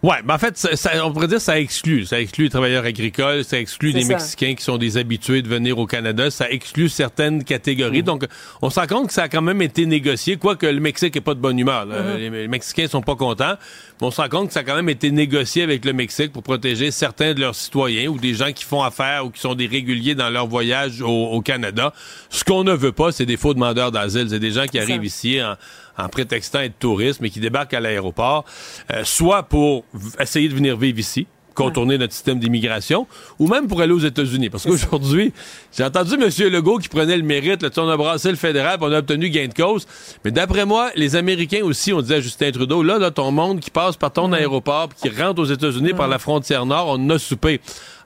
Oui, 0.03 0.15
mais 0.25 0.33
en 0.33 0.39
fait, 0.39 0.57
ça, 0.57 0.75
ça, 0.77 1.07
on 1.07 1.13
pourrait 1.13 1.27
dire 1.27 1.37
que 1.37 1.43
ça 1.43 1.61
exclut. 1.61 2.07
Ça 2.07 2.19
exclut 2.21 2.45
les 2.45 2.51
travailleurs 2.51 2.85
agricoles, 2.85 3.45
ça 3.45 3.59
exclut 3.59 3.93
les 3.93 4.03
ça. 4.03 4.15
Mexicains 4.15 4.55
qui 4.55 4.65
sont 4.65 4.79
des 4.79 4.97
habitués 4.97 5.43
de 5.43 5.49
venir 5.49 5.79
au 5.79 5.87
Canada, 5.87 6.31
ça 6.31 6.51
exclut 6.51 6.89
certaines 6.89 7.45
catégories. 7.45 8.01
Mmh. 8.01 8.07
Donc, 8.07 8.25
on 8.63 8.71
se 8.71 8.81
rend 8.81 8.87
compte 8.87 9.09
que 9.09 9.13
ça 9.13 9.25
a 9.25 9.29
quand 9.29 9.43
même 9.43 9.61
été 9.61 9.85
négocié, 9.85 10.39
quoique 10.39 10.65
le 10.65 10.81
Mexique 10.81 11.15
n'est 11.15 11.21
pas 11.21 11.35
de 11.35 11.41
bonne 11.41 11.59
humeur. 11.59 11.85
Mmh. 11.85 12.17
Les, 12.17 12.31
les, 12.31 12.49
Mexicains 12.49 12.89
sont 12.89 13.03
pas 13.03 13.15
contents, 13.15 13.57
on 14.01 14.11
se 14.11 14.21
rend 14.21 14.29
compte 14.29 14.49
que 14.49 14.53
ça 14.53 14.61
a 14.61 14.65
quand 14.65 14.77
même 14.77 14.89
été 14.89 15.11
négocié 15.11 15.63
avec 15.63 15.85
le 15.85 15.93
Mexique 15.93 16.33
pour 16.33 16.43
protéger 16.43 16.91
certains 16.91 17.35
de 17.35 17.41
leurs 17.41 17.55
citoyens 17.55 18.09
ou 18.09 18.19
des 18.19 18.35
gens 18.35 18.53
qui 18.53 18.65
font 18.65 18.83
affaire 18.83 19.27
ou 19.27 19.31
qui 19.31 19.41
sont 19.41 19.55
des 19.55 19.67
réguliers 19.67 20.15
dans 20.15 20.31
leur 20.31 20.47
voyage 20.47 21.03
au, 21.03 21.09
au 21.09 21.41
Canada. 21.41 21.93
Ce 22.29 22.45
qu'on 22.45 22.65
ne 22.65 22.73
veut 22.73 22.93
pas, 22.93 23.13
c'est 23.13 23.27
des 23.27 23.37
faux 23.37 23.55
demandeurs 23.55 23.93
d'asile. 23.93 24.29
C'est 24.31 24.39
des 24.39 24.53
gens 24.53 24.67
qui 24.67 24.79
arrivent 24.79 25.05
ici 25.05 25.43
en 25.43 25.57
en 26.01 26.09
prétextant 26.09 26.61
être 26.61 26.79
tourisme 26.79 27.25
et 27.25 27.31
qui 27.31 27.41
débarquent 27.41 27.75
à 27.75 27.81
l'aéroport, 27.81 28.45
euh, 28.93 29.05
soit 29.05 29.43
pour 29.43 29.85
essayer 30.19 30.49
de 30.49 30.55
venir 30.55 30.77
vivre 30.77 30.99
ici, 30.99 31.27
contourner 31.55 31.99
notre 31.99 32.13
système 32.13 32.39
d'immigration, 32.39 33.07
ou 33.39 33.49
même 33.49 33.69
pour 33.69 33.81
aller 33.81 33.93
aux 33.93 33.99
États-Unis. 33.99 34.51
Parce 34.51 34.65
qu'aujourd'hui, 34.65 35.33
j'ai 35.77 35.85
entendu 35.85 36.15
M. 36.15 36.49
Legault 36.51 36.79
qui 36.79 36.89
prenait 36.89 37.17
le 37.17 37.23
mérite, 37.23 37.63
là, 37.63 37.71
on 37.77 37.89
a 37.89 37.97
brassé 37.97 38.31
le 38.31 38.37
fédéral, 38.37 38.79
on 38.81 38.93
a 38.93 38.99
obtenu 38.99 39.31
gain 39.31 39.49
de 39.49 39.55
cause. 39.55 39.87
Mais 40.25 40.31
d'après 40.31 40.65
moi, 40.65 40.91
les 40.97 41.17
Américains 41.17 41.63
aussi, 41.63 41.93
on 41.93 42.01
disait 42.01 42.17
à 42.17 42.21
Justin 42.21 42.51
Trudeau, 42.51 42.83
là, 42.83 42.99
là 42.99 43.11
ton 43.11 43.31
monde 43.31 43.61
qui 43.61 43.71
passe 43.71 43.97
par 43.97 44.13
ton 44.13 44.29
mmh. 44.29 44.35
aéroport, 44.35 44.89
qui 44.95 45.09
rentre 45.09 45.41
aux 45.41 45.47
États-Unis 45.47 45.93
mmh. 45.93 45.97
par 45.97 46.09
la 46.09 46.19
frontière 46.19 46.67
nord, 46.67 46.87
on 46.89 47.11
a 47.11 47.19
soupé. 47.19 47.61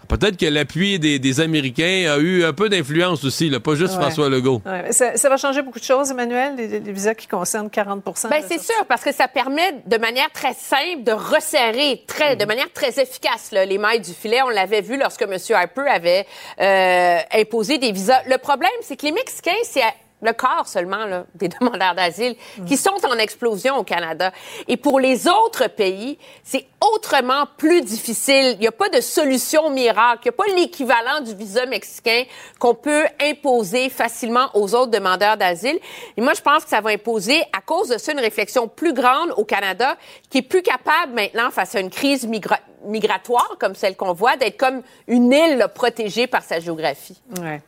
Peut-être 0.09 0.37
que 0.37 0.47
l'appui 0.47 0.99
des, 0.99 1.19
des, 1.19 1.41
Américains 1.41 2.13
a 2.13 2.19
eu 2.19 2.45
un 2.45 2.53
peu 2.53 2.69
d'influence 2.69 3.25
aussi, 3.25 3.49
là, 3.49 3.61
pas 3.61 3.75
juste 3.75 3.95
ouais. 3.95 4.01
François 4.01 4.29
Legault. 4.29 4.63
Ouais. 4.65 4.93
Ça, 4.93 5.17
ça, 5.17 5.29
va 5.29 5.37
changer 5.37 5.63
beaucoup 5.63 5.79
de 5.79 5.85
choses, 5.85 6.11
Emmanuel, 6.11 6.55
les, 6.57 6.81
les 6.81 6.93
visas 6.93 7.15
qui 7.15 7.27
concernent 7.27 7.69
40% 7.69 8.29
ben, 8.29 8.43
C'est 8.49 8.61
sûr, 8.61 8.85
parce 8.89 9.03
que 9.03 9.13
ça 9.13 9.29
permet 9.29 9.83
de 9.87 9.97
manière 9.97 10.31
très 10.33 10.55
simple 10.55 11.03
de 11.03 11.13
resserrer 11.13 12.03
très, 12.07 12.35
mmh. 12.35 12.39
de 12.39 12.45
manière 12.45 12.73
très 12.73 13.01
efficace 13.01 13.51
là, 13.53 13.65
les 13.65 13.79
mailles 13.79 14.01
du 14.01 14.13
filet. 14.13 14.43
On 14.43 14.51
l'avait 14.51 14.81
vu 14.81 14.99
lorsque 14.99 15.23
M. 15.23 15.37
Harper 15.51 15.89
avait 15.89 16.27
euh, 16.61 17.19
imposé 17.33 17.79
des 17.79 17.93
visas. 17.93 18.23
Le 18.29 18.39
problème, 18.39 18.71
c'est 18.83 18.97
que 18.97 19.07
les 19.07 19.13
Mexicains, 19.13 19.53
c'est 19.65 19.83
le 20.25 20.33
quart 20.33 20.67
seulement 20.67 21.25
des 21.35 21.49
demandeurs 21.61 21.95
d'asile 21.95 22.35
qui 22.67 22.77
sont 22.77 23.05
en 23.05 23.19
explosion 23.19 23.77
au 23.77 23.85
Canada. 23.85 24.33
Et 24.67 24.77
pour 24.77 24.99
les 24.99 25.29
autres 25.29 25.69
pays, 25.69 26.19
c'est 26.43 26.67
autrement 26.81 27.45
plus 27.57 27.83
difficile. 27.83 28.53
Il 28.55 28.59
n'y 28.59 28.67
a 28.67 28.73
pas 28.73 28.89
de 28.89 29.01
solution 29.01 29.71
miracle. 29.71 30.23
Il 30.25 30.29
n'y 30.29 30.29
a 30.31 30.33
pas 30.33 30.61
l'équivalent 30.61 31.21
du 31.21 31.35
visa 31.35 31.67
mexicain 31.67 32.25
qu'on 32.59 32.75
peut 32.75 33.05
imposer 33.21 33.91
facilement 33.91 34.49
aux 34.55 34.75
autres 34.75 34.91
demandeurs 34.91 35.37
d'asile. 35.37 35.79
Et 36.17 36.21
moi, 36.21 36.33
je 36.35 36.41
pense 36.41 36.65
que 36.65 36.71
ça 36.71 36.81
va 36.81 36.91
imposer, 36.91 37.43
à 37.53 37.61
cause 37.61 37.89
de 37.89 37.99
ça, 37.99 38.13
une 38.13 38.21
réflexion 38.21 38.69
plus 38.69 38.93
grande 38.93 39.33
au 39.37 39.45
Canada 39.45 39.97
qui 40.31 40.39
est 40.39 40.43
plus 40.43 40.63
capable 40.63 41.13
maintenant, 41.15 41.51
face 41.51 41.75
à 41.75 41.81
une 41.81 41.91
crise 41.91 42.27
migra 42.27 42.59
migratoire 42.87 43.57
comme 43.59 43.75
celle 43.75 43.97
qu'on 43.97 44.13
voit, 44.13 44.37
d'être 44.37 44.59
comme 44.59 44.83
une 45.09 45.33
île 45.33 45.67
protégée 45.75 46.27
par 46.27 46.43
sa 46.43 46.61
géographie. 46.61 47.19
Ouais. 47.41 47.63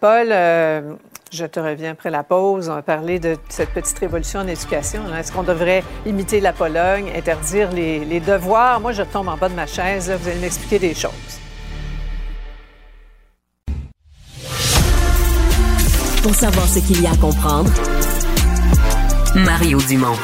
Paul, 0.00 0.28
euh, 0.30 0.94
je 1.32 1.44
te 1.44 1.60
reviens 1.60 1.92
après 1.92 2.10
la 2.10 2.22
pause. 2.22 2.68
On 2.68 2.74
va 2.74 2.82
parler 2.82 3.18
de 3.18 3.36
cette 3.48 3.70
petite 3.70 3.98
révolution 3.98 4.40
en 4.40 4.46
éducation. 4.46 5.02
Est-ce 5.14 5.32
qu'on 5.32 5.42
devrait 5.42 5.82
imiter 6.06 6.40
la 6.40 6.52
Pologne, 6.52 7.10
interdire 7.14 7.70
les, 7.72 8.04
les, 8.04 8.20
devoirs? 8.20 8.80
Moi, 8.80 8.92
je 8.92 9.02
tombe 9.02 9.28
en 9.28 9.36
bas 9.36 9.48
de 9.48 9.54
ma 9.54 9.66
chaise. 9.66 10.12
Vous 10.20 10.28
allez 10.28 10.40
m'expliquer 10.40 10.78
des 10.78 10.94
choses. 10.94 11.10
Pour 16.22 16.34
savoir 16.34 16.66
ce 16.66 16.80
qu'il 16.80 17.02
y 17.02 17.06
a 17.06 17.12
à 17.12 17.16
comprendre, 17.16 17.70
Mario 19.34 19.78
Dumont. 19.88 20.16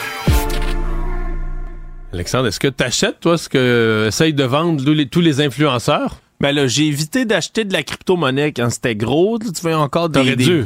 Alexandre, 2.12 2.48
est-ce 2.48 2.60
que 2.60 2.68
tu 2.68 2.84
achètes, 2.84 3.20
toi, 3.20 3.36
ce 3.36 3.48
que 3.48 4.06
essayent 4.08 4.34
de 4.34 4.44
vendre 4.44 4.84
tous 4.84 4.92
les, 4.92 5.08
tous 5.08 5.20
les 5.20 5.40
influenceurs? 5.40 6.18
Ben 6.40 6.52
là, 6.52 6.66
j'ai 6.66 6.86
évité 6.86 7.24
d'acheter 7.24 7.64
de 7.64 7.72
la 7.72 7.82
crypto-monnaie 7.82 8.52
quand 8.52 8.70
c'était 8.70 8.96
gros. 8.96 9.38
Tu 9.38 9.48
veux 9.62 9.74
encore 9.74 10.08
des... 10.08 10.20
T'aurais 10.20 10.36
dû. 10.36 10.64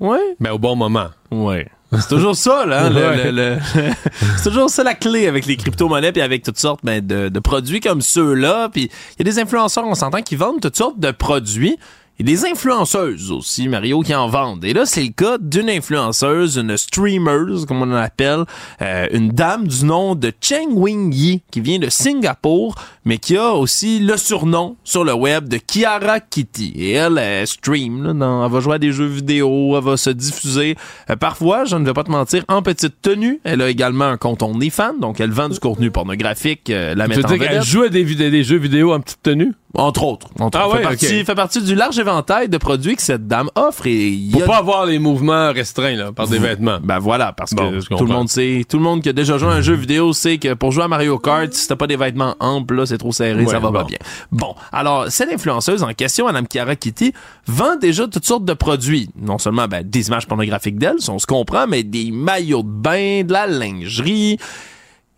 Ouais. 0.00 0.36
Mais 0.40 0.50
au 0.50 0.58
bon 0.58 0.76
moment. 0.76 1.08
Ouais. 1.30 1.68
C'est 1.92 2.08
toujours 2.08 2.34
ça, 2.34 2.66
là. 2.66 2.86
Hein, 2.86 2.94
ouais. 2.94 3.30
le, 3.30 3.30
le, 3.30 3.56
le... 3.56 3.90
c'est 4.36 4.50
toujours 4.50 4.70
ça 4.70 4.82
la 4.82 4.94
clé 4.94 5.26
avec 5.26 5.46
les 5.46 5.56
crypto-monnaies 5.56 6.12
puis 6.12 6.22
avec 6.22 6.42
toutes 6.42 6.58
sortes 6.58 6.80
ben, 6.82 7.04
de, 7.04 7.28
de, 7.28 7.40
produits 7.40 7.80
comme 7.80 8.00
ceux-là. 8.00 8.68
Puis 8.68 8.90
il 9.18 9.18
y 9.18 9.22
a 9.22 9.24
des 9.24 9.38
influenceurs, 9.38 9.86
on 9.86 9.94
s'entend, 9.94 10.22
qui 10.22 10.36
vendent 10.36 10.60
toutes 10.60 10.76
sortes 10.76 10.98
de 10.98 11.10
produits. 11.10 11.78
A 12.20 12.22
des 12.22 12.44
influenceuses 12.44 13.32
aussi, 13.32 13.66
Mario, 13.66 14.00
qui 14.02 14.14
en 14.14 14.28
vendent. 14.28 14.64
Et 14.64 14.72
là, 14.72 14.86
c'est 14.86 15.02
le 15.02 15.08
cas 15.08 15.36
d'une 15.36 15.68
influenceuse, 15.68 16.58
une 16.58 16.76
streamer, 16.76 17.66
comme 17.66 17.82
on 17.82 17.86
l'appelle, 17.86 18.44
euh, 18.82 19.08
une 19.12 19.30
dame 19.30 19.66
du 19.66 19.84
nom 19.84 20.14
de 20.14 20.32
Cheng 20.40 20.70
Wing 20.74 21.12
Yi, 21.12 21.42
qui 21.50 21.60
vient 21.60 21.80
de 21.80 21.88
Singapour, 21.88 22.76
mais 23.04 23.18
qui 23.18 23.36
a 23.36 23.50
aussi 23.54 23.98
le 23.98 24.16
surnom 24.16 24.76
sur 24.84 25.02
le 25.02 25.12
web 25.12 25.48
de 25.48 25.56
Kiara 25.56 26.20
Kitty. 26.20 26.72
Et 26.76 26.92
elle, 26.92 27.18
elle 27.18 27.48
stream, 27.48 28.04
là, 28.04 28.12
dans, 28.12 28.46
elle 28.46 28.52
va 28.52 28.60
jouer 28.60 28.74
à 28.74 28.78
des 28.78 28.92
jeux 28.92 29.06
vidéo, 29.06 29.76
elle 29.76 29.82
va 29.82 29.96
se 29.96 30.10
diffuser. 30.10 30.76
Euh, 31.10 31.16
parfois, 31.16 31.64
je 31.64 31.74
ne 31.74 31.84
vais 31.84 31.94
pas 31.94 32.04
te 32.04 32.12
mentir, 32.12 32.44
en 32.46 32.62
petite 32.62 33.02
tenue. 33.02 33.40
Elle 33.42 33.60
a 33.60 33.68
également 33.68 34.04
un 34.04 34.18
compte 34.18 34.40
OnlyFans, 34.40 34.98
donc 35.00 35.18
elle 35.18 35.32
vend 35.32 35.48
du 35.48 35.58
contenu 35.58 35.90
pornographique, 35.90 36.70
euh, 36.70 36.94
la 36.94 37.08
met 37.08 37.24
en 37.24 37.28
vedette. 37.28 37.48
Elle 37.50 37.64
joue 37.64 37.82
à 37.82 37.88
des, 37.88 38.04
des 38.04 38.44
jeux 38.44 38.58
vidéo 38.58 38.92
en 38.92 39.00
petite 39.00 39.22
tenue? 39.22 39.52
Entre 39.76 40.04
autres. 40.04 40.28
Entre 40.38 40.56
Ah 40.58 40.66
autres. 40.68 40.76
ouais, 40.76 40.82
fait, 40.82 40.88
partie, 40.88 41.24
fait 41.24 41.34
partie 41.34 41.60
du 41.62 41.74
large 41.74 41.98
éventail 41.98 42.48
de 42.48 42.58
produits 42.58 42.94
que 42.96 43.02
cette 43.02 43.26
dame 43.26 43.50
offre 43.56 43.86
et 43.88 44.08
il 44.08 44.28
y 44.28 44.32
Pour 44.32 44.42
a 44.44 44.46
pas 44.46 44.56
avoir 44.58 44.86
les 44.86 44.98
mouvements 45.00 45.52
restreints 45.52 45.96
là, 45.96 46.12
par 46.12 46.28
des 46.28 46.38
vêtements. 46.38 46.78
Ben 46.82 46.98
voilà, 47.00 47.32
parce 47.32 47.52
Bon, 47.54 47.70
que 47.72 47.96
tout 47.96 48.06
le 48.06 48.12
monde 48.12 48.28
sait, 48.28 48.64
tout 48.68 48.76
le 48.76 48.84
monde 48.84 49.02
qui 49.02 49.08
a 49.08 49.12
déjà 49.12 49.36
joué 49.36 49.48
à 49.48 49.52
un 49.52 49.60
jeu 49.60 49.74
vidéo 49.74 50.12
sait 50.12 50.38
que 50.38 50.54
pour 50.54 50.70
jouer 50.70 50.84
à 50.84 50.88
Mario 50.88 51.18
Kart, 51.18 51.52
si 51.52 51.66
t'as 51.66 51.76
pas 51.76 51.86
des 51.88 51.96
vêtements 51.96 52.36
amples, 52.40 52.74
là, 52.74 52.86
c'est 52.86 52.98
trop 52.98 53.12
serré, 53.12 53.44
Ouais, 53.44 53.50
ça 53.50 53.58
va 53.58 53.72
pas 53.72 53.84
bien. 53.84 53.98
Bon, 54.30 54.54
alors, 54.72 55.06
cette 55.10 55.32
influenceuse 55.32 55.82
en 55.82 55.92
question, 55.92 56.26
Madame 56.26 56.46
Chiara 56.50 56.76
Kitty, 56.76 57.12
vend 57.46 57.76
déjà 57.76 58.06
toutes 58.06 58.24
sortes 58.26 58.44
de 58.44 58.54
produits. 58.54 59.10
Non 59.20 59.38
seulement 59.38 59.66
ben, 59.66 59.82
des 59.82 60.06
images 60.08 60.26
pornographiques 60.28 60.78
d'elle, 60.78 61.00
si 61.00 61.10
on 61.10 61.18
se 61.18 61.26
comprend, 61.26 61.66
mais 61.66 61.82
des 61.82 62.10
maillots 62.12 62.62
de 62.62 62.68
bain, 62.68 63.22
de 63.24 63.32
la 63.32 63.46
lingerie. 63.48 64.38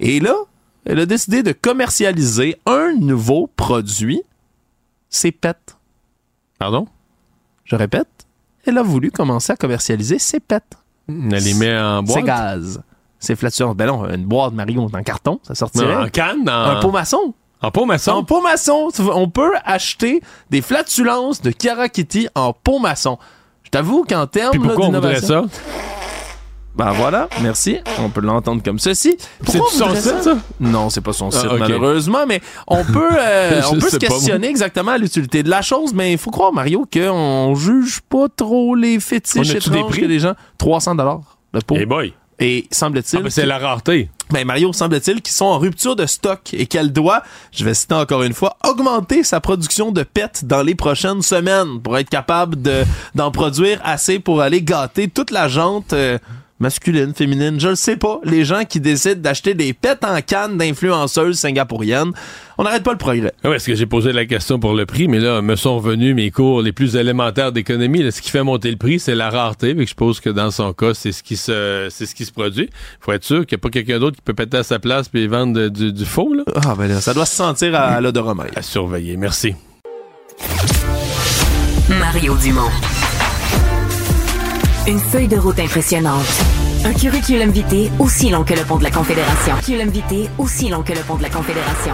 Et 0.01 0.21
là, 0.21 0.35
elle 0.85 1.01
a 1.01 1.07
décidé 1.07 1.43
de 1.43 1.53
commercialiser 1.53 2.57
un 2.67 2.95
nouveau 2.99 3.51
produit, 3.57 4.23
ses 5.17 5.33
pets. 5.33 5.77
Pardon? 6.59 6.87
Je 7.65 7.75
répète, 7.77 8.09
elle 8.65 8.79
a 8.79 8.83
voulu 8.83 9.11
commencer 9.11 9.53
à 9.53 9.57
commercialiser 9.57 10.19
ses 10.19 10.41
pets. 10.41 10.63
Elle 11.09 11.29
les 11.43 11.55
met 11.55 11.77
en 11.79 12.03
boîte? 12.03 12.19
C'est 12.19 12.23
gaz. 12.23 12.83
C'est 13.19 13.37
flatulences. 13.37 13.75
Ben 13.77 13.87
non, 13.87 14.09
une 14.09 14.25
boîte 14.25 14.53
Mario 14.53 14.83
en 14.93 15.03
carton, 15.03 15.41
ça 15.43 15.55
sortirait. 15.55 15.95
Non, 15.95 16.03
en 16.05 16.09
canne? 16.09 16.49
En... 16.49 16.53
Un 16.77 16.81
pot 16.81 16.91
maçon. 16.91 17.35
En 17.63 17.71
pot 17.71 17.87
maçon? 17.87 18.13
En 18.13 18.25
pot 18.25 18.43
maçon. 18.43 18.91
On 19.15 19.29
peut 19.29 19.53
acheter 19.65 20.21
des 20.51 20.61
flatulences 20.63 21.41
de 21.41 21.53
Chiara 21.59 21.89
Kitty 21.89 22.29
en 22.35 22.53
pot 22.53 22.79
maçon. 22.79 23.19
Je 23.63 23.71
t'avoue 23.71 24.05
qu'en 24.05 24.27
termes 24.27 24.51
Puis 24.53 24.61
là, 24.61 24.67
pourquoi 24.67 24.87
on 24.87 24.93
voudrait 24.93 25.21
d'innovation- 25.21 25.49
ça? 25.49 25.61
Ben 26.77 26.93
voilà, 26.93 27.29
merci. 27.41 27.79
On 28.01 28.11
peut 28.11 28.21
l'entendre 28.21 28.63
comme 28.63 28.79
ceci. 28.79 29.17
C'est 29.47 29.59
son 29.59 29.95
site, 29.95 30.23
ça? 30.23 30.37
Non, 30.61 30.91
c'est 30.91 31.01
pas 31.01 31.15
son 31.15 31.29
Ah, 31.29 31.39
site, 31.41 31.51
ok. 31.51 31.59
malheureusement, 31.59 32.27
mais 32.27 32.41
on 32.67 32.85
peut, 32.85 33.09
euh, 33.19 33.63
on 33.71 33.79
peut 33.79 33.89
se 33.89 33.97
questionner 33.97 34.49
exactement 34.49 34.93
à 34.93 34.99
l'utilité 34.99 35.43
de 35.43 35.49
la 35.49 35.63
chose, 35.63 35.95
mais 35.95 36.13
il 36.13 36.19
faut 36.19 36.31
croire, 36.31 36.53
Mario, 36.53 36.87
qu'on 36.93 37.55
juge 37.55 38.01
pas 38.09 38.27
trop 38.35 38.75
les 38.75 39.01
fétiches 39.01 39.55
a-tu 39.55 39.71
des 39.71 39.83
prix? 39.85 40.07
les 40.07 40.21
gens. 40.21 40.35
300 40.59 40.95
le 41.53 41.61
pot. 41.63 41.77
Eh 41.79 41.87
boy. 41.87 42.13
Et 42.39 42.67
semble-t-il. 42.71 43.21
Ah, 43.21 43.23
ben, 43.23 43.31
c'est 43.31 43.47
la 43.47 43.59
rareté. 43.59 44.11
Ben 44.31 44.45
Mario, 44.47 44.73
semble-t-il 44.73 45.23
qu'ils 45.23 45.35
sont 45.35 45.47
en 45.47 45.59
rupture 45.59 45.97
de 45.97 46.05
stock 46.05 46.53
et 46.53 46.67
qu'elle 46.67 46.93
doit, 46.93 47.23
je 47.53 47.65
vais 47.65 47.73
citer 47.73 47.95
encore 47.95 48.25
une 48.25 48.35
fois, 48.35 48.57
augmenter 48.69 49.23
sa 49.23 49.41
production 49.41 49.93
de 49.93 50.03
pets 50.03 50.45
dans 50.45 50.63
les 50.63 50.75
prochaines 50.75 51.23
semaines 51.23 51.81
pour 51.81 51.97
être 51.97 52.11
capable 52.11 52.61
de 52.61 52.83
d'en 53.15 53.31
produire 53.31 53.81
assez 53.85 54.19
pour 54.19 54.43
aller 54.43 54.61
gâter 54.63 55.09
toute 55.09 55.31
la 55.31 55.49
jante 55.49 55.93
euh, 55.95 56.19
masculine, 56.59 57.13
féminine, 57.15 57.61
je 57.61 57.69
le 57.69 57.75
sais 57.75 57.97
pas, 57.97 58.19
les 58.25 58.45
gens 58.45 58.65
qui 58.65 58.81
décident 58.81 59.21
d'acheter 59.21 59.55
des 59.55 59.73
pets 59.75 60.05
en 60.05 60.21
canne 60.23 60.57
d'influenceuses 60.57 61.39
singapouriennes. 61.39 62.13
On 62.59 62.65
n'arrête 62.65 62.83
pas 62.83 62.93
le 62.93 62.99
progrès. 62.99 63.33
Ah 63.45 63.51
ouais, 63.51 63.57
est-ce 63.57 63.67
que 63.67 63.75
j'ai 63.75 63.85
posé 63.85 64.13
la 64.13 64.25
question 64.25 64.59
pour 64.59 64.73
le 64.73 64.87
prix, 64.87 65.09
mais 65.09 65.19
là, 65.19 65.43
me 65.43 65.57
sont 65.57 65.77
revenus 65.77 66.15
mes 66.15 66.31
cours 66.31 66.63
les 66.63 66.73
plus 66.73 66.97
élémentaires 66.97 67.53
d'économie. 67.53 68.03
Là, 68.03 68.11
Ce 68.11 68.23
qui 68.23 68.31
fait 68.31 68.43
monter 68.43 68.71
le 68.71 68.79
prix, 68.79 68.99
c'est 68.99 69.15
la 69.15 69.29
rareté. 69.29 69.75
Que 69.75 69.83
je 69.83 69.87
suppose 69.89 70.21
que 70.21 70.31
dans 70.31 70.51
son 70.51 70.73
cas, 70.73 70.95
c'est 70.95 71.13
ce 71.13 71.23
qui 71.23 71.37
se, 71.37 71.89
c'est 71.91 72.07
ce 72.07 72.15
qui 72.15 72.25
se 72.25 72.33
produit. 72.33 72.71
Faut 73.01 73.13
être 73.13 73.25
sûr 73.25 73.45
qu'il 73.45 73.57
n'y 73.57 73.61
a 73.61 73.63
pas 73.63 73.69
quelqu'un 73.71 73.99
d'autre 73.99 74.17
qui 74.17 74.23
peut 74.23 74.33
péter 74.35 74.57
à 74.57 74.63
sa 74.63 74.79
place 74.79 75.09
puis 75.11 75.27
vendre 75.27 75.53
de- 75.53 75.69
du, 75.69 75.93
du 75.93 76.05
faux, 76.07 76.33
là. 76.33 76.45
Ah 76.65 76.75
ben 76.79 76.89
là, 76.89 77.01
ça 77.03 77.13
doit 77.13 77.27
se 77.27 77.37
sentir 77.37 77.75
à, 77.75 77.81
à. 77.97 78.01
À 78.57 78.63
surveiller. 78.63 79.19
Merci. 79.19 79.55
Mario 82.01 82.35
Dumont. 82.43 82.71
Une 84.89 85.01
feuille 85.01 85.27
de 85.27 85.37
route 85.37 85.59
impressionnante. 85.59 86.25
Un 86.85 86.93
curriculum 86.93 87.51
vitae 87.51 87.91
aussi 87.99 88.31
long 88.31 88.45
que 88.45 88.55
le 88.55 88.63
pont 88.63 88.77
de 88.77 88.85
la 88.85 88.93
Confédération. 88.93 89.57
Curriculum 89.57 89.89
vitae 89.89 90.31
aussi 90.39 90.69
long 90.69 90.85
que 90.85 90.93
le 90.93 91.01
pont 91.01 91.17
de 91.17 91.25
la 91.25 91.29
Confédération. 91.29 91.93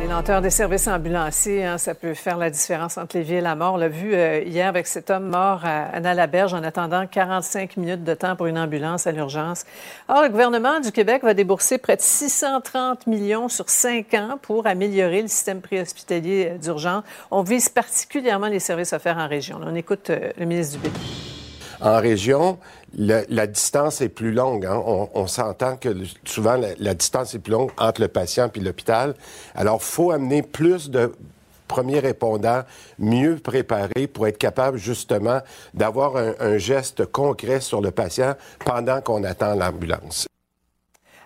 Les 0.00 0.08
lenteurs 0.08 0.42
des 0.42 0.50
services 0.50 0.88
ambulanciers, 0.88 1.64
hein, 1.64 1.78
ça 1.78 1.94
peut 1.94 2.14
faire 2.14 2.38
la 2.38 2.50
différence 2.50 2.98
entre 2.98 3.16
les 3.16 3.22
vies 3.22 3.34
et 3.36 3.40
la 3.40 3.54
mort. 3.54 3.74
On 3.74 3.76
l'a 3.76 3.86
vu 3.86 4.14
euh, 4.14 4.40
hier 4.40 4.66
avec 4.66 4.88
cet 4.88 5.10
homme 5.10 5.28
mort 5.28 5.60
à 5.62 5.84
Anna-la-Berge 5.94 6.54
en 6.54 6.64
attendant 6.64 7.06
45 7.06 7.76
minutes 7.76 8.02
de 8.02 8.14
temps 8.14 8.34
pour 8.34 8.46
une 8.46 8.58
ambulance 8.58 9.06
à 9.06 9.12
l'urgence. 9.12 9.64
Or, 10.08 10.24
le 10.24 10.30
gouvernement 10.30 10.80
du 10.80 10.90
Québec 10.90 11.22
va 11.22 11.34
débourser 11.34 11.78
près 11.78 11.94
de 11.94 12.02
630 12.02 13.06
millions 13.06 13.48
sur 13.48 13.70
cinq 13.70 14.12
ans 14.14 14.40
pour 14.42 14.66
améliorer 14.66 15.22
le 15.22 15.28
système 15.28 15.60
préhospitalier 15.60 16.48
euh, 16.50 16.58
d'urgence. 16.58 17.04
On 17.30 17.44
vise 17.44 17.68
particulièrement 17.68 18.48
les 18.48 18.58
services 18.58 18.92
offerts 18.92 19.18
en 19.18 19.28
région. 19.28 19.60
On 19.64 19.76
écoute 19.76 20.10
euh, 20.10 20.32
le 20.36 20.46
ministre 20.46 20.80
Dubé. 20.80 20.90
En 21.84 22.00
région, 22.00 22.58
la 22.96 23.46
distance 23.46 24.00
est 24.00 24.08
plus 24.08 24.32
longue. 24.32 24.64
hein. 24.64 24.82
On, 25.14 25.26
s'entend 25.26 25.76
que 25.76 25.94
souvent 26.24 26.56
la, 26.78 26.94
distance 26.94 27.34
est 27.34 27.40
plus 27.40 27.52
longue 27.52 27.72
entre 27.76 28.00
le 28.00 28.08
patient 28.08 28.50
et 28.54 28.60
l'hôpital. 28.60 29.14
Alors, 29.54 29.82
faut 29.82 30.10
amener 30.10 30.40
plus 30.40 30.88
de 30.88 31.12
premiers 31.68 31.98
répondants 31.98 32.62
mieux 32.98 33.36
préparés 33.36 34.06
pour 34.06 34.26
être 34.26 34.38
capable 34.38 34.78
justement 34.78 35.40
d'avoir 35.74 36.16
un 36.16 36.56
geste 36.56 37.04
concret 37.04 37.60
sur 37.60 37.82
le 37.82 37.90
patient 37.90 38.34
pendant 38.64 39.02
qu'on 39.02 39.22
attend 39.22 39.54
l'ambulance. 39.54 40.26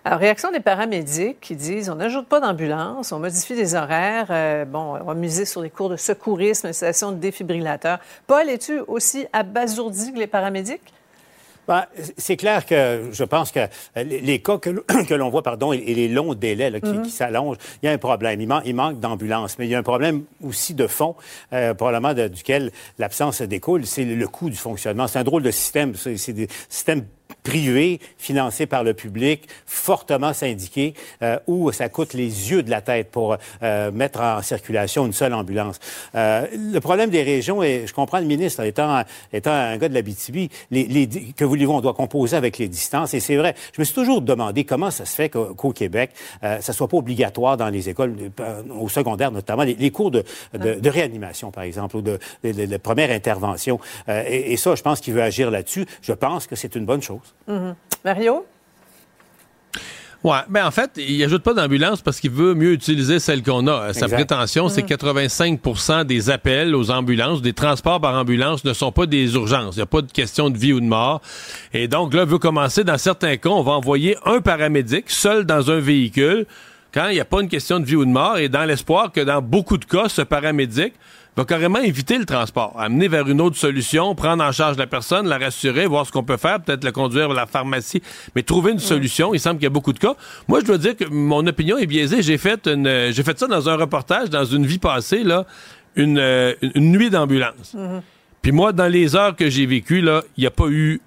Alors, 0.09 0.21
réaction 0.21 0.49
des 0.51 0.59
paramédics 0.59 1.39
qui 1.39 1.55
disent 1.55 1.87
on 1.87 1.93
n'ajoute 1.93 2.25
pas 2.25 2.39
d'ambulance, 2.39 3.11
on 3.11 3.19
modifie 3.19 3.53
les 3.53 3.75
horaires, 3.75 4.25
euh, 4.31 4.65
bon, 4.65 4.95
on 4.99 5.03
va 5.03 5.13
miser 5.13 5.45
sur 5.45 5.61
les 5.61 5.69
cours 5.69 5.87
de 5.87 5.97
secourisme, 5.97 6.65
installation 6.65 7.11
de 7.11 7.17
défibrillateurs. 7.17 7.99
Paul, 8.25 8.49
es-tu 8.49 8.79
aussi 8.87 9.27
abasourdi 9.33 10.11
que 10.11 10.17
les 10.17 10.25
paramédics? 10.25 10.81
Ben, 11.67 11.85
c'est 12.17 12.37
clair 12.37 12.65
que 12.65 13.09
je 13.11 13.23
pense 13.23 13.51
que 13.51 13.59
euh, 13.59 13.67
les 14.03 14.41
cas 14.41 14.57
que, 14.57 15.13
l'on 15.13 15.29
voit, 15.29 15.43
pardon, 15.43 15.73
et 15.73 15.77
et 15.77 15.93
les 15.93 16.07
longs 16.07 16.33
délais 16.33 16.71
là, 16.71 16.79
qui, 16.79 16.99
qui 17.03 17.11
s'allongent, 17.11 17.57
il 17.83 17.85
y 17.85 17.89
a 17.89 17.91
un 17.91 17.99
problème. 17.99 18.41
Il, 18.41 18.47
man- 18.47 18.63
il 18.65 18.73
manque 18.73 18.99
d'ambulance, 18.99 19.59
mais 19.59 19.67
il 19.67 19.69
y 19.69 19.75
a 19.75 19.77
un 19.77 19.83
problème 19.83 20.23
aussi 20.43 20.73
de 20.73 20.87
fond, 20.87 21.15
euh, 21.53 21.75
probablement 21.75 22.15
de- 22.15 22.29
duquel 22.29 22.71
l'absence 22.97 23.43
découle, 23.43 23.85
c'est 23.85 24.05
le 24.05 24.27
coût 24.27 24.49
du 24.49 24.57
fonctionnement. 24.57 25.05
C'est 25.05 25.19
un 25.19 25.23
drôle 25.23 25.43
de 25.43 25.51
système. 25.51 25.93
C'est 25.93 26.17
c'est 26.17 26.33
des 26.33 26.47
systèmes 26.67 27.05
privés, 27.43 27.99
financés 28.17 28.65
par 28.65 28.83
le 28.83 28.93
public, 28.93 29.47
fortement 29.65 30.33
syndiqués, 30.33 30.93
euh, 31.21 31.37
où 31.47 31.71
ça 31.71 31.89
coûte 31.89 32.13
les 32.13 32.51
yeux 32.51 32.63
de 32.63 32.69
la 32.69 32.81
tête 32.81 33.09
pour 33.11 33.37
euh, 33.63 33.91
mettre 33.91 34.21
en 34.21 34.41
circulation 34.41 35.05
une 35.05 35.13
seule 35.13 35.33
ambulance. 35.33 35.79
Euh, 36.15 36.45
le 36.53 36.79
problème 36.79 37.09
des 37.09 37.23
régions, 37.23 37.63
et 37.63 37.85
je 37.87 37.93
comprends 37.93 38.19
le 38.19 38.25
ministre, 38.25 38.61
étant, 38.63 39.03
étant 39.33 39.51
un 39.51 39.77
gars 39.77 39.89
de 39.89 39.93
la 39.93 40.01
BTB, 40.01 40.49
les, 40.71 40.83
les, 40.85 41.07
que 41.07 41.45
voulez-vous, 41.45 41.73
on 41.73 41.81
doit 41.81 41.93
composer 41.93 42.35
avec 42.37 42.57
les 42.57 42.67
distances, 42.67 43.13
et 43.13 43.19
c'est 43.19 43.35
vrai. 43.37 43.55
Je 43.75 43.81
me 43.81 43.85
suis 43.85 43.95
toujours 43.95 44.21
demandé 44.21 44.63
comment 44.63 44.91
ça 44.91 45.05
se 45.05 45.15
fait 45.15 45.29
qu'au 45.29 45.71
Québec, 45.71 46.11
ça 46.41 46.73
soit 46.73 46.87
pas 46.87 46.97
obligatoire 46.97 47.57
dans 47.57 47.69
les 47.69 47.89
écoles, 47.89 48.15
au 48.79 48.89
secondaire 48.89 49.31
notamment, 49.31 49.63
les, 49.63 49.75
les 49.75 49.91
cours 49.91 50.11
de, 50.11 50.23
de, 50.53 50.73
de 50.75 50.89
réanimation, 50.89 51.51
par 51.51 51.63
exemple, 51.63 51.97
ou 51.97 52.01
de, 52.01 52.19
de, 52.43 52.51
de- 52.51 52.65
de 52.65 52.77
première 52.77 53.11
intervention. 53.11 53.79
Et, 54.07 54.53
et 54.53 54.57
ça, 54.57 54.75
je 54.75 54.81
pense 54.81 54.99
qu'il 55.01 55.13
veut 55.13 55.21
agir 55.23 55.51
là-dessus. 55.51 55.85
Je 56.01 56.13
pense 56.13 56.47
que 56.47 56.55
c'est 56.55 56.75
une 56.75 56.85
bonne 56.85 57.01
chose. 57.01 57.28
Mhm. 57.47 57.75
Mario? 58.05 58.45
Ouais, 60.21 60.39
ben 60.49 60.65
en 60.65 60.71
fait, 60.71 60.91
il 60.97 61.23
ajoute 61.23 61.43
pas 61.43 61.53
d'ambulance 61.53 62.01
parce 62.01 62.19
qu'il 62.19 62.31
veut 62.31 62.53
mieux 62.53 62.73
utiliser 62.73 63.19
celle 63.19 63.41
qu'on 63.41 63.65
a. 63.67 63.93
Sa 63.93 64.01
Exact. 64.05 64.15
prétention, 64.17 64.67
c'est 64.67 64.81
Mhm. 64.81 64.87
85 64.89 66.03
des 66.05 66.29
appels 66.29 66.75
aux 66.75 66.91
ambulances, 66.91 67.41
des 67.41 67.53
transports 67.53 68.01
par 68.01 68.15
ambulance 68.15 68.65
ne 68.65 68.73
sont 68.73 68.91
pas 68.91 69.05
des 69.05 69.33
urgences. 69.35 69.75
Il 69.75 69.79
n'y 69.79 69.83
a 69.83 69.85
pas 69.85 70.01
de 70.01 70.11
question 70.11 70.49
de 70.49 70.57
vie 70.57 70.73
ou 70.73 70.81
de 70.81 70.85
mort. 70.85 71.21
Et 71.73 71.87
donc 71.87 72.13
là, 72.13 72.23
il 72.23 72.29
veut 72.29 72.37
commencer, 72.37 72.83
dans 72.83 72.97
certains 72.97 73.37
cas, 73.37 73.47
on 73.49 73.63
va 73.63 73.71
envoyer 73.71 74.17
un 74.25 74.41
paramédic 74.41 75.09
seul 75.09 75.45
dans 75.45 75.71
un 75.71 75.79
véhicule 75.79 76.45
quand 76.93 77.07
il 77.07 77.13
n'y 77.13 77.21
a 77.21 77.25
pas 77.25 77.39
une 77.41 77.47
question 77.47 77.79
de 77.79 77.85
vie 77.85 77.95
ou 77.95 78.03
de 78.03 78.11
mort 78.11 78.37
et 78.39 78.49
dans 78.49 78.65
l'espoir 78.65 79.13
que 79.13 79.21
dans 79.21 79.41
beaucoup 79.41 79.77
de 79.77 79.85
cas, 79.85 80.09
ce 80.09 80.21
paramédic 80.23 80.95
va 81.39 81.45
carrément 81.45 81.79
éviter 81.79 82.17
le 82.17 82.25
transport, 82.25 82.75
amener 82.79 83.07
vers 83.07 83.27
une 83.29 83.39
autre 83.41 83.55
solution, 83.55 84.13
prendre 84.13 84.43
en 84.43 84.51
charge 84.51 84.77
la 84.77 84.87
personne, 84.87 85.27
la 85.27 85.37
rassurer, 85.37 85.85
voir 85.85 86.05
ce 86.05 86.11
qu'on 86.11 86.23
peut 86.23 86.37
faire, 86.37 86.61
peut-être 86.61 86.83
le 86.83 86.91
conduire 86.91 87.27
vers 87.27 87.35
la 87.37 87.45
pharmacie, 87.45 88.01
mais 88.35 88.43
trouver 88.43 88.71
une 88.73 88.79
solution. 88.79 89.33
Il 89.33 89.39
semble 89.39 89.55
qu'il 89.57 89.63
y 89.63 89.67
a 89.67 89.69
beaucoup 89.71 89.93
de 89.93 89.99
cas. 89.99 90.15
Moi, 90.47 90.59
je 90.59 90.65
dois 90.65 90.77
dire 90.77 90.95
que 90.97 91.05
mon 91.05 91.45
opinion 91.47 91.77
est 91.77 91.85
biaisée. 91.85 92.21
J'ai 92.21 92.37
fait 92.37 92.67
une, 92.67 93.11
j'ai 93.11 93.23
fait 93.23 93.39
ça 93.39 93.47
dans 93.47 93.69
un 93.69 93.75
reportage, 93.75 94.29
dans 94.29 94.43
une 94.45 94.65
vie 94.65 94.79
passée, 94.79 95.23
là, 95.23 95.45
une, 95.95 96.17
euh, 96.19 96.53
une- 96.61 96.71
une 96.75 96.91
nuit 96.91 97.09
d'ambulance. 97.09 97.75
Puis 98.41 98.51
moi, 98.51 98.73
dans 98.73 98.87
les 98.87 99.15
heures 99.15 99.35
que 99.35 99.49
j'ai 99.49 99.65
vécues, 99.65 100.01
là, 100.01 100.23
il 100.37 100.41
n'y 100.41 100.47
a 100.47 100.51
pas 100.51 100.67
eu 100.67 100.99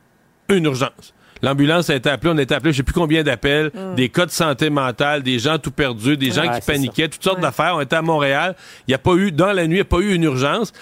une 0.48 0.64
urgence. 0.64 1.14
L'ambulance 1.43 1.90
a 1.90 1.97
été 1.97 2.09
appelée, 2.09 2.31
on 2.32 2.39
a 2.39 2.43
été 2.43 2.55
appelé, 2.55 2.73
je 2.73 2.78
sais 2.78 2.82
plus 2.82 2.93
combien 2.93 3.23
d'appels, 3.23 3.70
Mm. 3.74 3.94
des 3.97 4.09
cas 4.09 4.27
de 4.27 4.31
santé 4.31 4.70
mentale, 4.70 5.23
des 5.23 5.39
gens 5.40 5.59
tout 5.59 5.73
perdus, 5.73 6.16
des 6.16 6.31
gens 6.31 6.43
Ouais, 6.48 6.60
qui 6.60 6.66
paniquaient, 6.66 7.09
toutes 7.09 7.23
sortes 7.24 7.40
d'affaires. 7.40 7.74
On 7.77 7.81
était 7.81 7.97
à 7.97 8.02
Montréal. 8.02 8.55
Il 8.86 8.90
n'y 8.90 8.94
a 8.94 8.98
pas 8.98 9.14
eu, 9.14 9.32
dans 9.32 9.52
la 9.52 9.66
nuit, 9.66 9.74
il 9.74 9.74
n'y 9.74 9.81
a 9.81 9.85
pas 9.85 9.98
eu 9.98 10.14
une 10.14 10.23
urgence. 10.23 10.73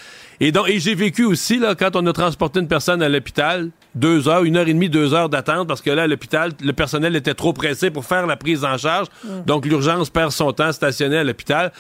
Et 0.43 0.53
donc, 0.53 0.69
et 0.69 0.79
j'ai 0.81 0.95
vécu 0.95 1.25
aussi, 1.25 1.59
là, 1.59 1.75
quand 1.75 1.97
on 1.97 2.07
a 2.07 2.13
transporté 2.13 2.61
une 2.61 2.69
personne 2.69 3.03
à 3.03 3.09
l'hôpital, 3.09 3.71
deux 3.95 4.29
heures, 4.29 4.45
une 4.45 4.57
heure 4.57 4.69
et 4.69 4.73
demie, 4.73 4.89
deux 4.89 5.13
heures 5.13 5.29
d'attente, 5.29 5.67
parce 5.69 5.83
que 5.83 5.91
là, 5.91 6.05
à 6.05 6.07
l'hôpital, 6.07 6.53
le 6.63 6.73
personnel 6.73 7.15
était 7.17 7.35
trop 7.35 7.53
pressé 7.53 7.91
pour 7.91 8.05
faire 8.05 8.27
la 8.27 8.37
prise 8.37 8.65
en 8.65 8.77
charge. 8.79 9.09
Mm. 9.25 9.29
Donc, 9.47 9.67
l'urgence 9.67 10.09
perd 10.11 10.31
son 10.33 10.53
temps 10.53 10.73
stationné 10.73 11.19
à 11.19 11.25
l'hôpital. 11.25 11.73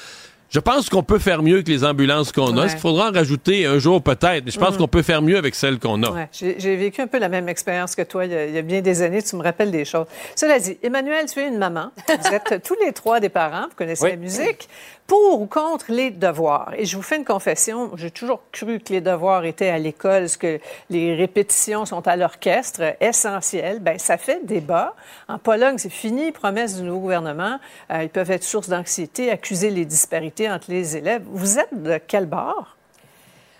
Je 0.51 0.59
pense 0.59 0.89
qu'on 0.91 1.05
peut 1.05 1.21
faire 1.21 1.43
mieux 1.45 1.63
que 1.63 1.71
les 1.71 1.85
ambulances 1.85 2.33
qu'on 2.33 2.59
a. 2.59 2.65
Est-ce 2.65 2.73
qu'il 2.75 2.81
faudra 2.83 3.11
en 3.11 3.13
rajouter 3.13 3.67
un 3.67 3.79
jour 3.79 4.03
peut-être? 4.03 4.45
Mais 4.45 4.51
je 4.51 4.59
pense 4.59 4.73
Mhm. 4.73 4.79
qu'on 4.79 4.89
peut 4.89 5.03
faire 5.03 5.23
mieux 5.23 5.39
avec 5.39 5.55
celles 5.55 5.79
qu'on 5.79 6.03
a. 6.03 6.11
Ouais, 6.11 6.29
J'ai 6.33 6.57
j'ai 6.59 6.75
vécu 6.77 7.01
un 7.01 7.07
peu 7.07 7.19
la 7.21 7.29
même 7.29 7.49
expérience 7.49 7.95
que 7.95 8.03
toi 8.03 8.25
il 8.27 8.33
y, 8.33 8.35
a, 8.35 8.47
il 8.47 8.55
y 8.55 8.59
a 8.59 8.63
bien 8.63 8.81
des 8.81 9.01
années. 9.03 9.23
Tu 9.23 9.37
me 9.37 9.43
rappelles 9.45 9.71
des 9.71 9.85
choses. 9.85 10.07
Cela 10.35 10.59
dit, 10.59 10.77
Emmanuel, 10.83 11.27
tu 11.33 11.39
es 11.39 11.47
une 11.47 11.59
maman. 11.59 11.93
Vous 12.09 12.35
êtes 12.35 12.63
tous 12.65 12.75
les 12.85 12.93
trois 12.93 13.21
des 13.21 13.29
parents. 13.29 13.67
Vous 13.71 13.77
connaissez 13.77 14.03
Oui. 14.05 14.11
la 14.11 14.17
musique. 14.17 14.69
Pour 15.11 15.41
ou 15.41 15.47
contre 15.47 15.87
les 15.89 16.13
devoirs? 16.13 16.73
Et 16.77 16.85
je 16.85 16.95
vous 16.97 17.03
fais 17.03 17.17
une 17.17 17.25
confession. 17.25 17.91
J'ai 17.97 18.13
toujours 18.13 18.43
cru 18.53 18.79
que 18.79 18.93
les 18.93 19.01
devoirs 19.01 19.45
étaient 19.45 19.69
à 19.71 19.77
l'école, 19.77 20.29
ce 20.29 20.39
que 20.39 20.61
les 20.89 21.17
répétitions 21.17 21.85
sont 21.85 22.07
à 22.07 22.15
l'orchestre, 22.15 22.95
essentiel. 23.01 23.81
Ben, 23.81 23.99
ça 23.99 24.17
fait 24.19 24.47
débat. 24.47 24.95
En 25.27 25.39
Pologne, 25.39 25.79
c'est 25.79 25.91
fini. 25.91 26.31
Promesse 26.31 26.77
du 26.77 26.85
nouveau 26.85 27.01
gouvernement. 27.01 27.59
Euh, 27.91 28.05
ils 28.05 28.09
peuvent 28.09 28.31
être 28.31 28.45
source 28.45 28.69
d'anxiété, 28.69 29.33
accuser 29.33 29.71
les 29.71 29.85
disparités 29.85 30.49
entre 30.49 30.71
les 30.71 30.97
élèves. 30.97 31.23
Vous 31.27 31.59
êtes 31.59 31.83
de 31.83 31.99
quel 32.07 32.27
bord? 32.27 32.77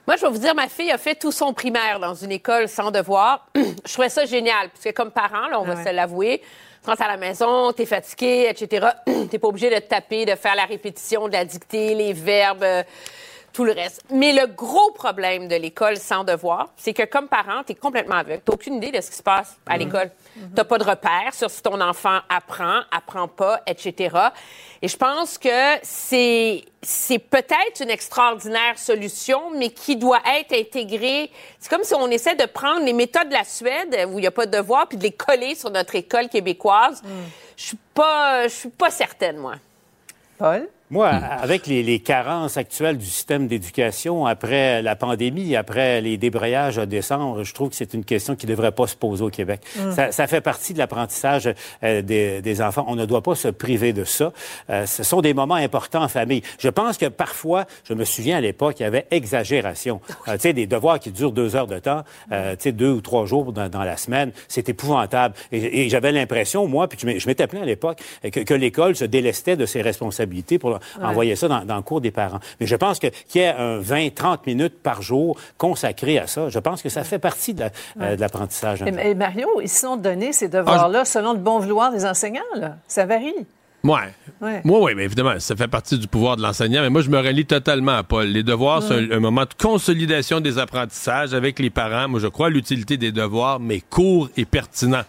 Moi, 0.07 0.17
je 0.19 0.23
vais 0.27 0.31
vous 0.31 0.39
dire, 0.39 0.55
ma 0.55 0.69
fille 0.69 0.93
a 0.93 0.99
fait 0.99 1.17
tout 1.17 1.33
son 1.33 1.53
primaire 1.53 1.99
dans 1.99 2.15
une 2.15 2.31
école 2.31 2.69
sans 2.69 2.93
devoir. 2.93 3.49
je 3.57 3.93
trouvais 3.93 4.09
ça 4.09 4.25
génial, 4.25 4.69
parce 4.71 4.85
que 4.85 4.91
comme 4.91 5.11
parent, 5.11 5.49
là, 5.49 5.61
on 5.61 5.65
va 5.65 5.75
Ouais. 5.75 5.85
se 5.85 5.91
l'avouer, 5.93 6.43
tu 6.83 6.89
rentres 6.89 7.03
à 7.03 7.09
la 7.09 7.17
maison, 7.17 7.73
t'es 7.73 7.87
fatigué, 7.87 8.49
etc. 8.49 8.89
t'es 9.31 9.39
pas 9.39 9.49
obligé 9.49 9.69
de 9.71 9.79
taper, 9.81 10.25
de 10.25 10.35
faire 10.35 10.55
la 10.55 10.65
répétition, 10.65 11.29
de 11.29 11.33
la 11.33 11.45
dictée, 11.45 11.95
les 11.95 12.13
verbes, 12.13 12.63
euh, 12.63 12.83
tout 13.53 13.65
le 13.65 13.73
reste. 13.73 14.05
Mais 14.11 14.33
le 14.33 14.47
gros 14.47 14.91
problème 14.93 15.49
de 15.49 15.57
l'école 15.57 15.97
sans 15.97 16.25
devoir, 16.25 16.69
c'est 16.77 16.93
que 16.93 17.05
comme 17.05 17.29
parent, 17.29 17.63
t'es 17.65 17.75
complètement 17.75 18.17
aveugle. 18.17 18.43
T'as 18.45 18.53
aucune 18.53 18.75
idée 18.75 18.91
de 18.91 19.01
ce 19.01 19.11
qui 19.11 19.17
se 19.17 19.23
passe 19.23 19.57
à 19.67 19.77
l'école. 19.77 20.11
T'as 20.55 20.65
pas 20.65 20.79
de 20.79 20.85
repère 20.85 21.33
sur 21.33 21.51
si 21.51 21.63
ton 21.63 21.81
enfant 21.81 22.21
apprend, 22.29 22.81
apprend 22.91 23.29
pas, 23.29 23.61
etc. 23.67 24.17
Et 24.83 24.89
je 24.89 24.97
pense 24.97 25.39
que 25.39 25.79
c'est 25.83 26.65
c'est 26.83 27.19
peut-être 27.19 27.83
une 27.83 27.91
extraordinaire 27.91 28.79
solution, 28.79 29.51
mais 29.55 29.69
qui 29.69 29.97
doit 29.97 30.23
être 30.39 30.55
intégrée. 30.55 31.31
C'est 31.59 31.69
comme 31.69 31.85
si 31.85 31.95
on 31.95 32.09
essaie 32.09 32.37
de 32.37 32.47
prendre 32.47 32.85
les 32.87 32.95
méthodes 32.95 33.29
de 33.29 33.35
la 33.35 33.45
Suède, 33.45 34.07
où 34.09 34.19
il 34.19 34.23
n'y 34.23 34.27
a 34.27 34.31
pas 34.31 34.47
de 34.47 34.57
devoir, 34.57 34.89
puis 34.89 34.97
de 34.97 35.03
les 35.03 35.13
coller 35.13 35.55
sur 35.55 35.71
notre 35.71 35.95
école 35.95 36.29
québécoise. 36.29 37.03
Je 37.57 37.63
suis 37.63 37.79
pas, 37.93 38.49
je 38.49 38.55
suis 38.55 38.69
pas 38.71 38.91
certaine, 38.91 39.37
moi. 39.37 39.57
Paul? 40.39 40.69
Moi, 40.91 41.07
avec 41.09 41.69
les, 41.69 41.85
les 41.85 42.01
carences 42.01 42.57
actuelles 42.57 42.99
du 42.99 43.07
système 43.07 43.47
d'éducation 43.47 44.27
après 44.27 44.83
la 44.83 44.97
pandémie, 44.97 45.55
après 45.55 46.01
les 46.01 46.17
débrayages 46.17 46.81
à 46.81 46.87
décembre, 46.87 47.45
je 47.45 47.55
trouve 47.55 47.71
que 47.71 47.77
c'est 47.77 47.95
une 47.95 48.05
question 48.05 48.35
qui 48.35 48.47
ne 48.47 48.51
devrait 48.51 48.73
pas 48.73 48.89
se 48.89 48.97
poser 48.97 49.23
au 49.23 49.31
Québec. 49.31 49.61
Mm. 49.77 49.93
Ça, 49.93 50.11
ça 50.11 50.27
fait 50.27 50.41
partie 50.41 50.75
de 50.75 50.79
l'apprentissage 50.79 51.49
euh, 51.85 52.03
des, 52.03 52.43
des 52.43 52.61
enfants. 52.61 52.85
On 52.89 52.97
ne 52.97 53.07
doit 53.07 53.23
pas 53.23 53.37
se 53.37 53.47
priver 53.47 53.93
de 53.93 54.03
ça. 54.03 54.33
Euh, 54.69 54.85
ce 54.85 55.05
sont 55.05 55.21
des 55.21 55.33
moments 55.33 55.55
importants 55.55 56.03
en 56.03 56.09
famille. 56.09 56.43
Je 56.59 56.69
pense 56.69 56.99
que 56.99 57.07
parfois, 57.07 57.67
je 57.85 57.95
me 57.95 58.05
souviens 58.05 58.39
à 58.39 58.41
l'époque, 58.41 58.81
il 58.81 58.83
y 58.83 58.87
avait 58.87 59.07
exagération. 59.13 60.01
Euh, 60.27 60.35
tu 60.35 60.41
sais, 60.41 60.53
des 60.53 60.67
devoirs 60.67 60.99
qui 60.99 61.13
durent 61.13 61.31
deux 61.31 61.55
heures 61.55 61.69
de 61.69 61.79
temps, 61.79 62.03
euh, 62.33 62.57
tu 62.57 62.65
sais, 62.65 62.73
deux 62.73 62.91
ou 62.91 63.01
trois 63.01 63.27
jours 63.27 63.53
dans, 63.53 63.69
dans 63.69 63.85
la 63.85 63.97
semaine, 63.97 64.33
c'est 64.49 64.69
épouvantable. 64.69 65.37
Et, 65.53 65.83
et 65.83 65.89
j'avais 65.89 66.11
l'impression, 66.11 66.67
moi, 66.67 66.89
puis 66.89 66.99
je 66.99 67.27
m'étais 67.29 67.47
plaint 67.47 67.63
à 67.63 67.67
l'époque, 67.67 68.01
que, 68.23 68.41
que 68.41 68.55
l'école 68.55 68.97
se 68.97 69.05
délestait 69.05 69.57
de 69.57 69.67
ses 69.67 69.83
responsabilités 69.83 70.59
pour 70.59 70.80
envoyer 71.03 71.37
ça 71.37 71.49
dans, 71.49 71.65
dans 71.65 71.77
le 71.77 71.83
cours 71.83 72.01
des 72.01 72.11
parents. 72.11 72.41
Mais 72.61 72.67
je 72.67 72.77
pense 72.77 72.99
que 72.99 73.07
qu'il 73.29 73.41
y 73.41 73.45
ait 73.45 73.55
un 73.57 73.81
20-30 73.81 74.39
minutes 74.47 74.83
par 74.83 75.03
jour 75.03 75.39
consacré 75.59 76.19
à 76.19 76.27
ça, 76.27 76.49
je 76.49 76.59
pense 76.59 76.83
que 76.83 76.89
ça 76.89 77.05
fait 77.05 77.19
partie 77.19 77.55
de 77.55 77.61
la- 77.61 77.71
euh, 78.01 78.17
l'apprentissage. 78.17 78.83
Et, 78.83 79.11
et 79.11 79.15
Mario, 79.15 79.49
ils 79.63 79.69
se 79.69 79.81
sont 79.81 79.97
donnés 79.97 80.33
ces 80.33 80.49
devoirs-là 80.49 81.05
selon 81.05 81.33
le 81.33 81.39
bon 81.39 81.59
vouloir 81.59 81.93
des 81.93 82.05
enseignants. 82.05 82.41
Là. 82.57 82.77
Ça 82.89 83.07
varie. 83.07 83.35
Ouais. 83.83 84.13
Ouais. 84.43 84.61
Moi, 84.65 84.79
oui, 84.83 84.93
mais 84.95 85.05
évidemment, 85.05 85.39
ça 85.39 85.57
fait 85.57 85.67
partie 85.67 85.97
du 85.99 86.07
pouvoir 86.07 86.37
de 86.37 86.43
l'enseignant. 86.43 86.83
Mais 86.83 86.91
moi, 86.91 87.01
je 87.01 87.09
me 87.09 87.19
relie 87.19 87.47
totalement 87.47 87.93
à 87.97 88.03
Paul. 88.03 88.27
Les 88.27 88.43
devoirs, 88.43 88.83
c'est 88.83 88.93
un, 88.95 89.11
un 89.17 89.21
moment 89.21 89.43
de 89.45 89.55
consolidation 89.59 90.41
des 90.41 90.59
apprentissages 90.59 91.33
avec 91.33 91.59
les 91.59 91.71
parents. 91.71 92.07
Moi, 92.07 92.21
je 92.21 92.27
crois 92.27 92.49
à 92.49 92.51
l'utilité 92.51 92.99
des 92.99 93.11
devoirs, 93.11 93.59
mais 93.59 93.81
courts 93.81 94.29
et 94.37 94.45
pertinents. 94.45 95.05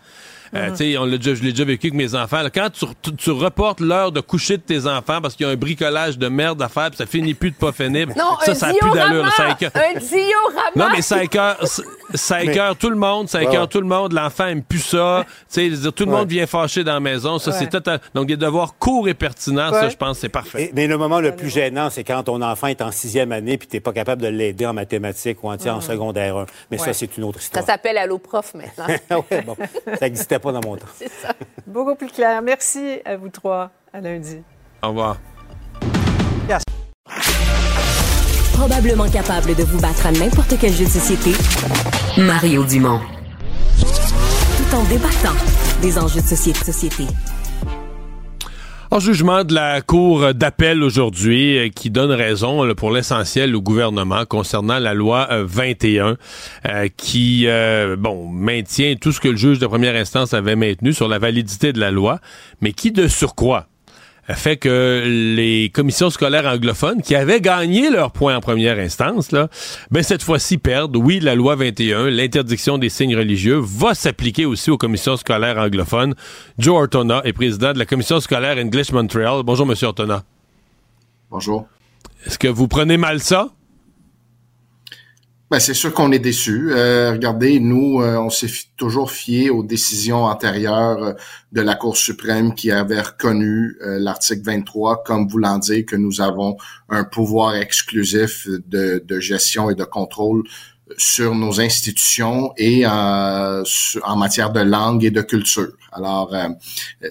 Euh, 0.54 0.66
Mhm. 0.68 0.72
tu 0.72 0.78
sais, 0.78 0.98
on 0.98 1.06
l'a 1.06 1.18
déjà, 1.18 1.34
je 1.36 1.44
l'ai 1.44 1.52
déjà 1.52 1.64
vécu 1.64 1.88
avec 1.88 1.94
mes 1.96 2.14
enfants. 2.16 2.42
là. 2.42 2.50
quand 2.50 2.70
tu, 2.70 2.86
tu- 3.02 3.16
tu 3.16 3.32
reportes 3.32 3.80
l'heure 3.80 4.12
de 4.12 4.20
coucher 4.20 4.58
de 4.58 4.62
tes 4.62 4.86
enfants 4.86 5.22
parce 5.22 5.36
qu'il 5.36 5.46
y 5.46 5.50
a 5.50 5.54
un 5.54 5.56
bricolage 5.56 6.18
de 6.18 6.28
merde 6.28 6.62
à 6.62 6.68
faire, 6.70 6.90
puis 6.90 6.98
ça 6.98 7.06
finit 7.06 7.34
plus 7.34 7.52
de 7.52 7.56
pas 7.56 7.72
finir, 7.72 8.08
Non, 8.10 8.38
ça, 8.44 8.52
un 8.52 8.56
ça 8.56 8.68
a 8.68 8.74
plus 8.74 8.92
d'allure. 8.92 9.32
Ça 9.34 9.50
écoeure- 9.52 9.72
Un 9.76 10.00
diorama! 10.00 10.72
non, 10.76 10.86
mais 10.92 11.02
ça 11.02 11.24
ça 12.14 12.42
tout 12.78 12.90
le 12.90 12.96
monde, 12.96 13.30
ça 13.30 13.42
écœure 13.42 13.62
Ouais. 13.62 13.68
tout 13.68 13.80
le 13.82 13.88
monde. 13.88 14.14
L'enfant 14.14 14.48
aime 14.48 14.64
plus 14.64 14.80
ça. 14.80 15.24
Tu 15.28 15.32
sais, 15.48 15.66
je 15.70 15.76
veux 15.76 15.82
dire, 15.84 15.94
tout 15.94 16.06
le 16.06 16.12
Ouais. 16.12 16.18
monde 16.20 16.28
vient 16.30 16.46
fâché 16.48 16.84
dans 16.84 16.94
la 16.94 17.00
maison. 17.00 17.40
Ça, 17.40 17.52
Ouais. 17.52 17.58
c'est 17.60 17.68
total. 17.70 18.00
Donc, 18.14 18.28
des 18.28 18.38
devoirs 18.38 18.76
courts 18.78 19.08
et 19.08 19.14
pertinents, 19.14 19.72
ça, 19.72 19.88
je 19.90 19.96
pense, 19.96 20.20
c'est 20.20 20.30
parfait. 20.30 20.64
Et- 20.66 20.72
mais 20.76 20.88
le 20.88 20.98
moment 20.98 21.20
le 21.22 21.36
plus 21.36 21.50
gênant, 21.50 21.90
c'est 21.90 22.04
quand 22.04 22.24
ton 22.24 22.42
enfant 22.42 22.68
est 22.68 22.82
en 22.82 22.92
sixième 22.92 23.32
année 23.32 23.58
puis 23.58 23.68
tu 23.68 23.76
n'es 23.78 23.80
pas 23.80 23.94
capable 23.94 24.22
de 24.22 24.28
l'aider 24.28 24.66
en 24.66 24.74
mathématiques 24.74 25.44
ou 25.44 25.48
en, 25.50 25.54
en 25.54 25.76
Mhm. 25.76 25.82
secondaire 25.82 26.36
1. 26.38 26.46
Mais 26.70 26.80
Ouais. 26.80 26.86
ça, 26.86 26.94
c'est 26.94 27.16
une 27.18 27.24
autre 27.24 27.40
Ça 27.40 27.46
histoire. 27.46 27.66
s'appelle 27.66 27.98
Allo 27.98 28.18
Prof 28.18 28.54
maintenant. 28.54 28.88
ouais, 29.32 29.42
bon, 29.44 29.56
ça 29.86 29.98
n'existait 30.02 30.40
pas 30.42 30.52
dans 30.52 30.62
mon 30.62 30.76
temps. 30.76 30.86
C'est 30.96 31.10
ça. 31.10 31.34
Beaucoup 31.66 31.96
plus 31.96 32.10
clair. 32.10 32.42
Merci 32.42 33.00
à 33.06 33.16
vous 33.16 33.30
trois. 33.30 33.72
À 33.94 34.02
lundi. 34.02 34.42
Au 34.84 34.90
revoir. 34.90 35.18
Probablement 38.54 39.10
capable 39.10 39.56
de 39.56 39.64
vous 39.64 39.80
battre 39.80 40.06
à 40.06 40.12
n'importe 40.12 40.54
quel 40.60 40.72
jeu 40.72 40.86
de 40.86 40.90
société, 40.90 41.32
Mario 42.16 42.64
Dumont. 42.64 43.00
Tout 43.80 44.76
en 44.76 44.84
débattant 44.84 45.36
des 45.82 45.98
enjeux 45.98 46.22
de 46.22 46.28
société. 46.28 47.08
En 48.94 49.00
jugement 49.00 49.46
de 49.46 49.54
la 49.54 49.80
Cour 49.80 50.34
d'appel 50.34 50.84
aujourd'hui, 50.84 51.58
euh, 51.58 51.70
qui 51.70 51.90
donne 51.90 52.12
raison 52.12 52.76
pour 52.76 52.92
l'essentiel 52.92 53.56
au 53.56 53.62
gouvernement 53.62 54.26
concernant 54.26 54.80
la 54.80 54.94
loi 54.94 55.30
euh, 55.32 55.46
21, 55.48 56.18
euh, 56.66 56.90
qui 56.98 57.48
euh, 57.48 57.96
bon 57.96 58.28
maintient 58.28 58.96
tout 59.00 59.14
ce 59.14 59.22
que 59.22 59.30
le 59.30 59.38
juge 59.38 59.60
de 59.60 59.68
première 59.68 59.96
instance 59.96 60.34
avait 60.34 60.58
maintenu 60.58 60.92
sur 60.92 61.08
la 61.08 61.20
validité 61.20 61.72
de 61.72 61.80
la 61.80 61.90
loi, 61.90 62.20
mais 62.60 62.74
qui 62.74 62.92
de 62.92 63.08
surcroît 63.08 63.68
fait 64.36 64.58
que 64.58 65.04
les 65.06 65.70
commissions 65.70 66.10
scolaires 66.10 66.46
anglophones 66.46 67.02
qui 67.02 67.16
avaient 67.16 67.42
gagné 67.42 67.90
leur 67.90 68.12
point 68.12 68.36
en 68.36 68.42
première 68.42 68.78
instance, 68.80 69.32
là, 69.32 69.50
ben 69.90 70.04
cette 70.04 70.24
fois-ci 70.24 70.58
perdent. 70.58 70.96
Oui, 70.96 71.20
la 71.20 71.36
loi 71.36 71.56
21, 71.56 72.10
l'interdiction 72.10 72.78
des 72.78 72.90
signes 72.90 73.16
religieux, 73.16 73.60
va 73.62 73.94
s'appliquer 73.94 74.46
aussi 74.46 74.72
aux 74.72 74.78
commissions 74.78 75.18
scolaires 75.18 75.58
anglophones. 75.58 76.16
Joe 76.58 76.82
Ortona 76.82 77.22
est 77.26 77.34
président 77.34 77.74
de 77.74 77.80
la 77.80 77.86
commission 77.86 78.20
scolaire 78.20 78.58
English 78.58 78.92
Montreal. 78.92 79.44
Bonjour, 79.44 79.66
Monsieur 79.66 79.88
Ortona. 79.88 80.24
Bonjour. 81.30 81.68
Est-ce 82.26 82.38
que 82.38 82.48
vous 82.48 82.68
prenez 82.68 82.98
mal 82.98 83.20
ça? 83.20 83.50
Ben, 85.52 85.60
c'est 85.60 85.74
sûr 85.74 85.94
qu'on 85.94 86.14
est 86.14 86.20
déçu. 86.20 86.70
Euh, 86.72 87.12
regardez, 87.12 87.60
nous, 87.60 88.02
euh, 88.02 88.16
on 88.18 88.30
s'est 88.30 88.50
toujours 88.78 89.12
fié 89.12 89.50
aux 89.50 89.64
décisions 89.64 90.24
antérieures 90.24 91.04
euh, 91.04 91.14
de 91.52 91.60
la 91.60 91.76
Cour 91.76 91.98
suprême 91.98 92.56
qui 92.56 92.72
avait 92.72 93.02
reconnu 93.02 93.76
euh, 93.82 94.00
l'article 94.00 94.44
23 94.46 95.04
comme 95.04 95.28
voulant 95.28 95.58
dire 95.58 95.84
que 95.86 95.98
nous 95.98 96.22
avons 96.22 96.56
un 96.88 97.04
pouvoir 97.04 97.56
exclusif 97.58 98.48
de, 98.48 99.04
de 99.06 99.20
gestion 99.20 99.70
et 99.70 99.76
de 99.76 99.84
contrôle 99.84 100.44
sur 100.98 101.36
nos 101.36 101.60
institutions 101.60 102.54
et 102.56 102.86
euh, 102.86 103.62
sur- 103.66 104.08
en 104.08 104.16
matière 104.16 104.54
de 104.54 104.62
langue 104.62 105.04
et 105.04 105.12
de 105.12 105.22
culture. 105.22 105.74
Alors, 105.92 106.34
euh, 106.34 106.48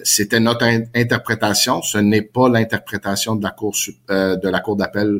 c'était 0.03 0.39
notre 0.39 0.65
in- 0.65 0.81
interprétation. 0.95 1.83
Ce 1.83 1.99
n'est 1.99 2.23
pas 2.23 2.49
l'interprétation 2.49 3.35
de 3.35 3.43
la 3.43 3.51
Cour 3.51 3.75
euh, 4.09 4.35
de 4.35 4.49
la 4.49 4.59
Cour 4.61 4.77
d'appel 4.77 5.19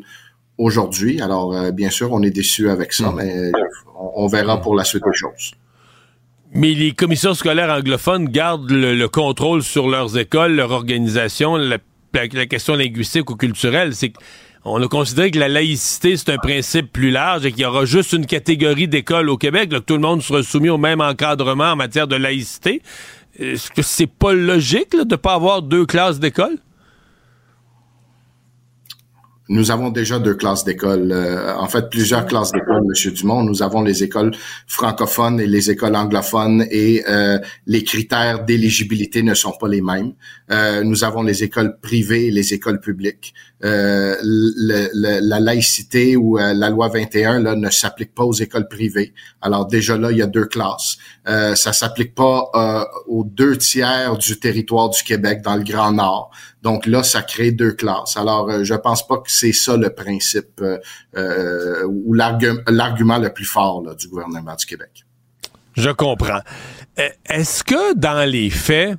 aujourd'hui. 0.62 1.22
Alors, 1.22 1.54
euh, 1.54 1.72
bien 1.72 1.90
sûr, 1.90 2.12
on 2.12 2.22
est 2.22 2.30
déçu 2.32 2.70
avec 2.70 2.94
ça, 2.94 3.12
mais 3.16 3.52
on, 4.00 4.24
on 4.24 4.28
verra 4.28 4.62
pour 4.62 4.76
la 4.76 4.84
suite 4.84 5.04
des 5.04 5.18
choses. 5.18 5.52
Mais 6.54 6.74
les 6.74 6.92
commissions 6.92 7.34
scolaires 7.34 7.70
anglophones 7.70 8.28
gardent 8.28 8.70
le, 8.72 8.94
le 8.96 9.08
contrôle 9.08 9.64
sur 9.64 9.88
leurs 9.88 10.18
écoles, 10.18 10.54
leur 10.56 10.72
organisation, 10.72 11.56
la, 11.56 11.78
la- 12.14 12.26
la 12.34 12.46
question 12.46 12.76
linguistique 12.76 13.30
ou 13.30 13.36
culturelle. 13.36 13.96
C'est 13.96 14.14
on 14.64 14.80
a 14.84 14.88
considéré 14.88 15.32
que 15.32 15.40
la 15.40 15.48
laïcité, 15.48 16.18
c'est 16.18 16.30
un 16.30 16.38
principe 16.38 16.92
plus 16.94 17.10
large 17.10 17.46
et 17.48 17.52
qu'il 17.52 17.62
y 17.62 17.66
aura 17.66 17.86
juste 17.86 18.14
une 18.14 18.28
catégorie 18.28 18.88
d'écoles 18.88 19.30
au 19.30 19.38
Québec, 19.38 19.72
là, 19.72 19.80
que 19.80 19.86
tout 19.86 19.96
le 19.96 20.02
monde 20.02 20.22
sera 20.22 20.44
soumis 20.44 20.70
au 20.70 20.78
même 20.78 21.02
encadrement 21.02 21.72
en 21.72 21.76
matière 21.76 22.08
de 22.08 22.16
laïcité. 22.16 22.82
Est-ce 23.40 23.72
que 23.72 23.82
c'est 23.82 24.06
pas 24.06 24.34
logique 24.34 24.94
là, 24.94 25.04
de 25.04 25.16
pas 25.16 25.34
avoir 25.34 25.64
deux 25.64 25.86
classes 25.88 26.20
d'école? 26.20 26.58
Nous 29.54 29.70
avons 29.70 29.90
déjà 29.90 30.18
deux 30.18 30.36
classes 30.36 30.64
d'école. 30.64 31.12
euh, 31.12 31.54
en 31.58 31.68
fait, 31.68 31.90
plusieurs 31.90 32.26
classes 32.26 32.54
d'école, 32.54 32.84
Monsieur 32.88 33.12
Dumont. 33.12 33.44
Nous 33.44 33.62
avons 33.62 33.82
les 33.82 34.02
écoles 34.02 34.32
francophones 34.66 35.42
et 35.42 35.46
les 35.48 35.70
écoles 35.70 35.96
anglophones 35.98 36.66
et 36.72 37.04
euh, 37.10 37.38
les 37.68 37.84
critères 37.84 38.46
d'éligibilité 38.46 39.24
ne 39.24 39.34
sont 39.34 39.52
pas 39.60 39.68
les 39.68 39.82
mêmes. 39.82 40.14
Euh, 40.52 40.84
nous 40.84 41.04
avons 41.04 41.22
les 41.24 41.44
écoles 41.44 41.78
privées 41.82 42.28
et 42.28 42.32
les 42.32 42.54
écoles 42.54 42.80
publiques. 42.80 43.34
Euh, 43.64 44.16
le- 44.24 44.90
le- 44.94 45.20
la 45.22 45.40
laïcité 45.40 46.16
ou 46.16 46.40
euh, 46.40 46.54
la 46.54 46.70
loi 46.70 46.88
21 46.88 47.40
là, 47.42 47.56
ne 47.56 47.70
s'applique 47.70 48.16
pas 48.16 48.24
aux 48.24 48.34
écoles 48.34 48.68
privées. 48.70 49.14
Alors 49.42 49.68
déjà 49.68 49.98
là, 49.98 50.12
il 50.12 50.18
y 50.18 50.22
a 50.22 50.28
deux 50.28 50.46
classes. 50.46 50.98
Euh, 51.28 51.56
ça 51.56 51.74
s'applique 51.74 52.16
pas 52.16 52.50
aux 53.08 53.24
deux 53.24 53.58
tiers 53.58 54.18
du 54.18 54.40
territoire 54.40 54.90
du 54.90 55.04
Québec 55.04 55.42
dans 55.44 55.56
le 55.58 55.64
Grand 55.64 55.92
Nord. 55.92 56.32
Donc 56.62 56.86
là, 56.86 57.04
ça 57.04 57.22
crée 57.22 57.52
deux 57.52 57.74
classes. 57.74 58.18
Alors, 58.18 58.50
euh, 58.50 58.64
je 58.64 58.76
pense 58.76 59.06
pas 59.08 59.18
que 59.18 59.32
c'est 59.32 59.54
ça 59.54 59.78
le 59.78 59.90
principe 59.90 60.62
euh, 60.62 61.84
ou 61.88 62.14
l'argument 62.14 63.18
le 63.18 63.30
plus 63.34 63.46
fort 63.46 63.96
du 63.96 64.08
gouvernement 64.08 64.56
du 64.56 64.66
Québec. 64.66 65.06
Je 65.76 65.90
comprends. 65.90 66.42
Est-ce 67.26 67.64
que 67.64 67.96
dans 67.96 68.30
les 68.30 68.50
faits, 68.50 68.98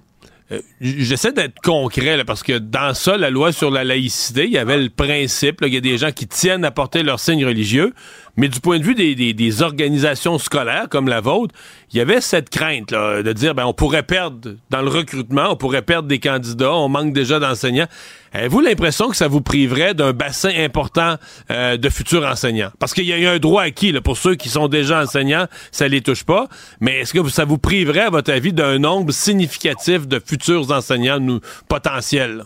J'essaie 0.80 1.32
d'être 1.32 1.60
concret 1.62 2.22
parce 2.24 2.42
que 2.42 2.58
dans 2.58 2.94
ça, 2.94 3.16
la 3.16 3.30
loi 3.30 3.52
sur 3.52 3.70
la 3.70 3.84
laïcité, 3.84 4.44
il 4.44 4.52
y 4.52 4.58
avait 4.58 4.78
le 4.78 4.90
principe, 4.90 5.60
il 5.62 5.72
y 5.72 5.76
a 5.76 5.80
des 5.80 5.98
gens 5.98 6.12
qui 6.12 6.26
tiennent 6.26 6.64
à 6.64 6.70
porter 6.70 7.02
leur 7.02 7.20
signe 7.20 7.44
religieux, 7.46 7.94
mais 8.36 8.48
du 8.48 8.60
point 8.60 8.78
de 8.78 8.84
vue 8.84 8.94
des, 8.94 9.62
organisations 9.62 10.38
scolaires 10.38 10.88
comme 10.88 11.08
la 11.08 11.20
vôtre, 11.20 11.54
il 11.92 11.98
y 11.98 12.00
avait 12.00 12.20
cette 12.20 12.48
crainte 12.48 12.90
là, 12.90 13.22
de 13.22 13.32
dire 13.32 13.54
ben 13.54 13.66
on 13.66 13.74
pourrait 13.74 14.02
perdre 14.02 14.56
dans 14.70 14.80
le 14.80 14.88
recrutement, 14.88 15.48
on 15.50 15.56
pourrait 15.56 15.82
perdre 15.82 16.08
des 16.08 16.18
candidats, 16.18 16.72
on 16.72 16.88
manque 16.88 17.12
déjà 17.12 17.38
d'enseignants. 17.38 17.86
Avez-vous 18.32 18.60
l'impression 18.60 19.10
que 19.10 19.16
ça 19.16 19.28
vous 19.28 19.42
priverait 19.42 19.92
d'un 19.92 20.12
bassin 20.12 20.50
important 20.56 21.16
euh, 21.50 21.76
de 21.76 21.88
futurs 21.90 22.24
enseignants? 22.24 22.70
Parce 22.78 22.94
qu'il 22.94 23.04
y 23.04 23.12
a 23.12 23.18
eu 23.18 23.26
un 23.26 23.38
droit 23.38 23.62
acquis 23.62 23.92
là, 23.92 24.00
pour 24.00 24.16
ceux 24.16 24.36
qui 24.36 24.48
sont 24.48 24.68
déjà 24.68 25.02
enseignants, 25.02 25.46
ça 25.70 25.86
les 25.86 26.00
touche 26.00 26.24
pas. 26.24 26.48
Mais 26.80 27.00
est-ce 27.00 27.12
que 27.12 27.28
ça 27.28 27.44
vous 27.44 27.58
priverait, 27.58 28.00
à 28.00 28.10
votre 28.10 28.32
avis, 28.32 28.54
d'un 28.54 28.78
nombre 28.78 29.12
significatif 29.12 30.08
de 30.08 30.20
futurs 30.24 30.72
enseignants 30.72 31.40
potentiels? 31.68 32.44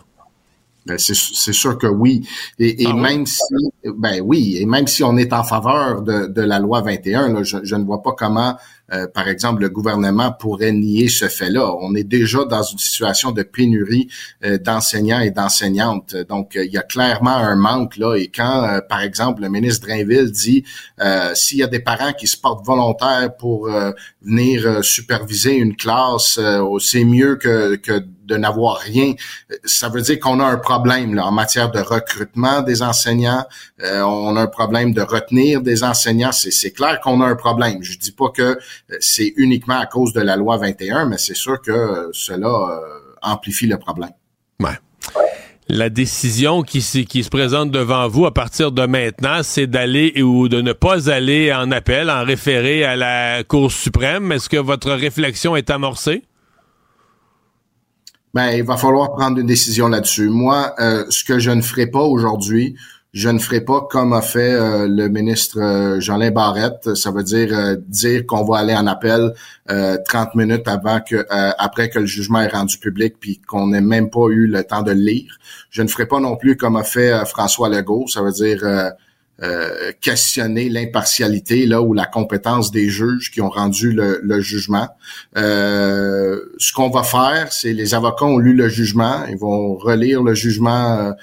Ben, 0.87 0.97
c'est 0.97 1.53
sûr 1.53 1.77
que 1.77 1.87
oui. 1.87 2.27
Et, 2.59 2.85
ah 2.85 2.93
même 2.93 3.25
si, 3.25 3.41
ben 3.83 4.21
oui, 4.23 4.57
et 4.59 4.65
même 4.65 4.87
si 4.87 5.03
on 5.03 5.17
est 5.17 5.33
en 5.33 5.43
faveur 5.43 6.01
de, 6.01 6.27
de 6.27 6.41
la 6.41 6.59
loi 6.59 6.81
21, 6.81 7.33
là, 7.33 7.43
je, 7.43 7.57
je, 7.63 7.75
ne 7.75 7.83
vois 7.83 8.01
pas 8.01 8.13
comment 8.17 8.55
euh, 8.93 9.07
par 9.07 9.27
exemple, 9.27 9.61
le 9.61 9.69
gouvernement 9.69 10.31
pourrait 10.31 10.71
nier 10.71 11.09
ce 11.09 11.27
fait-là. 11.27 11.73
On 11.81 11.93
est 11.95 12.05
déjà 12.05 12.45
dans 12.45 12.63
une 12.63 12.77
situation 12.77 13.31
de 13.31 13.43
pénurie 13.43 14.07
euh, 14.45 14.57
d'enseignants 14.57 15.19
et 15.19 15.31
d'enseignantes. 15.31 16.15
Donc, 16.29 16.53
il 16.55 16.71
y 16.71 16.77
a 16.77 16.83
clairement 16.83 17.35
un 17.35 17.55
manque 17.55 17.97
là. 17.97 18.15
Et 18.15 18.27
quand, 18.27 18.63
euh, 18.63 18.79
par 18.87 19.01
exemple, 19.01 19.41
le 19.41 19.49
ministre 19.49 19.87
Drainville 19.87 20.31
dit 20.31 20.63
s'il 21.33 21.57
y 21.59 21.63
a 21.63 21.67
des 21.67 21.79
parents 21.79 22.13
qui 22.13 22.27
se 22.27 22.37
portent 22.37 22.65
volontaires 22.65 23.35
pour 23.37 23.69
venir 24.21 24.83
superviser 24.83 25.55
une 25.55 25.75
classe, 25.75 26.39
c'est 26.79 27.03
mieux 27.03 27.35
que, 27.35 27.75
que 27.75 28.03
de 28.25 28.35
n'avoir 28.35 28.77
rien. 28.77 29.13
Ça 29.63 29.89
veut 29.89 30.01
dire 30.01 30.19
qu'on 30.19 30.39
a 30.39 30.45
un 30.45 30.57
problème 30.57 31.13
là, 31.13 31.25
en 31.25 31.31
matière 31.31 31.71
de 31.71 31.79
recrutement 31.79 32.61
des 32.61 32.81
enseignants. 32.81 33.45
on 33.81 34.35
a 34.35 34.41
un 34.41 34.47
problème 34.47 34.93
de 34.93 35.01
retenir 35.01 35.61
des 35.61 35.83
enseignants. 35.83 36.31
C'est 36.31 36.71
clair 36.71 36.99
qu'on 37.01 37.21
a 37.21 37.25
un 37.25 37.35
problème. 37.35 37.83
Je 37.83 37.97
dis 37.97 38.11
pas 38.11 38.29
que 38.29 38.57
c'est 38.99 39.33
uniquement 39.37 39.79
à 39.79 39.85
cause 39.85 40.13
de 40.13 40.21
la 40.21 40.35
loi 40.35 40.57
21, 40.57 41.05
mais 41.05 41.17
c'est 41.17 41.35
sûr 41.35 41.61
que 41.61 42.09
cela 42.13 42.47
euh, 42.47 42.79
amplifie 43.21 43.67
le 43.67 43.77
problème. 43.77 44.11
Ouais. 44.59 44.77
La 45.69 45.89
décision 45.89 46.61
qui, 46.61 46.79
qui 47.05 47.23
se 47.23 47.29
présente 47.29 47.71
devant 47.71 48.07
vous 48.07 48.25
à 48.25 48.33
partir 48.33 48.71
de 48.71 48.85
maintenant, 48.85 49.41
c'est 49.43 49.67
d'aller 49.67 50.21
ou 50.21 50.47
de 50.47 50.61
ne 50.61 50.71
pas 50.71 51.09
aller 51.11 51.53
en 51.53 51.71
appel, 51.71 52.09
en 52.09 52.23
référer 52.23 52.85
à 52.85 52.95
la 52.95 53.43
Cour 53.43 53.69
suprême. 53.69 54.31
Est-ce 54.31 54.47
que 54.47 54.57
votre 54.57 54.91
réflexion 54.91 55.57
est 55.57 55.69
amorcée? 55.69 56.23
Ben, 58.33 58.51
il 58.51 58.63
va 58.63 58.77
falloir 58.77 59.13
prendre 59.13 59.39
une 59.39 59.47
décision 59.47 59.89
là-dessus. 59.89 60.29
Moi, 60.29 60.73
euh, 60.79 61.03
ce 61.09 61.25
que 61.25 61.39
je 61.39 61.51
ne 61.51 61.61
ferai 61.61 61.87
pas 61.87 62.03
aujourd'hui, 62.03 62.75
je 63.13 63.29
ne 63.29 63.39
ferai 63.39 63.61
pas 63.61 63.81
comme 63.89 64.11
a 64.13 64.21
fait 64.21 64.53
euh, 64.53 64.87
le 64.87 65.07
ministre 65.07 65.59
euh, 65.61 65.99
Jean-Lin 65.99 66.31
Barrette. 66.31 66.93
Ça 66.95 67.09
veut 67.11 67.23
dire 67.23 67.57
euh, 67.57 67.75
dire 67.87 68.25
qu'on 68.25 68.43
va 68.43 68.57
aller 68.57 68.75
en 68.75 68.85
appel 68.85 69.33
30 69.67 70.35
minutes 70.35 70.67
avant 70.67 71.01
que 71.01 71.25
après 71.57 71.89
que 71.89 71.99
le 71.99 72.05
jugement 72.05 72.41
est 72.41 72.47
rendu 72.47 72.77
public 72.77 73.15
puis 73.19 73.39
qu'on 73.39 73.67
n'ait 73.67 73.81
même 73.81 74.09
pas 74.09 74.27
eu 74.29 74.47
le 74.47 74.63
temps 74.63 74.81
de 74.81 74.91
le 74.91 75.01
lire. 75.01 75.37
Je 75.69 75.81
ne 75.81 75.87
ferai 75.87 76.05
pas 76.05 76.19
non 76.19 76.37
plus 76.37 76.55
comme 76.55 76.77
a 76.77 76.83
fait 76.83 77.25
François 77.25 77.67
Legault. 77.67 78.07
Ça 78.07 78.21
veut 78.21 78.31
dire 78.31 78.63
questionner 79.99 80.69
l'impartialité 80.69 81.65
là 81.65 81.81
ou 81.81 81.93
la 81.93 82.05
compétence 82.05 82.71
des 82.71 82.87
juges 82.89 83.29
qui 83.29 83.41
ont 83.41 83.49
rendu 83.49 83.91
le, 83.91 84.21
le 84.23 84.39
jugement. 84.39 84.87
ce 85.35 86.73
qu'on 86.73 86.89
va 86.89 87.03
faire, 87.03 87.51
c'est 87.51 87.73
les 87.73 87.93
avocats 87.93 88.25
ont 88.25 88.37
lu 88.37 88.53
le 88.53 88.69
jugement, 88.69 89.25
ils 89.29 89.37
vont 89.37 89.75
relire 89.75 90.23
le 90.23 90.33
jugement 90.33 91.13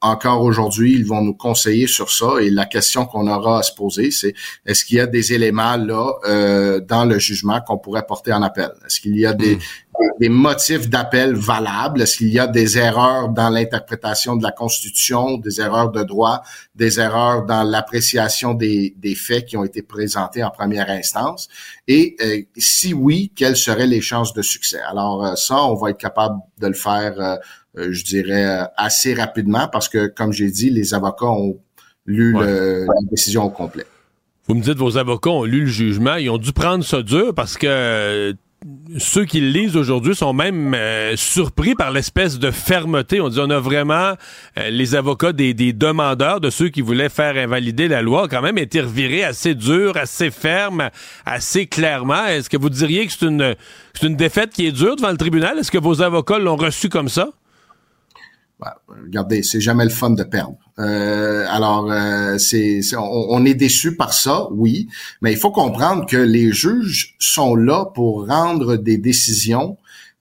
encore 0.00 0.42
aujourd'hui, 0.42 0.94
ils 0.94 1.06
vont 1.06 1.22
nous 1.22 1.34
conseiller 1.34 1.86
sur 1.86 2.10
ça. 2.10 2.40
Et 2.40 2.50
la 2.50 2.66
question 2.66 3.06
qu'on 3.06 3.26
aura 3.26 3.60
à 3.60 3.62
se 3.62 3.72
poser, 3.72 4.10
c'est 4.10 4.34
est-ce 4.66 4.84
qu'il 4.84 4.96
y 4.96 5.00
a 5.00 5.06
des 5.06 5.32
éléments 5.32 5.76
là 5.76 6.12
euh, 6.26 6.80
dans 6.80 7.04
le 7.04 7.18
jugement 7.18 7.60
qu'on 7.60 7.78
pourrait 7.78 8.06
porter 8.06 8.32
en 8.32 8.42
appel? 8.42 8.70
Est-ce 8.86 9.00
qu'il 9.00 9.16
y 9.16 9.26
a 9.26 9.32
des, 9.32 9.56
hmm. 9.56 9.60
des 10.20 10.28
motifs 10.28 10.88
d'appel 10.88 11.34
valables? 11.34 12.02
Est-ce 12.02 12.18
qu'il 12.18 12.28
y 12.28 12.38
a 12.38 12.46
des 12.46 12.78
erreurs 12.78 13.28
dans 13.28 13.50
l'interprétation 13.50 14.36
de 14.36 14.42
la 14.42 14.52
Constitution, 14.52 15.38
des 15.38 15.60
erreurs 15.60 15.90
de 15.90 16.02
droit, 16.02 16.42
des 16.74 17.00
erreurs 17.00 17.44
dans 17.44 17.62
l'appréciation 17.62 18.54
des, 18.54 18.94
des 18.98 19.14
faits 19.14 19.46
qui 19.46 19.56
ont 19.56 19.64
été 19.64 19.82
présentés 19.82 20.42
en 20.42 20.50
première 20.50 20.90
instance? 20.90 21.48
Et 21.86 22.16
euh, 22.20 22.42
si 22.56 22.94
oui, 22.94 23.32
quelles 23.34 23.56
seraient 23.56 23.86
les 23.86 24.00
chances 24.00 24.32
de 24.32 24.42
succès? 24.42 24.80
Alors 24.88 25.24
euh, 25.24 25.34
ça, 25.34 25.62
on 25.62 25.74
va 25.74 25.90
être 25.90 25.98
capable 25.98 26.38
de 26.58 26.66
le 26.66 26.74
faire 26.74 27.20
euh, 27.20 27.36
je 27.76 28.04
dirais, 28.04 28.44
euh, 28.44 28.64
assez 28.76 29.14
rapidement 29.14 29.68
parce 29.68 29.88
que, 29.88 30.06
comme 30.06 30.32
j'ai 30.32 30.50
dit, 30.50 30.70
les 30.70 30.94
avocats 30.94 31.26
ont 31.26 31.58
lu 32.06 32.32
la 32.34 32.86
décision 33.10 33.44
au 33.44 33.50
complet. 33.50 33.86
Vous 34.46 34.54
me 34.54 34.60
dites, 34.60 34.76
vos 34.76 34.98
avocats 34.98 35.30
ont 35.30 35.44
lu 35.44 35.60
le 35.60 35.66
jugement, 35.66 36.16
ils 36.16 36.28
ont 36.28 36.38
dû 36.38 36.52
prendre 36.52 36.84
ça 36.84 37.02
dur 37.02 37.32
parce 37.34 37.56
que 37.56 37.66
euh, 37.66 38.32
ceux 38.98 39.24
qui 39.24 39.40
le 39.40 39.48
lisent 39.48 39.76
aujourd'hui 39.76 40.14
sont 40.14 40.34
même 40.34 40.76
surpris 41.16 41.74
par 41.74 41.90
l'espèce 41.90 42.38
de 42.38 42.50
fermeté. 42.50 43.20
On 43.20 43.28
dit 43.28 43.38
on 43.40 43.50
a 43.50 43.58
vraiment 43.58 44.14
les 44.56 44.94
avocats 44.94 45.32
des, 45.32 45.54
demandeurs, 45.72 46.40
de 46.40 46.50
ceux 46.50 46.68
qui 46.68 46.80
voulaient 46.82 47.08
faire 47.08 47.36
invalider 47.36 47.88
la 47.88 48.02
loi, 48.02 48.24
ont 48.24 48.28
quand 48.28 48.42
même 48.42 48.58
été 48.58 48.80
revirés 48.80 49.24
assez 49.24 49.54
dur, 49.54 49.96
assez 49.96 50.30
ferme, 50.30 50.90
assez 51.26 51.66
clairement. 51.66 52.26
Est-ce 52.26 52.48
que 52.48 52.56
vous 52.56 52.70
diriez 52.70 53.06
que 53.06 53.12
c'est 53.12 53.26
une, 53.26 53.54
une 54.02 54.16
défaite 54.16 54.50
qui 54.50 54.66
est 54.66 54.72
dure 54.72 54.96
devant 54.96 55.10
le 55.10 55.18
tribunal? 55.18 55.58
Est-ce 55.58 55.70
que 55.70 55.78
vos 55.78 56.00
avocats 56.00 56.38
l'ont 56.38 56.56
reçu 56.56 56.88
comme 56.88 57.08
ça? 57.08 57.30
Regardez, 58.88 59.42
c'est 59.42 59.60
jamais 59.60 59.84
le 59.84 59.90
fun 59.90 60.10
de 60.10 60.22
perdre. 60.22 60.56
Euh, 60.78 61.46
alors, 61.48 61.90
euh, 61.90 62.38
c'est, 62.38 62.80
on, 62.96 63.44
est 63.44 63.54
déçu 63.54 63.96
par 63.96 64.12
ça, 64.12 64.48
oui, 64.52 64.88
mais 65.20 65.32
il 65.32 65.38
faut 65.38 65.50
comprendre 65.50 66.06
que 66.06 66.16
les 66.16 66.52
juges 66.52 67.14
sont 67.18 67.56
là 67.56 67.86
pour 67.94 68.26
rendre 68.26 68.76
des 68.76 68.98
décisions 68.98 69.76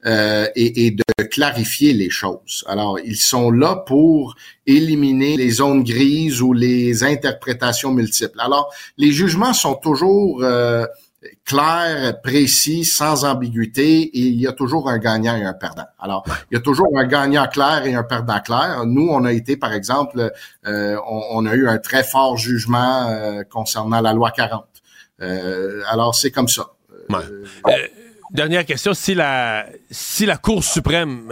euh, 0.06 0.48
et, 0.56 0.86
et, 0.86 0.92
de 0.92 1.24
clarifier 1.24 1.94
les 1.94 2.10
choses. 2.10 2.64
Alors, 2.68 3.00
ils 3.00 3.16
sont 3.16 3.52
là 3.52 3.76
pour 3.76 4.36
éliminer 4.68 5.38
les 5.38 5.50
zones 5.50 5.84
grises 5.84 6.42
ou 6.42 6.54
les 6.54 7.04
interprétations 7.04 7.92
multiples. 7.92 8.40
Alors, 8.40 8.74
les 8.98 9.12
jugements 9.12 9.54
sont 9.54 9.76
toujours 9.76 10.44
clair, 11.46 12.22
précis, 12.22 12.86
sans 12.86 13.26
ambiguïté, 13.26 14.02
et 14.02 14.20
il 14.20 14.40
y 14.40 14.48
a 14.48 14.52
toujours 14.52 14.90
un 14.90 14.98
gagnant 14.98 15.36
et 15.36 15.44
un 15.44 15.54
perdant. 15.54 15.86
Alors, 16.00 16.24
il 16.52 16.56
y 16.56 16.58
a 16.58 16.62
toujours 16.62 16.90
un 16.98 17.06
gagnant 17.06 17.48
clair 17.48 17.86
et 17.86 17.94
un 17.94 18.04
perdant 18.04 18.40
clair. 18.40 18.84
Nous, 18.86 19.08
on 19.10 19.24
a 19.26 19.32
été, 19.32 19.58
par 19.58 19.74
exemple, 19.74 20.32
euh, 20.66 20.98
on, 21.08 21.46
a 21.46 21.54
eu 21.56 21.68
un 21.68 21.78
très 21.78 22.04
fort 22.04 22.38
jugement 22.38 23.08
euh, 23.10 23.44
concernant 23.44 24.02
la 24.02 24.14
loi 24.14 24.32
40. 24.32 24.66
Euh, 25.22 25.82
alors, 25.90 26.16
c'est 26.16 26.32
comme 26.32 26.48
ça. 26.48 26.68
dernière 28.32 28.66
question, 28.66 28.94
si 28.94 29.14
la 29.14 29.66
si 29.92 30.26
la 30.26 30.38
Cour 30.38 30.64
suprême 30.64 31.30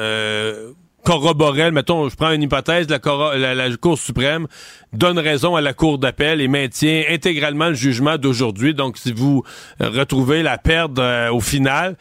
corroborait, 1.03 1.71
mettons, 1.71 2.09
je 2.09 2.15
prends 2.15 2.31
une 2.31 2.43
hypothèse, 2.43 2.87
la, 2.89 3.55
la, 3.55 3.77
Cour 3.77 3.97
suprême 3.97 4.47
donne 4.93 5.19
raison 5.19 5.55
à 5.55 5.61
la 5.61 5.73
Cour 5.73 5.97
d'appel 5.97 6.41
et 6.41 6.47
maintient 6.47 7.03
intégralement 7.09 7.69
le 7.69 7.73
jugement 7.75 8.17
d'aujourd'hui. 8.17 8.73
Donc, 8.73 8.97
si 8.97 9.11
vous 9.11 9.43
retrouvez 9.79 10.43
la 10.43 10.57
perte 10.57 10.99
euh, 10.99 11.31
au 11.31 11.39
final, 11.39 11.97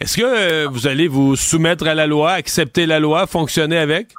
est-ce 0.00 0.16
que 0.16 0.22
euh, 0.24 0.68
vous 0.68 0.86
allez 0.86 1.08
vous 1.08 1.36
soumettre 1.36 1.86
à 1.86 1.94
la 1.94 2.06
loi, 2.06 2.32
accepter 2.32 2.86
la 2.86 3.00
loi, 3.00 3.26
fonctionner 3.26 3.76
avec? 3.76 4.14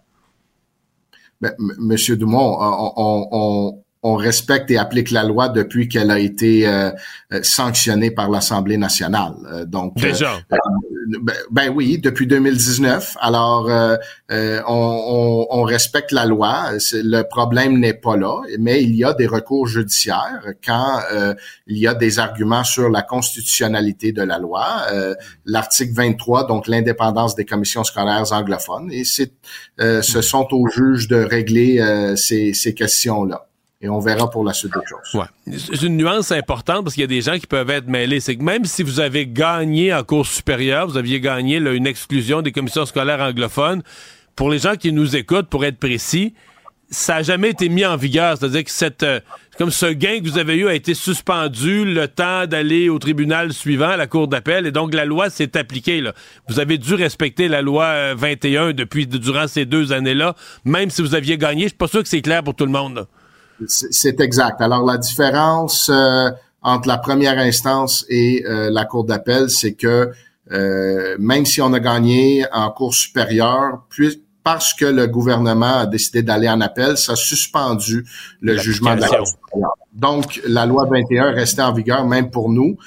Ben, 1.42 1.54
Monsieur 1.58 2.18
Dumont, 2.18 2.58
on, 2.60 2.94
on, 2.98 3.28
on 3.32 3.84
respecte 4.04 4.72
et 4.72 4.78
applique 4.78 5.12
la 5.12 5.24
loi 5.24 5.50
depuis 5.50 5.88
qu'elle 5.88 6.10
a 6.10 6.18
été 6.18 6.68
euh, 6.68 6.92
euh, 7.34 7.40
sanctionnée 7.44 8.10
par 8.10 8.30
l'Assemblée 8.30 8.78
nationale. 8.78 9.34
Euh, 9.52 9.66
donc 9.66 9.96
déjà? 9.96 10.40
Ben, 10.50 11.34
ben, 11.52 11.70
oui, 11.70 12.00
depuis 12.00 12.26
2019. 12.26 13.18
Alors 13.20 13.70
on, 14.30 15.48
on, 15.50 15.64
respecte 15.64 16.12
la 16.12 16.26
loi. 16.26 16.72
Le 16.94 17.22
problème 17.24 17.80
n'est 17.80 17.94
pas 17.94 18.16
là, 18.16 18.42
mais 18.60 18.82
il 18.82 18.96
y 18.96 19.04
a 19.04 19.14
des 19.14 19.28
recours 19.28 19.68
judiciaires 19.68 20.42
quand 20.66 21.02
il 21.68 21.78
y 21.78 21.88
a 21.88 21.94
des 21.96 22.20
arguments 22.20 22.64
sur 22.64 22.90
la 22.90 23.02
constitutionnalité 23.02 24.14
de 24.14 24.22
la 24.22 24.38
loi. 24.38 24.86
L'article 25.46 25.94
23, 25.94 26.48
donc 26.48 26.68
l'indépendance 26.68 27.36
des 27.36 27.46
commissions 27.46 27.84
scolaires 27.84 28.32
anglophones, 28.32 28.90
et 28.92 29.04
c'est 29.04 29.34
ce 29.80 30.22
sont 30.22 30.48
aux 30.52 30.70
juges 30.70 31.10
de 31.10 31.18
régler 31.18 31.84
ces, 32.16 32.54
ces 32.54 32.74
questions 32.74 33.26
là 33.26 33.48
et 33.82 33.90
on 33.90 34.00
verra 34.00 34.30
pour 34.30 34.44
la 34.44 34.54
suite 34.54 34.74
des 34.74 34.86
choses. 34.86 35.26
C'est 35.48 35.86
une 35.86 35.98
nuance 35.98 36.32
importante 36.32 36.84
parce 36.84 36.94
qu'il 36.94 37.02
y 37.02 37.04
a 37.04 37.08
des 37.08 37.22
gens 37.22 37.40
qui 37.40 37.48
peuvent 37.48 37.70
être 37.70 37.88
mêlés. 37.88 38.20
C'est 38.20 38.36
que 38.36 38.44
même 38.44 38.66
si 38.66 38.84
vous 38.84 39.00
avez 39.00 39.26
gagné 39.26 39.94
en 39.94 40.04
cours 40.04 40.28
supérieure, 40.28 40.88
vous 40.88 40.98
aviez 40.98 41.20
gagné 41.20 41.58
une 41.58 41.88
exclusion 41.88 42.42
des 42.42 42.52
commissions 42.52 42.86
scolaires 42.86 43.22
anglophones, 43.22 43.82
pour 44.36 44.50
les 44.50 44.60
gens 44.60 44.76
qui 44.76 44.92
nous 44.92 45.16
écoutent, 45.16 45.48
pour 45.48 45.66
être 45.66 45.78
précis, 45.78 46.34
ça 46.92 47.16
n'a 47.16 47.24
jamais 47.24 47.50
été 47.50 47.70
mis 47.70 47.86
en 47.86 47.96
vigueur. 47.96 48.38
C'est-à-dire 48.38 48.64
que 48.64 48.72
cette, 48.72 49.02
euh, 49.02 49.20
comme 49.58 49.72
ce 49.72 49.88
gain 49.88 50.20
que 50.20 50.30
vous 50.30 50.38
avez 50.38 50.58
eu 50.58 50.68
a 50.68 50.76
été 50.76 50.94
suspendu 50.94 51.86
le 51.86 52.08
temps 52.08 52.46
d'aller 52.46 52.90
au 52.90 53.00
tribunal 53.00 53.54
suivant, 53.54 53.90
à 53.90 53.98
la 53.98 54.08
cour 54.08 54.28
d'appel, 54.28 54.68
et 54.68 54.72
donc 54.72 54.94
la 54.94 55.06
loi 55.06 55.30
s'est 55.30 55.58
appliquée. 55.58 56.02
Là. 56.02 56.14
Vous 56.48 56.60
avez 56.60 56.78
dû 56.78 56.94
respecter 56.94 57.48
la 57.48 57.62
loi 57.62 58.14
21 58.14 58.62
euh, 58.62 58.74
depuis 58.74 59.08
durant 59.08 59.48
ces 59.48 59.66
deux 59.66 59.92
années-là, 59.92 60.36
même 60.66 60.90
si 60.90 61.02
vous 61.02 61.16
aviez 61.16 61.38
gagné. 61.38 61.64
Je 61.64 61.70
suis 61.70 61.78
pas 61.78 61.88
sûr 61.88 62.04
que 62.04 62.10
c'est 62.10 62.22
clair 62.22 62.44
pour 62.44 62.54
tout 62.54 62.66
le 62.66 62.72
monde. 62.72 63.08
C'est 63.68 64.20
exact. 64.20 64.62
Alors 64.62 64.86
la 64.86 64.98
différence 64.98 65.90
euh, 65.90 66.30
entre 66.62 66.88
la 66.88 66.98
première 66.98 67.38
instance 67.38 68.06
et 68.10 68.44
la 68.46 68.86
cour 68.86 69.04
d'appel, 69.04 69.50
c'est 69.50 69.74
que 69.74 70.12
même 71.18 71.46
si 71.46 71.60
on 71.60 71.74
a 71.74 71.80
gagné 71.80 72.46
en 72.54 72.70
cour 72.70 72.94
supérieure, 72.94 73.84
puis 73.90 74.22
parce 74.44 74.74
que 74.74 74.86
le 74.86 75.08
gouvernement 75.08 75.80
a 75.80 75.86
décidé 75.86 76.24
d'aller 76.24 76.50
en 76.50 76.62
appel, 76.62 76.98
ça 76.98 77.14
a 77.14 77.16
suspendu 77.16 78.06
le 78.42 78.58
jugement 78.58 78.96
de 78.96 79.02
la 79.02 79.08
Cour 79.08 79.78
Donc, 79.94 80.42
la 80.48 80.66
loi 80.66 80.86
21 80.90 81.32
restait 81.32 81.62
en 81.62 81.74
vigueur 81.74 82.06
même 82.06 82.32
pour 82.32 82.50
nous. 82.50 82.78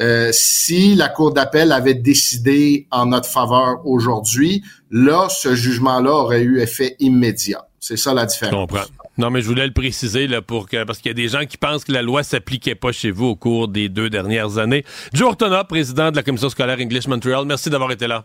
Euh, 0.00 0.30
si 0.32 0.94
la 0.94 1.08
Cour 1.08 1.34
d'appel 1.34 1.70
avait 1.70 1.94
décidé 1.94 2.86
en 2.90 3.06
notre 3.06 3.28
faveur 3.28 3.84
aujourd'hui, 3.84 4.64
là, 4.90 5.28
ce 5.28 5.54
jugement-là 5.54 6.10
aurait 6.10 6.42
eu 6.42 6.60
effet 6.60 6.96
immédiat. 6.98 7.66
C'est 7.78 7.98
ça 7.98 8.14
la 8.14 8.24
différence. 8.24 8.54
Je 8.54 8.58
comprends. 8.58 8.86
Non, 9.18 9.30
mais 9.30 9.42
je 9.42 9.46
voulais 9.46 9.66
le 9.66 9.72
préciser 9.72 10.26
là, 10.26 10.40
pour 10.40 10.68
que, 10.68 10.84
parce 10.84 10.98
qu'il 10.98 11.10
y 11.10 11.10
a 11.10 11.14
des 11.14 11.28
gens 11.28 11.44
qui 11.44 11.58
pensent 11.58 11.84
que 11.84 11.92
la 11.92 12.02
loi 12.02 12.22
s'appliquait 12.22 12.74
pas 12.74 12.92
chez 12.92 13.10
vous 13.10 13.26
au 13.26 13.36
cours 13.36 13.68
des 13.68 13.88
deux 13.88 14.08
dernières 14.08 14.58
années. 14.58 14.84
Joe 15.12 15.28
Ortona, 15.28 15.64
président 15.64 16.10
de 16.10 16.16
la 16.16 16.22
Commission 16.22 16.48
scolaire 16.48 16.78
English 16.80 17.06
Montreal, 17.06 17.44
merci 17.44 17.68
d'avoir 17.68 17.92
été 17.92 18.06
là. 18.06 18.24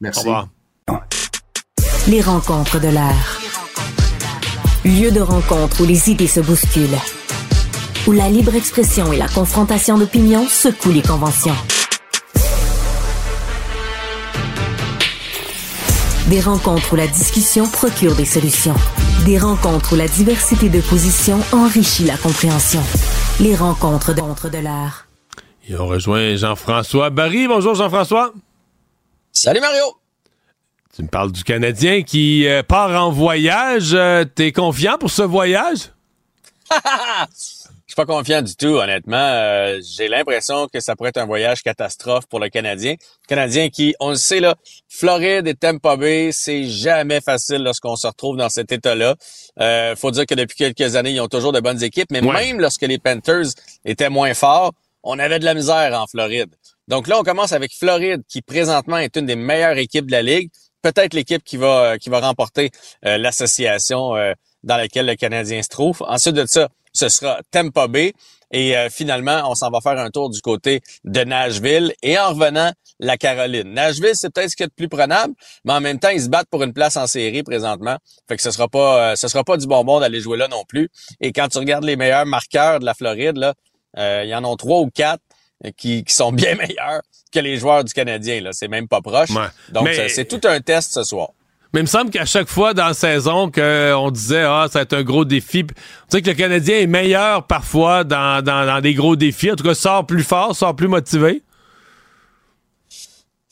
Merci. 0.00 0.20
Au 0.20 0.22
revoir. 0.22 0.48
Les 2.06 2.20
rencontres 2.20 2.80
de 2.80 2.88
l'air. 2.88 3.40
Lieu 4.84 5.10
de 5.10 5.20
rencontre 5.20 5.82
où 5.82 5.86
les 5.86 6.10
idées 6.10 6.26
se 6.26 6.40
bousculent. 6.40 6.98
Où 8.06 8.12
la 8.12 8.28
libre 8.28 8.54
expression 8.54 9.10
et 9.14 9.16
la 9.16 9.28
confrontation 9.28 9.96
d'opinions 9.96 10.46
secouent 10.46 10.92
les 10.92 11.00
conventions. 11.00 11.56
Des 16.28 16.40
rencontres 16.40 16.94
où 16.94 16.96
la 16.96 17.06
discussion 17.06 17.68
procure 17.68 18.14
des 18.16 18.24
solutions. 18.24 18.74
Des 19.26 19.38
rencontres 19.38 19.92
où 19.92 19.96
la 19.96 20.08
diversité 20.08 20.70
de 20.70 20.80
positions 20.80 21.38
enrichit 21.52 22.04
la 22.04 22.16
compréhension. 22.16 22.80
Les 23.40 23.54
rencontres 23.54 24.14
de, 24.14 24.48
de 24.48 24.58
l'air. 24.58 25.06
Et 25.68 25.76
on 25.76 25.86
rejoint 25.86 26.34
Jean-François 26.36 27.10
Barry. 27.10 27.46
Bonjour 27.46 27.74
Jean-François. 27.74 28.32
Salut 29.32 29.60
Mario. 29.60 29.84
Tu 30.96 31.02
me 31.02 31.08
parles 31.08 31.30
du 31.32 31.44
Canadien 31.44 32.02
qui 32.02 32.46
euh, 32.46 32.62
part 32.62 32.90
en 33.04 33.10
voyage. 33.10 33.92
Euh, 33.92 34.24
T'es 34.24 34.52
confiant 34.52 34.96
pour 34.98 35.10
ce 35.10 35.22
voyage? 35.22 35.90
Je 37.94 38.00
suis 38.02 38.06
pas 38.08 38.12
confiant 38.12 38.42
du 38.42 38.56
tout, 38.56 38.76
honnêtement. 38.80 39.16
Euh, 39.16 39.80
j'ai 39.96 40.08
l'impression 40.08 40.66
que 40.66 40.80
ça 40.80 40.96
pourrait 40.96 41.10
être 41.10 41.18
un 41.18 41.26
voyage 41.26 41.62
catastrophe 41.62 42.26
pour 42.26 42.40
le 42.40 42.48
Canadien. 42.48 42.94
Le 42.94 43.28
Canadien 43.28 43.68
qui, 43.68 43.94
on 44.00 44.10
le 44.10 44.16
sait 44.16 44.40
là, 44.40 44.56
Floride 44.88 45.46
et 45.46 45.54
Tampa 45.54 45.96
Bay, 45.96 46.30
c'est 46.32 46.64
jamais 46.64 47.20
facile 47.20 47.62
lorsqu'on 47.62 47.94
se 47.94 48.08
retrouve 48.08 48.36
dans 48.36 48.48
cet 48.48 48.72
état-là. 48.72 49.14
Euh, 49.60 49.94
faut 49.94 50.10
dire 50.10 50.26
que 50.26 50.34
depuis 50.34 50.56
quelques 50.56 50.96
années, 50.96 51.12
ils 51.12 51.20
ont 51.20 51.28
toujours 51.28 51.52
de 51.52 51.60
bonnes 51.60 51.84
équipes, 51.84 52.08
mais 52.10 52.20
même 52.20 52.58
lorsque 52.58 52.82
les 52.82 52.98
Panthers 52.98 53.52
étaient 53.84 54.10
moins 54.10 54.34
forts, 54.34 54.72
on 55.04 55.20
avait 55.20 55.38
de 55.38 55.44
la 55.44 55.54
misère 55.54 55.96
en 55.96 56.08
Floride. 56.08 56.52
Donc 56.88 57.06
là, 57.06 57.20
on 57.20 57.22
commence 57.22 57.52
avec 57.52 57.72
Floride, 57.72 58.22
qui 58.28 58.42
présentement 58.42 58.98
est 58.98 59.16
une 59.16 59.26
des 59.26 59.36
meilleures 59.36 59.78
équipes 59.78 60.06
de 60.06 60.12
la 60.12 60.22
ligue 60.22 60.50
peut-être 60.82 61.14
l'équipe 61.14 61.42
qui 61.42 61.56
va 61.56 61.96
qui 61.98 62.10
va 62.10 62.20
remporter 62.20 62.70
euh, 63.06 63.16
l'association 63.16 64.16
euh, 64.16 64.34
dans 64.64 64.76
laquelle 64.76 65.06
le 65.06 65.14
Canadien 65.14 65.62
se 65.62 65.68
trouve. 65.68 66.02
Ensuite 66.06 66.34
de 66.34 66.44
ça, 66.44 66.68
ce 66.94 67.08
sera 67.08 67.40
Tampa 67.50 67.88
Bay. 67.88 68.12
Et 68.52 68.76
euh, 68.76 68.88
finalement, 68.88 69.42
on 69.50 69.54
s'en 69.54 69.68
va 69.70 69.80
faire 69.80 69.98
un 69.98 70.10
tour 70.10 70.30
du 70.30 70.40
côté 70.40 70.80
de 71.04 71.24
Nashville. 71.24 71.92
Et 72.02 72.18
en 72.18 72.30
revenant, 72.30 72.70
la 73.00 73.16
Caroline. 73.16 73.72
Nashville, 73.72 74.14
c'est 74.14 74.32
peut-être 74.32 74.50
ce 74.50 74.56
qui 74.56 74.62
est 74.62 74.66
le 74.66 74.72
plus 74.76 74.88
prenable, 74.88 75.34
mais 75.64 75.72
en 75.72 75.80
même 75.80 75.98
temps, 75.98 76.10
ils 76.10 76.22
se 76.22 76.28
battent 76.28 76.48
pour 76.48 76.62
une 76.62 76.72
place 76.72 76.96
en 76.96 77.08
série 77.08 77.42
présentement. 77.42 77.96
Fait 78.28 78.36
que 78.36 78.42
ce 78.42 78.52
sera 78.52 78.68
pas 78.68 79.16
ce 79.16 79.26
sera 79.26 79.42
pas 79.42 79.56
du 79.56 79.66
bonbon 79.66 79.98
d'aller 79.98 80.20
jouer 80.20 80.38
là 80.38 80.46
non 80.46 80.62
plus. 80.64 80.88
Et 81.20 81.32
quand 81.32 81.48
tu 81.48 81.58
regardes 81.58 81.84
les 81.84 81.96
meilleurs 81.96 82.26
marqueurs 82.26 82.78
de 82.78 82.84
la 82.84 82.94
Floride, 82.94 83.36
là, 83.36 83.54
il 84.22 84.28
y 84.28 84.34
en 84.34 84.44
a 84.44 84.56
trois 84.56 84.80
ou 84.80 84.90
quatre 84.90 85.22
qui, 85.76 86.04
qui 86.04 86.14
sont 86.14 86.30
bien 86.32 86.54
meilleurs 86.54 87.02
que 87.32 87.40
les 87.40 87.58
joueurs 87.58 87.82
du 87.82 87.92
Canadien. 87.92 88.40
Là, 88.40 88.52
c'est 88.52 88.68
même 88.68 88.86
pas 88.86 89.00
proche. 89.00 89.30
Donc 89.70 89.88
c'est 90.08 90.26
tout 90.26 90.40
un 90.44 90.60
test 90.60 90.92
ce 90.92 91.02
soir. 91.02 91.30
Mais 91.74 91.80
il 91.80 91.82
me 91.82 91.88
semble 91.88 92.10
qu'à 92.10 92.24
chaque 92.24 92.48
fois 92.48 92.72
dans 92.72 92.86
la 92.86 92.94
saison 92.94 93.50
qu'on 93.50 94.10
disait 94.12 94.44
ah 94.44 94.68
ça 94.70 94.78
va 94.78 94.82
être 94.84 94.92
un 94.92 95.02
gros 95.02 95.24
défi. 95.24 95.66
Tu 95.66 95.74
sais 96.08 96.22
que 96.22 96.30
le 96.30 96.36
Canadien 96.36 96.78
est 96.78 96.86
meilleur 96.86 97.48
parfois 97.48 98.04
dans, 98.04 98.44
dans, 98.44 98.64
dans 98.64 98.80
des 98.80 98.94
gros 98.94 99.16
défis. 99.16 99.50
En 99.50 99.56
tout 99.56 99.64
cas, 99.64 99.74
sort 99.74 100.06
plus 100.06 100.22
fort, 100.22 100.54
sort 100.54 100.76
plus 100.76 100.86
motivé. 100.86 101.42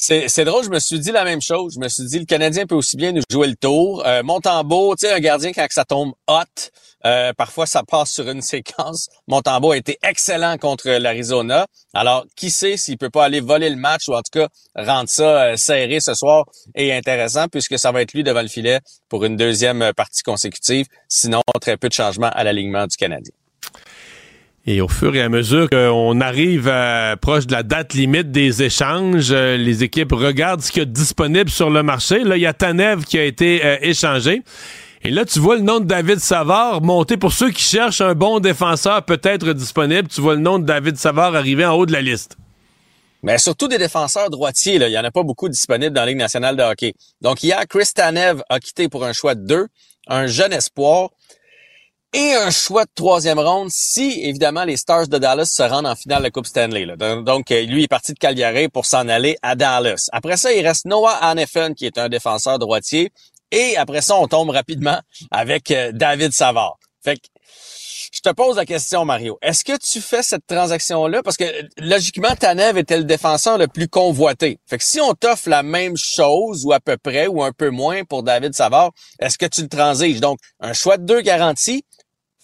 C'est 0.05 0.45
drôle, 0.45 0.65
je 0.65 0.71
me 0.71 0.81
suis 0.81 0.99
dit 0.99 1.13
la 1.13 1.23
même 1.23 1.41
chose. 1.41 1.75
Je 1.77 1.79
me 1.79 1.87
suis 1.89 2.03
dit, 2.07 2.19
le 2.19 2.25
Canadien 2.25 2.67
peut 2.67 2.75
aussi 2.75 2.97
bien 2.97 3.13
nous 3.13 3.23
jouer 3.31 3.47
le 3.47 3.55
tour. 3.55 4.05
Euh, 4.05 4.25
Montembeau, 4.25 4.97
tu 4.97 5.07
sais, 5.07 5.13
un 5.13 5.21
gardien, 5.21 5.53
quand 5.53 5.65
ça 5.71 5.85
tombe 5.85 6.13
hot, 6.27 6.43
euh, 7.07 7.33
parfois 7.35 7.67
ça 7.67 7.85
passe 7.85 8.11
sur 8.11 8.29
une 8.29 8.43
séquence. 8.43 9.09
Montembeau 9.29 9.71
a 9.71 9.77
été 9.77 9.99
excellent 10.03 10.59
contre 10.59 10.91
l'Arizona. 10.91 11.69
Alors, 11.95 12.27
qui 12.35 12.51
sait 12.51 12.77
s'il 12.77 12.99
peut 12.99 13.11
pas 13.11 13.25
aller 13.25 13.39
voler 13.39 13.71
le 13.71 13.77
match 13.77 14.09
ou 14.09 14.15
en 14.15 14.23
tout 14.23 14.41
cas 14.41 14.49
rendre 14.75 15.09
ça 15.09 15.45
euh, 15.45 15.57
serré 15.57 16.01
ce 16.01 16.15
soir 16.15 16.47
et 16.75 16.93
intéressant 16.93 17.47
puisque 17.47 17.79
ça 17.79 17.93
va 17.93 18.03
être 18.03 18.13
lui 18.13 18.25
devant 18.25 18.43
le 18.43 18.49
filet 18.49 18.81
pour 19.09 19.25
une 19.25 19.37
deuxième 19.37 19.93
partie 19.97 20.25
consécutive. 20.25 20.87
Sinon, 21.07 21.43
très 21.61 21.77
peu 21.77 21.89
de 21.89 21.95
changements 21.95 22.31
à 22.31 22.43
l'alignement 22.43 22.89
du 22.89 22.97
Canadien. 22.97 23.33
Et 24.65 24.81
au 24.81 24.87
fur 24.87 25.15
et 25.17 25.21
à 25.21 25.29
mesure 25.29 25.69
qu'on 25.69 26.21
arrive 26.21 26.69
à, 26.69 27.17
proche 27.21 27.49
de 27.49 27.53
la 27.53 27.65
date 27.65 27.95
limite 27.95 28.31
des 28.31 28.63
échanges, 28.63 29.33
euh, 29.33 29.57
les 29.57 29.83
équipes 29.83 30.13
regardent 30.13 30.61
ce 30.61 30.71
qu'il 30.71 30.83
y 30.83 30.83
a 30.83 30.87
disponible 30.87 31.51
sur 31.51 31.69
le 31.69 31.83
marché. 31.83 32.23
Là, 32.23 32.37
il 32.37 32.43
y 32.43 32.47
a 32.47 32.53
Tanev 32.53 33.03
qui 33.05 33.19
a 33.19 33.25
été 33.25 33.65
euh, 33.65 33.77
échangé. 33.81 34.43
Et 35.03 35.11
là, 35.11 35.25
tu 35.25 35.41
vois 35.41 35.57
le 35.57 35.63
nom 35.63 35.81
de 35.81 35.87
David 35.87 36.21
Savard 36.21 36.81
monter 36.81 37.17
pour 37.17 37.33
ceux 37.33 37.51
qui 37.51 37.63
cherchent 37.63 38.01
un 38.01 38.15
bon 38.15 38.39
défenseur 38.39 39.05
peut-être 39.05 39.53
disponible. 39.53 40.07
Tu 40.07 40.21
vois 40.21 40.35
le 40.35 40.41
nom 40.41 40.61
de 40.61 40.65
David 40.65 40.97
Savard 40.97 41.35
arriver 41.35 41.67
en 41.67 41.75
haut 41.75 41.87
de 41.87 41.93
la 41.93 42.01
liste. 42.01 42.37
Mais 43.25 43.39
surtout 43.39 43.67
des 43.67 43.79
défenseurs 43.79 44.31
droitiers, 44.31 44.79
là. 44.79 44.87
il 44.87 44.93
n'y 44.93 44.99
en 44.99 45.05
a 45.05 45.11
pas 45.11 45.25
beaucoup 45.25 45.49
disponibles 45.49 45.93
dans 45.93 46.03
la 46.03 46.07
Ligue 46.07 46.19
nationale 46.19 46.57
de 46.57 46.63
hockey. 46.63 46.95
Donc 47.21 47.43
hier, 47.43 47.61
Chris 47.69 47.91
Tanev 47.93 48.43
a 48.49 48.61
quitté 48.61 48.89
pour 48.89 49.05
un 49.05 49.13
choix 49.13 49.35
de 49.35 49.45
deux, 49.45 49.67
un 50.07 50.29
jeune 50.29 50.53
espoir 50.53 51.11
et 52.13 52.35
un 52.35 52.51
choix 52.51 52.85
de 52.85 52.91
troisième 52.95 53.39
ronde 53.39 53.71
si, 53.71 54.21
évidemment, 54.23 54.65
les 54.65 54.77
Stars 54.77 55.09
de 55.09 55.19
Dallas 55.19 55.47
se 55.47 55.63
rendent 55.63 55.87
en 55.87 55.97
finale 55.97 56.19
de 56.19 56.25
la 56.25 56.31
Coupe 56.31 56.47
Stanley. 56.47 56.87
Donc, 57.25 57.51
euh, 57.51 57.63
lui 57.63 57.85
est 57.85 57.89
parti 57.89 58.13
de 58.13 58.19
Calgary 58.19 58.69
pour 58.69 58.87
s'en 58.87 59.09
aller 59.09 59.37
à 59.43 59.55
Dallas. 59.55 60.09
Après 60.13 60.37
ça, 60.37 60.53
il 60.53 60.67
reste 60.67 60.85
Noah 60.85 61.17
Hannefen, 61.23 61.75
qui 61.75 61.87
est 61.87 61.99
un 61.99 62.09
défenseur 62.09 62.59
droitier. 62.59 63.11
Et 63.51 63.77
après 63.77 64.03
ça, 64.03 64.17
on 64.17 64.29
tombe 64.29 64.51
rapidement 64.51 65.01
avec 65.31 65.71
euh, 65.71 65.91
David 65.93 66.33
Savard. 66.33 66.77
Fait 67.03 67.17
que, 67.17 67.29
je 68.13 68.21
te 68.21 68.29
pose 68.29 68.57
la 68.57 68.67
question, 68.67 69.07
Mario. 69.07 69.39
Est-ce 69.41 69.65
que 69.65 69.77
tu 69.79 70.03
fais 70.03 70.23
cette 70.23 70.47
transaction-là? 70.47 71.23
Parce 71.23 71.39
que, 71.39 71.45
logiquement, 71.79 72.37
Tanev 72.39 72.77
était 72.77 72.99
le 72.99 73.05
défenseur 73.05 73.57
le 73.57 73.69
plus 73.69 73.89
convoité. 73.89 74.59
Fait 74.69 74.77
que 74.77 74.85
si 74.85 75.01
on 75.01 75.15
t'offre 75.15 75.49
la 75.49 75.63
même 75.63 75.97
chose, 75.97 76.67
ou 76.67 76.73
à 76.73 76.81
peu 76.81 76.99
près, 76.99 77.27
ou 77.27 77.43
un 77.43 77.53
peu 77.53 77.71
moins 77.71 78.05
pour 78.05 78.23
David 78.23 78.55
Savard, 78.55 78.91
est-ce 79.19 79.39
que 79.39 79.47
tu 79.47 79.63
le 79.63 79.69
transiges? 79.69 80.21
Donc, 80.21 80.39
un 80.61 80.75
choix 80.75 80.99
de 80.99 81.07
deux 81.07 81.23
garanties, 81.23 81.85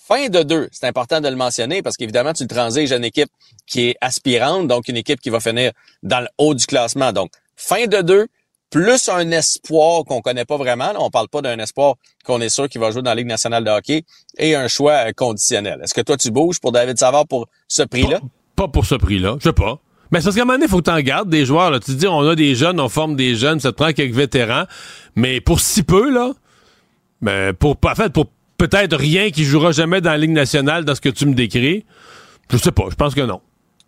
fin 0.08 0.28
de 0.28 0.42
deux, 0.42 0.68
c'est 0.72 0.86
important 0.86 1.20
de 1.20 1.28
le 1.28 1.36
mentionner 1.36 1.82
parce 1.82 1.96
qu'évidemment, 1.96 2.32
tu 2.32 2.44
le 2.44 2.48
transiges 2.48 2.92
à 2.92 2.96
une 2.96 3.04
équipe 3.04 3.28
qui 3.66 3.88
est 3.88 3.96
aspirante, 4.00 4.66
donc 4.66 4.88
une 4.88 4.96
équipe 4.96 5.20
qui 5.20 5.28
va 5.28 5.38
finir 5.38 5.72
dans 6.02 6.20
le 6.20 6.28
haut 6.38 6.54
du 6.54 6.64
classement. 6.64 7.12
Donc, 7.12 7.30
fin 7.56 7.86
de 7.86 8.00
deux, 8.00 8.26
plus 8.70 9.08
un 9.08 9.30
espoir 9.30 10.04
qu'on 10.04 10.20
connaît 10.20 10.44
pas 10.44 10.56
vraiment. 10.56 10.92
on 10.98 11.10
parle 11.10 11.28
pas 11.28 11.42
d'un 11.42 11.58
espoir 11.58 11.94
qu'on 12.24 12.40
est 12.40 12.48
sûr 12.48 12.68
qu'il 12.68 12.80
va 12.80 12.90
jouer 12.90 13.02
dans 13.02 13.10
la 13.10 13.16
Ligue 13.16 13.26
nationale 13.26 13.64
de 13.64 13.70
hockey 13.70 14.04
et 14.38 14.54
un 14.54 14.68
choix 14.68 15.12
conditionnel. 15.12 15.80
Est-ce 15.82 15.94
que 15.94 16.00
toi, 16.00 16.16
tu 16.16 16.30
bouges 16.30 16.58
pour 16.58 16.72
David 16.72 16.98
Savard 16.98 17.26
pour 17.26 17.46
ce 17.66 17.82
prix-là? 17.82 18.20
Pas, 18.56 18.68
pour 18.68 18.86
ce 18.86 18.94
prix-là, 18.94 19.36
je 19.38 19.48
sais 19.48 19.52
pas. 19.52 19.78
Mais 20.10 20.20
parce 20.20 20.34
qu'à 20.34 20.42
un 20.42 20.44
moment 20.44 20.54
donné, 20.54 20.66
il 20.66 20.70
faut 20.70 20.78
que 20.78 20.90
tu 20.90 20.90
en 20.90 21.00
gardes 21.00 21.28
des 21.28 21.44
joueurs. 21.44 21.70
Là. 21.70 21.80
Tu 21.80 21.92
te 21.92 21.96
dis, 21.98 22.06
on 22.06 22.20
a 22.26 22.34
des 22.34 22.54
jeunes, 22.54 22.80
on 22.80 22.88
forme 22.88 23.14
des 23.14 23.36
jeunes, 23.36 23.60
ça 23.60 23.72
te 23.72 23.76
prend 23.76 23.92
quelques 23.92 24.14
vétérans. 24.14 24.64
Mais 25.16 25.40
pour 25.40 25.60
si 25.60 25.82
peu, 25.82 26.10
là, 26.10 26.32
ben, 27.20 27.52
pour, 27.52 27.76
en 27.84 27.94
fait, 27.94 28.10
pour 28.10 28.26
peut-être 28.58 28.96
rien 28.96 29.30
qui 29.30 29.44
jouera 29.44 29.72
jamais 29.72 30.00
dans 30.00 30.10
la 30.10 30.18
Ligue 30.18 30.30
nationale 30.30 30.84
dans 30.84 30.94
ce 30.94 31.00
que 31.00 31.08
tu 31.08 31.24
me 31.24 31.34
décris. 31.34 31.86
Je 32.50 32.58
sais 32.58 32.72
pas, 32.72 32.84
je 32.90 32.94
pense 32.94 33.14
que 33.14 33.20
non. 33.22 33.40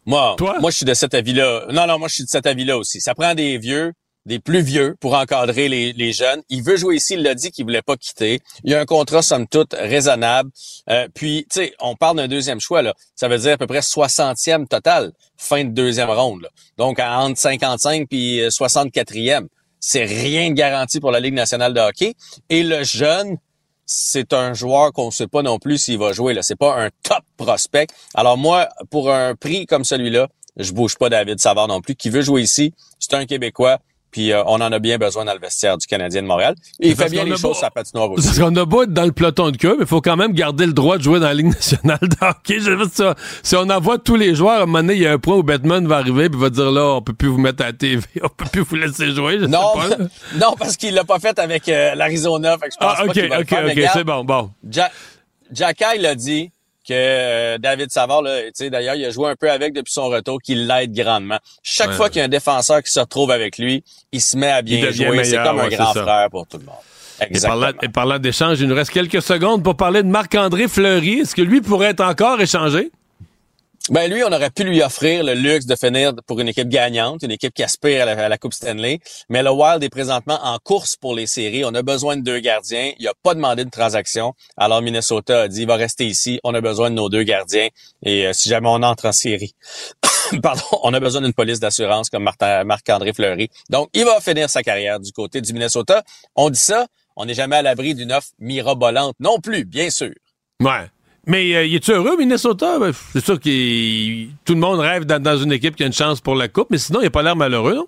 Moi, 0.06 0.36
moi, 0.60 0.70
je 0.70 0.76
suis 0.76 0.86
de 0.86 0.94
cet 0.94 1.12
avis-là. 1.14 1.66
Non, 1.72 1.86
non, 1.86 1.98
moi, 1.98 2.08
je 2.08 2.14
suis 2.14 2.24
de 2.24 2.28
cet 2.28 2.46
avis-là 2.46 2.78
aussi. 2.78 3.00
Ça 3.00 3.14
prend 3.14 3.34
des 3.34 3.58
vieux, 3.58 3.92
des 4.26 4.38
plus 4.38 4.62
vieux 4.62 4.96
pour 5.00 5.14
encadrer 5.14 5.68
les, 5.68 6.12
jeunes. 6.12 6.42
Il 6.48 6.62
veut 6.62 6.76
jouer 6.76 6.96
ici, 6.96 7.14
il 7.14 7.22
l'a 7.22 7.34
dit 7.34 7.50
qu'il 7.50 7.64
voulait 7.64 7.82
pas 7.82 7.96
quitter. 7.96 8.40
Il 8.64 8.70
y 8.70 8.74
a 8.74 8.80
un 8.80 8.86
contrat, 8.86 9.22
somme 9.22 9.46
toute, 9.46 9.74
raisonnable. 9.74 10.50
Euh, 10.88 11.06
puis, 11.14 11.46
tu 11.50 11.60
sais, 11.60 11.74
on 11.80 11.96
parle 11.96 12.16
d'un 12.16 12.28
deuxième 12.28 12.60
choix, 12.60 12.82
là. 12.82 12.94
Ça 13.14 13.28
veut 13.28 13.38
dire 13.38 13.52
à 13.52 13.56
peu 13.58 13.66
près 13.66 13.80
60e 13.80 14.66
total, 14.66 15.12
fin 15.36 15.64
de 15.64 15.70
deuxième 15.70 16.10
ronde. 16.10 16.48
Donc, 16.78 16.98
entre 16.98 17.38
55 17.38 18.08
puis 18.08 18.40
64e. 18.40 19.46
c'est 19.80 20.04
rien 20.04 20.50
de 20.50 20.54
garanti 20.54 21.00
pour 21.00 21.10
la 21.10 21.20
Ligue 21.20 21.34
nationale 21.34 21.74
de 21.74 21.80
hockey. 21.80 22.14
Et 22.48 22.62
le 22.62 22.84
jeune, 22.84 23.36
c'est 23.92 24.32
un 24.32 24.54
joueur 24.54 24.92
qu'on 24.92 25.10
sait 25.10 25.26
pas 25.26 25.42
non 25.42 25.58
plus 25.58 25.76
s'il 25.78 25.98
va 25.98 26.12
jouer. 26.12 26.32
Là, 26.32 26.42
c'est 26.42 26.54
pas 26.54 26.80
un 26.80 26.90
top 27.02 27.24
prospect. 27.36 27.88
Alors 28.14 28.38
moi, 28.38 28.68
pour 28.88 29.12
un 29.12 29.34
prix 29.34 29.66
comme 29.66 29.82
celui-là, 29.82 30.28
je 30.56 30.72
bouge 30.72 30.96
pas 30.96 31.08
David 31.08 31.40
Savard 31.40 31.66
non 31.66 31.80
plus. 31.80 31.96
Qui 31.96 32.08
veut 32.08 32.22
jouer 32.22 32.42
ici, 32.42 32.72
c'est 33.00 33.14
un 33.14 33.26
Québécois. 33.26 33.80
Puis 34.10 34.32
euh, 34.32 34.42
on 34.46 34.54
en 34.60 34.72
a 34.72 34.78
bien 34.78 34.98
besoin 34.98 35.24
dans 35.24 35.34
le 35.34 35.38
vestiaire 35.40 35.78
du 35.78 35.86
Canadien 35.86 36.22
de 36.22 36.26
Montréal. 36.26 36.54
Et 36.80 36.88
il 36.88 36.96
fait 36.96 37.08
bien 37.08 37.24
les 37.24 37.36
choses 37.36 37.60
la 37.62 37.70
patinoire 37.70 38.10
aussi. 38.10 38.26
Parce 38.26 38.38
qu'on 38.38 38.54
a 38.56 38.64
beau 38.64 38.82
être 38.82 38.92
dans 38.92 39.04
le 39.04 39.12
peloton 39.12 39.50
de 39.50 39.56
queue, 39.56 39.76
mais 39.78 39.84
il 39.84 39.86
faut 39.86 40.00
quand 40.00 40.16
même 40.16 40.32
garder 40.32 40.66
le 40.66 40.72
droit 40.72 40.98
de 40.98 41.02
jouer 41.02 41.20
dans 41.20 41.26
la 41.26 41.34
Ligue 41.34 41.46
nationale 41.46 41.98
de 42.00 42.16
hockey. 42.20 42.58
Je 42.60 42.70
veux 42.72 42.88
ça. 42.92 43.14
Si 43.42 43.54
on 43.56 43.68
envoie 43.70 43.98
tous 43.98 44.16
les 44.16 44.34
joueurs, 44.34 44.60
à 44.60 44.62
un 44.62 44.66
moment 44.66 44.78
donné, 44.80 44.94
il 44.94 45.02
y 45.02 45.06
a 45.06 45.12
un 45.12 45.18
point 45.18 45.36
où 45.36 45.42
Batman 45.42 45.86
va 45.86 45.98
arriver 45.98 46.24
et 46.24 46.28
va 46.28 46.50
dire 46.50 46.70
là, 46.70 46.86
on 46.94 47.02
peut 47.02 47.12
plus 47.12 47.28
vous 47.28 47.38
mettre 47.38 47.62
à 47.62 47.66
la 47.66 47.72
TV, 47.72 48.02
on 48.22 48.28
peut 48.28 48.46
plus 48.50 48.62
vous 48.62 48.76
laisser 48.76 49.10
jouer. 49.12 49.38
Je 49.40 49.46
non, 49.46 49.60
sais 49.80 49.96
pas, 49.96 50.04
non, 50.38 50.54
parce 50.58 50.76
qu'il 50.76 50.94
l'a 50.94 51.04
pas 51.04 51.18
fait 51.18 51.38
avec 51.38 51.68
euh, 51.68 51.94
l'Arizona. 51.94 52.56
Fait 52.58 52.68
que 52.68 52.74
je 52.74 52.78
pense 52.78 52.94
Ah, 52.98 53.04
pas 53.04 53.10
ok, 53.10 53.16
va 53.16 53.22
le 53.38 53.42
ok, 53.42 53.54
ok, 53.78 53.90
c'est 53.92 54.04
bon, 54.04 54.24
bon. 54.24 54.50
Ja- 54.68 54.90
Jack 55.52 55.82
Eye 55.82 56.00
l'a 56.00 56.14
dit 56.14 56.50
que 56.90 56.94
euh, 56.96 57.58
David 57.58 57.90
Savard, 57.90 58.22
d'ailleurs, 58.22 58.94
il 58.96 59.04
a 59.04 59.10
joué 59.10 59.30
un 59.30 59.36
peu 59.36 59.50
avec 59.50 59.72
depuis 59.72 59.92
son 59.92 60.06
retour, 60.08 60.38
qu'il 60.42 60.66
l'aide 60.66 60.92
grandement. 60.92 61.38
Chaque 61.62 61.90
Ouais. 61.90 61.94
fois 61.94 62.08
qu'il 62.08 62.18
y 62.18 62.22
a 62.22 62.24
un 62.24 62.28
défenseur 62.28 62.82
qui 62.82 62.90
se 62.92 63.00
retrouve 63.00 63.30
avec 63.30 63.58
lui, 63.58 63.84
il 64.12 64.20
se 64.20 64.36
met 64.36 64.50
à 64.50 64.62
bien 64.62 64.90
jouer. 64.90 65.24
C'est 65.24 65.36
comme 65.42 65.60
un 65.60 65.68
grand 65.68 65.92
frère 65.92 66.28
pour 66.30 66.46
tout 66.46 66.58
le 66.58 66.64
monde. 66.64 66.74
Et 67.20 67.24
Exactement. 67.24 67.60
parlant, 67.60 67.78
et 67.82 67.88
parlant 67.88 68.18
d'échange, 68.18 68.60
il 68.60 68.66
nous 68.66 68.74
reste 68.74 68.90
quelques 68.90 69.20
secondes 69.22 69.62
pour 69.62 69.76
parler 69.76 70.02
de 70.02 70.08
Marc-André 70.08 70.68
Fleury. 70.68 71.20
Est-ce 71.20 71.34
que 71.34 71.42
lui 71.42 71.60
pourrait 71.60 71.88
être 71.90 72.00
encore 72.02 72.40
échangé? 72.40 72.90
Ben 73.88 74.10
lui, 74.10 74.22
on 74.22 74.30
aurait 74.30 74.50
pu 74.50 74.62
lui 74.62 74.82
offrir 74.82 75.24
le 75.24 75.32
luxe 75.32 75.64
de 75.64 75.74
finir 75.74 76.12
pour 76.26 76.38
une 76.38 76.48
équipe 76.48 76.68
gagnante, 76.68 77.22
une 77.22 77.30
équipe 77.30 77.54
qui 77.54 77.62
aspire 77.62 78.06
à 78.06 78.28
la, 78.28 78.38
Coupe 78.38 78.52
Stanley. 78.52 79.00
Mais 79.30 79.42
le 79.42 79.50
Wild 79.50 79.82
est 79.82 79.88
présentement 79.88 80.38
en 80.42 80.58
course 80.58 80.96
pour 80.96 81.14
les 81.14 81.26
séries. 81.26 81.64
On 81.64 81.74
a 81.74 81.82
besoin 81.82 82.16
de 82.16 82.22
deux 82.22 82.40
gardiens. 82.40 82.92
Il 82.98 83.08
a 83.08 83.14
pas 83.22 83.34
demandé 83.34 83.64
de 83.64 83.70
transaction. 83.70 84.34
Alors 84.58 84.82
Minnesota 84.82 85.42
a 85.42 85.48
dit, 85.48 85.62
il 85.62 85.66
va 85.66 85.76
rester 85.76 86.06
ici. 86.06 86.38
On 86.44 86.54
a 86.54 86.60
besoin 86.60 86.90
de 86.90 86.96
nos 86.96 87.08
deux 87.08 87.22
gardiens. 87.22 87.68
Et 88.04 88.26
euh, 88.26 88.32
si 88.34 88.50
jamais 88.50 88.68
on 88.68 88.82
entre 88.82 89.06
en 89.06 89.12
série, 89.12 89.54
pardon, 90.42 90.62
on 90.82 90.92
a 90.92 91.00
besoin 91.00 91.22
d'une 91.22 91.32
police 91.32 91.58
d'assurance 91.58 92.10
comme 92.10 92.28
Marc-André 92.64 93.14
Fleury. 93.14 93.48
Donc, 93.70 93.88
il 93.94 94.04
va 94.04 94.20
finir 94.20 94.50
sa 94.50 94.62
carrière 94.62 95.00
du 95.00 95.10
côté 95.10 95.40
du 95.40 95.52
Minnesota. 95.54 96.04
On 96.36 96.50
dit 96.50 96.60
ça, 96.60 96.86
on 97.16 97.24
n'est 97.24 97.34
jamais 97.34 97.56
à 97.56 97.62
l'abri 97.62 97.94
d'une 97.94 98.12
offre 98.12 98.28
mirabolante 98.38 99.16
non 99.20 99.40
plus, 99.40 99.64
bien 99.64 99.88
sûr. 99.88 100.12
Ouais. 100.60 100.86
Mais 101.26 101.54
euh, 101.54 101.66
il 101.66 101.74
est 101.74 101.88
heureux, 101.90 102.16
Minnesota? 102.16 102.78
Ben, 102.78 102.92
c'est 103.12 103.24
sûr 103.24 103.38
que 103.38 104.24
tout 104.44 104.54
le 104.54 104.60
monde 104.60 104.80
rêve 104.80 105.04
d'être 105.04 105.22
dans 105.22 105.36
une 105.36 105.52
équipe 105.52 105.76
qui 105.76 105.82
a 105.82 105.86
une 105.86 105.92
chance 105.92 106.20
pour 106.20 106.34
la 106.34 106.48
Coupe, 106.48 106.68
mais 106.70 106.78
sinon, 106.78 107.00
il 107.00 107.04
n'a 107.04 107.10
pas 107.10 107.22
l'air 107.22 107.36
malheureux, 107.36 107.74
non? 107.74 107.86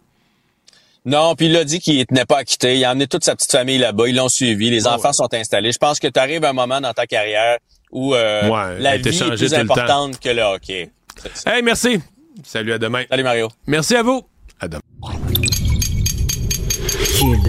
Non, 1.05 1.35
puis 1.35 1.47
il 1.47 1.57
a 1.57 1.65
dit 1.65 1.81
qu'il 1.81 1.99
ne 1.99 2.05
tenait 2.05 2.25
pas 2.25 2.39
à 2.39 2.45
quitter. 2.45 2.79
Il 2.79 2.85
a 2.85 2.91
amené 2.91 3.09
toute 3.09 3.25
sa 3.25 3.35
petite 3.35 3.51
famille 3.51 3.79
là-bas. 3.79 4.07
Ils 4.07 4.15
l'ont 4.15 4.29
suivi. 4.29 4.71
Les 4.71 4.87
enfants 4.87 5.13
sont 5.13 5.33
installés. 5.35 5.73
Je 5.73 5.79
pense 5.79 5.99
que 5.99 6.07
tu 6.07 6.21
arrives 6.21 6.45
à 6.45 6.51
un 6.51 6.53
moment 6.53 6.81
dans 6.81 6.93
ta 6.93 7.07
carrière 7.07 7.59
où 7.91 8.15
euh, 8.15 8.49
Ouais, 8.49 8.79
la 8.79 8.99
vie 8.99 9.09
est 9.09 9.37
plus 9.37 9.55
importante 9.55 10.21
que 10.21 10.29
le 10.29 10.43
hockey. 10.43 10.91
Hey, 11.45 11.63
merci. 11.63 12.01
Salut, 12.45 12.73
à 12.73 12.79
demain. 12.79 13.03
Salut, 13.11 13.25
Mario. 13.25 13.49
Merci 13.67 13.97
à 13.97 14.03
vous. 14.05 14.23
À 14.61 14.69
demain. 14.69 14.81
Cube. 17.19 17.49